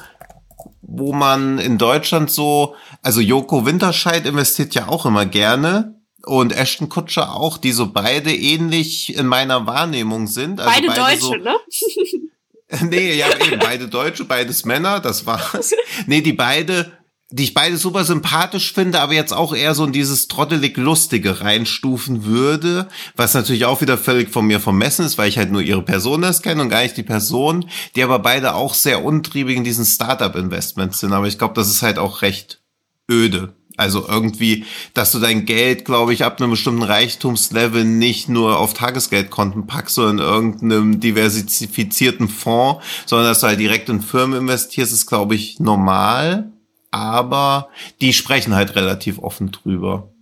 wo 0.83 1.13
man 1.13 1.59
in 1.59 1.77
Deutschland 1.79 2.31
so, 2.31 2.75
also 3.03 3.21
Joko 3.21 3.67
Winterscheid 3.67 4.25
investiert 4.27 4.75
ja 4.75 4.89
auch 4.89 5.05
immer 5.07 5.27
gerne 5.27 6.01
und 6.25 6.53
Ashton 6.53 6.89
Kutscher 6.89 7.35
auch, 7.35 7.59
die 7.59 7.73
so 7.73 7.89
beide 7.89 8.35
ähnlich 8.35 9.17
in 9.17 9.27
meiner 9.27 9.67
Wahrnehmung 9.67 10.27
sind. 10.27 10.61
Also 10.61 10.73
Beide, 10.73 11.01
Deutsche, 11.01 11.21
so, 11.21 11.35
ne? 11.35 11.57
Nee, 12.89 13.15
ja, 13.15 13.27
eben, 13.45 13.59
beide 13.59 13.89
Deutsche, 13.89 14.25
beides 14.25 14.65
Männer, 14.65 15.01
das 15.01 15.27
war's. 15.27 15.73
Nee, 16.07 16.23
die 16.23 16.33
beide, 16.33 16.91
die 17.31 17.45
ich 17.45 17.55
beide 17.55 17.77
super 17.77 18.05
sympathisch 18.05 18.73
finde, 18.73 19.01
aber 19.01 19.13
jetzt 19.13 19.33
auch 19.33 19.55
eher 19.55 19.75
so 19.75 19.85
in 19.85 19.93
dieses 19.93 20.27
trottelig 20.27 20.77
Lustige 20.79 21.43
reinstufen 21.43 22.25
würde, 22.25 22.89
was 23.15 23.35
natürlich 23.35 23.67
auch 23.67 23.83
wieder 23.83 23.99
völlig 23.99 24.31
von 24.31 24.47
mir 24.47 24.59
vermessen 24.59 25.05
ist, 25.05 25.19
weil 25.19 25.29
ich 25.29 25.37
halt 25.37 25.53
nur 25.53 25.61
ihre 25.61 25.83
Person 25.83 26.23
das 26.23 26.41
kenne 26.41 26.63
und 26.63 26.71
gar 26.71 26.83
nicht 26.83 26.97
die 26.97 27.03
Person, 27.03 27.69
die 27.95 28.03
aber 28.03 28.21
beide 28.21 28.55
auch 28.55 28.73
sehr 28.73 29.05
untriebig 29.05 29.57
in 29.57 29.65
diesen 29.65 29.85
Startup-Investments 29.85 31.01
sind. 31.01 31.13
Aber 31.13 31.27
ich 31.27 31.39
glaube, 31.39 31.55
das 31.55 31.69
ist 31.69 31.83
halt 31.83 31.99
auch 31.99 32.23
recht 32.23 32.63
öde. 33.11 33.55
Also 33.77 34.07
irgendwie, 34.07 34.65
dass 34.95 35.13
du 35.13 35.19
dein 35.19 35.47
Geld, 35.47 35.85
glaube 35.85 36.13
ich, 36.13 36.25
ab 36.25 36.41
einem 36.41 36.51
bestimmten 36.51 36.83
Reichtumslevel 36.83 37.85
nicht 37.85 38.29
nur 38.29 38.59
auf 38.59 38.75
Tagesgeldkonten 38.75 39.67
packst, 39.67 39.95
sondern 39.95 40.19
in 40.19 40.33
irgendeinem 40.33 41.01
diversifizierten 41.01 42.29
Fonds, 42.29 42.85
sondern 43.07 43.29
dass 43.29 43.41
du 43.41 43.47
halt 43.47 43.61
direkt 43.61 43.89
in 43.89 44.03
Firmen 44.03 44.41
investierst, 44.41 44.93
ist, 44.93 45.07
glaube 45.07 45.35
ich, 45.35 45.59
normal. 45.59 46.53
Aber 46.91 47.69
die 48.03 48.13
sprechen 48.13 48.55
halt 48.55 48.77
relativ 48.77 49.19
offen 49.19 49.51
drüber. 49.51 50.13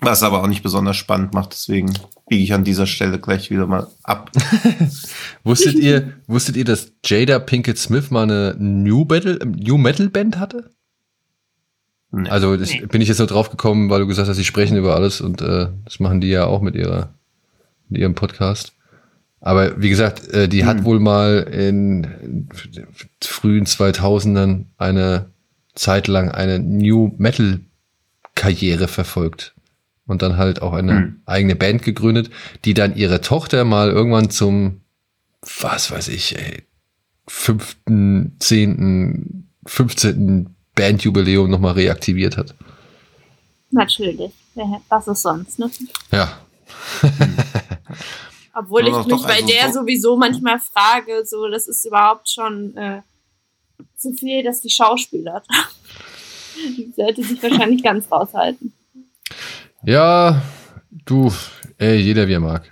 Was 0.00 0.24
aber 0.24 0.42
auch 0.42 0.48
nicht 0.48 0.64
besonders 0.64 0.96
spannend 0.96 1.32
macht, 1.32 1.52
deswegen 1.52 1.92
biege 2.28 2.42
ich 2.42 2.52
an 2.52 2.64
dieser 2.64 2.88
Stelle 2.88 3.20
gleich 3.20 3.50
wieder 3.50 3.68
mal 3.68 3.86
ab. 4.02 4.32
Wusstet 5.44 5.76
ihr, 5.76 6.14
wusstet 6.26 6.56
ihr, 6.56 6.64
dass 6.64 6.92
Jada 7.04 7.38
Pinkett 7.38 7.78
Smith 7.78 8.10
mal 8.10 8.24
eine 8.24 8.56
New 8.58 9.04
Metal, 9.04 9.38
New 9.44 9.78
Metal 9.78 10.08
Band 10.08 10.38
hatte? 10.38 10.72
Nee. 12.12 12.28
Also 12.28 12.56
das 12.56 12.70
Nee. 12.70 12.86
bin 12.86 13.00
ich 13.00 13.08
jetzt 13.08 13.18
nur 13.18 13.26
drauf 13.26 13.50
gekommen, 13.50 13.88
weil 13.90 14.00
du 14.00 14.06
gesagt 14.06 14.28
hast, 14.28 14.36
sie 14.36 14.44
sprechen 14.44 14.76
über 14.76 14.94
alles 14.94 15.20
und 15.20 15.40
äh, 15.40 15.68
das 15.84 15.98
machen 15.98 16.20
die 16.20 16.28
ja 16.28 16.44
auch 16.44 16.60
mit 16.60 16.74
ihrer 16.74 17.14
mit 17.88 18.00
ihrem 18.00 18.14
Podcast. 18.14 18.74
Aber 19.40 19.80
wie 19.82 19.88
gesagt, 19.88 20.28
äh, 20.28 20.48
die 20.48 20.64
hat 20.66 20.84
wohl 20.84 21.00
mal 21.00 21.38
in 21.50 22.48
frühen 23.20 23.64
2000ern 23.66 24.66
eine 24.78 25.26
Zeit 25.74 26.06
lang 26.06 26.30
eine 26.30 26.58
New 26.58 27.12
Metal 27.18 27.60
Karriere 28.34 28.88
verfolgt 28.88 29.54
und 30.06 30.22
dann 30.22 30.36
halt 30.36 30.62
auch 30.62 30.74
eine 30.74 30.92
Hm. 30.92 31.16
eigene 31.26 31.56
Band 31.56 31.82
gegründet, 31.82 32.30
die 32.64 32.74
dann 32.74 32.94
ihre 32.94 33.20
Tochter 33.20 33.64
mal 33.64 33.90
irgendwann 33.90 34.30
zum 34.30 34.80
was 35.60 35.90
weiß 35.90 36.08
ich, 36.08 36.38
ey, 36.38 36.62
fünften, 37.26 38.36
zehnten, 38.38 39.48
15. 39.66 40.54
Bandjubiläum 40.82 41.48
nochmal 41.48 41.74
reaktiviert 41.74 42.36
hat. 42.36 42.54
Natürlich. 43.70 44.32
Was 44.88 45.06
ist 45.06 45.22
sonst, 45.22 45.58
ne? 45.58 45.70
Ja. 46.10 46.38
Obwohl 48.54 48.86
ich 48.88 49.06
mich 49.06 49.22
bei 49.22 49.36
also 49.36 49.46
der 49.46 49.72
so- 49.72 49.80
sowieso 49.80 50.16
manchmal 50.16 50.58
frage, 50.58 51.24
so, 51.24 51.48
das 51.48 51.68
ist 51.68 51.84
überhaupt 51.86 52.28
schon 52.28 52.76
äh, 52.76 53.00
zu 53.96 54.12
viel, 54.12 54.42
dass 54.42 54.60
die 54.60 54.70
Schauspieler. 54.70 55.42
die 56.76 56.92
sollte 56.94 57.22
sich 57.22 57.42
wahrscheinlich 57.42 57.82
ganz 57.82 58.10
raushalten. 58.10 58.72
Ja, 59.84 60.42
du, 61.06 61.32
ey, 61.78 61.96
jeder 61.96 62.28
wie 62.28 62.34
er 62.34 62.40
mag. 62.40 62.71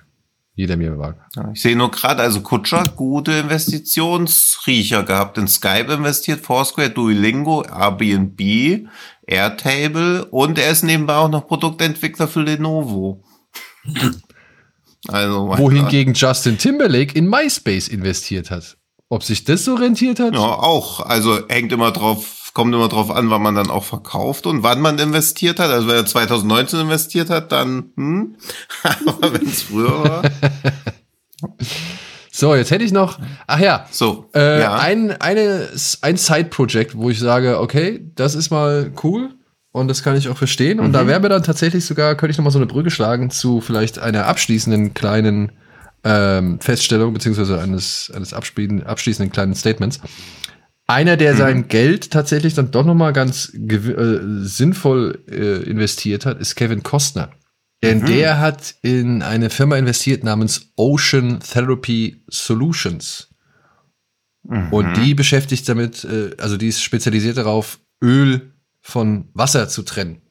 Jeder 0.54 0.78
er 0.78 0.96
mag. 0.96 1.16
Ja, 1.36 1.50
ich 1.52 1.62
sehe 1.62 1.76
nur 1.76 1.90
gerade, 1.90 2.22
also 2.22 2.40
Kutscher, 2.42 2.84
gute 2.94 3.32
Investitionsriecher 3.32 5.04
gehabt. 5.04 5.38
In 5.38 5.48
Skype 5.48 5.92
investiert, 5.92 6.40
Foursquare, 6.40 6.90
Duolingo, 6.90 7.62
Airbnb, 7.62 8.88
Airtable 9.26 10.26
und 10.26 10.58
er 10.58 10.70
ist 10.72 10.82
nebenbei 10.82 11.14
auch 11.14 11.30
noch 11.30 11.46
Produktentwickler 11.46 12.28
für 12.28 12.42
Lenovo. 12.42 13.24
Also, 15.08 15.46
mein 15.46 15.56
Gott. 15.56 15.60
Wohingegen 15.60 16.12
Justin 16.12 16.58
Timberlake 16.58 17.16
in 17.16 17.26
MySpace 17.26 17.88
investiert 17.88 18.50
hat. 18.50 18.76
Ob 19.08 19.24
sich 19.24 19.44
das 19.44 19.64
so 19.64 19.74
rentiert 19.74 20.20
hat? 20.20 20.34
Ja, 20.34 20.40
auch. 20.40 21.00
Also 21.00 21.48
hängt 21.48 21.72
immer 21.72 21.90
drauf, 21.90 22.39
kommt 22.54 22.74
immer 22.74 22.88
drauf 22.88 23.10
an, 23.10 23.30
wann 23.30 23.42
man 23.42 23.54
dann 23.54 23.70
auch 23.70 23.84
verkauft 23.84 24.46
und 24.46 24.62
wann 24.62 24.80
man 24.80 24.98
investiert 24.98 25.58
hat. 25.60 25.70
Also 25.70 25.88
wenn 25.88 25.96
er 25.96 26.06
2019 26.06 26.80
investiert 26.80 27.30
hat, 27.30 27.52
dann, 27.52 27.90
hm. 27.96 28.36
Aber 29.06 29.32
wenn 29.34 29.46
es 29.46 29.62
früher 29.62 30.04
war. 30.04 30.22
So, 32.32 32.54
jetzt 32.54 32.70
hätte 32.70 32.84
ich 32.84 32.92
noch, 32.92 33.18
ach 33.46 33.58
ja, 33.58 33.86
So, 33.90 34.30
äh, 34.34 34.60
ja. 34.60 34.78
ein, 34.78 35.10
eine, 35.20 35.68
ein 36.00 36.16
Side-Project, 36.16 36.96
wo 36.96 37.10
ich 37.10 37.18
sage, 37.18 37.60
okay, 37.60 38.06
das 38.14 38.34
ist 38.34 38.50
mal 38.50 38.92
cool 39.02 39.30
und 39.72 39.88
das 39.88 40.02
kann 40.02 40.16
ich 40.16 40.28
auch 40.28 40.36
verstehen. 40.38 40.80
Und 40.80 40.88
Mhm. 40.88 40.92
da 40.92 41.06
wäre 41.06 41.20
mir 41.20 41.28
dann 41.28 41.42
tatsächlich 41.42 41.84
sogar, 41.84 42.14
könnte 42.14 42.30
ich 42.30 42.38
noch 42.38 42.44
mal 42.44 42.50
so 42.50 42.58
eine 42.58 42.66
Brücke 42.66 42.90
schlagen 42.90 43.30
zu 43.30 43.60
vielleicht 43.60 43.98
einer 43.98 44.26
abschließenden 44.26 44.94
kleinen 44.94 45.52
ähm, 46.04 46.60
Feststellung, 46.60 47.12
beziehungsweise 47.12 47.60
eines, 47.60 48.10
eines 48.14 48.32
abschließenden, 48.32 48.86
abschließenden 48.86 49.32
kleinen 49.32 49.54
Statements. 49.54 50.00
Einer, 50.90 51.16
der 51.16 51.34
Mhm. 51.34 51.38
sein 51.38 51.68
Geld 51.68 52.10
tatsächlich 52.10 52.54
dann 52.54 52.70
doch 52.70 52.84
noch 52.84 52.94
mal 52.94 53.12
ganz 53.12 53.52
äh, 53.54 54.18
sinnvoll 54.42 55.22
äh, 55.30 55.62
investiert 55.62 56.26
hat, 56.26 56.40
ist 56.40 56.56
Kevin 56.56 56.82
Costner. 56.82 57.30
Denn 57.82 58.00
Mhm. 58.00 58.06
der 58.06 58.40
hat 58.40 58.74
in 58.82 59.22
eine 59.22 59.50
Firma 59.50 59.76
investiert 59.76 60.24
namens 60.24 60.72
Ocean 60.76 61.40
Therapy 61.40 62.22
Solutions. 62.28 63.28
Mhm. 64.42 64.72
Und 64.72 64.94
die 64.96 65.14
beschäftigt 65.14 65.68
damit, 65.68 66.04
äh, 66.04 66.32
also 66.38 66.56
die 66.56 66.68
ist 66.68 66.82
spezialisiert 66.82 67.36
darauf, 67.36 67.78
Öl 68.02 68.52
von 68.80 69.28
Wasser 69.34 69.68
zu 69.68 69.82
trennen. 69.82 70.22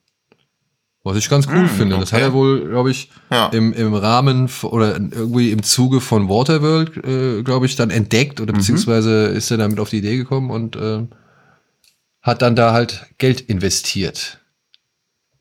Was 1.10 1.18
ich 1.18 1.30
ganz 1.30 1.48
cool 1.48 1.64
Mm, 1.64 1.68
finde. 1.70 1.98
Das 2.00 2.14
okay. 2.14 2.22
hat 2.24 2.30
er 2.30 2.34
wohl, 2.34 2.68
glaube 2.70 2.92
ich, 2.92 3.10
Ja. 3.32 3.48
im, 3.48 3.74
im 3.74 3.94
Rahmen 3.94 4.50
oder 4.64 4.96
irgendwie 4.96 5.52
im 5.52 5.64
Zuge 5.64 6.00
von 6.02 6.30
Waterworld, 6.30 6.98
äh, 7.06 7.44
glaube 7.44 7.66
ich, 7.66 7.76
dann 7.76 7.90
entdeckt 7.90 8.40
Mhm. 8.40 8.44
oder 8.44 8.54
beziehungsweise 8.54 9.26
ist 9.28 9.52
er 9.52 9.58
damit 9.58 9.80
auf 9.80 9.90
die 9.90 9.98
Idee 9.98 10.18
gekommen 10.18 10.50
und 10.52 10.76
äh, 10.76 11.06
hat 12.22 12.42
dann 12.42 12.56
da 12.56 12.74
halt 12.74 13.08
Geld 13.18 13.42
investiert. 13.42 14.40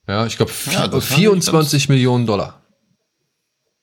Ja, 0.06 0.24
ich 0.26 0.36
glaube 0.36 0.52
Ja, 0.72 0.88
das 0.88 1.04
fand 1.06 1.18
ich 1.18 1.24
24 1.24 1.88
Millionen 1.88 2.26
Dollar. 2.26 2.62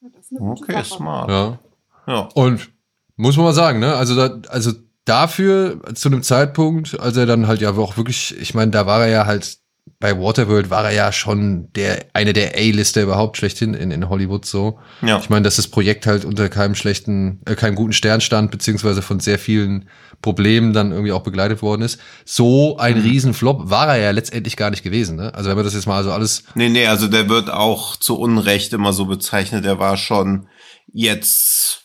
Das 0.01 0.25
ist 0.25 0.31
eine 0.31 0.39
gute 0.39 0.63
Okay, 0.63 0.83
smart. 0.83 1.29
Ja. 1.29 1.59
Ja. 2.07 2.29
Und 2.33 2.69
muss 3.15 3.35
man 3.37 3.45
mal 3.45 3.53
sagen, 3.53 3.79
ne? 3.79 3.95
Also, 3.95 4.15
da, 4.15 4.39
also 4.49 4.71
dafür 5.05 5.81
zu 5.93 6.09
einem 6.09 6.23
Zeitpunkt, 6.23 6.99
als 6.99 7.15
er 7.17 7.25
dann 7.25 7.47
halt 7.47 7.61
ja 7.61 7.71
auch 7.71 7.97
wirklich, 7.97 8.35
ich 8.39 8.53
meine, 8.53 8.71
da 8.71 8.85
war 8.85 9.01
er 9.01 9.09
ja 9.09 9.25
halt 9.25 9.57
bei 9.99 10.19
Waterworld 10.19 10.69
war 10.69 10.85
er 10.85 10.91
ja 10.91 11.11
schon 11.11 11.71
der, 11.73 12.05
eine 12.13 12.33
der 12.33 12.55
A-Lister 12.55 13.03
überhaupt 13.03 13.37
schlechthin 13.37 13.73
in, 13.73 13.91
in 13.91 14.09
Hollywood 14.09 14.45
so. 14.45 14.79
Ja. 15.01 15.19
Ich 15.19 15.29
meine, 15.29 15.43
dass 15.43 15.55
das 15.55 15.67
Projekt 15.67 16.05
halt 16.05 16.25
unter 16.25 16.49
keinem 16.49 16.75
schlechten, 16.75 17.41
äh, 17.45 17.55
keinem 17.55 17.75
guten 17.75 17.93
Stern 17.93 18.19
stand, 18.21 18.51
beziehungsweise 18.51 19.01
von 19.01 19.19
sehr 19.19 19.39
vielen 19.39 19.87
Problemen 20.21 20.73
dann 20.73 20.91
irgendwie 20.91 21.11
auch 21.11 21.21
begleitet 21.23 21.61
worden 21.61 21.81
ist. 21.83 21.99
So 22.25 22.77
ein 22.77 22.99
Riesenflop 22.99 23.69
war 23.69 23.87
er 23.87 23.97
ja 24.03 24.11
letztendlich 24.11 24.57
gar 24.57 24.69
nicht 24.71 24.83
gewesen. 24.83 25.15
Ne? 25.17 25.33
Also 25.33 25.49
wenn 25.49 25.55
man 25.55 25.65
das 25.65 25.73
jetzt 25.75 25.87
mal 25.87 26.03
so 26.03 26.11
alles 26.11 26.43
Nee, 26.55 26.69
nee, 26.69 26.87
also 26.87 27.07
der 27.07 27.29
wird 27.29 27.49
auch 27.49 27.95
zu 27.95 28.17
Unrecht 28.19 28.73
immer 28.73 28.91
so 28.91 29.05
bezeichnet. 29.05 29.65
Der 29.65 29.79
war 29.79 29.97
schon 29.97 30.47
jetzt, 30.91 31.83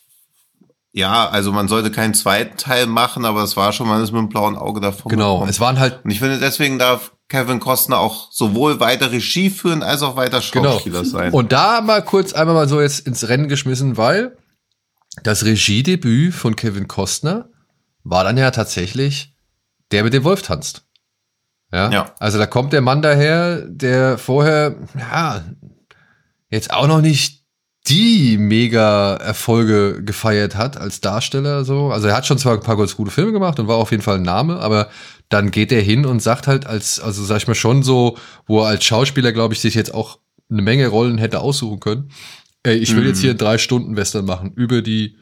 ja, 0.93 1.29
also 1.29 1.53
man 1.53 1.69
sollte 1.69 1.91
keinen 1.91 2.15
zweiten 2.15 2.57
Teil 2.57 2.87
machen, 2.87 3.25
aber 3.25 3.43
es 3.43 3.57
war 3.57 3.73
schon, 3.73 3.89
man 3.89 4.03
ist 4.03 4.11
mit 4.13 4.19
einem 4.21 4.29
blauen 4.29 4.57
Auge 4.57 4.81
davon 4.81 5.11
Genau, 5.11 5.35
gekommen. 5.35 5.51
es 5.51 5.61
waren 5.61 5.79
halt 5.79 6.01
Und 6.05 6.11
ich 6.11 6.19
finde, 6.19 6.39
deswegen 6.39 6.79
darf 6.79 7.13
Kevin 7.31 7.61
Costner 7.61 7.99
auch 7.99 8.31
sowohl 8.33 8.81
weiter 8.81 9.13
Regie 9.13 9.49
führen, 9.51 9.83
als 9.83 10.03
auch 10.03 10.17
weiter 10.17 10.43
Genau. 10.53 10.73
Schauspieler 10.73 11.05
sein. 11.05 11.33
Und 11.33 11.53
da 11.53 11.81
mal 11.81 12.05
kurz 12.05 12.33
einmal 12.33 12.55
mal 12.55 12.69
so 12.69 12.81
jetzt 12.81 13.07
ins 13.07 13.29
Rennen 13.29 13.49
geschmissen, 13.49 13.97
weil 13.97 14.37
das 15.23 15.45
Regiedebüt 15.45 16.35
von 16.35 16.57
Kevin 16.57 16.89
Costner 16.89 17.49
war 18.03 18.25
dann 18.25 18.37
ja 18.37 18.51
tatsächlich 18.51 19.35
der 19.93 20.05
mit 20.05 20.13
dem 20.13 20.25
Wolf 20.25 20.43
tanzt. 20.43 20.85
Ja. 21.73 21.91
Ja. 21.91 22.15
Also 22.19 22.39
da 22.39 22.47
kommt 22.47 22.73
der 22.73 22.81
Mann 22.81 23.01
daher, 23.01 23.61
der 23.63 24.19
vorher, 24.19 24.77
ja, 24.99 25.45
jetzt 26.49 26.73
auch 26.73 26.89
noch 26.89 27.01
nicht 27.01 27.40
die 27.91 28.39
mega 28.39 29.15
Erfolge 29.17 30.03
gefeiert 30.05 30.55
hat 30.57 30.77
als 30.77 31.01
Darsteller 31.01 31.65
so. 31.65 31.91
Also 31.91 32.07
er 32.09 32.17
hat 32.17 32.27
schon 32.27 32.39
zwar 32.39 32.55
ein 32.55 32.61
paar 32.61 32.77
ganz 32.77 32.97
gute 32.97 33.11
Filme 33.11 33.33
gemacht 33.33 33.59
und 33.59 33.67
war 33.69 33.77
auf 33.77 33.91
jeden 33.91 34.03
Fall 34.03 34.17
ein 34.17 34.23
Name, 34.23 34.61
aber 34.61 34.89
dann 35.29 35.51
geht 35.51 35.73
er 35.73 35.81
hin 35.83 36.07
und 36.07 36.21
sagt 36.23 36.47
halt 36.47 36.67
als, 36.67 37.01
also 37.01 37.25
sag 37.25 37.39
ich 37.39 37.49
mal 37.49 37.55
schon 37.55 37.83
so, 37.83 38.17
wo 38.47 38.61
er 38.63 38.69
als 38.69 38.85
Schauspieler, 38.85 39.33
glaube 39.33 39.55
ich, 39.55 39.61
sich 39.61 39.75
jetzt 39.75 39.93
auch 39.93 40.19
eine 40.51 40.63
Menge 40.63 40.89
Rollen 40.89 41.19
hätte 41.19 41.41
aussuchen 41.41 41.81
können. 41.81 42.11
Ey, 42.63 42.77
ich 42.77 42.95
will 42.95 43.03
Mhm. 43.03 43.09
jetzt 43.09 43.21
hier 43.21 43.31
einen 43.31 43.39
drei 43.39 43.59
Stunden 43.59 43.97
Western 43.97 44.25
machen 44.25 44.53
über 44.55 44.83
die 44.83 45.17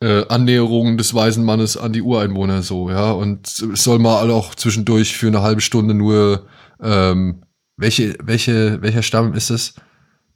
äh, 0.00 0.24
Annäherung 0.28 0.96
des 0.96 1.12
weisen 1.14 1.44
Mannes 1.44 1.76
an 1.76 1.92
die 1.92 2.02
Ureinwohner 2.02 2.62
so, 2.62 2.90
ja. 2.90 3.10
Und 3.10 3.48
es 3.48 3.82
soll 3.82 3.98
mal 3.98 4.30
auch 4.30 4.54
zwischendurch 4.54 5.16
für 5.16 5.26
eine 5.26 5.42
halbe 5.42 5.60
Stunde 5.60 5.94
nur 5.94 6.46
ähm, 6.82 7.42
welche, 7.76 8.16
welche, 8.22 8.80
welcher 8.82 9.02
Stamm 9.02 9.34
ist 9.34 9.50
es, 9.50 9.74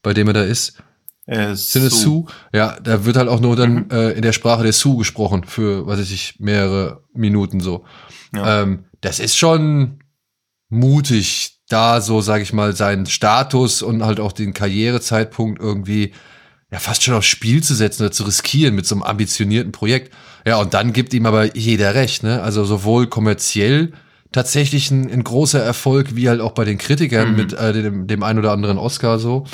bei 0.02 0.14
dem 0.14 0.26
er 0.28 0.32
da 0.34 0.42
ist? 0.42 0.82
Äh, 1.26 1.54
Sind 1.54 1.84
es. 1.84 2.00
Sioux? 2.02 2.26
Ja, 2.52 2.78
da 2.80 3.04
wird 3.04 3.16
halt 3.16 3.28
auch 3.28 3.40
nur 3.40 3.56
dann 3.56 3.74
Mhm. 3.74 3.86
äh, 3.90 4.10
in 4.12 4.22
der 4.22 4.32
Sprache 4.32 4.62
der 4.62 4.72
Sioux 4.72 4.96
gesprochen 4.96 5.44
für, 5.44 5.86
weiß 5.86 6.00
ich 6.00 6.10
nicht, 6.10 6.40
mehrere 6.40 7.04
Minuten 7.14 7.60
so. 7.60 7.84
Ja. 8.34 8.62
Ähm, 8.62 8.84
das 9.00 9.18
ist 9.20 9.36
schon 9.36 9.98
mutig, 10.68 11.58
da 11.68 12.00
so, 12.00 12.20
sag 12.20 12.42
ich 12.42 12.52
mal, 12.52 12.74
seinen 12.74 13.06
Status 13.06 13.82
und 13.82 14.04
halt 14.04 14.20
auch 14.20 14.32
den 14.32 14.52
Karrierezeitpunkt 14.52 15.60
irgendwie 15.60 16.12
ja 16.70 16.78
fast 16.78 17.02
schon 17.02 17.14
aufs 17.14 17.26
Spiel 17.26 17.62
zu 17.62 17.74
setzen 17.74 18.02
oder 18.04 18.12
zu 18.12 18.24
riskieren 18.24 18.74
mit 18.74 18.86
so 18.86 18.94
einem 18.94 19.02
ambitionierten 19.02 19.72
Projekt. 19.72 20.14
Ja, 20.46 20.56
und 20.56 20.74
dann 20.74 20.92
gibt 20.92 21.12
ihm 21.14 21.26
aber 21.26 21.54
jeder 21.56 21.94
recht, 21.94 22.22
ne? 22.22 22.42
Also 22.42 22.64
sowohl 22.64 23.06
kommerziell 23.06 23.92
tatsächlich 24.32 24.90
ein, 24.90 25.10
ein 25.10 25.22
großer 25.24 25.62
Erfolg, 25.62 26.16
wie 26.16 26.28
halt 26.30 26.40
auch 26.40 26.52
bei 26.52 26.64
den 26.64 26.78
Kritikern 26.78 27.30
Mhm. 27.32 27.36
mit 27.36 27.52
äh, 27.52 27.72
dem, 27.74 28.06
dem 28.06 28.22
ein 28.22 28.38
oder 28.38 28.52
anderen 28.52 28.78
Oscar 28.78 29.18
so. 29.18 29.46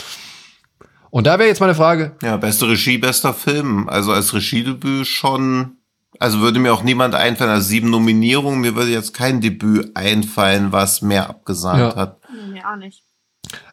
Und 1.11 1.27
da 1.27 1.39
wäre 1.39 1.49
jetzt 1.49 1.61
meine 1.61 1.75
Frage, 1.75 2.17
Ja, 2.23 2.37
beste 2.37 2.69
Regie, 2.69 2.99
bester 2.99 3.33
Film. 3.35 3.89
Also 3.89 4.13
als 4.13 4.35
Regiedebüt 4.35 5.07
schon, 5.07 5.77
also 6.19 6.41
würde 6.41 6.59
mir 6.59 6.73
auch 6.73 6.83
niemand 6.83 7.15
einfallen, 7.15 7.51
also 7.51 7.67
sieben 7.67 7.91
Nominierungen, 7.91 8.61
mir 8.61 8.75
würde 8.75 8.91
jetzt 8.91 9.15
kein 9.15 9.41
Debüt 9.41 9.97
einfallen, 9.97 10.73
was 10.73 11.03
mehr 11.03 11.29
abgesagt 11.31 11.79
Ja. 11.79 11.97
hat. 11.97 12.21
Mir 12.51 12.63
auch 12.71 12.77
nicht. 12.77 13.03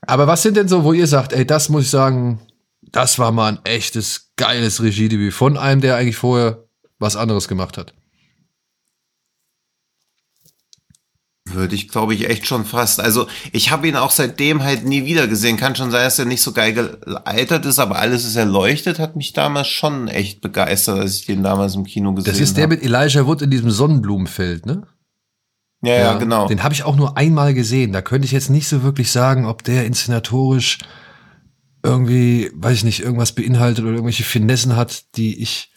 Aber 0.08 0.28
was 0.28 0.42
sind 0.44 0.56
denn 0.58 0.68
so, 0.68 0.84
wo 0.84 0.94
ihr 0.94 1.08
sagt, 1.08 1.34
ey, 1.34 1.46
das 1.46 1.70
muss 1.70 1.84
ich 1.84 1.90
sagen, 1.90 2.40
das 2.82 3.20
war 3.20 3.32
mal 3.32 3.54
ein 3.54 3.60
echtes, 3.66 4.32
geiles 4.38 4.82
Regiedebüt 4.82 5.34
von 5.34 5.58
einem, 5.58 5.82
der 5.82 5.98
eigentlich 5.98 6.16
vorher 6.18 6.64
was 7.00 7.16
anderes 7.18 7.48
gemacht 7.48 7.78
hat? 7.78 7.94
Würde 11.56 11.74
ich, 11.76 11.88
glaube 11.88 12.14
ich, 12.14 12.30
echt 12.30 12.46
schon 12.46 12.66
fast. 12.66 13.00
Also 13.00 13.28
ich 13.52 13.72
habe 13.72 13.88
ihn 13.88 13.96
auch 13.96 14.12
seitdem 14.12 14.64
halt 14.64 14.86
nie 14.86 15.06
wieder 15.06 15.28
gesehen. 15.28 15.58
Kann 15.58 15.76
schon 15.76 15.92
sein, 15.92 16.04
dass 16.04 16.20
er 16.20 16.26
nicht 16.26 16.42
so 16.42 16.52
geil 16.52 16.74
gealtert 16.74 17.66
ist, 17.66 17.80
aber 17.80 17.98
alles 17.98 18.26
ist 18.26 18.36
erleuchtet, 18.36 19.00
hat 19.00 19.16
mich 19.16 19.34
damals 19.34 19.68
schon 19.68 20.08
echt 20.08 20.42
begeistert, 20.42 21.00
als 21.00 21.16
ich 21.16 21.26
den 21.26 21.42
damals 21.42 21.76
im 21.76 21.86
Kino 21.86 22.14
gesehen 22.14 22.32
Das 22.32 22.40
ist 22.40 22.58
der 22.58 22.66
habe. 22.66 22.76
mit 22.76 22.84
Elijah 22.84 23.26
Wood 23.26 23.42
in 23.42 23.50
diesem 23.50 23.72
Sonnenblumenfeld, 23.72 24.66
ne? 24.66 24.84
Ja, 25.82 25.96
ja, 25.96 26.14
genau. 26.18 26.48
Den 26.48 26.64
habe 26.64 26.74
ich 26.74 26.84
auch 26.84 26.96
nur 26.96 27.18
einmal 27.18 27.54
gesehen. 27.54 27.92
Da 27.92 28.02
könnte 28.02 28.26
ich 28.26 28.32
jetzt 28.32 28.50
nicht 28.50 28.68
so 28.68 28.84
wirklich 28.84 29.12
sagen, 29.12 29.46
ob 29.46 29.64
der 29.64 29.86
inszenatorisch 29.86 30.80
irgendwie, 31.84 32.50
weiß 32.56 32.78
ich 32.78 32.84
nicht, 32.84 33.00
irgendwas 33.02 33.34
beinhaltet 33.34 33.84
oder 33.84 33.94
irgendwelche 33.94 34.24
Finessen 34.24 34.76
hat, 34.76 35.16
die 35.16 35.42
ich, 35.42 35.72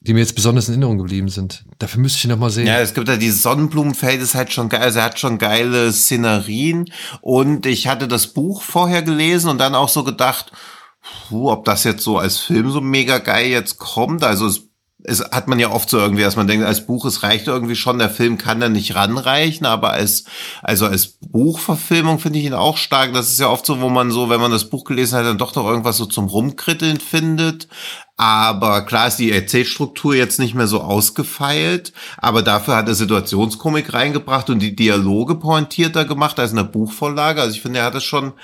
die 0.00 0.14
mir 0.14 0.20
jetzt 0.20 0.34
besonders 0.34 0.68
in 0.68 0.74
Erinnerung 0.74 0.98
geblieben 0.98 1.28
sind. 1.28 1.64
Dafür 1.78 2.00
müsste 2.00 2.18
ich 2.18 2.24
ihn 2.24 2.30
noch 2.30 2.38
mal 2.38 2.50
sehen. 2.50 2.66
Ja, 2.66 2.78
es 2.78 2.94
gibt 2.94 3.06
ja 3.08 3.16
dieses 3.16 3.42
Sonnenblumenfeld, 3.42 4.22
ist 4.22 4.34
halt 4.34 4.50
schon 4.50 4.70
geil. 4.70 4.80
Also 4.80 4.98
er 4.98 5.04
hat 5.04 5.18
schon 5.18 5.36
geile 5.36 5.92
Szenerien. 5.92 6.90
Und 7.20 7.66
ich 7.66 7.86
hatte 7.86 8.08
das 8.08 8.28
Buch 8.28 8.62
vorher 8.62 9.02
gelesen 9.02 9.50
und 9.50 9.58
dann 9.58 9.74
auch 9.74 9.90
so 9.90 10.02
gedacht, 10.02 10.52
puh, 11.28 11.50
ob 11.50 11.66
das 11.66 11.84
jetzt 11.84 12.02
so 12.02 12.16
als 12.16 12.38
Film 12.38 12.70
so 12.70 12.80
mega 12.80 13.18
geil 13.18 13.50
jetzt 13.50 13.76
kommt. 13.76 14.24
Also 14.24 14.46
es, 14.46 14.62
es 15.02 15.20
hat 15.20 15.48
man 15.48 15.58
ja 15.58 15.70
oft 15.70 15.90
so 15.90 15.98
irgendwie, 15.98 16.22
dass 16.22 16.36
man 16.36 16.46
denkt, 16.46 16.64
als 16.64 16.86
Buch, 16.86 17.04
es 17.04 17.22
reicht 17.22 17.46
irgendwie 17.46 17.76
schon, 17.76 17.98
der 17.98 18.10
Film 18.10 18.38
kann 18.38 18.60
da 18.60 18.70
nicht 18.70 18.94
ranreichen, 18.94 19.66
aber 19.66 19.90
als, 19.90 20.24
also 20.62 20.86
als 20.86 21.18
Buchverfilmung 21.30 22.18
finde 22.18 22.38
ich 22.38 22.46
ihn 22.46 22.54
auch 22.54 22.78
stark. 22.78 23.12
Das 23.12 23.30
ist 23.30 23.40
ja 23.40 23.48
oft 23.48 23.66
so, 23.66 23.82
wo 23.82 23.90
man 23.90 24.10
so, 24.10 24.30
wenn 24.30 24.40
man 24.40 24.50
das 24.50 24.70
Buch 24.70 24.84
gelesen 24.84 25.18
hat, 25.18 25.26
dann 25.26 25.38
doch 25.38 25.54
noch 25.54 25.66
irgendwas 25.66 25.98
so 25.98 26.06
zum 26.06 26.26
Rumkritteln 26.26 27.00
findet. 27.00 27.68
Aber 28.22 28.82
klar 28.82 29.06
ist 29.06 29.16
die 29.16 29.32
Erzählstruktur 29.32 30.14
jetzt 30.14 30.38
nicht 30.38 30.54
mehr 30.54 30.66
so 30.66 30.82
ausgefeilt, 30.82 31.94
aber 32.18 32.42
dafür 32.42 32.76
hat 32.76 32.86
er 32.86 32.94
Situationskomik 32.94 33.94
reingebracht 33.94 34.50
und 34.50 34.58
die 34.58 34.76
Dialoge 34.76 35.36
pointierter 35.36 36.04
gemacht 36.04 36.38
als 36.38 36.50
in 36.50 36.58
der 36.58 36.64
Buchvorlage. 36.64 37.40
Also 37.40 37.54
ich 37.56 37.62
finde, 37.62 37.78
er 37.78 37.86
hat 37.86 37.94
es 37.94 38.04
schon 38.04 38.34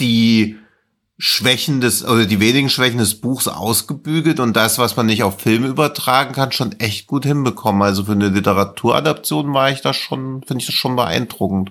die 0.00 0.56
Schwächen 1.18 1.80
des, 1.80 2.04
oder 2.04 2.26
die 2.26 2.40
wenigen 2.40 2.68
Schwächen 2.68 2.98
des 2.98 3.20
Buchs 3.20 3.46
ausgebügelt 3.46 4.40
und 4.40 4.56
das, 4.56 4.76
was 4.80 4.96
man 4.96 5.06
nicht 5.06 5.22
auf 5.22 5.40
Film 5.40 5.64
übertragen 5.64 6.34
kann, 6.34 6.50
schon 6.50 6.72
echt 6.80 7.06
gut 7.06 7.24
hinbekommen. 7.24 7.82
Also 7.82 8.06
für 8.06 8.12
eine 8.12 8.30
Literaturadaption 8.30 9.54
war 9.54 9.70
ich 9.70 9.82
das 9.82 9.94
schon, 9.94 10.42
finde 10.42 10.62
ich 10.62 10.66
das 10.66 10.74
schon 10.74 10.96
beeindruckend. 10.96 11.70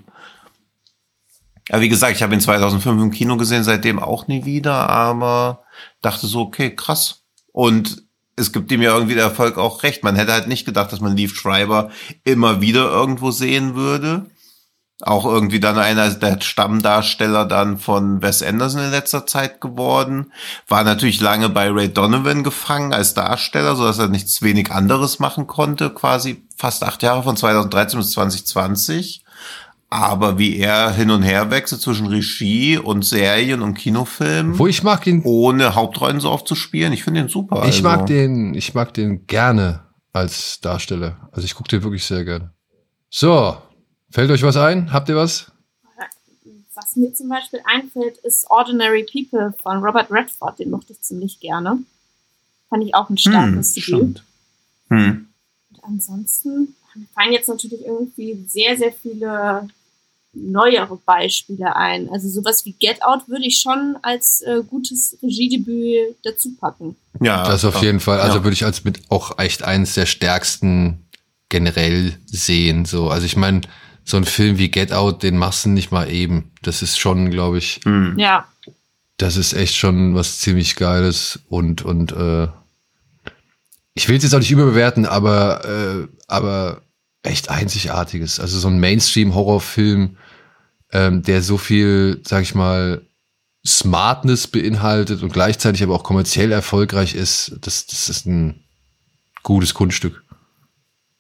Ja, 1.67 1.81
wie 1.81 1.89
gesagt, 1.89 2.15
ich 2.15 2.23
habe 2.23 2.33
ihn 2.33 2.39
2005 2.39 3.01
im 3.01 3.11
Kino 3.11 3.35
gesehen, 3.35 3.65
seitdem 3.65 3.99
auch 3.99 4.27
nie 4.27 4.45
wieder, 4.45 4.89
aber 4.89 5.65
dachte 6.01 6.27
so, 6.27 6.39
okay, 6.39 6.73
krass. 6.73 7.23
Und 7.56 8.03
es 8.36 8.52
gibt 8.52 8.69
ihm 8.73 8.82
ja 8.82 8.94
irgendwie 8.94 9.15
der 9.15 9.23
Erfolg 9.23 9.57
auch 9.57 9.84
recht. 9.84 10.03
Man 10.03 10.18
hätte 10.18 10.34
halt 10.34 10.49
nicht 10.49 10.65
gedacht, 10.65 10.91
dass 10.91 10.99
man 10.99 11.15
Leaf 11.15 11.34
Schreiber 11.34 11.90
immer 12.26 12.60
wieder 12.60 12.91
irgendwo 12.91 13.32
sehen 13.32 13.76
würde. 13.76 14.26
Auch 15.02 15.23
irgendwie 15.26 15.61
dann 15.61 15.77
einer 15.77 16.10
der 16.10 16.41
Stammdarsteller 16.41 17.45
dann 17.45 17.77
von 17.77 18.22
Wes 18.22 18.44
Anderson 18.44 18.82
in 18.82 18.91
letzter 18.91 19.26
Zeit 19.26 19.61
geworden. 19.61 20.34
War 20.68 20.84
natürlich 20.84 21.22
lange 21.22 21.48
bei 21.48 21.69
Ray 21.69 21.88
Donovan 21.94 22.44
gefangen 22.44 22.91
als 22.94 23.14
Darsteller, 23.14 23.77
so 23.77 23.86
dass 23.86 23.99
er 23.99 24.10
nichts 24.10 24.41
wenig 24.41 24.73
anderes 24.73 25.19
machen 25.19 25.48
konnte, 25.48 25.90
quasi 25.91 26.44
fast 26.57 26.84
acht 26.84 27.03
Jahre 27.03 27.23
von 27.23 27.38
2013 27.38 27.98
bis 27.98 28.11
2020. 28.11 29.24
Aber 29.89 30.37
wie 30.39 30.57
er 30.57 30.91
hin 30.91 31.09
und 31.11 31.21
her 31.23 31.51
wechselt 31.51 31.79
zwischen 31.81 32.07
Regie 32.07 32.77
und 32.77 33.05
Serien 33.05 33.61
und 33.61 33.75
Kinofilmen, 33.75 34.57
Wo 34.57 34.67
ich 34.67 34.83
mag 34.83 35.03
den, 35.03 35.21
ohne 35.23 35.75
Hauptrollen 35.75 36.19
so 36.19 36.31
oft 36.31 36.47
zu 36.47 36.55
spielen, 36.55 36.91
ich 36.91 37.03
finde 37.03 37.21
ihn 37.21 37.29
super. 37.29 37.57
ich 37.59 37.75
also. 37.77 37.83
mag 37.83 38.05
den, 38.07 38.53
ich 38.55 38.73
mag 38.73 38.93
den 38.93 39.25
gerne 39.27 39.81
als 40.11 40.59
Darsteller. 40.59 41.29
Also 41.31 41.45
ich 41.45 41.55
gucke 41.55 41.69
den 41.69 41.83
wirklich 41.83 42.03
sehr 42.03 42.25
gerne. 42.25 42.51
So, 43.09 43.57
fällt 44.09 44.31
euch 44.31 44.43
was 44.43 44.57
ein? 44.57 44.91
Habt 44.91 45.07
ihr 45.09 45.15
was? 45.15 45.51
Was 46.73 46.95
mir 46.97 47.13
zum 47.13 47.29
Beispiel 47.29 47.61
einfällt, 47.65 48.17
ist 48.17 48.49
Ordinary 48.49 49.05
People 49.09 49.53
von 49.63 49.77
Robert 49.83 50.11
Redford. 50.11 50.59
Den 50.59 50.71
mochte 50.71 50.91
ich 50.91 51.01
ziemlich 51.01 51.39
gerne. 51.39 51.77
Fand 52.69 52.83
ich 52.83 52.93
auch 52.95 53.09
ein 53.09 53.15
Hm, 53.15 53.17
starkes 53.17 53.73
Debüt. 53.73 53.83
stimmt. 53.83 54.23
Hm. 54.89 55.27
Und 55.69 55.83
ansonsten 55.83 56.75
mir 56.95 57.07
fallen 57.13 57.34
jetzt 57.34 57.47
natürlich 57.49 57.85
irgendwie 57.85 58.45
sehr, 58.47 58.77
sehr 58.77 58.91
viele 58.91 59.67
neuere 60.34 60.97
Beispiele 61.05 61.76
ein. 61.76 62.09
Also 62.09 62.27
sowas 62.30 62.65
wie 62.65 62.73
Get 62.73 63.01
Out 63.03 63.27
würde 63.30 63.45
ich 63.45 63.59
schon 63.59 63.97
als 64.01 64.41
äh, 64.41 64.61
gutes 64.67 65.17
Regiedebüt 65.23 66.15
dazu 66.23 66.55
packen. 66.59 66.95
Ja, 67.22 67.43
Das 67.47 67.63
auf 67.63 67.81
jeden 67.81 67.99
Fall. 68.01 68.19
Also 68.19 68.39
Ja. 68.39 68.43
würde 68.43 68.53
ich 68.53 68.65
als 68.65 68.84
mit 68.84 68.99
auch 69.09 69.39
echt 69.39 69.63
eines 69.63 69.93
der 69.93 70.05
stärksten 70.05 71.05
generell 71.49 72.17
sehen. 72.26 72.84
So, 72.85 73.09
also 73.09 73.26
ich 73.26 73.38
meine, 73.38 73.61
so 74.03 74.17
ein 74.17 74.26
Film 74.26 74.57
wie 74.57 74.69
Get 74.69 74.91
Out, 74.91 75.23
den 75.23 75.38
machst 75.38 75.65
du 75.65 75.69
nicht 75.69 75.91
mal 75.91 76.11
eben. 76.11 76.51
Das 76.61 76.81
ist 76.81 76.99
schon, 76.99 77.31
glaube 77.31 77.57
ich, 77.59 77.80
Hm. 77.85 78.19
Ja, 78.19 78.45
das 79.17 79.38
ist 79.38 79.53
echt 79.53 79.76
schon 79.76 80.13
was 80.15 80.39
ziemlich 80.39 80.76
Geiles 80.76 81.39
und 81.47 81.84
und 81.84 82.11
äh, 82.11 82.49
ich 83.93 84.09
will 84.09 84.17
es 84.17 84.23
jetzt 84.23 84.34
auch 84.35 84.39
nicht 84.39 84.51
überbewerten, 84.51 85.05
aber 85.05 85.63
äh, 85.63 86.07
aber 86.27 86.81
echt 87.26 87.49
einzigartiges. 87.49 88.39
Also 88.39 88.60
so 88.60 88.68
ein 88.68 88.80
Mainstream-Horrorfilm, 88.80 90.18
ähm, 90.91 91.23
der 91.23 91.41
so 91.41 91.57
viel, 91.57 92.22
sag 92.26 92.43
ich 92.43 92.56
mal, 92.56 93.02
Smartness 93.65 94.47
beinhaltet 94.47 95.23
und 95.23 95.34
gleichzeitig 95.34 95.81
aber 95.81 95.95
auch 95.95 96.03
kommerziell 96.03 96.52
erfolgreich 96.52 97.15
ist, 97.15 97.56
das, 97.61 97.88
das 97.88 98.10
ist 98.10 98.26
ein 98.27 98.64
gutes 99.41 99.73
Kunststück. 99.73 100.23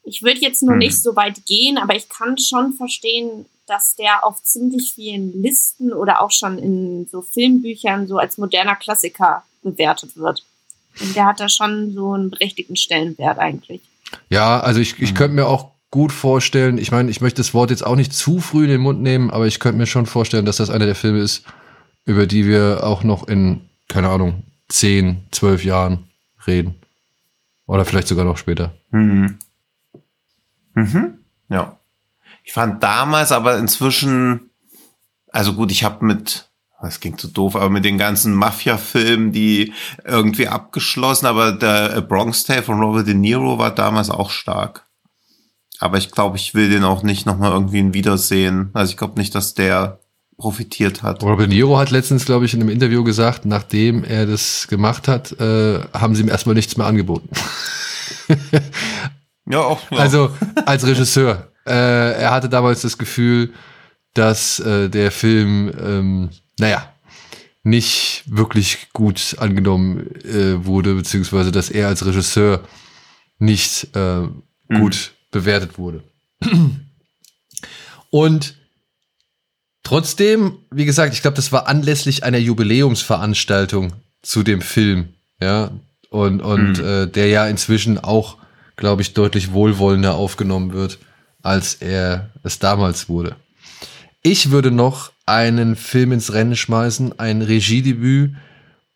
Ich 0.03 0.21
würde 0.21 0.39
jetzt 0.41 0.61
nur 0.61 0.73
Hm. 0.73 0.79
nicht 0.79 1.01
so 1.01 1.15
weit 1.15 1.45
gehen, 1.47 1.77
aber 1.79 1.95
ich 1.95 2.07
kann 2.09 2.37
schon 2.37 2.73
verstehen, 2.73 3.45
dass 3.65 3.95
der 3.95 4.23
auf 4.23 4.43
ziemlich 4.43 4.93
vielen 4.93 5.41
Listen 5.41 5.91
oder 5.91 6.21
auch 6.21 6.29
schon 6.29 6.59
in 6.59 7.07
so 7.11 7.23
Filmbüchern 7.23 8.07
so 8.07 8.19
als 8.19 8.37
moderner 8.37 8.75
Klassiker 8.75 9.43
bewertet 9.63 10.15
wird. 10.15 10.43
Und 11.01 11.15
der 11.15 11.25
hat 11.25 11.39
da 11.39 11.49
schon 11.49 11.93
so 11.93 12.13
einen 12.13 12.29
berechtigten 12.29 12.75
Stellenwert 12.75 13.39
eigentlich. 13.39 13.81
Ja, 14.29 14.59
also 14.59 14.79
ich, 14.79 14.99
ich 14.99 15.11
Mhm. 15.13 15.15
könnte 15.17 15.35
mir 15.35 15.47
auch 15.47 15.71
gut 15.91 16.11
vorstellen, 16.11 16.77
ich 16.77 16.91
meine, 16.91 17.09
ich 17.09 17.21
möchte 17.21 17.37
das 17.37 17.53
Wort 17.53 17.69
jetzt 17.69 17.85
auch 17.85 17.95
nicht 17.95 18.13
zu 18.13 18.39
früh 18.39 18.65
in 18.65 18.69
den 18.69 18.81
Mund 18.81 19.01
nehmen, 19.01 19.29
aber 19.29 19.47
ich 19.47 19.59
könnte 19.59 19.77
mir 19.77 19.85
schon 19.85 20.05
vorstellen, 20.05 20.45
dass 20.45 20.57
das 20.57 20.69
einer 20.69 20.85
der 20.85 20.95
Filme 20.95 21.19
ist, 21.19 21.45
über 22.05 22.27
die 22.27 22.45
wir 22.45 22.83
auch 22.83 23.03
noch 23.03 23.27
in, 23.27 23.61
keine 23.87 24.09
Ahnung, 24.09 24.43
10, 24.69 25.27
12 25.31 25.63
Jahren 25.63 26.09
reden. 26.47 26.75
Oder 27.67 27.85
vielleicht 27.85 28.07
sogar 28.07 28.25
noch 28.25 28.37
später. 28.37 28.73
Mhm. 28.91 29.39
Mhm. 30.73 31.19
Ja. 31.49 31.79
Ich 32.43 32.53
fand 32.53 32.83
damals 32.83 33.31
aber 33.31 33.57
inzwischen, 33.57 34.51
also 35.31 35.53
gut, 35.53 35.71
ich 35.71 35.83
habe 35.83 36.05
mit, 36.05 36.47
das 36.81 36.99
klingt 36.99 37.19
so 37.19 37.27
doof, 37.27 37.55
aber 37.55 37.69
mit 37.69 37.85
den 37.85 37.97
ganzen 37.97 38.35
Mafia-Filmen, 38.35 39.31
die 39.31 39.73
irgendwie 40.03 40.47
abgeschlossen, 40.47 41.25
aber 41.25 41.53
der 41.53 42.01
Bronx 42.01 42.43
Tale 42.43 42.61
von 42.61 42.79
Robert 42.79 43.07
De 43.07 43.15
Niro 43.15 43.57
war 43.57 43.73
damals 43.73 44.09
auch 44.11 44.29
stark. 44.29 44.84
Aber 45.79 45.97
ich 45.97 46.11
glaube, 46.11 46.37
ich 46.37 46.53
will 46.53 46.69
den 46.69 46.83
auch 46.83 47.03
nicht 47.03 47.25
nochmal 47.25 47.51
irgendwie 47.51 47.79
ein 47.79 47.93
Wiedersehen. 47.93 48.69
Also 48.73 48.91
ich 48.91 48.97
glaube 48.97 49.19
nicht, 49.19 49.35
dass 49.35 49.53
der 49.53 49.99
profitiert 50.37 51.01
hat. 51.01 51.21
De 51.21 51.47
Niro 51.47 51.77
hat 51.77 51.91
letztens, 51.91 52.25
glaube 52.25 52.45
ich, 52.45 52.53
in 52.53 52.61
einem 52.61 52.69
Interview 52.69 53.03
gesagt, 53.03 53.45
nachdem 53.45 54.03
er 54.03 54.25
das 54.25 54.67
gemacht 54.67 55.07
hat, 55.07 55.31
äh, 55.39 55.79
haben 55.93 56.15
sie 56.15 56.23
ihm 56.23 56.29
erstmal 56.29 56.55
nichts 56.55 56.75
mehr 56.77 56.87
angeboten. 56.87 57.29
Ja, 59.47 59.59
auch. 59.59 59.91
Ja. 59.91 59.99
Also 59.99 60.31
als 60.65 60.85
Regisseur. 60.85 61.51
Äh, 61.65 62.21
er 62.21 62.31
hatte 62.31 62.49
damals 62.49 62.81
das 62.81 62.97
Gefühl, 62.97 63.53
dass 64.13 64.59
äh, 64.59 64.89
der 64.89 65.11
Film, 65.11 65.71
ähm, 65.79 66.29
naja, 66.59 66.91
nicht 67.63 68.23
wirklich 68.27 68.89
gut 68.93 69.35
angenommen 69.39 70.07
äh, 70.23 70.65
wurde, 70.65 70.95
beziehungsweise 70.95 71.51
dass 71.51 71.69
er 71.69 71.87
als 71.87 72.05
Regisseur 72.05 72.61
nicht 73.39 73.95
äh, 73.95 74.27
gut 74.69 75.14
bewertet 75.35 75.77
wurde. 75.77 76.01
Und 78.09 78.55
trotzdem, 79.83 80.59
wie 80.71 80.85
gesagt, 80.85 81.13
ich 81.13 81.21
glaube, 81.21 81.35
das 81.35 81.51
war 81.51 81.67
anlässlich 81.67 82.23
einer 82.23 82.37
Jubiläumsveranstaltung 82.37 83.93
zu 84.21 84.43
dem 84.43 84.61
Film, 84.61 85.09
ja, 85.39 85.71
und, 86.09 86.41
und 86.41 86.77
Mhm. 86.79 86.85
äh, 86.85 87.07
der 87.07 87.27
ja 87.27 87.45
inzwischen 87.47 87.99
auch, 87.99 88.37
glaube 88.77 89.01
ich, 89.01 89.13
deutlich 89.13 89.51
wohlwollender 89.51 90.15
aufgenommen 90.15 90.71
wird, 90.73 90.97
als 91.43 91.75
er 91.75 92.29
es 92.43 92.57
damals 92.59 93.09
wurde. 93.09 93.35
Ich 94.23 94.49
würde 94.51 94.71
noch 94.71 95.11
einen 95.25 95.75
Film 95.75 96.11
ins 96.13 96.31
Rennen 96.33 96.55
schmeißen, 96.55 97.19
ein 97.19 97.41
Regiedebüt, 97.41 98.35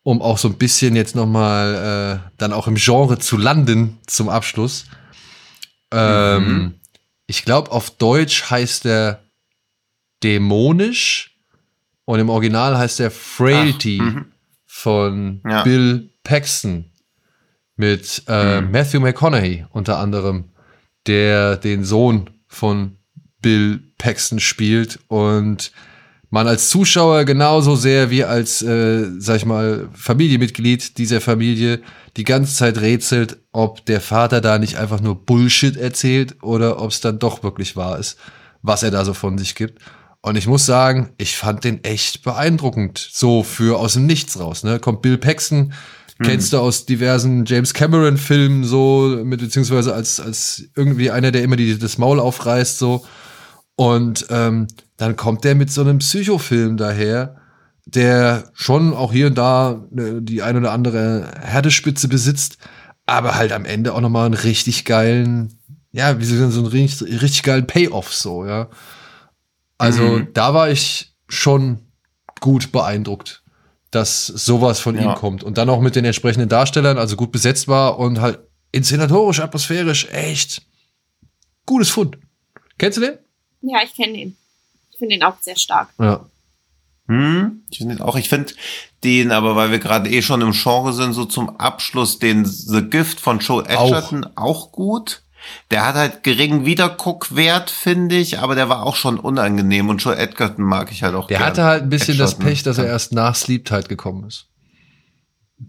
um 0.02 0.22
auch 0.22 0.38
so 0.38 0.48
ein 0.48 0.56
bisschen 0.56 0.96
jetzt 0.96 1.14
noch 1.14 1.26
mal 1.26 2.22
äh, 2.24 2.30
dann 2.38 2.52
auch 2.54 2.66
im 2.66 2.76
Genre 2.76 3.18
zu 3.18 3.36
landen 3.36 3.98
zum 4.06 4.28
Abschluss. 4.30 4.86
Ähm, 5.92 6.44
Mhm. 6.44 6.74
Ich 7.26 7.44
glaube, 7.44 7.70
auf 7.70 7.90
Deutsch 7.90 8.50
heißt 8.50 8.86
er 8.86 9.22
dämonisch 10.22 11.36
und 12.04 12.18
im 12.20 12.28
Original 12.28 12.76
heißt 12.76 13.00
er 13.00 13.10
Frailty 13.10 14.00
Ach, 14.02 14.06
mhm. 14.14 14.24
von 14.66 15.40
Ja. 15.48 15.62
Bill 15.62 16.10
Paxton 16.24 16.86
mit 17.76 18.22
äh, 18.28 18.60
Mhm. 18.60 18.70
Matthew 18.72 19.00
McConaughey 19.00 19.64
unter 19.70 19.98
anderem, 19.98 20.50
der 21.06 21.56
den 21.56 21.84
Sohn 21.84 22.30
von 22.46 22.96
Bill 23.40 23.80
Paxton 23.96 24.38
spielt 24.40 24.98
und 25.08 25.72
man 26.30 26.46
als 26.46 26.68
Zuschauer 26.68 27.24
genauso 27.24 27.74
sehr 27.74 28.10
wie 28.10 28.22
als, 28.24 28.60
äh, 28.62 29.06
sag 29.18 29.36
ich 29.36 29.46
mal, 29.46 29.88
Familienmitglied 29.94 30.98
dieser 30.98 31.20
Familie 31.20 31.80
die 32.16 32.24
ganze 32.24 32.54
Zeit 32.54 32.80
rätselt, 32.80 33.38
ob 33.52 33.84
der 33.86 34.00
Vater 34.00 34.40
da 34.40 34.58
nicht 34.58 34.76
einfach 34.76 35.00
nur 35.00 35.24
Bullshit 35.24 35.76
erzählt 35.76 36.42
oder 36.42 36.80
ob 36.80 36.90
es 36.90 37.00
dann 37.00 37.18
doch 37.18 37.42
wirklich 37.42 37.76
wahr 37.76 37.98
ist, 37.98 38.18
was 38.62 38.82
er 38.82 38.90
da 38.90 39.04
so 39.04 39.14
von 39.14 39.38
sich 39.38 39.54
gibt. 39.54 39.80
Und 40.22 40.36
ich 40.36 40.46
muss 40.46 40.66
sagen, 40.66 41.10
ich 41.16 41.36
fand 41.36 41.64
den 41.64 41.82
echt 41.82 42.22
beeindruckend, 42.22 42.98
so 42.98 43.42
für 43.42 43.78
aus 43.78 43.94
dem 43.94 44.06
Nichts 44.06 44.38
raus. 44.38 44.64
Ne? 44.64 44.78
Kommt 44.78 45.02
Bill 45.02 45.16
Paxton, 45.16 45.72
kennst 46.22 46.52
du 46.52 46.58
aus 46.58 46.84
diversen 46.84 47.46
James 47.46 47.72
Cameron 47.72 48.18
Filmen 48.18 48.64
so, 48.64 49.20
mit, 49.24 49.40
beziehungsweise 49.40 49.94
als, 49.94 50.20
als 50.20 50.64
irgendwie 50.76 51.10
einer, 51.10 51.30
der 51.30 51.42
immer 51.42 51.56
die, 51.56 51.78
das 51.78 51.96
Maul 51.96 52.20
aufreißt 52.20 52.78
so. 52.78 53.06
Und 53.76 54.26
ähm, 54.28 54.66
dann 54.98 55.16
kommt 55.16 55.44
der 55.44 55.54
mit 55.54 55.70
so 55.70 55.80
einem 55.80 55.98
Psychofilm 55.98 56.76
daher, 56.76 57.39
der 57.86 58.50
schon 58.54 58.94
auch 58.94 59.12
hier 59.12 59.26
und 59.28 59.36
da 59.38 59.82
ne, 59.90 60.22
die 60.22 60.42
ein 60.42 60.56
oder 60.56 60.72
andere 60.72 61.30
Herdespitze 61.40 62.08
besitzt, 62.08 62.58
aber 63.06 63.34
halt 63.34 63.52
am 63.52 63.64
Ende 63.64 63.94
auch 63.94 64.00
nochmal 64.00 64.26
einen 64.26 64.34
richtig 64.34 64.84
geilen, 64.84 65.58
ja, 65.92 66.18
wie 66.20 66.24
so 66.24 66.50
so 66.50 66.60
einen 66.60 66.68
richtig, 66.68 67.20
richtig 67.22 67.42
geilen 67.42 67.66
Payoff 67.66 68.12
so, 68.14 68.46
ja. 68.46 68.68
Also 69.78 70.02
Mhm. 70.04 70.28
da 70.34 70.54
war 70.54 70.70
ich 70.70 71.14
schon 71.28 71.80
gut 72.40 72.70
beeindruckt, 72.72 73.42
dass 73.90 74.26
sowas 74.26 74.78
von 74.80 74.94
Ja. 74.96 75.02
ihm 75.02 75.14
kommt. 75.14 75.42
Und 75.42 75.58
dann 75.58 75.68
auch 75.70 75.80
mit 75.80 75.96
den 75.96 76.04
entsprechenden 76.04 76.48
Darstellern, 76.48 76.98
also 76.98 77.16
gut 77.16 77.32
besetzt 77.32 77.66
war 77.66 77.98
und 77.98 78.20
halt 78.20 78.38
inszenatorisch, 78.72 79.40
atmosphärisch, 79.40 80.06
echt 80.12 80.62
gutes 81.66 81.90
Fund. 81.90 82.18
Kennst 82.78 82.98
du 82.98 83.02
den? 83.02 83.18
Ja, 83.62 83.78
ich 83.84 83.94
kenne 83.94 84.12
ihn. 84.16 84.36
Ich 84.92 84.98
finde 84.98 85.14
ihn 85.16 85.22
auch 85.22 85.34
sehr 85.40 85.56
stark. 85.56 85.88
Ja. 85.98 86.24
Hm, 87.10 87.64
ich 87.70 87.78
finde 87.78 88.04
auch, 88.04 88.14
ich 88.16 88.28
finde 88.28 88.52
den, 89.02 89.32
aber 89.32 89.56
weil 89.56 89.72
wir 89.72 89.80
gerade 89.80 90.08
eh 90.08 90.22
schon 90.22 90.42
im 90.42 90.52
Genre 90.52 90.92
sind, 90.92 91.12
so 91.12 91.24
zum 91.24 91.58
Abschluss 91.58 92.20
den 92.20 92.44
The 92.44 92.82
Gift 92.82 93.18
von 93.18 93.40
Joe 93.40 93.64
Edgerton 93.66 94.26
auch, 94.36 94.70
gut. 94.70 95.22
Der 95.72 95.84
hat 95.86 95.96
halt 95.96 96.22
geringen 96.22 96.66
Wiederguckwert, 96.66 97.68
finde 97.70 98.14
ich, 98.16 98.38
aber 98.38 98.54
der 98.54 98.68
war 98.68 98.84
auch 98.84 98.94
schon 98.94 99.18
unangenehm 99.18 99.88
und 99.88 99.98
Joe 99.98 100.14
Edgerton 100.16 100.64
mag 100.64 100.92
ich 100.92 101.02
halt 101.02 101.16
auch 101.16 101.26
Der 101.26 101.38
gern. 101.38 101.48
hatte 101.48 101.64
halt 101.64 101.82
ein 101.82 101.88
bisschen 101.88 102.16
das 102.16 102.32
Edgerton. 102.34 102.46
Pech, 102.52 102.62
dass 102.62 102.78
er 102.78 102.86
erst 102.86 103.12
nach 103.12 103.34
Sleep 103.34 103.68
gekommen 103.88 104.28
ist. 104.28 104.46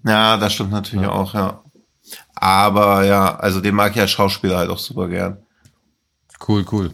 Ja, 0.06 0.38
das 0.38 0.54
stimmt 0.54 0.72
natürlich 0.72 1.06
Ja. 1.06 1.12
auch, 1.12 1.34
ja. 1.34 1.64
Aber 2.36 3.04
ja, 3.06 3.36
also 3.38 3.62
den 3.62 3.74
mag 3.74 3.96
ich 3.96 4.02
als 4.02 4.12
Schauspieler 4.12 4.58
halt 4.58 4.70
auch 4.70 4.78
super 4.78 5.08
gern. 5.08 5.38
Cool, 6.48 6.66
cool. 6.72 6.92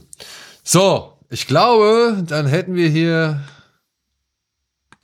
So, 0.63 1.13
ich 1.29 1.47
glaube, 1.47 2.23
dann 2.25 2.47
hätten 2.47 2.75
wir 2.75 2.87
hier 2.87 3.41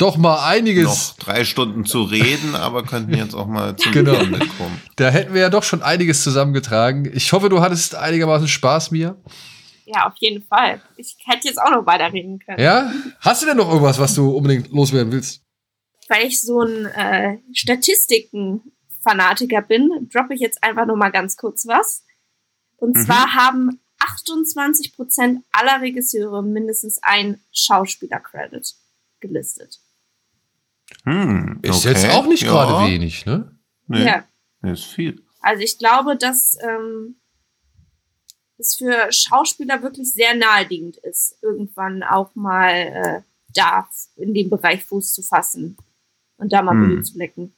doch 0.03 0.17
mal 0.17 0.45
einiges. 0.47 0.85
Noch 0.85 1.17
drei 1.17 1.43
Stunden 1.45 1.85
zu 1.85 2.03
reden, 2.03 2.55
aber 2.55 2.83
könnten 2.83 3.13
jetzt 3.15 3.33
auch 3.33 3.47
mal 3.47 3.75
zum 3.75 3.91
Genau. 3.91 4.13
Ende 4.13 4.39
kommen. 4.39 4.79
Da 4.97 5.09
hätten 5.09 5.33
wir 5.33 5.41
ja 5.41 5.49
doch 5.49 5.63
schon 5.63 5.81
einiges 5.81 6.23
zusammengetragen. 6.23 7.09
Ich 7.13 7.31
hoffe, 7.33 7.49
du 7.49 7.61
hattest 7.61 7.95
einigermaßen 7.95 8.47
Spaß, 8.47 8.91
Mia. 8.91 9.15
Ja, 9.85 10.07
auf 10.07 10.13
jeden 10.17 10.43
Fall. 10.45 10.81
Ich 10.97 11.15
hätte 11.25 11.47
jetzt 11.47 11.59
auch 11.61 11.71
noch 11.71 11.85
weiterreden 11.85 12.39
können. 12.39 12.59
Ja? 12.59 12.91
Hast 13.19 13.41
du 13.41 13.45
denn 13.47 13.57
noch 13.57 13.67
irgendwas, 13.69 13.99
was 13.99 14.13
du 14.15 14.29
unbedingt 14.31 14.69
loswerden 14.71 15.11
willst? 15.11 15.41
Weil 16.09 16.25
ich 16.27 16.39
so 16.41 16.61
ein 16.61 16.85
äh, 16.85 17.37
Statistiken-Fanatiker 17.53 19.61
bin, 19.61 20.09
droppe 20.11 20.33
ich 20.33 20.41
jetzt 20.41 20.63
einfach 20.63 20.85
nur 20.85 20.97
mal 20.97 21.11
ganz 21.11 21.37
kurz 21.37 21.65
was. 21.67 22.03
Und 22.77 22.95
Mhm. 22.95 23.05
zwar 23.05 23.33
haben 23.33 23.79
28% 23.99 25.41
aller 25.51 25.81
Regisseure 25.81 26.43
mindestens 26.43 26.99
ein 27.01 27.39
Schauspieler-Credit 27.53 28.73
gelistet. 29.21 29.79
Hm, 31.05 31.59
Ist 31.61 31.85
okay. 31.85 31.89
jetzt 31.89 32.09
auch 32.11 32.25
nicht 32.27 32.43
Ja. 32.43 32.51
gerade 32.51 32.91
wenig, 32.91 33.25
ne? 33.25 33.57
Nee, 33.87 34.05
Ja. 34.05 34.23
ist 34.71 34.85
viel. 34.85 35.21
Also 35.41 35.61
ich 35.63 35.77
glaube, 35.77 36.15
dass 36.15 36.57
ähm, 36.61 37.15
es 38.57 38.75
für 38.75 39.11
Schauspieler 39.11 39.81
wirklich 39.81 40.11
sehr 40.13 40.35
naheliegend 40.35 40.97
ist, 40.97 41.37
irgendwann 41.41 42.03
auch 42.03 42.33
mal 42.35 42.69
äh, 42.71 43.21
da 43.53 43.87
in 44.15 44.33
dem 44.33 44.49
Bereich 44.49 44.83
Fuß 44.85 45.13
zu 45.13 45.21
fassen 45.21 45.75
und 46.37 46.53
da 46.53 46.61
mal 46.61 46.71
Hm. 46.73 46.85
Blut 46.87 47.05
zu 47.05 47.17
lecken. 47.17 47.53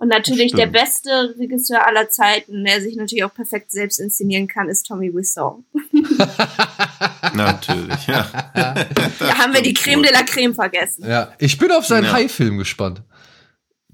Und 0.00 0.08
natürlich 0.08 0.54
der 0.54 0.66
beste 0.66 1.34
Regisseur 1.38 1.86
aller 1.86 2.08
Zeiten, 2.08 2.64
der 2.64 2.80
sich 2.80 2.96
natürlich 2.96 3.22
auch 3.22 3.34
perfekt 3.34 3.70
selbst 3.70 4.00
inszenieren 4.00 4.48
kann, 4.48 4.70
ist 4.70 4.86
Tommy 4.86 5.14
Wiseau. 5.14 5.62
Natürlich, 7.34 8.06
ja. 8.06 8.26
Da 8.54 9.36
haben 9.36 9.52
wir 9.52 9.60
die 9.60 9.74
Creme 9.74 10.02
de 10.02 10.10
la 10.10 10.22
Creme 10.22 10.54
vergessen. 10.54 11.04
Ja. 11.06 11.34
Ich 11.38 11.58
bin 11.58 11.70
auf 11.70 11.84
seinen 11.84 12.04
Ja. 12.04 12.12
Hai-Film 12.12 12.56
gespannt. 12.56 13.02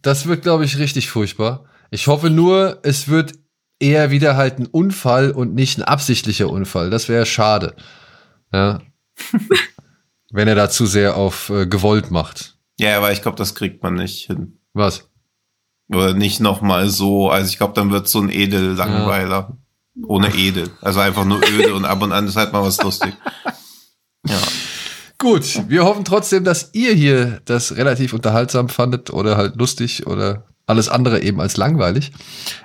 Das 0.01 0.27
wird, 0.27 0.43
glaube 0.43 0.65
ich, 0.65 0.79
richtig 0.79 1.11
furchtbar. 1.11 1.65
Ich 1.91 2.07
hoffe 2.07 2.31
nur, 2.31 2.79
es 2.85 3.09
wird 3.09 3.33
eher 3.81 4.13
wieder 4.13 4.37
halt 4.37 4.61
ein 4.61 4.67
Unfall 4.67 5.33
und 5.33 5.55
nicht 5.55 5.77
ein 5.77 5.83
absichtlicher 5.83 6.49
Unfall. 6.49 6.89
Das 6.89 7.09
wäre 7.09 7.27
schade. 7.27 7.75
Ja. 8.53 8.81
Wenn 10.31 10.47
er 10.47 10.55
da 10.55 10.71
zu 10.71 10.87
sehr 10.87 11.17
auf 11.17 11.51
äh, 11.51 11.67
gewollt 11.67 12.13
macht. 12.13 12.59
Ja, 12.79 12.97
aber 12.97 13.11
ich 13.11 13.23
glaube, 13.23 13.39
das 13.39 13.57
kriegt 13.57 13.83
man 13.83 13.95
nicht 13.95 14.29
hin. 14.29 14.61
Was? 14.73 15.09
Oder 15.89 16.15
nicht 16.15 16.41
nochmal 16.41 16.89
so. 16.89 17.31
Also 17.31 17.49
ich 17.49 17.59
glaube, 17.59 17.75
dann 17.75 17.93
wird 17.93 18.09
so 18.09 18.21
ein 18.21 18.31
Edel-Langweiler. 18.31 19.57
Ohne 20.05 20.35
Edel. 20.35 20.71
Also 20.83 21.01
einfach 21.01 21.25
nur 21.25 21.41
öde 21.43 21.75
und 21.75 21.85
ab 21.85 22.03
und 22.03 22.13
an 22.13 22.27
ist 22.27 22.37
halt 22.37 22.53
mal 22.53 22.63
was 22.63 22.83
lustig. 22.83 23.15
Ja. 24.29 24.41
Gut, 25.19 25.63
wir 25.69 25.85
hoffen 25.85 26.05
trotzdem, 26.05 26.43
dass 26.43 26.71
ihr 26.73 26.93
hier 26.95 27.41
das 27.45 27.77
relativ 27.77 28.13
unterhaltsam 28.13 28.69
fandet 28.69 29.11
oder 29.11 29.37
halt 29.37 29.55
lustig 29.55 30.05
oder 30.09 30.47
alles 30.67 30.89
andere 30.89 31.23
eben 31.23 31.41
als 31.41 31.57
langweilig. 31.57 32.11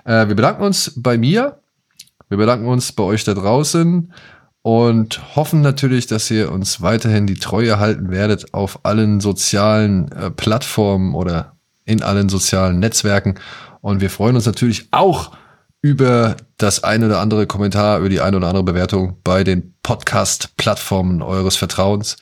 Äh, 0.04 0.28
wir 0.28 0.36
bedanken 0.36 0.64
uns 0.64 0.92
bei 0.96 1.20
mir. 1.20 1.62
Wir 2.30 2.40
bedanken 2.40 2.66
uns 2.66 2.92
bei 2.94 3.04
euch 3.04 3.24
da 3.24 3.36
draußen 3.36 4.12
und 4.64 5.36
hoffen 5.36 5.62
natürlich, 5.62 6.08
dass 6.08 6.32
ihr 6.32 6.52
uns 6.52 6.82
weiterhin 6.82 7.28
die 7.28 7.36
Treue 7.36 7.80
halten 7.80 8.10
werdet 8.10 8.54
auf 8.54 8.86
allen 8.86 9.20
sozialen 9.20 10.12
äh, 10.12 10.32
Plattformen 10.32 11.14
oder 11.14 11.58
in 11.86 12.04
allen 12.04 12.30
sozialen 12.30 12.80
Netzwerken. 12.80 13.40
Und 13.82 14.02
wir 14.02 14.10
freuen 14.10 14.36
uns 14.36 14.46
natürlich 14.46 14.88
auch 14.92 15.32
über 15.82 16.36
das 16.58 16.84
ein 16.84 17.04
oder 17.04 17.20
andere 17.20 17.48
Kommentar, 17.48 18.00
über 18.00 18.10
die 18.10 18.22
eine 18.22 18.38
oder 18.38 18.48
andere 18.48 18.64
Bewertung 18.64 19.18
bei 19.24 19.44
den 19.44 19.74
Podcast-Plattformen 19.82 21.22
eures 21.22 21.56
Vertrauens. 21.58 22.18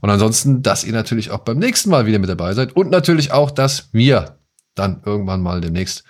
Und 0.00 0.10
ansonsten, 0.10 0.62
dass 0.62 0.84
ihr 0.84 0.92
natürlich 0.92 1.30
auch 1.30 1.40
beim 1.40 1.58
nächsten 1.58 1.90
Mal 1.90 2.06
wieder 2.06 2.18
mit 2.18 2.30
dabei 2.30 2.54
seid 2.54 2.74
und 2.76 2.90
natürlich 2.90 3.32
auch, 3.32 3.50
dass 3.50 3.88
wir 3.92 4.38
dann 4.74 5.02
irgendwann 5.04 5.42
mal 5.42 5.60
demnächst 5.60 6.04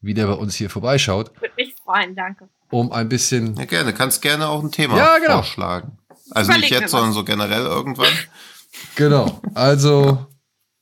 wieder 0.00 0.26
bei 0.26 0.32
uns 0.34 0.54
hier 0.54 0.70
vorbeischaut, 0.70 1.30
Würde 1.40 1.54
mich 1.56 1.74
freuen, 1.84 2.14
danke. 2.14 2.48
um 2.70 2.90
ein 2.92 3.08
bisschen 3.08 3.54
Ja, 3.56 3.64
gerne. 3.66 3.92
Kannst 3.92 4.22
gerne 4.22 4.48
auch 4.48 4.62
ein 4.62 4.70
Thema 4.72 4.96
Ja, 4.96 5.18
genau. 5.18 5.34
vorschlagen. 5.36 5.98
Also 6.30 6.52
Überleg 6.52 6.70
nicht 6.70 6.80
jetzt, 6.80 6.90
sondern 6.90 7.12
so 7.12 7.24
generell 7.24 7.64
irgendwann. 7.64 8.12
Genau. 8.96 9.40
Also 9.54 10.26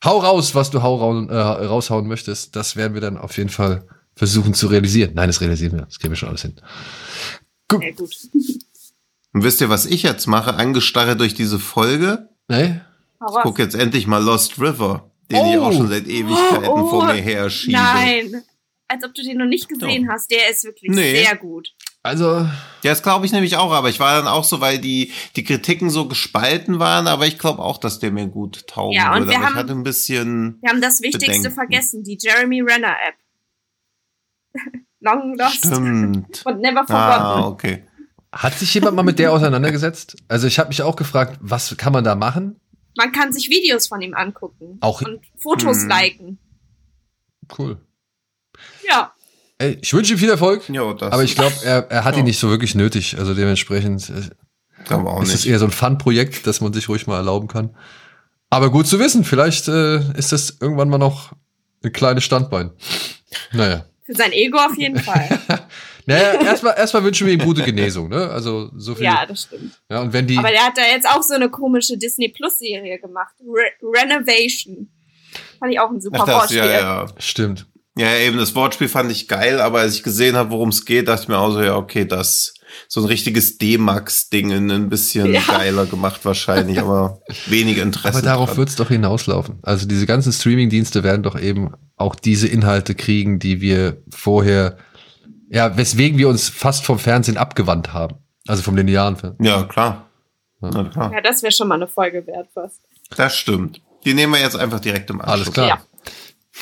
hau 0.05 0.19
raus, 0.19 0.55
was 0.55 0.71
du 0.71 0.83
hau 0.83 0.97
raun, 0.97 1.29
äh, 1.29 1.35
raushauen 1.37 2.07
möchtest. 2.07 2.55
Das 2.57 2.77
werden 2.77 2.95
wir 2.95 3.01
dann 3.01 3.17
auf 3.19 3.37
jeden 3.37 3.51
Fall 3.51 3.87
versuchen 4.15 4.55
zu 4.55 4.67
realisieren. 4.69 5.13
Nein, 5.15 5.29
das 5.29 5.41
realisieren 5.41 5.73
wir. 5.79 5.83
Das 5.87 5.99
kriegen 5.99 6.13
wir 6.13 6.17
schon 6.17 6.29
alles 6.31 6.43
hin. 6.43 6.57
Sehr 7.71 7.93
gut. 7.93 8.15
Und 9.35 9.45
wisst 9.45 9.61
ihr, 9.61 9.69
was 9.69 9.87
ich 9.87 10.03
jetzt 10.03 10.27
mache? 10.27 10.55
Angestarrt 10.55 11.21
durch 11.21 11.35
diese 11.35 11.59
Folge. 11.59 12.29
Nee? 12.49 12.81
Ich 13.21 13.23
raus. 13.23 13.41
guck 13.43 13.59
jetzt 13.59 13.75
endlich 13.75 14.07
mal 14.07 14.23
Lost 14.23 14.59
River, 14.61 15.11
den 15.31 15.45
ich 15.47 15.57
Oh. 15.59 15.63
auch 15.63 15.73
schon 15.73 15.89
seit 15.89 16.07
Ewigkeiten 16.07 16.67
Oh, 16.69 16.89
vor 16.89 17.05
mir 17.05 17.15
her 17.21 17.51
schiebe. 17.51 17.73
Nein. 17.79 18.43
Als 18.91 19.05
ob 19.05 19.13
du 19.15 19.23
den 19.23 19.37
noch 19.37 19.45
nicht 19.47 19.69
gesehen 19.69 20.09
hast. 20.11 20.31
Der 20.31 20.49
ist 20.51 20.65
wirklich 20.65 20.91
Nee. 20.91 21.23
sehr 21.25 21.37
gut. 21.37 21.69
Also, 22.03 22.41
Ja, 22.83 22.93
das 22.93 23.03
glaube 23.03 23.27
ich 23.27 23.33
nämlich 23.33 23.57
auch, 23.57 23.73
aber 23.73 23.89
ich 23.91 23.99
war 24.01 24.17
dann 24.17 24.29
auch 24.29 24.45
so, 24.45 24.61
weil 24.61 24.79
die, 24.79 25.13
die 25.37 25.45
Kritiken 25.45 25.91
so 25.91 26.07
gespalten 26.09 26.79
waren, 26.79 27.07
aber 27.09 27.27
ich 27.27 27.39
glaube 27.39 27.61
auch, 27.63 27.77
dass 27.79 27.99
der 27.99 28.13
mir 28.13 28.27
gut 28.29 28.67
taugen 28.69 28.95
Ja, 28.95 29.13
und 29.13 29.21
würde. 29.21 29.31
wir 29.31 29.37
Aber 29.37 29.43
ich 29.45 29.51
haben- 29.51 29.57
hatte 29.59 29.73
ein 29.73 29.83
bisschen. 29.83 30.59
Wir 30.63 30.71
haben 30.71 30.81
das 30.81 31.01
Wichtigste 31.03 31.29
Bedenken. 31.33 31.55
vergessen. 31.55 32.05
Die 32.05 32.17
Jeremy 32.21 32.61
Renner 32.63 32.95
App. 33.07 33.17
Long 35.01 35.37
Lost 35.37 35.57
Stimmt. 35.67 36.43
und 36.47 36.61
Never 36.61 36.85
Ah, 36.89 37.19
Forgotten. 37.41 37.53
okay. 37.53 37.85
hat 38.33 38.55
sich 38.55 38.73
jemand 38.75 38.95
mal 38.97 39.03
mit 39.03 39.19
der 39.19 39.33
auseinandergesetzt? 39.33 40.17
Also, 40.29 40.47
ich 40.47 40.59
habe 40.59 40.69
mich 40.69 40.83
auch 40.83 40.97
gefragt, 40.97 41.39
was 41.41 41.77
kann 41.77 41.93
man 41.93 42.05
da 42.05 42.15
machen? 42.15 42.61
Man 42.97 43.13
kann 43.13 43.33
sich 43.33 43.49
Videos 43.51 43.87
von 43.89 44.01
ihm 44.01 44.15
angucken. 44.15 44.79
Auch- 44.81 45.03
Und 45.03 45.21
Fotos 45.37 45.83
Hm. 45.83 45.89
liken. 45.89 46.39
Cool. 47.59 47.81
Ja. 48.89 49.13
Ey, 49.59 49.77
ich 49.83 49.93
wünsche 49.93 50.13
ihm 50.15 50.19
viel 50.19 50.31
Erfolg, 50.31 50.69
Ja, 50.69 50.93
das 50.95 51.13
aber 51.13 51.25
ich 51.25 51.35
glaube, 51.35 51.55
er, 51.65 51.91
er 51.91 52.05
hat 52.05 52.15
ihn 52.15 52.19
Ja. 52.21 52.25
nicht 52.25 52.39
so 52.39 52.49
wirklich 52.49 52.75
nötig. 52.75 53.19
Also 53.19 53.35
dementsprechend 53.35 54.09
äh, 54.11 54.85
glaube 54.85 55.11
auch 55.11 55.23
ist 55.23 55.35
es 55.35 55.47
eher 55.47 55.59
so 55.59 55.65
ein 55.65 55.71
Fun-Projekt, 55.73 56.47
das 56.47 56.61
man 56.61 56.73
sich 56.73 56.89
ruhig 56.89 57.07
mal 57.07 57.17
erlauben 57.17 57.49
kann. 57.49 57.77
Aber 58.51 58.71
gut 58.71 58.87
zu 58.87 58.99
wissen, 58.99 59.25
vielleicht 59.25 59.69
äh, 59.69 59.99
ist 60.17 60.33
das 60.33 60.57
irgendwann 60.61 60.89
mal 60.89 60.99
noch 60.99 61.33
ein 61.85 61.93
kleines 61.93 62.25
Standbein. 62.25 62.71
Naja. 63.53 63.85
Für 64.05 64.15
sein 64.15 64.33
Ego 64.33 64.59
auf 64.59 64.77
jeden 64.79 64.99
Fall. 64.99 65.29
Naja, 66.07 66.41
erstmal 66.41 66.75
erstmal 66.79 67.05
wünschen 67.05 67.27
wir 67.27 67.35
ihm 67.35 67.41
gute 67.41 67.63
Genesung, 67.63 68.09
ne? 68.09 68.31
Also 68.31 68.71
so 68.75 68.95
viel. 68.95 69.05
ja, 69.05 69.27
das 69.27 69.43
stimmt. 69.43 69.79
Ja, 69.91 70.01
und 70.01 70.15
wenn 70.15 70.27
die. 70.27 70.39
Aber 70.39 70.49
der 70.49 70.63
hat 70.65 70.79
da 70.79 70.81
jetzt 70.91 71.07
auch 71.07 71.23
so 71.23 71.35
eine 71.35 71.51
komische 71.51 71.99
Disney 71.99 72.31
Plus 72.31 72.59
Serie 72.59 72.99
gemacht. 72.99 73.35
Re 73.47 73.73
Renovation. 73.83 74.89
Fand 75.59 75.71
ich 75.71 75.79
auch 75.79 75.91
ein 75.91 76.01
super 76.01 76.21
Ach, 76.23 76.25
das, 76.25 76.35
Wortspiel. 76.35 76.59
ja, 76.61 76.71
ja. 77.05 77.07
Stimmt. 77.19 77.67
Ja, 77.99 78.15
eben, 78.17 78.39
das 78.39 78.55
Wortspiel 78.55 78.89
fand 78.89 79.11
ich 79.11 79.27
geil, 79.27 79.61
aber 79.61 79.81
als 79.81 79.95
ich 79.97 80.03
gesehen 80.05 80.37
habe, 80.37 80.51
worum 80.51 80.69
es 80.69 80.85
geht, 80.85 81.09
dachte 81.09 81.23
ich 81.23 81.29
mir 81.29 81.39
auch 81.39 81.51
so, 81.51 81.61
ja, 81.63 81.77
okay, 81.77 82.05
das 82.05 82.55
so 82.87 83.01
ein 83.01 83.07
richtiges 83.07 83.59
D-Max-Ding 83.59 84.51
in 84.51 84.71
ein 84.71 84.89
bisschen 84.89 85.33
Ja. 85.33 85.41
geiler 85.47 85.85
gemacht 85.87 86.25
wahrscheinlich, 86.25 86.79
aber 86.81 87.21
wenig 87.47 87.79
Interesse. 87.79 88.19
Aber 88.19 88.23
darauf 88.25 88.51
dran. 88.51 88.59
wird's 88.59 88.77
doch 88.77 88.89
hinauslaufen. 88.89 89.59
Also 89.63 89.87
diese 89.89 90.07
ganzen 90.07 90.33
Streaming-Dienste 90.33 91.03
werden 91.03 91.23
doch 91.23 91.39
eben 91.41 91.73
auch 91.97 92.15
diese 92.15 92.47
Inhalte 92.47 92.95
kriegen, 92.95 93.39
die 93.41 93.61
wir 93.61 94.03
vorher, 94.11 94.79
ja, 95.51 95.77
weswegen 95.77 96.19
wir 96.19 96.29
uns 96.29 96.49
fast 96.49 96.85
vom 96.85 96.99
Fernsehen 96.99 97.37
abgewandt 97.37 97.93
haben. 97.93 98.17
Also 98.47 98.63
vom 98.63 98.77
linearen 98.77 99.17
Fernsehen. 99.17 99.45
Ja, 99.45 99.65
klar. 99.65 100.09
Na 100.61 100.85
klar. 100.85 101.13
Ja, 101.13 101.21
das 101.21 101.43
wäre 101.43 101.53
schon 101.53 101.69
mal 101.69 101.77
eine 101.77 101.89
Folge 101.89 102.27
wert 102.27 102.49
fast. 102.55 102.81
Das 103.17 103.37
stimmt. 103.37 103.81
Die 104.05 104.15
nehmen 104.15 104.33
wir 104.35 104.41
jetzt 104.41 104.57
einfach 104.57 104.79
direkt 104.81 105.11
im 105.11 105.21
Anschluss. 105.21 105.35
Alles 105.41 105.53
klar. 105.53 105.69
Ja. 105.69 105.79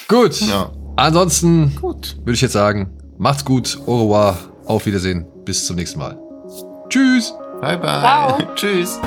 Gut. 0.08 0.40
Ja. 0.40 0.72
Ansonsten 0.96 1.76
Gut. 1.80 2.16
würde 2.20 2.32
ich 2.32 2.40
jetzt 2.40 2.52
sagen, 2.52 2.90
macht's 3.18 3.44
gut, 3.44 3.78
au 3.86 4.02
revoir, 4.02 4.38
auf 4.64 4.86
Wiedersehen, 4.86 5.26
bis 5.44 5.66
zum 5.66 5.76
nächsten 5.76 5.98
Mal. 5.98 6.18
Tschüss. 6.88 7.34
Bye 7.60 7.78
bye. 7.78 8.00
Ciao. 8.00 8.38
Tschüss. 8.54 9.00